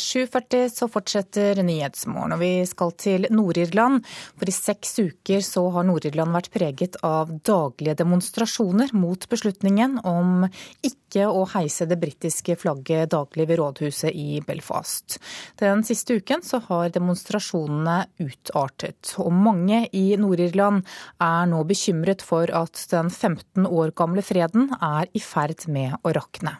7.40 0.00 0.68
så 0.72 0.86
fortsetter 0.88 1.58
Nyhetsmorgen, 1.60 2.32
og 2.32 2.40
vi 2.40 2.62
skal 2.64 2.94
til 2.96 3.26
Nord-Irland. 3.28 4.00
For 4.40 4.48
i 4.48 4.54
seks 4.56 4.94
uker 5.02 5.42
så 5.44 5.66
har 5.74 5.84
Nord-Irland 5.84 6.32
vært 6.32 6.48
preget 6.54 6.96
av 7.04 7.34
daglige 7.44 7.98
demonstrasjoner 7.98 8.94
mot 8.96 9.26
beslutningen 9.28 9.98
om 10.08 10.46
ikke 10.80 11.26
å 11.28 11.42
heise 11.52 11.84
det 11.90 11.98
britiske 12.00 12.56
flagget 12.62 13.12
daglig 13.12 13.44
ved 13.50 13.60
rådhuset 13.60 14.16
i 14.16 14.40
Belfast. 14.46 15.18
Den 15.60 15.84
siste 15.84 16.16
uken 16.16 16.40
så 16.46 16.62
har 16.70 16.94
demonstrasjonene 16.94 17.98
utartet, 18.24 19.12
og 19.20 19.28
mange 19.36 19.82
i 19.92 20.06
Nord-Irland 20.16 20.88
er 21.20 21.52
nå 21.52 21.60
bekymret 21.68 22.24
for 22.24 22.48
at 22.48 22.80
den 22.94 23.12
15 23.12 23.68
år 23.68 23.92
gamle 23.92 24.24
freden 24.24 24.72
er 24.80 25.12
i 25.12 25.20
ferd 25.20 25.68
med 25.68 26.00
å 26.00 26.16
rakne. 26.16 26.56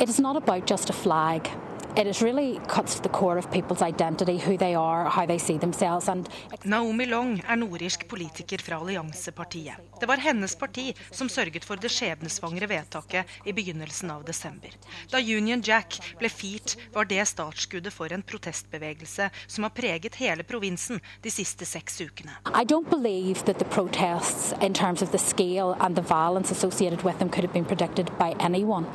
It 0.00 0.08
is 0.08 0.18
not 0.18 0.36
about 0.36 0.70
just 0.70 0.90
a 0.90 0.92
flag. 0.92 1.50
It 1.96 2.06
is 2.06 2.22
really 2.22 2.60
cuts 2.68 2.94
to 2.94 3.02
the 3.02 3.08
core 3.08 3.36
of 3.36 3.50
people's 3.50 3.82
identity, 3.82 4.38
who 4.38 4.56
they 4.56 4.74
are, 4.74 5.08
how 5.08 5.26
they 5.26 5.38
see 5.38 5.58
themselves. 5.58 6.08
And... 6.08 6.28
Naomi 6.64 7.06
Long 7.06 7.42
er 7.48 7.56
nordirsk 7.56 8.08
politiker 8.08 8.58
fra 8.62 8.76
Alliansepartiet. 8.76 9.74
Det 10.00 10.06
var 10.06 10.16
hennes 10.16 10.54
parti 10.56 10.94
som 11.10 11.28
sørget 11.28 11.64
for 11.64 11.76
det 11.76 11.90
skjebnesvangre 11.90 12.68
vedtaket 12.70 13.26
i 13.44 13.52
begynnelsen 13.52 14.10
av 14.10 14.22
desember. 14.24 14.70
Da 15.10 15.18
Union 15.18 15.62
Jack 15.66 15.98
ble 16.18 16.30
firt, 16.30 16.76
var 16.94 17.10
det 17.10 17.26
startskuddet 17.26 17.92
for 17.92 18.12
en 18.12 18.22
protestbevegelse 18.22 19.30
som 19.46 19.66
har 19.66 19.74
preget 19.74 20.20
hele 20.22 20.46
provinsen 20.46 21.02
de 21.22 21.30
siste 21.30 21.66
seks 21.66 22.00
ukene. 22.00 22.38
I 22.54 22.64
don't 22.64 22.88
believe 22.88 23.44
that 23.44 23.58
the 23.58 23.64
protests, 23.64 24.54
in 24.62 24.74
terms 24.74 25.02
of 25.02 25.10
the 25.10 25.18
scale 25.18 25.74
and 25.80 25.96
the 25.96 26.06
violence 26.06 26.52
associated 26.54 27.02
with 27.02 27.18
them, 27.18 27.28
could 27.28 27.44
have 27.44 27.52
been 27.52 27.66
predicted 27.66 28.06
by 28.16 28.36
anyone. 28.38 28.86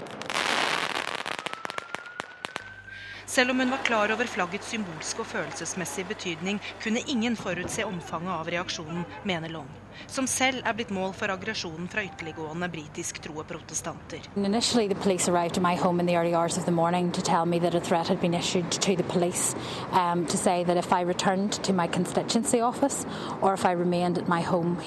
Selv 3.26 3.52
om 3.52 3.60
hun 3.60 3.72
var 3.72 3.78
klar 3.78 4.12
over 4.14 4.28
flaggets 4.30 4.70
symbolske 4.70 5.24
og 5.24 5.28
følelsesmessige 5.28 6.06
betydning, 6.06 6.60
kunne 6.84 7.02
ingen 7.10 7.36
forutse 7.36 7.86
omfanget 7.86 8.32
av 8.32 8.52
reaksjonen, 8.54 9.02
mener 9.26 9.50
Long, 9.50 9.72
som 10.08 10.28
selv 10.30 10.62
er 10.62 10.76
blitt 10.78 10.92
mål 10.94 11.10
for 11.18 11.34
aggresjonen 11.34 11.88
fra 11.90 12.04
ytterliggående 12.06 12.70
britisk 12.70 13.18
troe 13.26 13.44
protestanter. 13.50 14.22
Initially, 14.36 14.88
the 14.88 15.02
police 15.02 15.28
arrived 15.28 15.58
at 15.58 15.64
my 15.64 15.74
home 15.74 16.00
in 16.00 16.06
the 16.06 16.16
early 16.16 16.36
hours 16.36 16.58
of 16.58 16.66
the 16.66 16.72
morning 16.72 17.12
to 17.12 17.22
tell 17.22 17.46
me 17.46 17.58
that 17.60 17.74
a 17.74 17.82
threat 17.82 18.08
had 18.08 18.22
been 18.22 18.36
issued 18.36 18.70
to 18.72 18.96
the 18.96 19.04
police 19.04 19.56
um, 19.92 20.26
to 20.28 20.38
say 20.38 20.64
that 20.64 20.78
if 20.78 20.94
I 20.94 21.02
returned 21.02 21.54
to 21.64 21.74
my 21.74 21.88
constituency 21.88 22.62
office 22.62 23.08
or 23.42 23.54
if 23.56 23.66
I 23.66 23.72
remained 23.72 24.20
at 24.20 24.28
my 24.28 24.42
home 24.42 24.78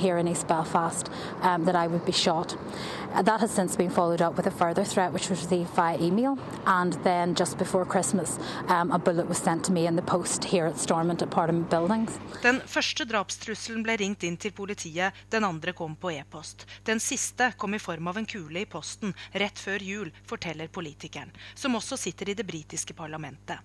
Belfast, 0.47 1.10
um, 1.43 1.65
that 1.65 1.74
I 1.74 1.89
would 1.89 2.05
be 2.05 2.12
shot. 2.12 2.56
That 3.14 3.40
has 3.40 3.51
since 3.51 3.74
been 3.74 3.90
followed 3.90 4.22
up 4.22 4.36
with 4.36 4.47
a 4.47 4.51
further 4.51 4.85
threat, 4.85 5.12
which 5.12 5.28
was 5.28 5.40
received 5.40 5.70
via 5.70 5.98
email. 5.98 6.39
And 6.66 6.93
then 7.05 7.35
just 7.35 7.59
before 7.59 7.85
Christmas, 7.85 8.39
um, 8.68 8.93
a 8.93 8.98
bullet 8.98 9.28
was 9.28 9.39
sent 9.39 9.64
to 9.64 9.72
me 9.72 9.86
in 9.86 9.97
the 9.97 10.02
post 10.02 10.44
here 10.44 10.66
at 10.66 10.78
Stormont 10.78 11.22
at 11.22 11.30
Parliament 11.30 11.70
Buildings. 11.70 12.18
Den 12.43 12.60
første 12.60 13.05
drapstrusselen 13.09 13.82
ble 13.82 13.97
ringt 13.98 14.22
inn 14.22 14.36
til 14.36 14.52
politiet, 14.52 15.16
den 15.30 15.44
andre 15.44 15.72
kom 15.72 15.97
på 15.97 16.12
e-post. 16.12 16.66
Den 16.85 17.01
siste 17.01 17.52
kom 17.56 17.74
i 17.74 17.82
form 17.82 18.09
av 18.09 18.18
en 18.20 18.26
kule 18.28 18.60
i 18.60 18.68
posten 18.68 19.14
rett 19.32 19.59
før 19.59 19.82
jul, 19.82 20.12
forteller 20.28 20.68
politikeren, 20.68 21.32
som 21.55 21.74
også 21.74 21.97
sitter 21.98 22.30
i 22.30 22.36
det 22.39 22.47
britiske 22.47 22.94
parlamentet. 22.94 23.59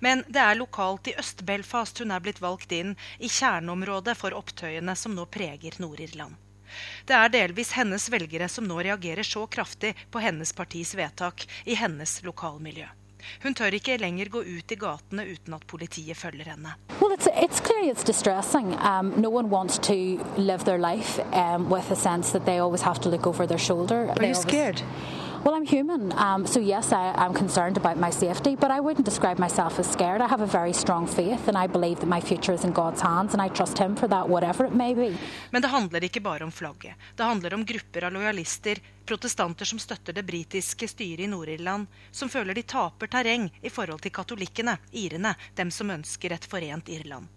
Men 0.00 0.22
det 0.28 0.40
er 0.40 0.58
lokalt 0.58 1.08
i 1.10 1.16
Øst-Belfast 1.18 1.98
hun 2.02 2.14
er 2.14 2.22
blitt 2.24 2.42
valgt 2.42 2.72
inn, 2.72 2.96
i 3.18 3.28
kjerneområdet 3.28 4.16
for 4.18 4.36
opptøyene 4.36 4.96
som 4.98 5.14
nå 5.14 5.26
preger 5.26 5.78
Nord-Irland. 5.82 6.43
Det 7.06 7.16
er 7.16 7.32
delvis 7.32 7.74
hennes 7.78 8.10
velgere 8.12 8.48
som 8.48 8.66
nå 8.68 8.80
reagerer 8.82 9.26
så 9.26 9.46
kraftig 9.46 9.94
på 10.10 10.22
hennes 10.22 10.52
partis 10.56 10.94
vedtak 10.98 11.46
i 11.64 11.78
hennes 11.78 12.20
lokalmiljø. 12.26 12.90
Hun 13.42 13.54
tør 13.56 13.74
ikke 13.78 13.96
lenger 14.00 14.28
gå 14.28 14.42
ut 14.44 14.72
i 14.72 14.76
gatene 14.76 15.24
uten 15.24 15.56
at 15.56 15.66
politiet 15.70 16.16
følger 16.16 16.50
henne. 16.52 16.74
Well, 17.00 17.12
it's, 17.12 17.28
it's 17.32 17.60
clearly 17.60 17.90
it's 17.90 18.04
distressing. 18.04 18.74
Um, 18.80 19.14
no 19.20 19.30
one 19.30 19.50
wants 19.50 19.78
to 19.78 20.20
live 20.36 20.64
their 20.64 20.78
life 20.78 21.18
um, 21.32 21.70
with 21.70 21.90
a 21.90 21.96
sense 21.96 22.32
that 22.32 22.44
they 22.44 22.58
always 22.58 22.82
have 22.82 23.00
to 23.00 23.08
look 23.08 23.26
over 23.26 23.46
their 23.46 23.58
shoulder. 23.58 24.10
Are 24.10 24.26
you 24.26 24.34
scared? 24.34 24.82
Well, 25.44 25.54
I'm 25.54 25.66
human, 25.66 26.10
um, 26.12 26.46
so 26.46 26.58
yes, 26.58 26.90
I, 26.90 27.12
I'm 27.12 27.34
concerned 27.34 27.76
about 27.76 27.98
my 27.98 28.08
safety, 28.08 28.56
but 28.56 28.70
I 28.70 28.80
wouldn't 28.80 29.04
describe 29.04 29.38
myself 29.38 29.78
as 29.78 29.86
scared. 29.86 30.22
I 30.22 30.26
have 30.26 30.40
a 30.40 30.46
very 30.46 30.72
strong 30.72 31.06
faith, 31.06 31.48
and 31.48 31.58
I 31.58 31.66
believe 31.66 32.00
that 32.00 32.06
my 32.06 32.22
future 32.22 32.54
is 32.54 32.64
in 32.64 32.72
God's 32.72 33.02
hands, 33.02 33.34
and 33.34 33.42
I 33.42 33.48
trust 33.48 33.76
Him 33.76 33.94
for 33.94 34.08
that, 34.08 34.26
whatever 34.26 34.64
it 34.64 34.74
may 34.74 34.94
be. 34.94 35.18
Men 35.52 35.60
det 35.60 35.68
handler 35.68 36.00
ikke 36.04 36.24
bare 36.24 36.44
om 36.44 36.52
flagget. 36.52 36.94
Det 37.16 37.22
handler 37.22 37.54
om 37.54 37.64
grupper 37.64 38.04
av 38.04 38.12
lojalister, 38.12 38.80
protestanter 39.04 39.68
som 39.68 39.78
støtter 39.78 40.16
det 40.16 40.24
britiske 40.24 40.88
styret 40.88 41.20
i 41.20 41.28
Nord-Irland, 41.28 41.86
som 42.10 42.32
føler 42.32 42.54
de 42.54 42.62
taper 42.62 43.12
terreng 43.12 43.50
i 43.60 43.68
forhold 43.68 44.00
til 44.00 44.16
katolikkene, 44.16 44.78
irene, 44.92 45.36
dem 45.54 45.70
som 45.70 45.92
ønsker 45.92 46.32
et 46.32 46.48
forent 46.48 46.88
Irland. 46.88 47.28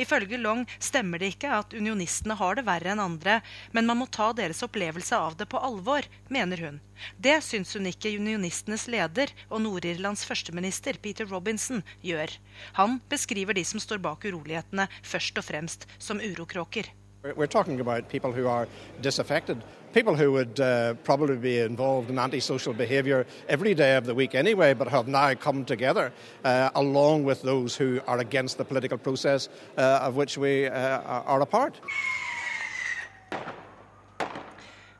Ifølge 0.00 0.38
Long 0.40 0.64
stemmer 0.78 1.22
det 1.22 1.34
ikke 1.34 1.50
at 1.58 1.74
unionistene 1.76 2.36
har 2.38 2.58
det 2.58 2.66
verre 2.66 2.92
enn 2.92 3.02
andre, 3.02 3.40
men 3.72 3.88
man 3.88 4.00
må 4.02 4.08
ta 4.12 4.30
deres 4.36 4.62
opplevelse 4.64 5.16
av 5.16 5.36
det 5.40 5.48
på 5.52 5.60
alvor, 5.60 6.06
mener 6.32 6.64
hun. 6.66 6.80
Det 7.18 7.38
syns 7.44 7.74
hun 7.76 7.88
ikke 7.90 8.14
unionistenes 8.16 8.86
leder 8.92 9.32
og 9.48 9.62
Nord-Irlands 9.64 10.24
førsteminister 10.28 10.98
Peter 11.02 11.28
Robinson 11.28 11.82
gjør. 12.04 12.36
Han 12.78 13.00
beskriver 13.10 13.56
de 13.56 13.64
som 13.66 13.82
står 13.82 14.02
bak 14.04 14.24
urolighetene, 14.28 14.88
først 15.02 15.38
og 15.38 15.48
fremst 15.48 15.88
som 15.98 16.22
urokråker. 16.22 16.92
We're 17.22 17.46
talking 17.46 17.80
about 17.80 18.08
people 18.08 18.32
who 18.32 18.48
are 18.48 18.66
disaffected, 19.00 19.62
people 19.92 20.16
who 20.16 20.32
would 20.32 20.58
uh, 20.60 20.94
probably 21.04 21.36
be 21.36 21.58
involved 21.58 22.10
in 22.10 22.18
antisocial 22.18 22.72
behaviour 22.72 23.26
every 23.48 23.74
day 23.74 23.96
of 23.96 24.06
the 24.06 24.14
week 24.14 24.34
anyway, 24.34 24.74
but 24.74 24.88
have 24.88 25.08
now 25.08 25.34
come 25.34 25.64
together 25.64 26.12
uh, 26.44 26.70
along 26.74 27.24
with 27.24 27.42
those 27.42 27.76
who 27.76 28.00
are 28.06 28.18
against 28.18 28.58
the 28.58 28.64
political 28.64 28.98
process 28.98 29.48
uh, 29.76 30.00
of 30.02 30.16
which 30.16 30.38
we 30.38 30.66
uh, 30.66 31.00
are 31.00 31.40
a 31.40 31.46
part. 31.46 31.78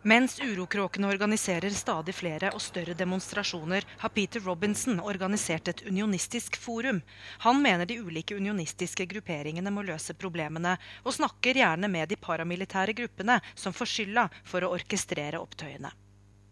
Mens 0.05 0.41
urokråkene 0.41 1.07
organiserer 1.07 1.71
stadig 1.71 2.15
flere 2.19 2.49
og 2.57 2.63
større 2.63 2.95
demonstrasjoner, 2.99 3.85
har 3.99 4.11
Peter 4.11 4.43
Robinson 4.43 4.99
organisert 4.99 5.69
et 5.71 5.83
unionistisk 5.87 6.57
forum. 6.59 6.99
Han 7.47 7.63
mener 7.63 7.87
de 7.87 8.01
ulike 8.03 8.35
unionistiske 8.35 9.07
grupperingene 9.07 9.71
må 9.71 9.85
løse 9.87 10.17
problemene, 10.19 10.75
og 11.07 11.15
snakker 11.15 11.55
gjerne 11.63 11.87
med 11.87 12.11
de 12.11 12.19
paramilitære 12.19 12.97
gruppene 12.99 13.39
som 13.55 13.71
får 13.71 13.93
skylda 13.93 14.27
for 14.43 14.67
å 14.67 14.73
orkestrere 14.75 15.39
opptøyene. 15.39 15.95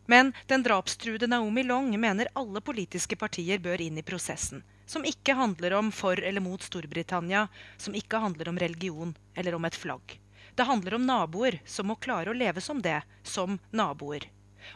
Men 0.07 0.31
den 0.47 0.63
drapstruede 0.63 1.27
Naomi 1.27 1.67
Long 1.67 1.91
mener 1.99 2.31
alle 2.39 2.63
politiske 2.63 3.19
partier 3.19 3.59
bør 3.59 3.83
inn 3.83 3.99
i 3.99 4.07
prosessen. 4.07 4.63
Som 4.87 5.03
ikke 5.07 5.35
handler 5.35 5.75
om 5.75 5.91
for 5.91 6.23
eller 6.23 6.43
mot 6.43 6.63
Storbritannia, 6.63 7.49
som 7.79 7.99
ikke 7.99 8.23
handler 8.23 8.55
om 8.55 8.59
religion 8.63 9.17
eller 9.35 9.59
om 9.59 9.67
et 9.67 9.79
flagg. 9.79 10.21
Det 10.55 10.67
handler 10.69 10.95
om 10.95 11.07
naboer 11.07 11.61
som 11.65 11.91
må 11.91 11.97
klare 12.01 12.31
å 12.31 12.37
leve 12.37 12.61
som 12.61 12.83
det, 12.83 13.03
som 13.23 13.59
naboer. 13.71 14.29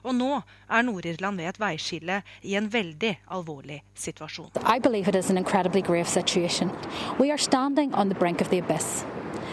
Og 0.02 0.14
nå 0.16 0.30
er 0.68 0.84
Nord-Irland 0.86 1.40
ved 1.40 1.52
et 1.52 1.60
veiskille 1.60 2.22
i 2.42 2.54
en 2.58 2.68
veldig 2.72 3.12
alvorlig 3.36 3.82
situasjon. 3.94 4.50
I 4.64 4.78
believe 4.78 5.08
it 5.08 5.14
is 5.14 5.30
an 5.30 5.38
incredibly 5.38 5.82
grave 5.82 6.08
situation. 6.08 6.70
We 7.18 7.30
are 7.30 7.38
standing 7.38 7.94
on 7.94 8.08
the 8.08 8.14
brink 8.18 8.40
of 8.40 8.50
the 8.50 8.58
abyss. 8.58 9.04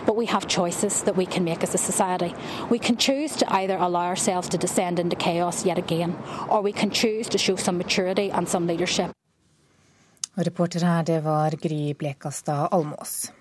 But 0.06 0.16
we 0.16 0.26
have 0.26 0.48
choices 0.48 1.04
that 1.04 1.16
we 1.16 1.26
can 1.26 1.44
make 1.44 1.64
as 1.64 1.76
a 1.76 1.78
society. 1.78 2.34
We 2.72 2.80
can 2.80 2.98
choose 2.98 3.36
to 3.38 3.46
either 3.54 3.78
allow 3.78 4.08
ourselves 4.08 4.50
to 4.50 4.58
descend 4.58 5.00
into 5.00 5.16
chaos 5.16 5.66
yet 5.66 5.78
again, 5.78 6.16
or 6.50 6.62
we 6.64 6.72
can 6.72 6.90
choose 6.90 7.30
to 7.30 7.38
show 7.38 7.56
some 7.56 7.78
maturity 7.78 8.32
and 8.32 8.50
some 8.50 8.68
leadership. 8.68 9.12
Reporter 10.36 10.86
her, 10.86 11.04
det 11.04 11.20
var 11.20 11.52
Gry 11.52 11.94
Blekastad 11.94 12.68
Almås. 12.72 13.32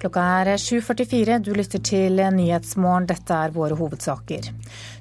Klokka 0.00 0.22
er 0.40 0.48
7.44. 0.56 1.34
Du 1.44 1.50
lytter 1.52 1.80
til 1.84 2.22
Nyhetsmorgen. 2.32 3.04
Dette 3.10 3.36
er 3.36 3.52
våre 3.52 3.76
hovedsaker. 3.76 4.46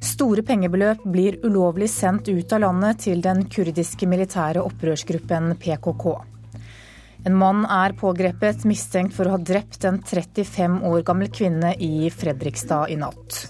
Store 0.03 0.43
pengebeløp 0.43 1.05
blir 1.07 1.37
ulovlig 1.47 1.87
sendt 1.93 2.27
ut 2.27 2.51
av 2.51 2.65
landet 2.65 2.99
til 3.05 3.23
den 3.23 3.45
kurdiske 3.47 4.09
militære 4.11 4.59
opprørsgruppen 4.59 5.53
PKK. 5.61 6.03
En 7.29 7.39
mann 7.39 7.63
er 7.63 7.95
pågrepet 7.95 8.67
mistenkt 8.67 9.15
for 9.15 9.29
å 9.29 9.37
ha 9.37 9.39
drept 9.39 9.87
en 9.87 10.01
35 10.03 10.83
år 10.91 11.07
gammel 11.07 11.31
kvinne 11.31 11.71
i 11.79 12.11
Fredrikstad 12.11 12.91
i 12.91 12.99
natt. 12.99 13.45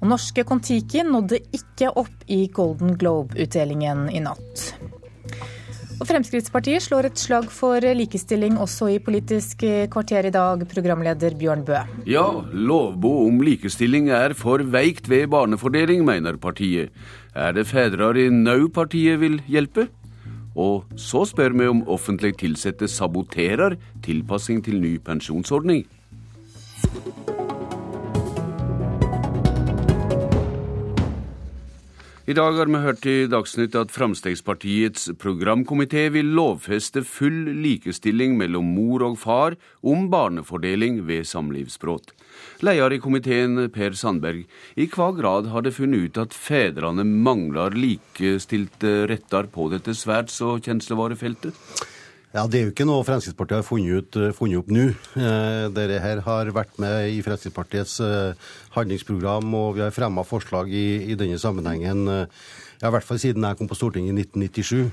Og 0.00 0.10
norske 0.10 0.42
Kon-Tiki 0.46 1.06
nådde 1.06 1.44
ikke 1.54 1.94
opp 1.94 2.26
i 2.26 2.48
Golden 2.50 2.98
Globe-utdelingen 2.98 4.08
i 4.10 4.26
natt. 4.26 4.72
Og 5.96 6.04
Fremskrittspartiet 6.04 6.84
slår 6.84 7.06
et 7.08 7.20
slag 7.20 7.46
for 7.48 7.80
likestilling 7.96 8.58
også 8.60 8.90
i 8.92 8.98
Politisk 9.00 9.62
kvarter 9.92 10.28
i 10.28 10.32
dag, 10.34 10.60
programleder 10.68 11.36
Bjørn 11.40 11.62
Bø. 11.64 11.78
Ja, 12.04 12.26
lovbo 12.52 13.14
om 13.24 13.40
likestilling 13.40 14.10
er 14.12 14.34
for 14.36 14.60
veikt 14.60 15.08
ved 15.08 15.30
barnefordeling, 15.32 16.04
mener 16.04 16.36
partiet. 16.36 16.92
Er 17.32 17.56
det 17.56 17.64
fedrar 17.70 18.20
i 18.20 18.28
nau 18.28 18.68
partiet 18.68 19.22
vil 19.24 19.40
hjelpe? 19.48 19.88
Og 20.52 20.84
så 21.00 21.24
spør 21.28 21.56
vi 21.56 21.68
om 21.72 21.84
offentlig 21.88 22.34
ansatte 22.44 22.88
saboterer 22.88 23.78
tilpassing 24.04 24.62
til 24.64 24.80
ny 24.80 24.98
pensjonsordning. 25.00 25.86
I 32.26 32.34
dag 32.34 32.56
har 32.58 32.66
vi 32.66 32.78
hørt 32.82 33.04
i 33.06 33.28
Dagsnytt 33.30 33.76
at 33.78 33.92
Fremskrittspartiets 33.94 35.12
programkomité 35.22 36.08
vil 36.10 36.32
lovfeste 36.34 37.04
full 37.06 37.52
likestilling 37.62 38.34
mellom 38.34 38.72
mor 38.74 39.04
og 39.06 39.14
far 39.22 39.54
om 39.86 40.08
barnefordeling 40.10 41.04
ved 41.06 41.22
samlivsbrudd. 41.30 42.10
Leder 42.66 42.96
i 42.96 42.98
komiteen, 42.98 43.68
Per 43.70 43.94
Sandberg, 43.94 44.42
i 44.74 44.88
hva 44.90 45.12
grad 45.14 45.52
har 45.54 45.62
det 45.62 45.76
funnet 45.78 46.08
ut 46.08 46.18
at 46.24 46.34
fedrene 46.34 47.06
mangler 47.06 47.78
likestilte 47.78 49.04
retter 49.06 49.46
på 49.46 49.70
dette 49.70 49.94
svært 49.94 50.34
så 50.34 50.56
kjenslevare 50.58 51.14
feltet? 51.14 51.54
Ja, 52.36 52.42
Det 52.44 52.58
er 52.58 52.66
jo 52.66 52.72
ikke 52.74 52.84
noe 52.84 53.04
Fremskrittspartiet 53.06 53.62
har 53.62 53.64
funnet, 53.64 53.96
ut, 53.96 54.16
eh, 54.20 54.32
funnet 54.36 54.58
opp 54.60 54.68
nå. 54.68 54.90
Eh, 55.16 55.68
dette 55.72 56.00
her 56.04 56.20
har 56.20 56.50
vært 56.52 56.74
med 56.76 57.08
i 57.08 57.22
Fremskrittspartiets 57.24 57.94
eh, 58.04 58.34
handlingsprogram, 58.74 59.54
og 59.56 59.78
vi 59.78 59.80
har 59.80 59.94
fremma 59.94 60.20
forslag 60.20 60.68
i, 60.68 61.08
i, 61.08 61.16
denne 61.16 61.38
sammenhengen 61.40 62.04
eh, 62.12 62.26
ja, 62.82 62.90
i 62.90 62.92
hvert 62.92 63.08
fall 63.08 63.22
siden 63.22 63.46
jeg 63.46 63.56
kom 63.56 63.70
på 63.70 63.78
Stortinget 63.78 64.12
i 64.12 64.26
1997. 64.26 64.92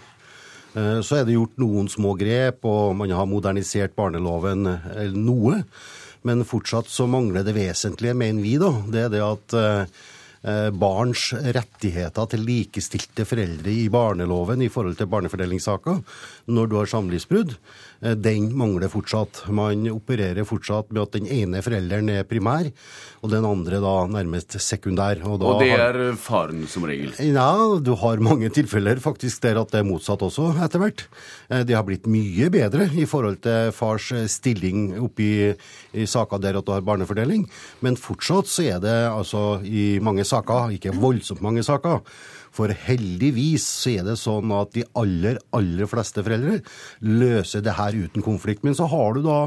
Eh, 0.79 1.01
så 1.03 1.19
er 1.19 1.27
det 1.27 1.35
gjort 1.35 1.59
noen 1.59 1.91
små 1.91 2.15
grep, 2.15 2.63
og 2.63 2.95
man 2.95 3.11
har 3.11 3.27
modernisert 3.27 3.91
barneloven 3.91 4.63
eller 4.95 5.19
noe. 5.19 5.65
Men 6.23 6.47
fortsatt 6.47 6.87
så 6.87 7.11
mangler 7.11 7.43
det 7.43 7.57
vesentlige, 7.59 8.15
mener 8.15 8.39
vi, 8.39 8.55
da. 8.55 8.71
Det 8.87 9.03
er 9.03 9.11
det 9.11 9.25
at 9.27 9.59
Eh, 9.59 10.03
barns 10.43 11.29
rettigheter 11.55 12.27
til 12.31 12.41
likestilte 12.43 13.23
foreldre 13.27 13.71
i 13.71 13.85
barneloven 13.91 14.61
i 14.65 14.69
forhold 14.71 14.97
til 14.99 15.07
barnefordelingssaker 15.11 16.01
når 16.51 16.69
du 16.69 16.75
har 16.79 16.89
samlivsbrudd, 16.91 17.55
eh, 18.01 18.15
den 18.19 18.49
mangler 18.57 18.91
fortsatt. 18.91 19.43
Man 19.47 19.85
opererer 19.91 20.45
fortsatt 20.47 20.91
med 20.91 21.03
at 21.05 21.15
den 21.15 21.29
ene 21.31 21.61
forelderen 21.63 22.09
er 22.11 22.27
primær, 22.27 22.69
og 23.23 23.31
den 23.31 23.47
andre 23.47 23.79
da 23.83 23.93
nærmest 24.11 24.57
sekundær. 24.59 25.21
Og, 25.23 25.41
og 25.41 25.61
det 25.61 25.71
er 25.71 25.99
faren 26.19 26.65
som 26.67 26.87
regel? 26.89 27.13
Ja, 27.23 27.79
du 27.79 27.93
har 28.01 28.23
mange 28.23 28.51
tilfeller 28.53 28.99
faktisk 29.03 29.43
der 29.45 29.61
at 29.61 29.71
det 29.71 29.79
er 29.81 29.87
motsatt 29.87 30.23
også, 30.25 30.51
etter 30.63 30.83
hvert. 30.83 31.05
Eh, 31.49 31.63
det 31.67 31.77
har 31.77 31.87
blitt 31.87 32.09
mye 32.11 32.51
bedre 32.53 32.89
i 32.91 33.07
forhold 33.09 33.39
til 33.45 33.71
fars 33.75 34.11
stilling 34.31 34.97
oppi 34.99 35.31
i 35.93 36.05
saker 36.09 36.41
der 36.41 36.59
at 36.59 36.67
du 36.67 36.73
har 36.73 36.83
barnefordeling, 36.85 37.47
men 37.85 37.99
fortsatt 37.99 38.49
så 38.51 38.67
er 38.67 38.83
det 38.83 38.97
altså 39.07 39.61
i 39.63 39.99
mange 40.03 40.25
saker 40.27 40.32
saker, 40.33 40.73
ikke 40.77 40.95
voldsomt 41.03 41.43
mange 41.45 41.63
saker. 41.63 42.01
For 42.53 42.73
heldigvis 42.85 43.65
så 43.65 43.95
er 43.97 44.07
det 44.07 44.17
sånn 44.21 44.51
at 44.53 44.73
de 44.75 44.85
aller, 44.99 45.39
aller 45.55 45.89
fleste 45.89 46.23
foreldre 46.25 46.59
løser 47.01 47.63
det 47.65 47.75
her 47.79 47.97
uten 47.97 48.25
konflikt. 48.25 48.63
Men 48.65 48.77
så 48.77 48.87
har 48.91 49.17
du 49.17 49.23
da 49.25 49.39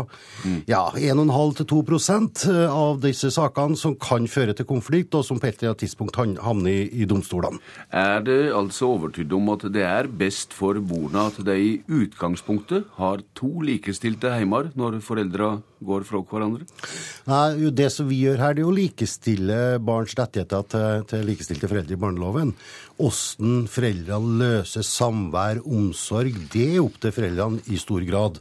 ja, 0.71 0.83
1,5-2% 0.91 2.47
av 2.67 3.01
disse 3.05 3.31
sakene 3.35 3.79
som 3.79 3.95
kan 4.01 4.27
føre 4.31 4.57
til 4.57 4.69
konflikt, 4.69 5.15
og 5.15 5.25
som 5.27 5.41
på 5.41 5.49
et 5.49 5.61
eller 5.61 5.75
annet 5.75 5.85
tidspunkt 5.85 6.19
havner 6.19 6.73
i, 6.73 6.87
i 7.03 7.09
domstolene. 7.09 7.63
Er 7.95 8.25
det 8.27 8.41
altså 8.57 8.91
overtydd 8.97 9.33
om 9.37 9.55
at 9.55 9.69
det 9.73 9.87
er 9.87 10.11
best 10.11 10.57
for 10.57 10.79
barna 10.83 11.29
at 11.31 11.41
de 11.47 11.57
i 11.57 11.73
utgangspunktet 11.87 12.91
har 12.99 13.23
to 13.39 13.51
likestilte 13.65 14.33
heimer 14.35 14.73
når 14.79 15.01
foreldra 15.05 15.57
går 15.87 16.07
fra 16.09 16.23
hverandre? 16.25 16.67
Nei, 17.29 17.71
Det 17.77 17.91
som 17.93 18.09
vi 18.09 18.23
gjør 18.25 18.41
her, 18.41 18.57
det 18.57 18.65
er 18.65 18.71
å 18.71 18.75
likestille 18.75 19.61
barns 19.85 20.15
rettigheter 20.17 20.67
til, 20.73 21.07
til 21.11 21.27
likestilte 21.29 21.71
foreldre 21.71 21.97
i 21.97 22.01
barneloven. 22.01 22.55
Hvordan 22.97 23.67
foreldrene 23.69 24.41
løser 24.41 24.85
samvær, 24.87 25.61
omsorg, 25.65 26.39
det 26.53 26.71
er 26.77 26.83
opp 26.85 26.97
til 27.03 27.13
foreldrene 27.13 27.61
i 27.69 27.79
stor 27.81 28.05
grad. 28.09 28.41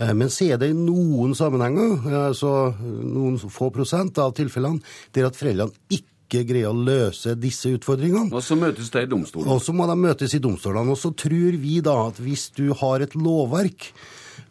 Eh, 0.00 0.14
men 0.16 0.32
så 0.32 0.48
er 0.48 0.60
det 0.60 0.72
i 0.72 0.78
noen 0.78 1.36
sammenhenger, 1.36 2.08
altså 2.24 2.74
noen 2.80 3.38
få 3.42 3.70
prosent 3.74 4.18
av 4.22 4.34
tilfellene, 4.38 4.82
der 5.14 5.28
at 5.28 5.38
foreldrene 5.38 5.76
ikke 5.92 6.42
greier 6.48 6.72
å 6.72 6.78
løse 6.78 7.36
disse 7.38 7.70
utfordringene. 7.76 8.32
Og 8.34 8.42
så 8.42 8.56
møtes 8.58 8.90
de 8.90 9.04
i 9.04 9.10
domstolen. 9.10 9.52
Og 9.52 9.62
så 9.62 9.76
må 9.76 9.86
de 9.90 9.98
møtes 10.00 10.34
i 10.34 10.42
domstolene. 10.42 10.96
Og 10.96 10.98
så 10.98 11.12
tror 11.14 11.60
vi 11.60 11.78
da 11.84 11.98
at 12.08 12.18
hvis 12.24 12.48
du 12.56 12.70
har 12.80 13.04
et 13.04 13.14
lovverk 13.14 13.92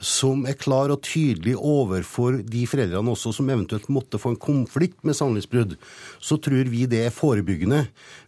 som 0.04 0.44
er 0.50 0.58
klar 0.60 0.92
og 0.94 1.02
tydelig 1.06 1.56
overfor 1.58 2.42
de 2.44 2.66
foreldrene 2.70 3.14
også 3.14 3.34
som 3.36 3.50
eventuelt 3.50 3.90
måtte 3.94 4.20
få 4.22 4.34
en 4.34 4.42
konflikt 4.42 5.00
med 5.08 5.18
samlivsbrudd, 5.18 5.78
så 6.20 6.38
tror 6.44 6.70
vi 6.72 6.86
det 6.90 7.06
er 7.08 7.16
forebyggende. 7.16 7.86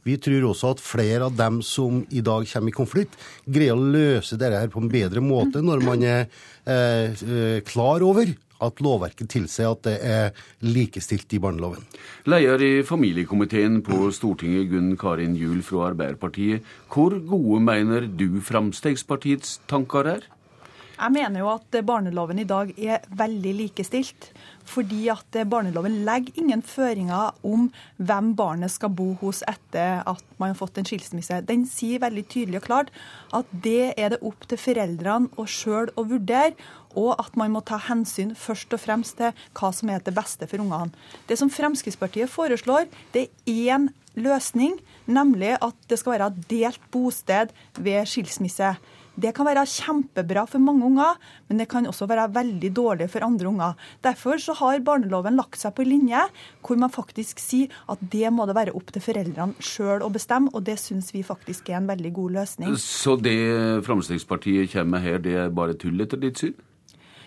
Vi 0.07 0.18
tror 0.22 0.49
også 0.52 0.76
at 0.76 0.84
flere 0.84 1.27
av 1.27 1.35
dem 1.38 1.61
som 1.65 2.03
i 2.10 2.23
dag 2.26 2.47
kommer 2.52 2.72
i 2.72 2.80
konflikt, 2.80 3.19
greier 3.45 3.76
å 3.76 3.91
løse 3.95 4.39
dette 4.39 4.64
her 4.64 4.72
på 4.73 4.84
en 4.84 4.91
bedre 4.91 5.23
måte 5.23 5.64
når 5.65 5.85
man 5.85 6.03
er 6.06 6.26
eh, 6.65 7.14
eh 7.14 7.61
klar 7.65 8.03
over 8.06 8.31
at 8.64 8.81
lovverket 8.84 9.30
tilsier 9.34 9.73
at 9.73 9.84
det 9.88 9.95
er 10.06 10.45
likestilt 10.64 11.34
i 11.35 11.41
barneloven. 11.43 11.84
Leder 12.30 12.61
i 12.64 12.73
familiekomiteen 12.88 13.81
på 13.85 14.10
Stortinget, 14.15 14.69
Gunn 14.72 14.95
Karin 14.99 15.35
Juel 15.39 15.64
fra 15.65 15.89
Arbeiderpartiet. 15.91 16.64
Hvor 16.91 17.18
gode 17.27 17.61
mener 17.64 18.07
du 18.07 18.39
Fremskrittspartiets 18.45 19.60
tanker 19.72 20.15
er? 20.15 20.30
Jeg 20.95 21.11
mener 21.11 21.41
jo 21.41 21.49
at 21.51 21.76
barneloven 21.84 22.39
i 22.39 22.47
dag 22.47 22.72
er 22.80 23.03
veldig 23.19 23.53
likestilt. 23.57 24.30
Fordi 24.65 25.09
at 25.13 25.38
barneloven 25.51 25.99
legger 26.07 26.39
ingen 26.41 26.63
føringer 26.65 27.35
om 27.45 27.67
hvem 27.97 28.31
barnet 28.38 28.73
skal 28.73 28.93
bo 28.95 29.11
hos 29.22 29.43
etter 29.45 30.01
at 30.07 30.23
man 30.39 30.53
har 30.53 30.57
fått 30.59 30.80
en 30.80 30.88
skilsmisse. 30.88 31.41
Den 31.45 31.67
sier 31.69 32.01
veldig 32.01 32.23
tydelig 32.31 32.61
og 32.61 32.69
klart 32.69 32.95
at 33.35 33.51
det 33.51 33.93
er 33.93 34.15
det 34.15 34.23
opp 34.26 34.47
til 34.49 34.61
foreldrene 34.61 35.30
og 35.35 35.51
sjøl 35.51 35.91
å 35.99 36.07
vurdere. 36.09 36.55
Og 36.95 37.11
at 37.19 37.35
man 37.35 37.51
må 37.51 37.59
ta 37.67 37.77
hensyn 37.89 38.31
først 38.39 38.72
og 38.73 38.80
fremst 38.80 39.19
til 39.19 39.35
hva 39.59 39.73
som 39.76 39.91
er 39.91 40.01
det 40.01 40.15
beste 40.15 40.47
for 40.47 40.63
ungene. 40.63 40.95
Det 41.27 41.35
som 41.38 41.51
Fremskrittspartiet 41.51 42.31
foreslår, 42.31 42.88
det 43.11 43.27
er 43.27 43.51
én 43.76 43.89
løsning, 44.15 44.77
nemlig 45.05 45.57
at 45.59 45.76
det 45.91 45.99
skal 45.99 46.15
være 46.15 46.31
delt 46.49 46.80
bosted 46.93 47.51
ved 47.76 48.07
skilsmisse. 48.07 48.77
Det 49.15 49.31
kan 49.35 49.47
være 49.47 49.63
kjempebra 49.69 50.43
for 50.49 50.63
mange 50.63 50.85
unger, 50.89 51.15
men 51.47 51.61
det 51.61 51.69
kan 51.71 51.87
også 51.87 52.07
være 52.09 52.27
veldig 52.35 52.71
dårlig 52.75 53.07
for 53.13 53.25
andre 53.25 53.47
unger. 53.51 53.87
Derfor 54.03 54.41
så 54.41 54.55
har 54.59 54.83
barneloven 54.85 55.39
lagt 55.39 55.59
seg 55.61 55.75
på 55.77 55.85
linje 55.87 56.25
hvor 56.65 56.79
man 56.81 56.91
faktisk 56.91 57.39
sier 57.39 57.71
at 57.91 58.01
det 58.11 58.27
må 58.33 58.47
det 58.49 58.57
være 58.57 58.75
opp 58.75 58.91
til 58.91 59.03
foreldrene 59.05 59.55
sjøl 59.63 60.03
å 60.03 60.11
bestemme, 60.13 60.51
og 60.53 60.65
det 60.67 60.77
syns 60.81 61.13
vi 61.15 61.23
faktisk 61.25 61.71
er 61.71 61.79
en 61.79 61.89
veldig 61.89 62.11
god 62.15 62.37
løsning. 62.41 62.77
Så 62.81 63.15
det 63.21 63.35
Fremskrittspartiet 63.87 64.71
kommer 64.73 64.97
med 64.97 65.05
her, 65.05 65.19
det 65.23 65.35
er 65.45 65.53
bare 65.53 65.77
tull 65.79 66.01
etter 66.03 66.19
ditt 66.21 66.41
syn? 66.41 66.55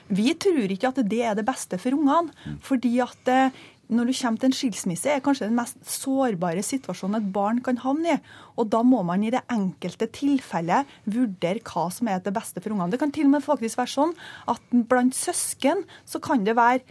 Vi 0.08 0.32
tror 0.40 0.72
ikke 0.72 0.88
at 0.88 1.00
det 1.04 1.20
er 1.20 1.34
det 1.36 1.44
beste 1.44 1.76
for 1.80 1.92
ungene. 1.96 2.32
fordi 2.64 2.94
at 3.04 3.28
eh, 3.28 3.50
når 3.88 4.08
du 4.08 4.14
kommer 4.18 4.40
til 4.40 4.50
en 4.50 4.56
skilsmisse, 4.56 5.08
er 5.08 5.22
kanskje 5.24 5.46
den 5.48 5.56
mest 5.56 5.78
sårbare 5.88 6.62
situasjonen 6.64 7.22
et 7.22 7.30
barn 7.32 7.62
kan 7.64 7.80
havne 7.80 8.18
i. 8.18 8.20
Og 8.60 8.68
da 8.72 8.82
må 8.84 9.00
man 9.06 9.24
i 9.24 9.32
det 9.32 9.44
enkelte 9.52 10.10
tilfellet 10.12 10.88
vurdere 11.08 11.64
hva 11.64 11.86
som 11.94 12.10
er 12.12 12.20
det 12.24 12.34
beste 12.36 12.60
for 12.60 12.74
ungene. 12.74 12.92
Det 12.92 13.00
kan 13.00 13.14
til 13.14 13.30
og 13.30 13.36
med 13.36 13.46
faktisk 13.46 13.80
være 13.80 13.94
sånn 13.94 14.14
at 14.52 14.78
blant 14.90 15.16
søsken 15.16 15.86
så 16.08 16.20
kan 16.20 16.44
det 16.44 16.58
være 16.58 16.84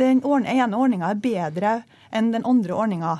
den 0.00 0.24
ene 0.26 0.76
ordninga 0.76 1.12
er 1.12 1.22
bedre 1.22 1.74
enn 2.14 2.32
den 2.34 2.46
andre 2.46 2.74
ordninga. 2.74 3.18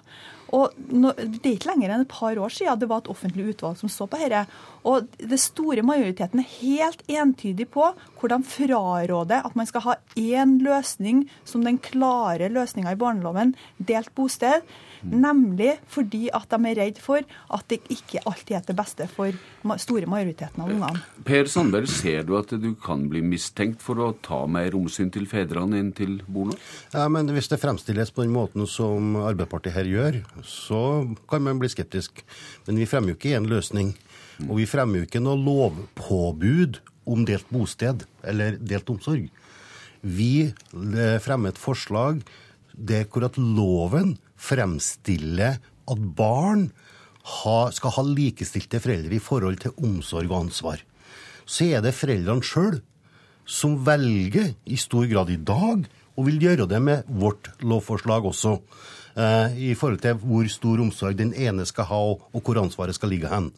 Og 0.54 0.74
Det 0.78 1.48
er 1.48 1.56
ikke 1.56 1.70
lenger 1.72 1.94
enn 1.94 2.04
et 2.04 2.12
par 2.12 2.38
år 2.38 2.52
siden 2.52 2.78
det 2.78 2.88
var 2.90 3.02
et 3.02 3.10
offentlig 3.10 3.54
utvalg 3.54 3.78
som 3.80 3.90
så 3.90 4.06
på 4.10 4.20
dette. 4.20 4.44
Og 4.86 5.08
det 5.18 5.40
store 5.42 5.82
majoriteten 5.86 6.42
er 6.42 6.52
helt 6.60 7.02
entydig 7.10 7.66
på 7.74 7.90
hvor 8.20 8.32
de 8.32 8.40
fraråder 8.46 9.44
at 9.44 9.56
man 9.58 9.68
skal 9.68 9.86
ha 9.88 9.96
én 10.20 10.58
løsning 10.64 11.24
som 11.48 11.64
den 11.66 11.80
klare 11.82 12.50
løsninga 12.52 12.94
i 12.94 13.00
barneloven, 13.00 13.54
delt 13.78 14.14
bosted. 14.14 14.62
Nemlig 15.10 15.74
fordi 15.90 16.28
at 16.34 16.48
de 16.50 16.70
er 16.70 16.78
redd 16.78 17.00
for 17.02 17.24
at 17.24 17.66
det 17.70 17.80
ikke 17.92 18.22
alltid 18.24 18.56
er 18.56 18.64
til 18.68 18.78
beste 18.78 19.08
for 19.10 19.76
store 19.82 20.08
majoriteten 20.10 20.64
av 20.64 20.72
ungene. 20.72 21.02
Per 21.26 21.50
Sandberg, 21.50 21.90
ser 21.90 22.24
du 22.28 22.34
at 22.38 22.54
du 22.60 22.70
kan 22.80 23.06
bli 23.10 23.22
mistenkt 23.24 23.84
for 23.84 24.00
å 24.00 24.12
ta 24.24 24.44
mer 24.50 24.76
omsyn 24.78 25.12
til 25.14 25.28
fedrene 25.30 25.80
enn 25.80 25.92
til 25.96 26.18
barna? 26.26 26.56
Ja, 26.94 27.06
men 27.12 27.30
hvis 27.34 27.50
det 27.52 27.60
fremstilles 27.62 28.14
på 28.14 28.24
den 28.24 28.34
måten 28.34 28.66
som 28.70 29.16
Arbeiderpartiet 29.20 29.76
her 29.76 29.90
gjør, 29.90 30.20
så 30.46 30.82
kan 31.30 31.44
man 31.44 31.60
bli 31.62 31.70
skeptisk. 31.72 32.24
Men 32.68 32.80
vi 32.80 32.88
fremmer 32.88 33.14
jo 33.14 33.20
ikke 33.20 33.36
en 33.38 33.50
løsning. 33.50 33.94
Og 34.48 34.58
vi 34.58 34.68
fremmer 34.68 35.00
jo 35.00 35.08
ikke 35.08 35.22
noe 35.22 35.38
lovpåbud 35.38 36.80
om 37.10 37.26
delt 37.28 37.50
bosted 37.52 38.06
eller 38.24 38.56
delt 38.58 38.88
omsorg. 38.90 39.28
Vi 40.04 40.32
eh, 40.48 41.18
fremmer 41.24 41.52
et 41.52 41.60
forslag 41.60 42.20
der 42.74 43.06
hvor 43.08 43.26
at 43.26 43.38
loven 43.38 44.16
fremstiller 44.36 45.60
at 45.60 46.02
barn 46.16 46.68
skal 47.24 47.94
ha 47.96 48.02
likestilte 48.04 48.80
foreldre 48.82 49.16
i 49.16 49.22
forhold 49.22 49.62
til 49.62 49.76
omsorg 49.80 50.30
og 50.30 50.46
ansvar. 50.46 50.82
Så 51.46 51.68
er 51.76 51.84
det 51.84 51.94
foreldrene 51.96 52.44
sjøl 52.44 52.80
som 53.44 53.76
velger, 53.84 54.54
i 54.64 54.76
stor 54.80 55.06
grad 55.10 55.30
i 55.30 55.36
dag, 55.36 55.84
og 56.16 56.26
vil 56.26 56.40
gjøre 56.40 56.68
det 56.68 56.80
med 56.80 57.08
vårt 57.08 57.50
lovforslag 57.60 58.24
også. 58.24 58.58
Eh, 59.14 59.58
i 59.70 59.74
forhold 59.78 60.00
til 60.02 60.16
hvor 60.26 60.48
stor 60.50 60.80
omsorg 60.82 61.14
den 61.14 61.30
ene 61.38 61.62
skal 61.68 61.86
ha, 61.86 61.98
og 62.18 62.40
hvor 62.42 62.58
ansvaret 62.58 62.96
skal 62.96 63.12
ligge 63.14 63.30
hen. 63.30 63.52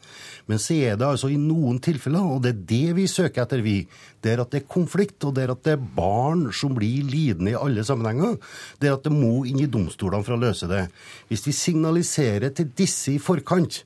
Men 0.44 0.60
så 0.60 0.76
er 0.76 0.98
det 1.00 1.06
altså 1.08 1.30
i 1.32 1.38
noen 1.40 1.78
tilfeller, 1.80 2.26
og 2.28 2.42
det 2.44 2.50
er 2.52 2.58
det 2.72 2.96
vi 2.98 3.06
søker 3.08 3.46
etter, 3.46 3.62
vi, 3.64 3.78
der 4.20 4.42
at 4.42 4.52
det 4.52 4.60
er 4.60 4.68
konflikt, 4.68 5.24
og 5.24 5.32
der 5.38 5.54
at 5.54 5.62
det 5.64 5.78
er 5.78 5.88
barn 5.96 6.50
som 6.52 6.76
blir 6.76 7.08
lidende 7.08 7.54
i 7.54 7.56
alle 7.56 7.86
sammenhenger, 7.88 8.36
der 8.84 8.98
at 8.98 9.08
det 9.08 9.14
må 9.16 9.46
inn 9.48 9.64
i 9.64 9.70
domstolene 9.70 10.28
for 10.28 10.36
å 10.36 10.42
løse 10.44 10.68
det. 10.68 10.90
Hvis 11.32 11.46
vi 11.48 11.56
signaliserer 11.56 12.52
til 12.52 12.68
disse 12.76 13.16
i 13.16 13.22
forkant 13.22 13.80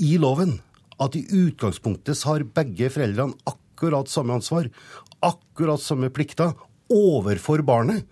i 0.00 0.16
loven 0.16 0.56
at 1.04 1.20
i 1.20 1.26
utgangspunktet 1.28 2.24
har 2.24 2.48
begge 2.56 2.88
foreldrene 2.96 3.36
akkurat 3.52 4.08
samme 4.08 4.40
ansvar, 4.40 4.72
akkurat 5.20 5.84
samme 5.84 6.08
plikter 6.08 6.56
overfor 6.88 7.60
barnet, 7.66 8.08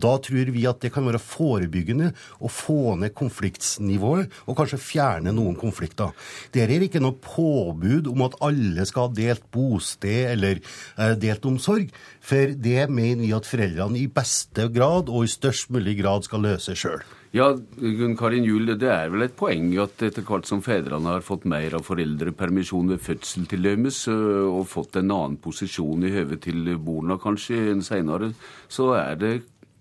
da 0.00 0.16
tror 0.22 0.52
vi 0.54 0.66
at 0.68 0.82
det 0.82 0.92
kan 0.94 1.06
være 1.06 1.22
forebyggende 1.22 2.10
å 2.44 2.50
få 2.50 2.96
ned 3.00 3.14
konfliktsnivået, 3.16 4.32
og 4.48 4.58
kanskje 4.58 4.80
fjerne 4.82 5.34
noen 5.34 5.56
konflikter. 5.58 6.12
Det 6.52 6.64
er 6.64 6.74
ikke 6.84 7.02
noe 7.02 7.16
påbud 7.22 8.10
om 8.10 8.26
at 8.26 8.38
alle 8.44 8.86
skal 8.88 9.08
ha 9.08 9.16
delt 9.16 9.46
bosted 9.54 10.32
eller 10.34 10.60
eh, 10.60 11.14
delt 11.20 11.46
omsorg, 11.48 11.92
for 12.24 12.54
det 12.54 12.88
mener 12.90 13.24
vi 13.24 13.34
at 13.36 13.48
foreldrene 13.48 14.00
i 14.00 14.08
beste 14.10 14.68
grad 14.74 15.12
og 15.12 15.26
i 15.26 15.34
størst 15.34 15.70
mulig 15.74 15.98
grad 16.00 16.26
skal 16.26 16.44
løse 16.44 16.76
sjøl. 16.78 17.04
Ja, 17.34 17.48
Gunn 17.50 18.14
Karin 18.14 18.44
Juel, 18.46 18.76
det 18.78 18.86
er 18.86 19.08
vel 19.10 19.24
et 19.24 19.32
poeng 19.34 19.72
at 19.82 20.02
etter 20.06 20.22
hvert 20.22 20.46
som 20.46 20.60
fedrene 20.62 21.16
har 21.16 21.24
fått 21.26 21.48
mer 21.50 21.74
av 21.74 21.82
foreldrepermisjon 21.82 22.92
ved 22.92 23.02
fødsel 23.02 23.48
til 23.50 23.66
dømes, 23.66 24.04
og 24.06 24.68
fått 24.70 25.00
en 25.00 25.10
annen 25.10 25.34
posisjon 25.42 26.06
i 26.06 26.12
høve 26.14 26.38
til 26.44 26.70
barna 26.78 27.18
kanskje 27.18 27.72
enn 27.72 27.82
seinere, 27.82 28.30
så 28.70 28.92
er 29.00 29.18
det 29.18 29.32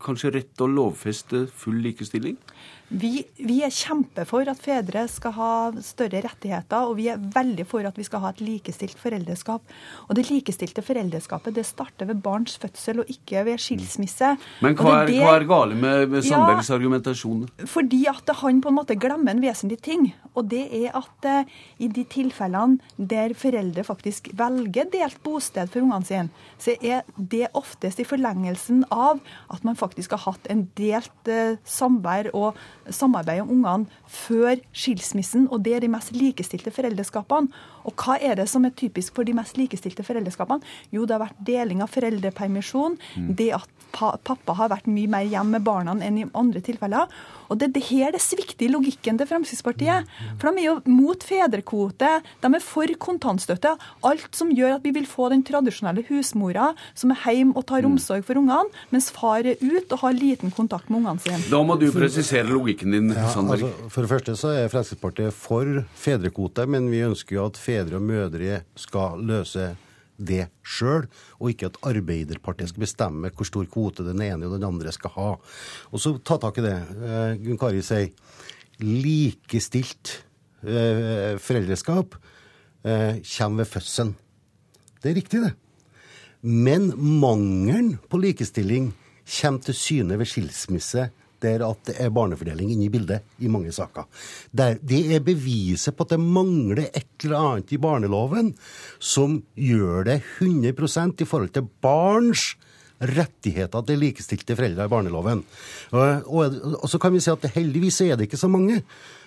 kanskje 0.03 0.33
rett 0.35 0.63
å 0.63 0.69
lovfeste 0.69 1.45
full 1.47 1.79
likestilling? 1.85 2.37
Vi, 2.91 3.23
vi, 3.39 3.61
er 3.65 3.71
kjempefor 3.73 4.49
at 4.51 4.59
fedre 4.61 5.05
skal 5.09 5.33
ha 5.37 5.51
større 5.81 6.19
rettigheter, 6.25 6.89
og 6.89 6.97
vi 6.99 7.07
er 7.09 7.21
veldig 7.33 7.65
for 7.69 7.85
at 7.87 7.95
vi 7.97 8.05
skal 8.05 8.21
ha 8.21 8.33
et 8.33 8.41
likestilt 8.43 8.99
foreldreskap. 9.01 9.73
Og 10.07 10.17
det 10.17 10.27
likestilte 10.29 10.83
foreldreskapet 10.85 11.55
det 11.55 11.65
starter 11.65 12.09
ved 12.11 12.21
barns 12.25 12.57
fødsel 12.61 13.01
og 13.01 13.09
ikke 13.09 13.45
ved 13.47 13.61
skilsmisse. 13.63 14.33
Men 14.65 14.77
hva 14.77 14.99
er, 14.99 15.09
det, 15.09 15.21
hva 15.23 15.37
er 15.39 15.47
gale 15.49 15.77
med, 15.79 16.05
med 16.11 16.27
Sandbergs 16.27 16.69
ja, 16.69 16.77
argumentasjon? 16.77 17.47
Fordi 17.71 18.03
at 18.11 18.33
han 18.43 18.61
på 18.61 18.73
en 18.73 18.77
måte 18.77 18.99
glemmer 18.99 19.33
en 19.33 19.41
vesentlig 19.43 19.79
ting. 19.85 20.09
Og 20.33 20.49
det 20.51 20.65
er 20.83 20.93
at 20.97 21.29
uh, 21.29 21.57
i 21.81 21.89
de 21.93 22.05
tilfellene 22.09 22.77
der 22.97 23.33
foreldre 23.37 23.85
faktisk 23.87 24.29
velger 24.37 24.89
delt 24.93 25.19
bosted 25.25 25.71
for 25.73 25.85
ungene 25.85 26.07
sine, 26.07 26.45
så 26.61 26.75
er 26.81 27.03
det 27.17 27.47
oftest 27.57 28.01
i 28.01 28.07
forlengelsen 28.07 28.83
av 28.93 29.21
at 29.53 29.65
man 29.65 29.77
faktisk 29.79 30.13
har 30.17 30.25
hatt 30.27 30.49
en 30.51 30.67
delt 30.77 31.31
uh, 31.31 31.57
samvær 31.65 32.31
og 32.37 32.57
samarbeid 32.89 33.43
om 33.43 33.53
ungene 33.57 34.01
før 34.07 34.59
skilsmissen, 34.75 35.47
og 35.51 35.63
det 35.65 35.77
er 35.77 35.85
de 35.85 35.91
mest 35.91 36.13
likestilte 36.15 36.73
foreldreskapene. 36.73 37.51
Og 37.83 37.95
hva 37.99 38.17
er 38.21 38.39
det 38.39 38.47
som 38.51 38.65
er 38.65 38.75
typisk 38.79 39.15
for 39.17 39.27
de 39.27 39.35
mest 39.35 39.59
likestilte 39.59 40.05
foreldreskapene? 40.07 40.63
Jo, 40.95 41.05
det 41.05 41.17
har 41.17 41.25
vært 41.25 41.45
deling 41.45 41.83
av 41.83 41.91
foreldrepermisjon, 41.93 42.97
mm. 42.97 43.31
det 43.39 43.51
at 43.59 43.69
pappa 43.93 44.55
har 44.57 44.71
vært 44.71 44.87
mye 44.89 45.09
mer 45.11 45.25
hjemme 45.29 45.59
med 45.59 45.65
barna 45.67 45.93
enn 46.01 46.17
i 46.17 46.25
andre 46.33 46.63
tilfeller. 46.65 47.11
Og 47.51 47.59
det, 47.61 47.69
det 47.75 47.83
her 47.91 48.13
det 48.15 48.21
svikter 48.23 48.65
i 48.65 48.71
logikken 48.71 49.19
til 49.19 49.29
Fremskrittspartiet. 49.29 50.09
For 50.41 50.49
de 50.49 50.63
er 50.63 50.69
jo 50.71 50.75
mot 50.89 51.21
fedrekvote, 51.27 52.09
de 52.41 52.49
er 52.49 52.63
for 52.63 52.89
kontantstøtte. 52.97 53.75
Alt 54.07 54.33
som 54.33 54.49
gjør 54.55 54.79
at 54.79 54.87
vi 54.87 54.95
vil 54.95 55.05
få 55.09 55.29
den 55.33 55.43
tradisjonelle 55.45 56.05
husmora 56.09 56.71
som 56.97 57.13
er 57.13 57.21
hjemme 57.29 57.53
og 57.59 57.67
tar 57.69 57.85
mm. 57.85 57.91
omsorg 57.91 58.25
for 58.25 58.41
ungene, 58.41 58.73
mens 58.93 59.11
far 59.13 59.45
er 59.45 59.61
ute 59.61 59.93
og 59.93 60.01
har 60.07 60.17
liten 60.17 60.53
kontakt 60.55 60.89
med 60.89 61.03
ungene 61.03 61.21
sine. 61.21 61.43
Da 61.51 61.61
må 61.61 61.77
du 61.77 61.89
presisere 61.93 62.47
logikken 62.49 62.72
din, 62.81 63.13
ja, 63.13 63.29
Sandberg. 63.29 63.61
Altså, 63.67 63.89
for 63.93 64.05
det 64.05 64.11
første 64.11 64.35
så 64.39 64.51
er 64.57 64.71
Fremskrittspartiet 64.71 65.35
for 65.37 65.83
fedrekvote, 65.99 66.65
men 66.69 66.89
vi 66.91 67.03
ønsker 67.05 67.37
jo 67.37 67.47
at 67.47 67.59
fedre 67.61 67.99
og 67.99 68.07
mødre 68.07 68.63
skal 68.79 69.21
løse 69.21 69.73
det 70.17 70.47
sjøl, 70.65 71.07
og 71.39 71.51
ikke 71.51 71.69
at 71.71 71.79
Arbeiderpartiet 71.89 72.71
skal 72.71 72.85
bestemme 72.85 73.31
hvor 73.33 73.47
stor 73.49 73.67
kvote 73.71 74.05
den 74.05 74.21
ene 74.23 74.47
og 74.47 74.57
den 74.57 74.67
andre 74.67 74.93
skal 74.95 75.13
ha. 75.15 75.29
Og 75.91 76.01
så 76.01 76.15
ta 76.19 76.37
tak 76.41 76.59
i 76.61 76.65
det. 76.65 76.75
Eh, 76.79 77.33
Gunn 77.43 77.59
Kari 77.61 77.81
sier 77.85 78.11
likestilt 78.83 80.15
eh, 80.65 81.35
foreldreskap 81.41 82.17
eh, 82.85 83.19
kommer 83.35 83.63
ved 83.63 83.71
fødselen. 83.73 84.15
Det 85.03 85.11
er 85.11 85.19
riktig, 85.19 85.43
det. 85.43 85.53
Men 86.43 86.91
mangelen 86.97 87.97
på 88.11 88.19
likestilling 88.19 88.91
kommer 89.39 89.63
til 89.63 89.77
syne 89.79 90.17
ved 90.19 90.27
skilsmisse 90.27 91.09
der 91.43 91.65
at 91.67 91.85
det 91.89 91.97
er 92.01 92.13
barnefordeling 92.13 92.73
inne 92.73 92.87
i 92.87 92.91
bildet 92.93 93.43
i 93.43 93.51
mange 93.51 93.73
saker. 93.75 94.07
Det 94.51 95.01
er 95.15 95.23
beviset 95.23 95.95
på 95.95 96.07
at 96.07 96.15
det 96.15 96.21
mangler 96.23 96.87
et 96.89 97.25
eller 97.25 97.39
annet 97.39 97.73
i 97.75 97.81
barneloven 97.81 98.53
som 98.99 99.41
gjør 99.55 100.09
det 100.09 100.19
100 100.39 101.21
i 101.21 101.27
forhold 101.27 101.53
til 101.53 101.67
barns 101.83 102.53
rettigheter 103.03 103.83
til 103.87 103.99
likestilte 103.99 104.55
foreldre 104.57 104.87
i 104.87 104.91
barneloven. 104.91 105.43
Og, 105.91 106.27
og, 106.27 106.61
og, 106.79 106.87
så 106.89 106.99
kan 107.01 107.13
vi 107.13 107.21
si 107.23 107.31
at 107.33 107.49
heldigvis 107.55 108.01
er 108.05 108.15
det 108.17 108.29
ikke 108.29 108.39
så 108.39 108.51
mange. 108.51 108.81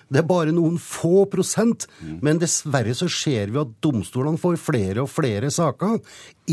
Det 0.07 0.21
er 0.21 0.27
bare 0.27 0.55
noen 0.55 0.77
få 0.81 1.25
prosent. 1.31 1.87
Men 2.23 2.39
dessverre 2.41 2.95
så 2.97 3.09
ser 3.11 3.51
vi 3.51 3.61
at 3.61 3.75
domstolene 3.83 4.39
får 4.41 4.59
flere 4.61 5.03
og 5.03 5.11
flere 5.11 5.51
saker 5.53 5.99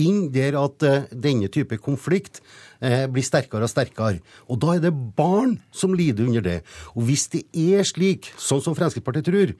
inn 0.00 0.28
der 0.34 0.56
at 0.58 0.82
uh, 0.82 1.04
denne 1.10 1.46
type 1.54 1.78
konflikt 1.78 2.40
uh, 2.82 3.06
blir 3.06 3.22
sterkere 3.22 3.68
og 3.68 3.70
sterkere. 3.70 4.18
Og 4.50 4.58
da 4.62 4.74
er 4.74 4.82
det 4.82 4.94
barn 5.16 5.56
som 5.70 5.94
lider 5.94 6.26
under 6.26 6.42
det. 6.42 6.56
Og 6.98 7.06
hvis 7.06 7.28
det 7.30 7.44
er 7.54 7.86
slik, 7.86 8.32
sånn 8.34 8.62
som 8.64 8.74
Fremskrittspartiet 8.74 9.30
tror, 9.30 9.54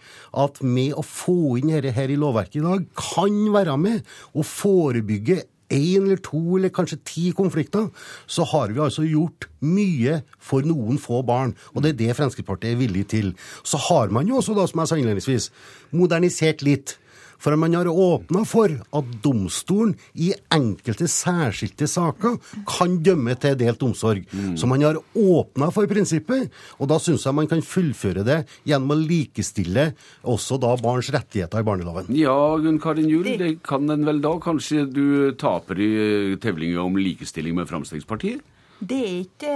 at 0.45 0.59
med 0.67 0.99
å 0.99 1.07
få 1.07 1.55
inn 1.61 1.71
dette 1.71 1.95
her 1.95 2.11
i 2.11 2.19
lovverket 2.19 2.59
i 2.61 2.67
dag, 2.67 2.89
kan 2.99 3.41
være 3.55 3.79
med 3.79 4.15
å 4.35 4.43
forebygge 4.47 5.45
én 5.73 6.05
eller 6.05 6.21
to 6.25 6.57
eller 6.57 6.73
kanskje 6.75 7.01
ti 7.05 7.31
konflikter, 7.37 7.89
så 8.27 8.45
har 8.45 8.73
vi 8.73 8.83
altså 8.85 9.07
gjort 9.07 9.49
mye 9.65 10.21
for 10.39 10.67
noen 10.67 10.99
få 11.01 11.23
barn. 11.27 11.55
Og 11.75 11.83
det 11.85 11.95
er 11.95 12.01
det 12.03 12.17
Fremskrittspartiet 12.19 12.75
er 12.75 12.83
villig 12.83 13.07
til. 13.15 13.33
Så 13.65 13.81
har 13.89 14.13
man 14.13 14.29
jo 14.29 14.37
også, 14.41 14.57
da, 14.57 14.67
som 14.67 14.83
jeg 14.83 14.93
sa 14.93 15.01
innledningsvis, 15.01 15.51
modernisert 15.93 16.63
litt. 16.67 16.99
For 17.39 17.57
man 17.61 17.75
har 17.77 17.89
åpna 17.91 18.45
for 18.49 18.73
at 18.73 19.11
domstolen 19.25 19.95
i 20.15 20.33
enkelte 20.55 21.09
særskilte 21.11 21.89
saker 21.91 22.39
kan 22.69 22.99
dømme 23.05 23.37
til 23.41 23.59
delt 23.61 23.83
omsorg. 23.87 24.25
Mm. 24.33 24.55
Så 24.61 24.69
man 24.71 24.85
har 24.85 25.01
åpna 25.15 25.71
for 25.75 25.91
prinsippet, 25.91 26.51
og 26.79 26.91
da 26.91 26.99
syns 27.03 27.27
jeg 27.27 27.37
man 27.37 27.51
kan 27.51 27.63
fullføre 27.65 28.25
det 28.27 28.41
gjennom 28.69 28.95
å 28.95 29.01
likestille 29.01 29.91
også 30.23 30.59
da 30.63 30.75
barns 30.81 31.11
rettigheter 31.15 31.63
i 31.63 31.67
barneloven. 31.67 32.11
Ja, 32.17 32.57
Gunn 32.61 32.81
Karin 32.83 33.11
Juel, 33.11 33.35
det 33.41 33.53
kan 33.67 33.89
en 33.91 34.07
vel 34.07 34.23
da? 34.25 34.35
Kanskje 34.45 34.87
du 34.91 35.07
taper 35.41 35.79
i 35.81 35.93
tevlinga 36.43 36.83
om 36.83 36.99
likestilling 36.99 37.57
med 37.57 37.71
Frp? 37.71 38.43
Det 38.85 38.99
er 38.99 39.15
ikke 39.23 39.55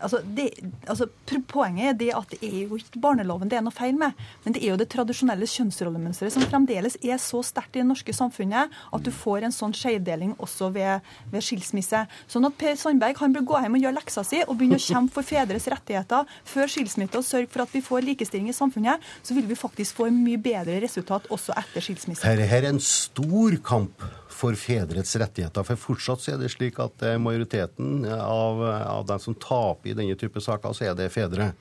Altså, 0.00 0.20
det, 0.22 0.50
altså, 0.86 1.08
poenget 1.50 1.92
er 1.92 1.96
det 1.98 2.10
at 2.16 2.30
det 2.32 2.38
er 2.46 2.68
jo 2.68 2.78
ikke 2.78 3.00
barneloven 3.02 3.50
det 3.50 3.58
er 3.58 3.64
noe 3.66 3.74
feil 3.74 3.96
med, 3.98 4.14
men 4.44 4.54
det 4.54 4.62
er 4.62 4.72
jo 4.72 4.78
det 4.80 4.88
tradisjonelle 4.92 5.48
kjønnsrollemønsteret 5.50 6.34
som 6.34 6.44
fremdeles 6.48 6.98
er 7.02 7.18
så 7.22 7.40
sterkt 7.46 7.76
i 7.76 7.82
det 7.82 7.88
norske 7.88 8.14
samfunnet 8.14 8.74
at 8.94 9.04
du 9.04 9.10
får 9.14 9.46
en 9.48 9.54
sånn 9.54 9.74
skjevdeling 9.76 10.36
også 10.38 10.70
ved, 10.74 11.04
ved, 11.32 11.44
skilsmisse. 11.44 12.04
Sånn 12.30 12.48
at 12.48 12.56
Per 12.60 12.78
Sandberg 12.78 13.18
han 13.22 13.34
bør 13.34 13.46
gå 13.50 13.62
hjem 13.64 13.78
og 13.78 13.86
gjøre 13.86 13.98
leksa 13.98 14.24
si 14.26 14.42
og 14.44 14.54
begynne 14.58 14.78
å 14.78 14.86
kjempe 14.86 15.18
for 15.18 15.26
fedres 15.26 15.68
rettigheter 15.72 16.38
før 16.48 16.70
skilsmisse 16.70 17.18
og 17.18 17.26
sørge 17.26 17.50
for 17.52 17.64
at 17.64 17.74
vi 17.74 17.84
får 17.84 18.06
likestilling 18.06 18.52
i 18.52 18.56
samfunnet, 18.56 19.02
så 19.22 19.36
vil 19.36 19.48
vi 19.48 19.58
faktisk 19.58 19.98
få 19.98 20.08
en 20.10 20.22
mye 20.22 20.40
bedre 20.42 20.78
resultat 20.84 21.28
også 21.34 21.56
etter 21.58 21.84
skilsmisse. 21.84 22.24
Dette 22.26 22.58
er 22.58 22.70
en 22.70 22.82
stor 22.82 23.58
kamp 23.64 24.04
for 24.38 24.54
fedrets 24.58 25.16
rettigheter. 25.18 25.66
For 25.66 25.80
fortsatt 25.88 26.22
så 26.22 26.36
er 26.36 26.40
det 26.42 26.52
slik 26.54 26.78
at 26.82 27.02
majoriteten 27.18 28.06
av, 28.14 28.62
av 28.62 29.04
dem 29.10 29.20
som 29.22 29.34
taper 29.34 29.92
i 29.92 29.98
denne 29.98 30.18
type 30.18 30.42
saker, 30.44 30.76
så 30.76 30.90
er 30.90 30.98
det 30.98 31.10
fedre. 31.14 31.52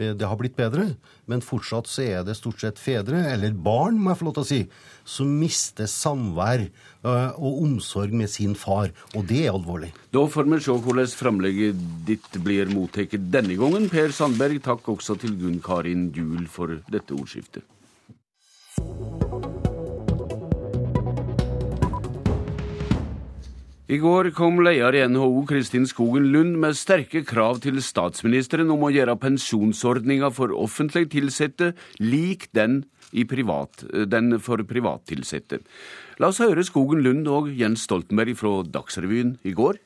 Det 0.00 0.22
har 0.22 0.38
blitt 0.38 0.54
bedre, 0.56 0.84
men 1.28 1.42
fortsatt 1.42 1.88
så 1.90 2.04
er 2.06 2.20
det 2.24 2.36
stort 2.38 2.62
sett 2.62 2.78
fedre, 2.80 3.24
eller 3.32 3.52
barn, 3.52 3.98
må 3.98 4.12
jeg 4.12 4.20
få 4.20 4.28
lov 4.28 4.36
til 4.36 4.44
å 4.44 4.48
si, 4.48 4.60
som 5.04 5.32
mister 5.40 5.90
samvær 5.90 6.62
og 7.02 7.58
omsorg 7.64 8.14
med 8.16 8.30
sin 8.30 8.54
far. 8.58 8.94
Og 9.18 9.26
det 9.28 9.42
er 9.48 9.56
alvorlig. 9.56 9.90
Da 10.14 10.22
får 10.30 10.46
vi 10.46 10.60
se 10.62 10.78
hvordan 10.86 11.10
framlegget 11.20 11.82
ditt 12.08 12.40
blir 12.46 12.70
mottatt 12.70 13.18
denne 13.34 13.58
gangen. 13.58 13.90
Per 13.92 14.14
Sandberg, 14.14 14.62
takk 14.64 14.94
også 14.94 15.18
til 15.20 15.34
Gunn 15.42 15.60
Karin 15.64 16.08
Juel 16.14 16.46
for 16.48 16.78
dette 16.88 17.16
ordskiftet. 17.16 17.66
I 23.90 23.96
går 23.98 24.28
kom 24.36 24.60
leder 24.62 24.94
i 24.94 25.00
NHO 25.10 25.40
Kristin 25.50 25.82
Skogen 25.90 26.28
Lund 26.30 26.52
med 26.62 26.76
sterke 26.78 27.24
krav 27.26 27.56
til 27.64 27.80
statsministeren 27.82 28.70
om 28.70 28.84
å 28.86 28.90
gjøre 28.94 29.16
pensjonsordninga 29.18 30.28
for 30.30 30.54
offentlig 30.54 31.08
tilsatte 31.10 31.72
lik 31.98 32.46
den, 32.54 32.84
privat, 33.26 33.82
den 34.06 34.36
for 34.38 34.62
privattilsatte. 34.62 35.58
La 36.22 36.30
oss 36.30 36.38
høre 36.38 36.62
Skogen 36.62 37.02
Lund 37.02 37.26
og 37.26 37.50
Jens 37.50 37.88
Stoltenberg 37.88 38.38
fra 38.38 38.60
Dagsrevyen 38.62 39.40
i 39.42 39.56
går. 39.58 39.82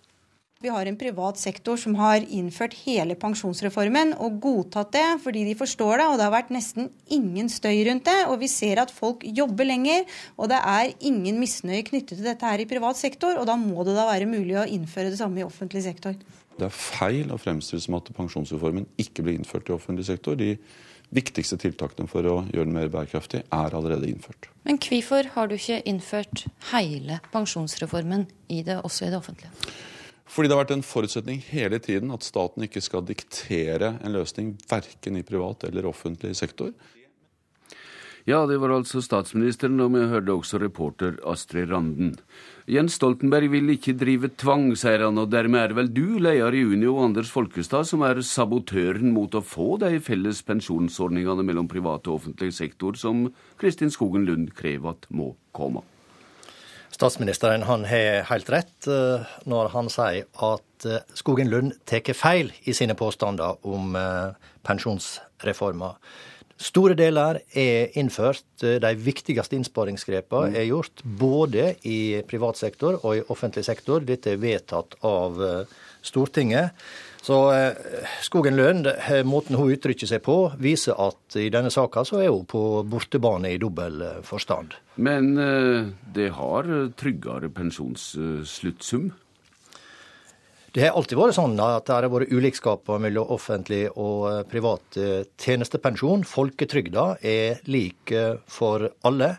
Vi 0.65 0.71
har 0.73 0.89
en 0.89 0.97
privat 0.97 1.37
sektor 1.37 1.77
som 1.77 1.93
har 1.99 2.23
innført 2.33 2.73
hele 2.87 3.19
pensjonsreformen 3.21 4.15
og 4.25 4.39
godtatt 4.41 4.95
det 4.95 5.03
fordi 5.21 5.43
de 5.45 5.53
forstår 5.59 6.01
det. 6.01 6.07
Og 6.09 6.17
det 6.17 6.25
har 6.25 6.33
vært 6.33 6.55
nesten 6.55 6.89
ingen 7.13 7.51
støy 7.53 7.83
rundt 7.85 8.07
det. 8.09 8.23
Og 8.33 8.39
vi 8.41 8.49
ser 8.49 8.81
at 8.81 8.95
folk 8.95 9.27
jobber 9.29 9.69
lenger. 9.69 10.09
Og 10.41 10.49
det 10.49 10.63
er 10.65 10.95
ingen 11.05 11.37
misnøye 11.43 11.85
knyttet 11.85 12.17
til 12.17 12.25
dette 12.25 12.49
her 12.49 12.65
i 12.65 12.69
privat 12.71 12.97
sektor. 12.97 13.37
Og 13.37 13.45
da 13.51 13.59
må 13.61 13.85
det 13.85 13.99
da 13.99 14.09
være 14.09 14.31
mulig 14.31 14.57
å 14.57 14.65
innføre 14.65 15.13
det 15.13 15.21
samme 15.21 15.43
i 15.43 15.45
offentlig 15.45 15.85
sektor. 15.85 16.17
Det 16.57 16.71
er 16.71 16.73
feil 16.73 17.35
å 17.35 17.41
fremstille 17.45 17.85
som 17.85 18.01
at 18.01 18.09
pensjonsreformen 18.17 18.89
ikke 19.05 19.27
ble 19.27 19.37
innført 19.37 19.69
i 19.69 19.77
offentlig 19.77 20.09
sektor. 20.09 20.41
De 20.41 20.55
viktigste 21.13 21.61
tiltakene 21.61 22.09
for 22.09 22.25
å 22.25 22.39
gjøre 22.49 22.71
den 22.71 22.79
mer 22.81 22.89
bærekraftig 22.89 23.45
er 23.45 23.77
allerede 23.77 24.09
innført. 24.09 24.49
Men 24.65 24.81
hvorfor 24.81 25.29
har 25.37 25.53
du 25.53 25.59
ikke 25.61 25.83
innført 25.85 26.49
hele 26.73 27.21
pensjonsreformen 27.37 28.31
i 28.49 28.65
det, 28.65 28.81
også 28.81 29.11
i 29.11 29.13
det 29.13 29.21
offentlige? 29.21 29.53
Fordi 30.25 30.49
det 30.49 30.57
har 30.57 30.65
vært 30.65 30.77
en 30.79 30.87
forutsetning 30.87 31.43
hele 31.51 31.79
tiden 31.85 32.13
at 32.15 32.25
staten 32.25 32.65
ikke 32.65 32.83
skal 32.85 33.05
diktere 33.07 33.99
en 34.01 34.17
løsning 34.17 34.55
verken 34.71 35.21
i 35.21 35.27
privat 35.27 35.67
eller 35.69 35.91
offentlig 35.91 36.33
sektor. 36.39 36.73
Ja, 38.25 38.47
det 38.49 38.57
var 38.57 38.73
altså 38.73 39.03
statsministeren, 39.05 39.77
og 39.85 39.91
vi 39.93 40.07
hørte 40.09 40.33
også 40.33 40.57
reporter 40.63 41.19
Astrid 41.29 41.69
Randen. 41.69 42.15
Jens 42.65 42.97
Stoltenberg 42.97 43.51
vil 43.53 43.75
ikke 43.75 43.93
drive 44.01 44.31
tvang, 44.41 44.71
sier 44.81 45.05
han, 45.05 45.21
og 45.21 45.29
dermed 45.29 45.61
er 45.61 45.75
det 45.75 45.77
vel 45.77 45.91
du, 45.93 46.07
leder 46.25 46.57
i 46.57 46.65
Unio, 46.65 46.97
Anders 47.05 47.29
Folkestad, 47.29 47.85
som 47.85 48.01
er 48.09 48.25
sabotøren 48.25 49.13
mot 49.13 49.37
å 49.37 49.45
få 49.45 49.75
de 49.85 49.99
felles 50.01 50.41
pensjonsordningene 50.49 51.45
mellom 51.45 51.69
privat 51.69 52.09
og 52.09 52.23
offentlig 52.23 52.55
sektor 52.57 52.97
som 52.97 53.27
Kristin 53.61 53.93
Skogen 53.93 54.25
Lund 54.25 54.55
krever 54.57 54.97
at 54.97 55.05
må 55.13 55.35
komme. 55.53 55.85
Statsministeren 56.95 57.65
han 57.67 57.85
har 57.91 58.23
helt 58.29 58.51
rett 58.55 58.87
eh, 58.87 59.25
når 59.51 59.73
han 59.73 59.89
sier 59.91 60.29
at 60.47 60.87
eh, 60.87 61.03
Skogen 61.19 61.51
Lund 61.51 61.73
tar 61.91 62.15
feil 62.15 62.53
i 62.71 62.75
sine 62.77 62.95
påstander 62.95 63.59
om 63.67 63.97
eh, 63.99 64.37
pensjonsreforma. 64.63 65.97
Store 66.55 66.95
deler 66.95 67.41
er 67.51 67.91
innført. 67.99 68.47
De 68.63 68.93
viktigste 68.95 69.59
innsparingsgrepene 69.59 70.53
mm. 70.53 70.59
er 70.61 70.69
gjort 70.69 71.03
både 71.03 71.65
i 71.83 72.23
privat 72.31 72.61
sektor 72.63 73.01
og 73.01 73.17
i 73.19 73.25
offentlig 73.27 73.67
sektor. 73.67 74.07
Dette 74.07 74.37
er 74.37 74.39
vedtatt 74.39 74.95
av 75.03 75.43
Stortinget. 76.07 76.79
Så 77.25 77.39
Skogen 78.21 78.59
Lund, 78.59 78.89
måten 79.25 79.57
hun 79.57 79.71
uttrykker 79.73 80.09
seg 80.11 80.21
på, 80.27 80.35
viser 80.61 80.99
at 81.01 81.39
i 81.41 81.47
denne 81.49 81.71
saka 81.73 82.03
så 82.05 82.19
er 82.21 82.29
hun 82.29 82.45
på 82.45 82.83
bortebane 82.85 83.55
i 83.55 83.61
dobbel 83.63 84.03
forstand. 84.29 84.77
Men 84.97 85.39
eh, 85.41 85.89
det 86.15 86.31
har 86.37 86.69
tryggere 87.01 87.49
pensjonssluttsum? 87.49 89.11
Det 90.75 90.83
har 90.83 90.97
alltid 90.99 91.19
vært 91.19 91.37
sånn 91.37 91.55
at 91.63 91.87
det 91.87 91.97
har 91.97 92.09
vært 92.11 92.33
ulikskaper 92.35 93.03
mellom 93.03 93.31
offentlig 93.35 93.87
og 93.95 94.27
eh, 94.31 94.41
privat 94.51 94.99
eh, 95.01 95.23
tjenestepensjon. 95.41 96.27
Folketrygda 96.29 97.07
er 97.23 97.65
lik 97.71 98.15
for 98.51 98.91
alle. 99.07 99.37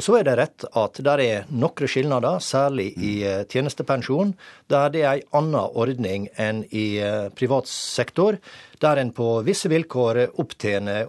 Og 0.00 0.04
så 0.06 0.14
er 0.16 0.24
det 0.24 0.38
rett 0.38 0.64
at 0.80 0.96
det 1.04 1.14
er 1.20 1.48
noen 1.52 1.88
skilnader, 1.92 2.38
særlig 2.40 2.86
i 2.96 3.20
tjenestepensjon, 3.52 4.30
der 4.72 4.94
det 4.94 5.02
er 5.04 5.20
en 5.20 5.34
annen 5.42 5.74
ordning 5.76 6.24
enn 6.40 6.62
i 6.72 6.96
privat 7.36 7.68
sektor, 7.68 8.38
der 8.80 9.00
en 9.02 9.12
på 9.12 9.42
visse 9.44 9.68
vilkår 9.68 10.22
opptjener 10.40 11.04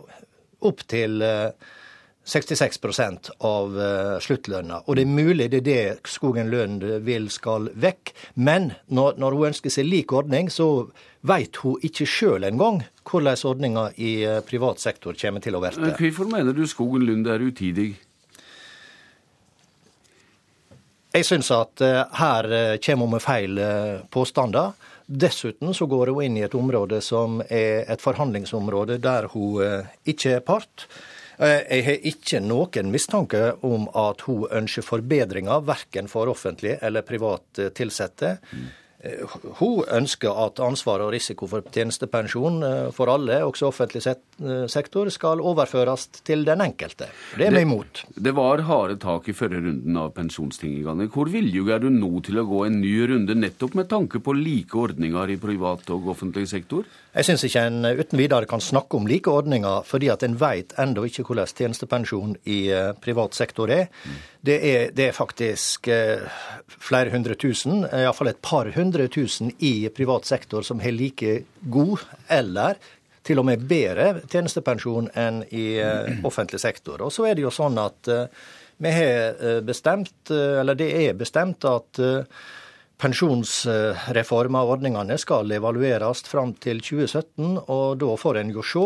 opp 0.68 0.84
til 0.92 1.24
66% 1.24 3.32
av 3.48 3.80
uh, 3.80 4.20
sluttlønna. 4.20 4.84
Og 4.84 5.00
det 5.00 5.08
er 5.08 5.16
mulig 5.16 5.48
det 5.56 5.64
er 5.64 5.68
det 5.70 6.12
Skogen 6.12 6.52
Lund 6.52 6.84
vil 7.08 7.32
skal 7.32 7.72
vekk. 7.72 8.12
Men 8.36 8.74
når, 8.92 9.16
når 9.24 9.40
hun 9.40 9.54
ønsker 9.54 9.72
seg 9.72 9.88
lik 9.88 10.12
ordning, 10.12 10.52
så 10.52 10.92
veit 11.24 11.64
hun 11.64 11.80
ikke 11.80 12.04
sjøl 12.04 12.44
engang 12.52 12.84
hvordan 13.08 13.40
ordninga 13.56 13.90
i 13.96 14.18
privat 14.44 14.84
sektor 14.84 15.16
kommer 15.16 15.48
til 15.48 15.56
å 15.56 15.64
verte. 15.64 15.96
Hvorfor 15.96 16.36
mener 16.36 16.52
du 16.52 16.68
Skogen 16.68 17.08
Lund 17.08 17.32
er 17.32 17.40
utidig? 17.40 17.94
Jeg 21.12 21.28
syns 21.28 21.52
at 21.52 21.84
uh, 21.84 22.04
her 22.20 22.78
kommer 22.86 23.08
hun 23.08 23.16
med 23.18 23.24
feil 23.24 23.62
påstander. 24.14 24.76
Dessuten 25.06 25.74
så 25.76 25.88
går 25.92 26.14
hun 26.14 26.24
inn 26.24 26.38
i 26.40 26.46
et 26.46 26.56
område 26.56 27.02
som 27.04 27.42
er 27.50 27.84
et 27.92 28.04
forhandlingsområde 28.04 28.96
der 29.04 29.28
hun 29.34 29.84
ikke 30.08 30.38
er 30.38 30.46
part. 30.46 30.88
Eh, 31.42 31.62
jeg 31.66 31.86
har 31.88 32.06
ikke 32.12 32.42
noen 32.44 32.92
mistanke 32.94 33.42
om 33.66 33.88
at 33.98 34.22
hun 34.28 34.46
ønsker 34.54 34.86
forbedringer, 34.86 35.64
verken 35.66 36.10
for 36.12 36.30
offentlig 36.30 36.76
eller 36.86 37.06
privat 37.08 37.64
ansatte. 37.72 38.36
Mm. 38.52 38.68
Eh, 39.04 39.26
hun 39.58 39.82
ønsker 39.90 40.36
at 40.44 40.60
ansvar 40.62 41.02
og 41.02 41.10
risiko 41.16 41.48
for 41.50 41.66
tjenestepensjon 41.74 42.62
eh, 42.68 42.90
for 42.94 43.10
alle, 43.10 43.40
også 43.48 43.72
offentlig 43.72 44.04
eh, 44.06 44.68
sektor, 44.70 45.10
skal 45.10 45.42
overføres 45.42 46.06
til 46.22 46.46
den 46.46 46.62
enkelte. 46.62 47.08
Det 47.38 47.48
er 47.48 47.56
vi 47.56 47.64
imot. 47.66 48.04
Det 48.14 48.36
var 48.38 48.62
harde 48.68 49.00
tak 49.02 49.32
i 49.32 49.34
førre 49.34 49.64
runden 49.64 49.98
av 49.98 50.12
pensjonstingene. 50.14 51.10
Hvor 51.10 51.32
villig 51.34 51.64
er 51.74 51.82
du 51.82 51.90
nå 51.90 52.22
til 52.28 52.44
å 52.44 52.46
gå 52.46 52.66
en 52.68 52.78
ny 52.84 52.94
runde, 53.10 53.38
nettopp 53.42 53.80
med 53.80 53.90
tanke 53.90 54.22
på 54.22 54.36
like 54.38 54.78
ordninger 54.78 55.34
i 55.34 55.40
privat 55.42 55.90
og 55.96 56.12
offentlig 56.14 56.46
sektor? 56.52 56.86
Jeg 57.16 57.28
syns 57.28 57.48
ikke 57.48 57.66
en 57.72 57.82
uten 57.88 58.22
videre 58.22 58.50
kan 58.50 58.62
snakke 58.62 59.00
om 59.00 59.10
like 59.10 59.32
ordninger, 59.32 59.82
fordi 59.88 60.12
at 60.14 60.22
en 60.28 60.38
veit 60.40 60.78
ennå 60.80 61.08
ikke 61.10 61.26
hvordan 61.26 61.50
tjenestepensjon 61.50 62.38
i 62.46 62.62
privat 63.02 63.34
sektor 63.36 63.74
er. 63.74 63.90
Mm. 64.06 64.22
Det 64.42 64.56
er, 64.58 64.88
det 64.98 65.10
er 65.10 65.14
faktisk 65.14 65.88
eh, 65.94 66.24
flere 66.82 67.14
hundre 67.14 67.36
tusen, 67.38 67.84
iallfall 67.86 68.32
et 68.32 68.42
par 68.42 68.72
hundre 68.74 69.06
tusen 69.14 69.52
i 69.62 69.86
privat 69.94 70.26
sektor 70.26 70.66
som 70.66 70.82
har 70.82 70.96
like 70.96 71.44
god 71.62 72.02
eller 72.28 72.80
til 73.22 73.38
og 73.38 73.46
med 73.52 73.68
bedre 73.70 74.24
tjenestepensjon 74.26 75.12
enn 75.14 75.44
i 75.54 75.68
eh, 75.78 76.24
offentlig 76.26 76.62
sektor. 76.64 77.04
Og 77.06 77.14
så 77.14 77.30
er 77.30 77.38
det 77.38 77.46
jo 77.46 77.54
sånn 77.54 77.78
at 77.82 78.10
eh, 78.10 78.26
vi 78.82 78.90
har 78.96 79.62
bestemt, 79.62 80.32
eller 80.34 80.74
det 80.74 80.88
er 81.04 81.14
bestemt, 81.14 81.68
at 81.70 82.00
Pensjonsreformen 83.02 84.58
av 84.58 84.72
ordningene 84.76 85.16
skal 85.22 85.50
evalueres 85.54 86.22
fram 86.30 86.56
til 86.62 86.84
2017, 86.86 87.60
og 87.66 88.00
da 88.02 88.10
får 88.18 88.42
en 88.42 88.52
jo 88.54 88.66
se 88.66 88.84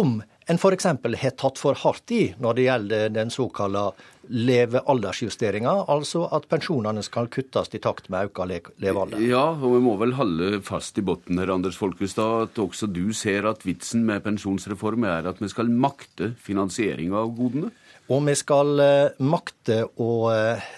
om 0.00 0.14
en 0.48 0.60
f.eks. 0.60 0.86
har 0.88 1.34
tatt 1.36 1.60
for 1.60 1.76
hardt 1.76 2.14
i 2.16 2.22
når 2.40 2.56
det 2.56 2.64
gjelder 2.64 3.12
den 3.12 3.32
såkalte 3.32 3.90
levealdersjusteringa, 4.28 5.72
altså 5.90 6.26
at 6.34 6.48
pensjonene 6.50 7.02
skal 7.06 7.30
kuttes 7.32 7.72
i 7.74 7.80
takt 7.82 8.10
med 8.12 8.28
økt 8.28 8.78
levealder. 8.82 9.20
Ja, 9.24 9.50
og 9.56 9.76
vi 9.76 9.82
må 9.84 9.96
vel 10.00 10.14
holde 10.18 10.60
fast 10.66 10.98
i 11.00 11.04
bunnen 11.04 11.40
her, 11.40 11.52
Anders 11.54 11.78
Folkestad, 11.80 12.48
at 12.48 12.60
også 12.62 12.90
du 12.92 13.12
ser 13.16 13.48
at 13.48 13.64
vitsen 13.66 14.04
med 14.08 14.24
pensjonsreform 14.26 15.06
er 15.08 15.28
at 15.30 15.40
vi 15.42 15.50
skal 15.52 15.70
makte 15.72 16.32
finansieringa 16.44 17.24
av 17.24 17.34
godene? 17.36 17.72
Og 18.08 18.24
vi 18.24 18.34
skal 18.40 18.80
eh, 18.80 19.16
makte 19.20 19.82
å 20.00 20.12
eh, 20.32 20.68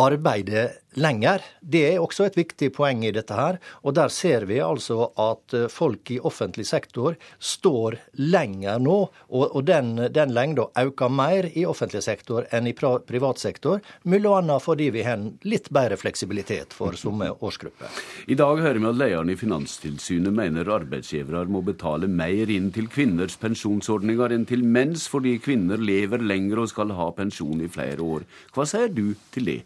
arbeide 0.00 0.70
lenger. 0.94 1.42
Det 1.60 1.82
er 1.92 2.00
også 2.02 2.26
et 2.26 2.36
viktig 2.38 2.70
poeng 2.74 3.04
i 3.06 3.12
dette 3.14 3.36
her. 3.36 3.58
Og 3.84 3.94
der 3.98 4.10
ser 4.12 4.46
vi 4.50 4.58
altså 4.62 5.10
at 5.20 5.54
eh, 5.56 5.68
folk 5.70 6.10
i 6.10 6.18
offentlig 6.18 6.66
sektor 6.66 7.16
står 7.38 7.98
lenger 8.18 8.80
nå. 8.82 8.98
Og, 9.30 9.44
og 9.44 9.64
den, 9.68 9.94
den 10.12 10.34
lengda 10.34 10.68
øker 10.80 11.12
mer 11.12 11.50
i 11.54 11.66
offentlig 11.68 12.02
sektor 12.06 12.46
enn 12.50 12.68
i 12.70 12.74
privat 12.74 13.42
sektor. 13.42 13.80
Bl.a. 14.02 14.58
fordi 14.62 14.90
vi 14.94 15.04
har 15.06 15.22
litt 15.46 15.70
bedre 15.70 15.98
fleksibilitet 16.00 16.74
for 16.76 16.98
somme 16.98 17.30
årsgrupper. 17.38 17.90
I 18.30 18.38
dag 18.38 18.62
hører 18.62 18.80
vi 18.80 18.90
at 18.90 19.00
lederen 19.00 19.32
i 19.32 19.38
Finanstilsynet 19.38 20.34
mener 20.34 20.70
arbeidsgivere 20.70 21.46
må 21.50 21.62
betale 21.66 22.08
mer 22.10 22.50
inn 22.50 22.70
til 22.74 22.88
kvinners 22.90 23.36
pensjonsordninger 23.40 24.34
enn 24.34 24.46
til 24.48 24.64
menns, 24.64 25.06
fordi 25.10 25.38
kvinner 25.42 25.80
lever 25.80 26.22
lenger 26.22 26.62
og 26.62 26.70
skal 26.72 26.94
ha 26.96 27.10
pensjon 27.16 27.62
i 27.62 27.70
flere 27.70 28.02
år. 28.04 28.26
Hva 28.54 28.66
sier 28.68 28.90
du 28.92 29.12
til 29.34 29.48
det? 29.48 29.60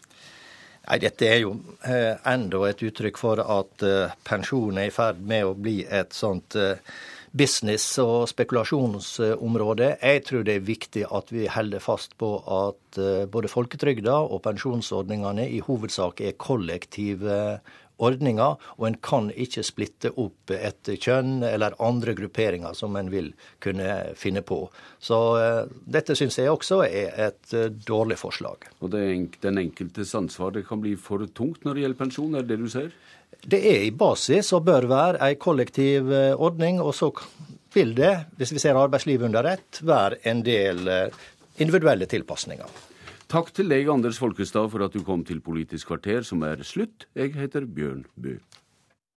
Nei, 0.85 1.01
Dette 1.01 1.29
er 1.31 1.39
jo 1.41 1.55
eh, 1.89 2.13
enda 2.29 2.61
et 2.69 2.83
uttrykk 2.85 3.19
for 3.21 3.41
at 3.41 3.85
eh, 3.87 4.13
pensjon 4.29 4.77
er 4.81 4.91
i 4.91 4.95
ferd 4.95 5.23
med 5.25 5.47
å 5.49 5.55
bli 5.57 5.79
et 5.89 6.13
sånt 6.13 6.57
eh, 6.61 6.77
business- 7.35 7.99
og 8.03 8.29
spekulasjonsområde. 8.31 9.95
Jeg 10.03 10.25
tror 10.29 10.45
det 10.47 10.59
er 10.59 10.67
viktig 10.69 11.07
at 11.09 11.33
vi 11.35 11.49
holder 11.51 11.83
fast 11.83 12.15
på 12.21 12.37
at 12.45 13.01
eh, 13.01 13.25
både 13.25 13.51
folketrygda 13.51 14.19
og 14.29 14.45
pensjonsordningene 14.45 15.49
i 15.57 15.63
hovedsak 15.65 16.21
er 16.21 16.37
kollektive 16.39 17.39
ordninger, 18.03 18.57
og 18.79 18.87
en 18.89 18.97
kan 19.03 19.29
ikke 19.31 19.63
splitte 19.67 20.11
opp 20.21 20.51
etter 20.55 20.99
kjønn 20.99 21.45
eller 21.47 21.77
andre 21.83 22.15
grupperinger 22.19 22.75
som 22.77 22.97
en 22.99 23.11
vil 23.13 23.31
kunne 23.63 23.91
finne 24.19 24.43
på. 24.47 24.65
Så 24.99 25.19
uh, 25.39 25.75
dette 25.87 26.17
syns 26.19 26.39
jeg 26.41 26.51
også 26.51 26.83
er 26.87 27.19
et 27.29 27.55
uh, 27.55 27.69
dårlig 27.71 28.19
forslag. 28.21 28.67
Og 28.81 28.91
det 28.95 29.03
er 29.05 29.27
den 29.47 29.63
enkeltes 29.67 30.15
ansvar 30.19 30.55
det 30.57 30.67
kan 30.69 30.83
bli 30.83 30.97
for 31.01 31.23
tungt 31.35 31.65
når 31.65 31.75
det 31.75 31.85
gjelder 31.85 32.03
pensjon, 32.03 32.35
er 32.35 32.47
det 32.47 32.55
det 32.57 32.65
du 32.65 32.73
ser? 32.73 32.91
Det 33.45 33.61
er 33.61 33.83
i 33.85 33.93
basis 33.93 34.53
og 34.57 34.65
bør 34.67 34.89
være 34.91 35.21
ei 35.29 35.37
kollektiv 35.41 36.11
uh, 36.11 36.33
ordning, 36.35 36.81
og 36.83 36.95
så 36.97 37.13
vil 37.75 37.95
det, 37.99 38.15
hvis 38.39 38.55
vi 38.55 38.63
ser 38.63 38.79
arbeidslivet 38.79 39.27
under 39.27 39.47
ett, 39.51 39.81
være 39.83 40.21
en 40.31 40.45
del 40.47 40.87
individuelle 41.59 42.07
tilpasninger. 42.07 42.94
Takk 43.35 43.49
til 43.51 43.67
deg, 43.67 43.89
Anders 43.91 44.21
Folkestad, 44.23 44.69
for 44.71 44.85
at 44.85 44.95
du 44.95 45.01
kom 45.03 45.25
til 45.27 45.41
Politisk 45.43 45.89
kvarter, 45.91 46.23
som 46.23 46.45
er 46.47 46.61
slutt. 46.63 47.09
Jeg 47.19 47.33
heter 47.35 47.65
Bjørn 47.67 48.05
Bø. 48.15 48.37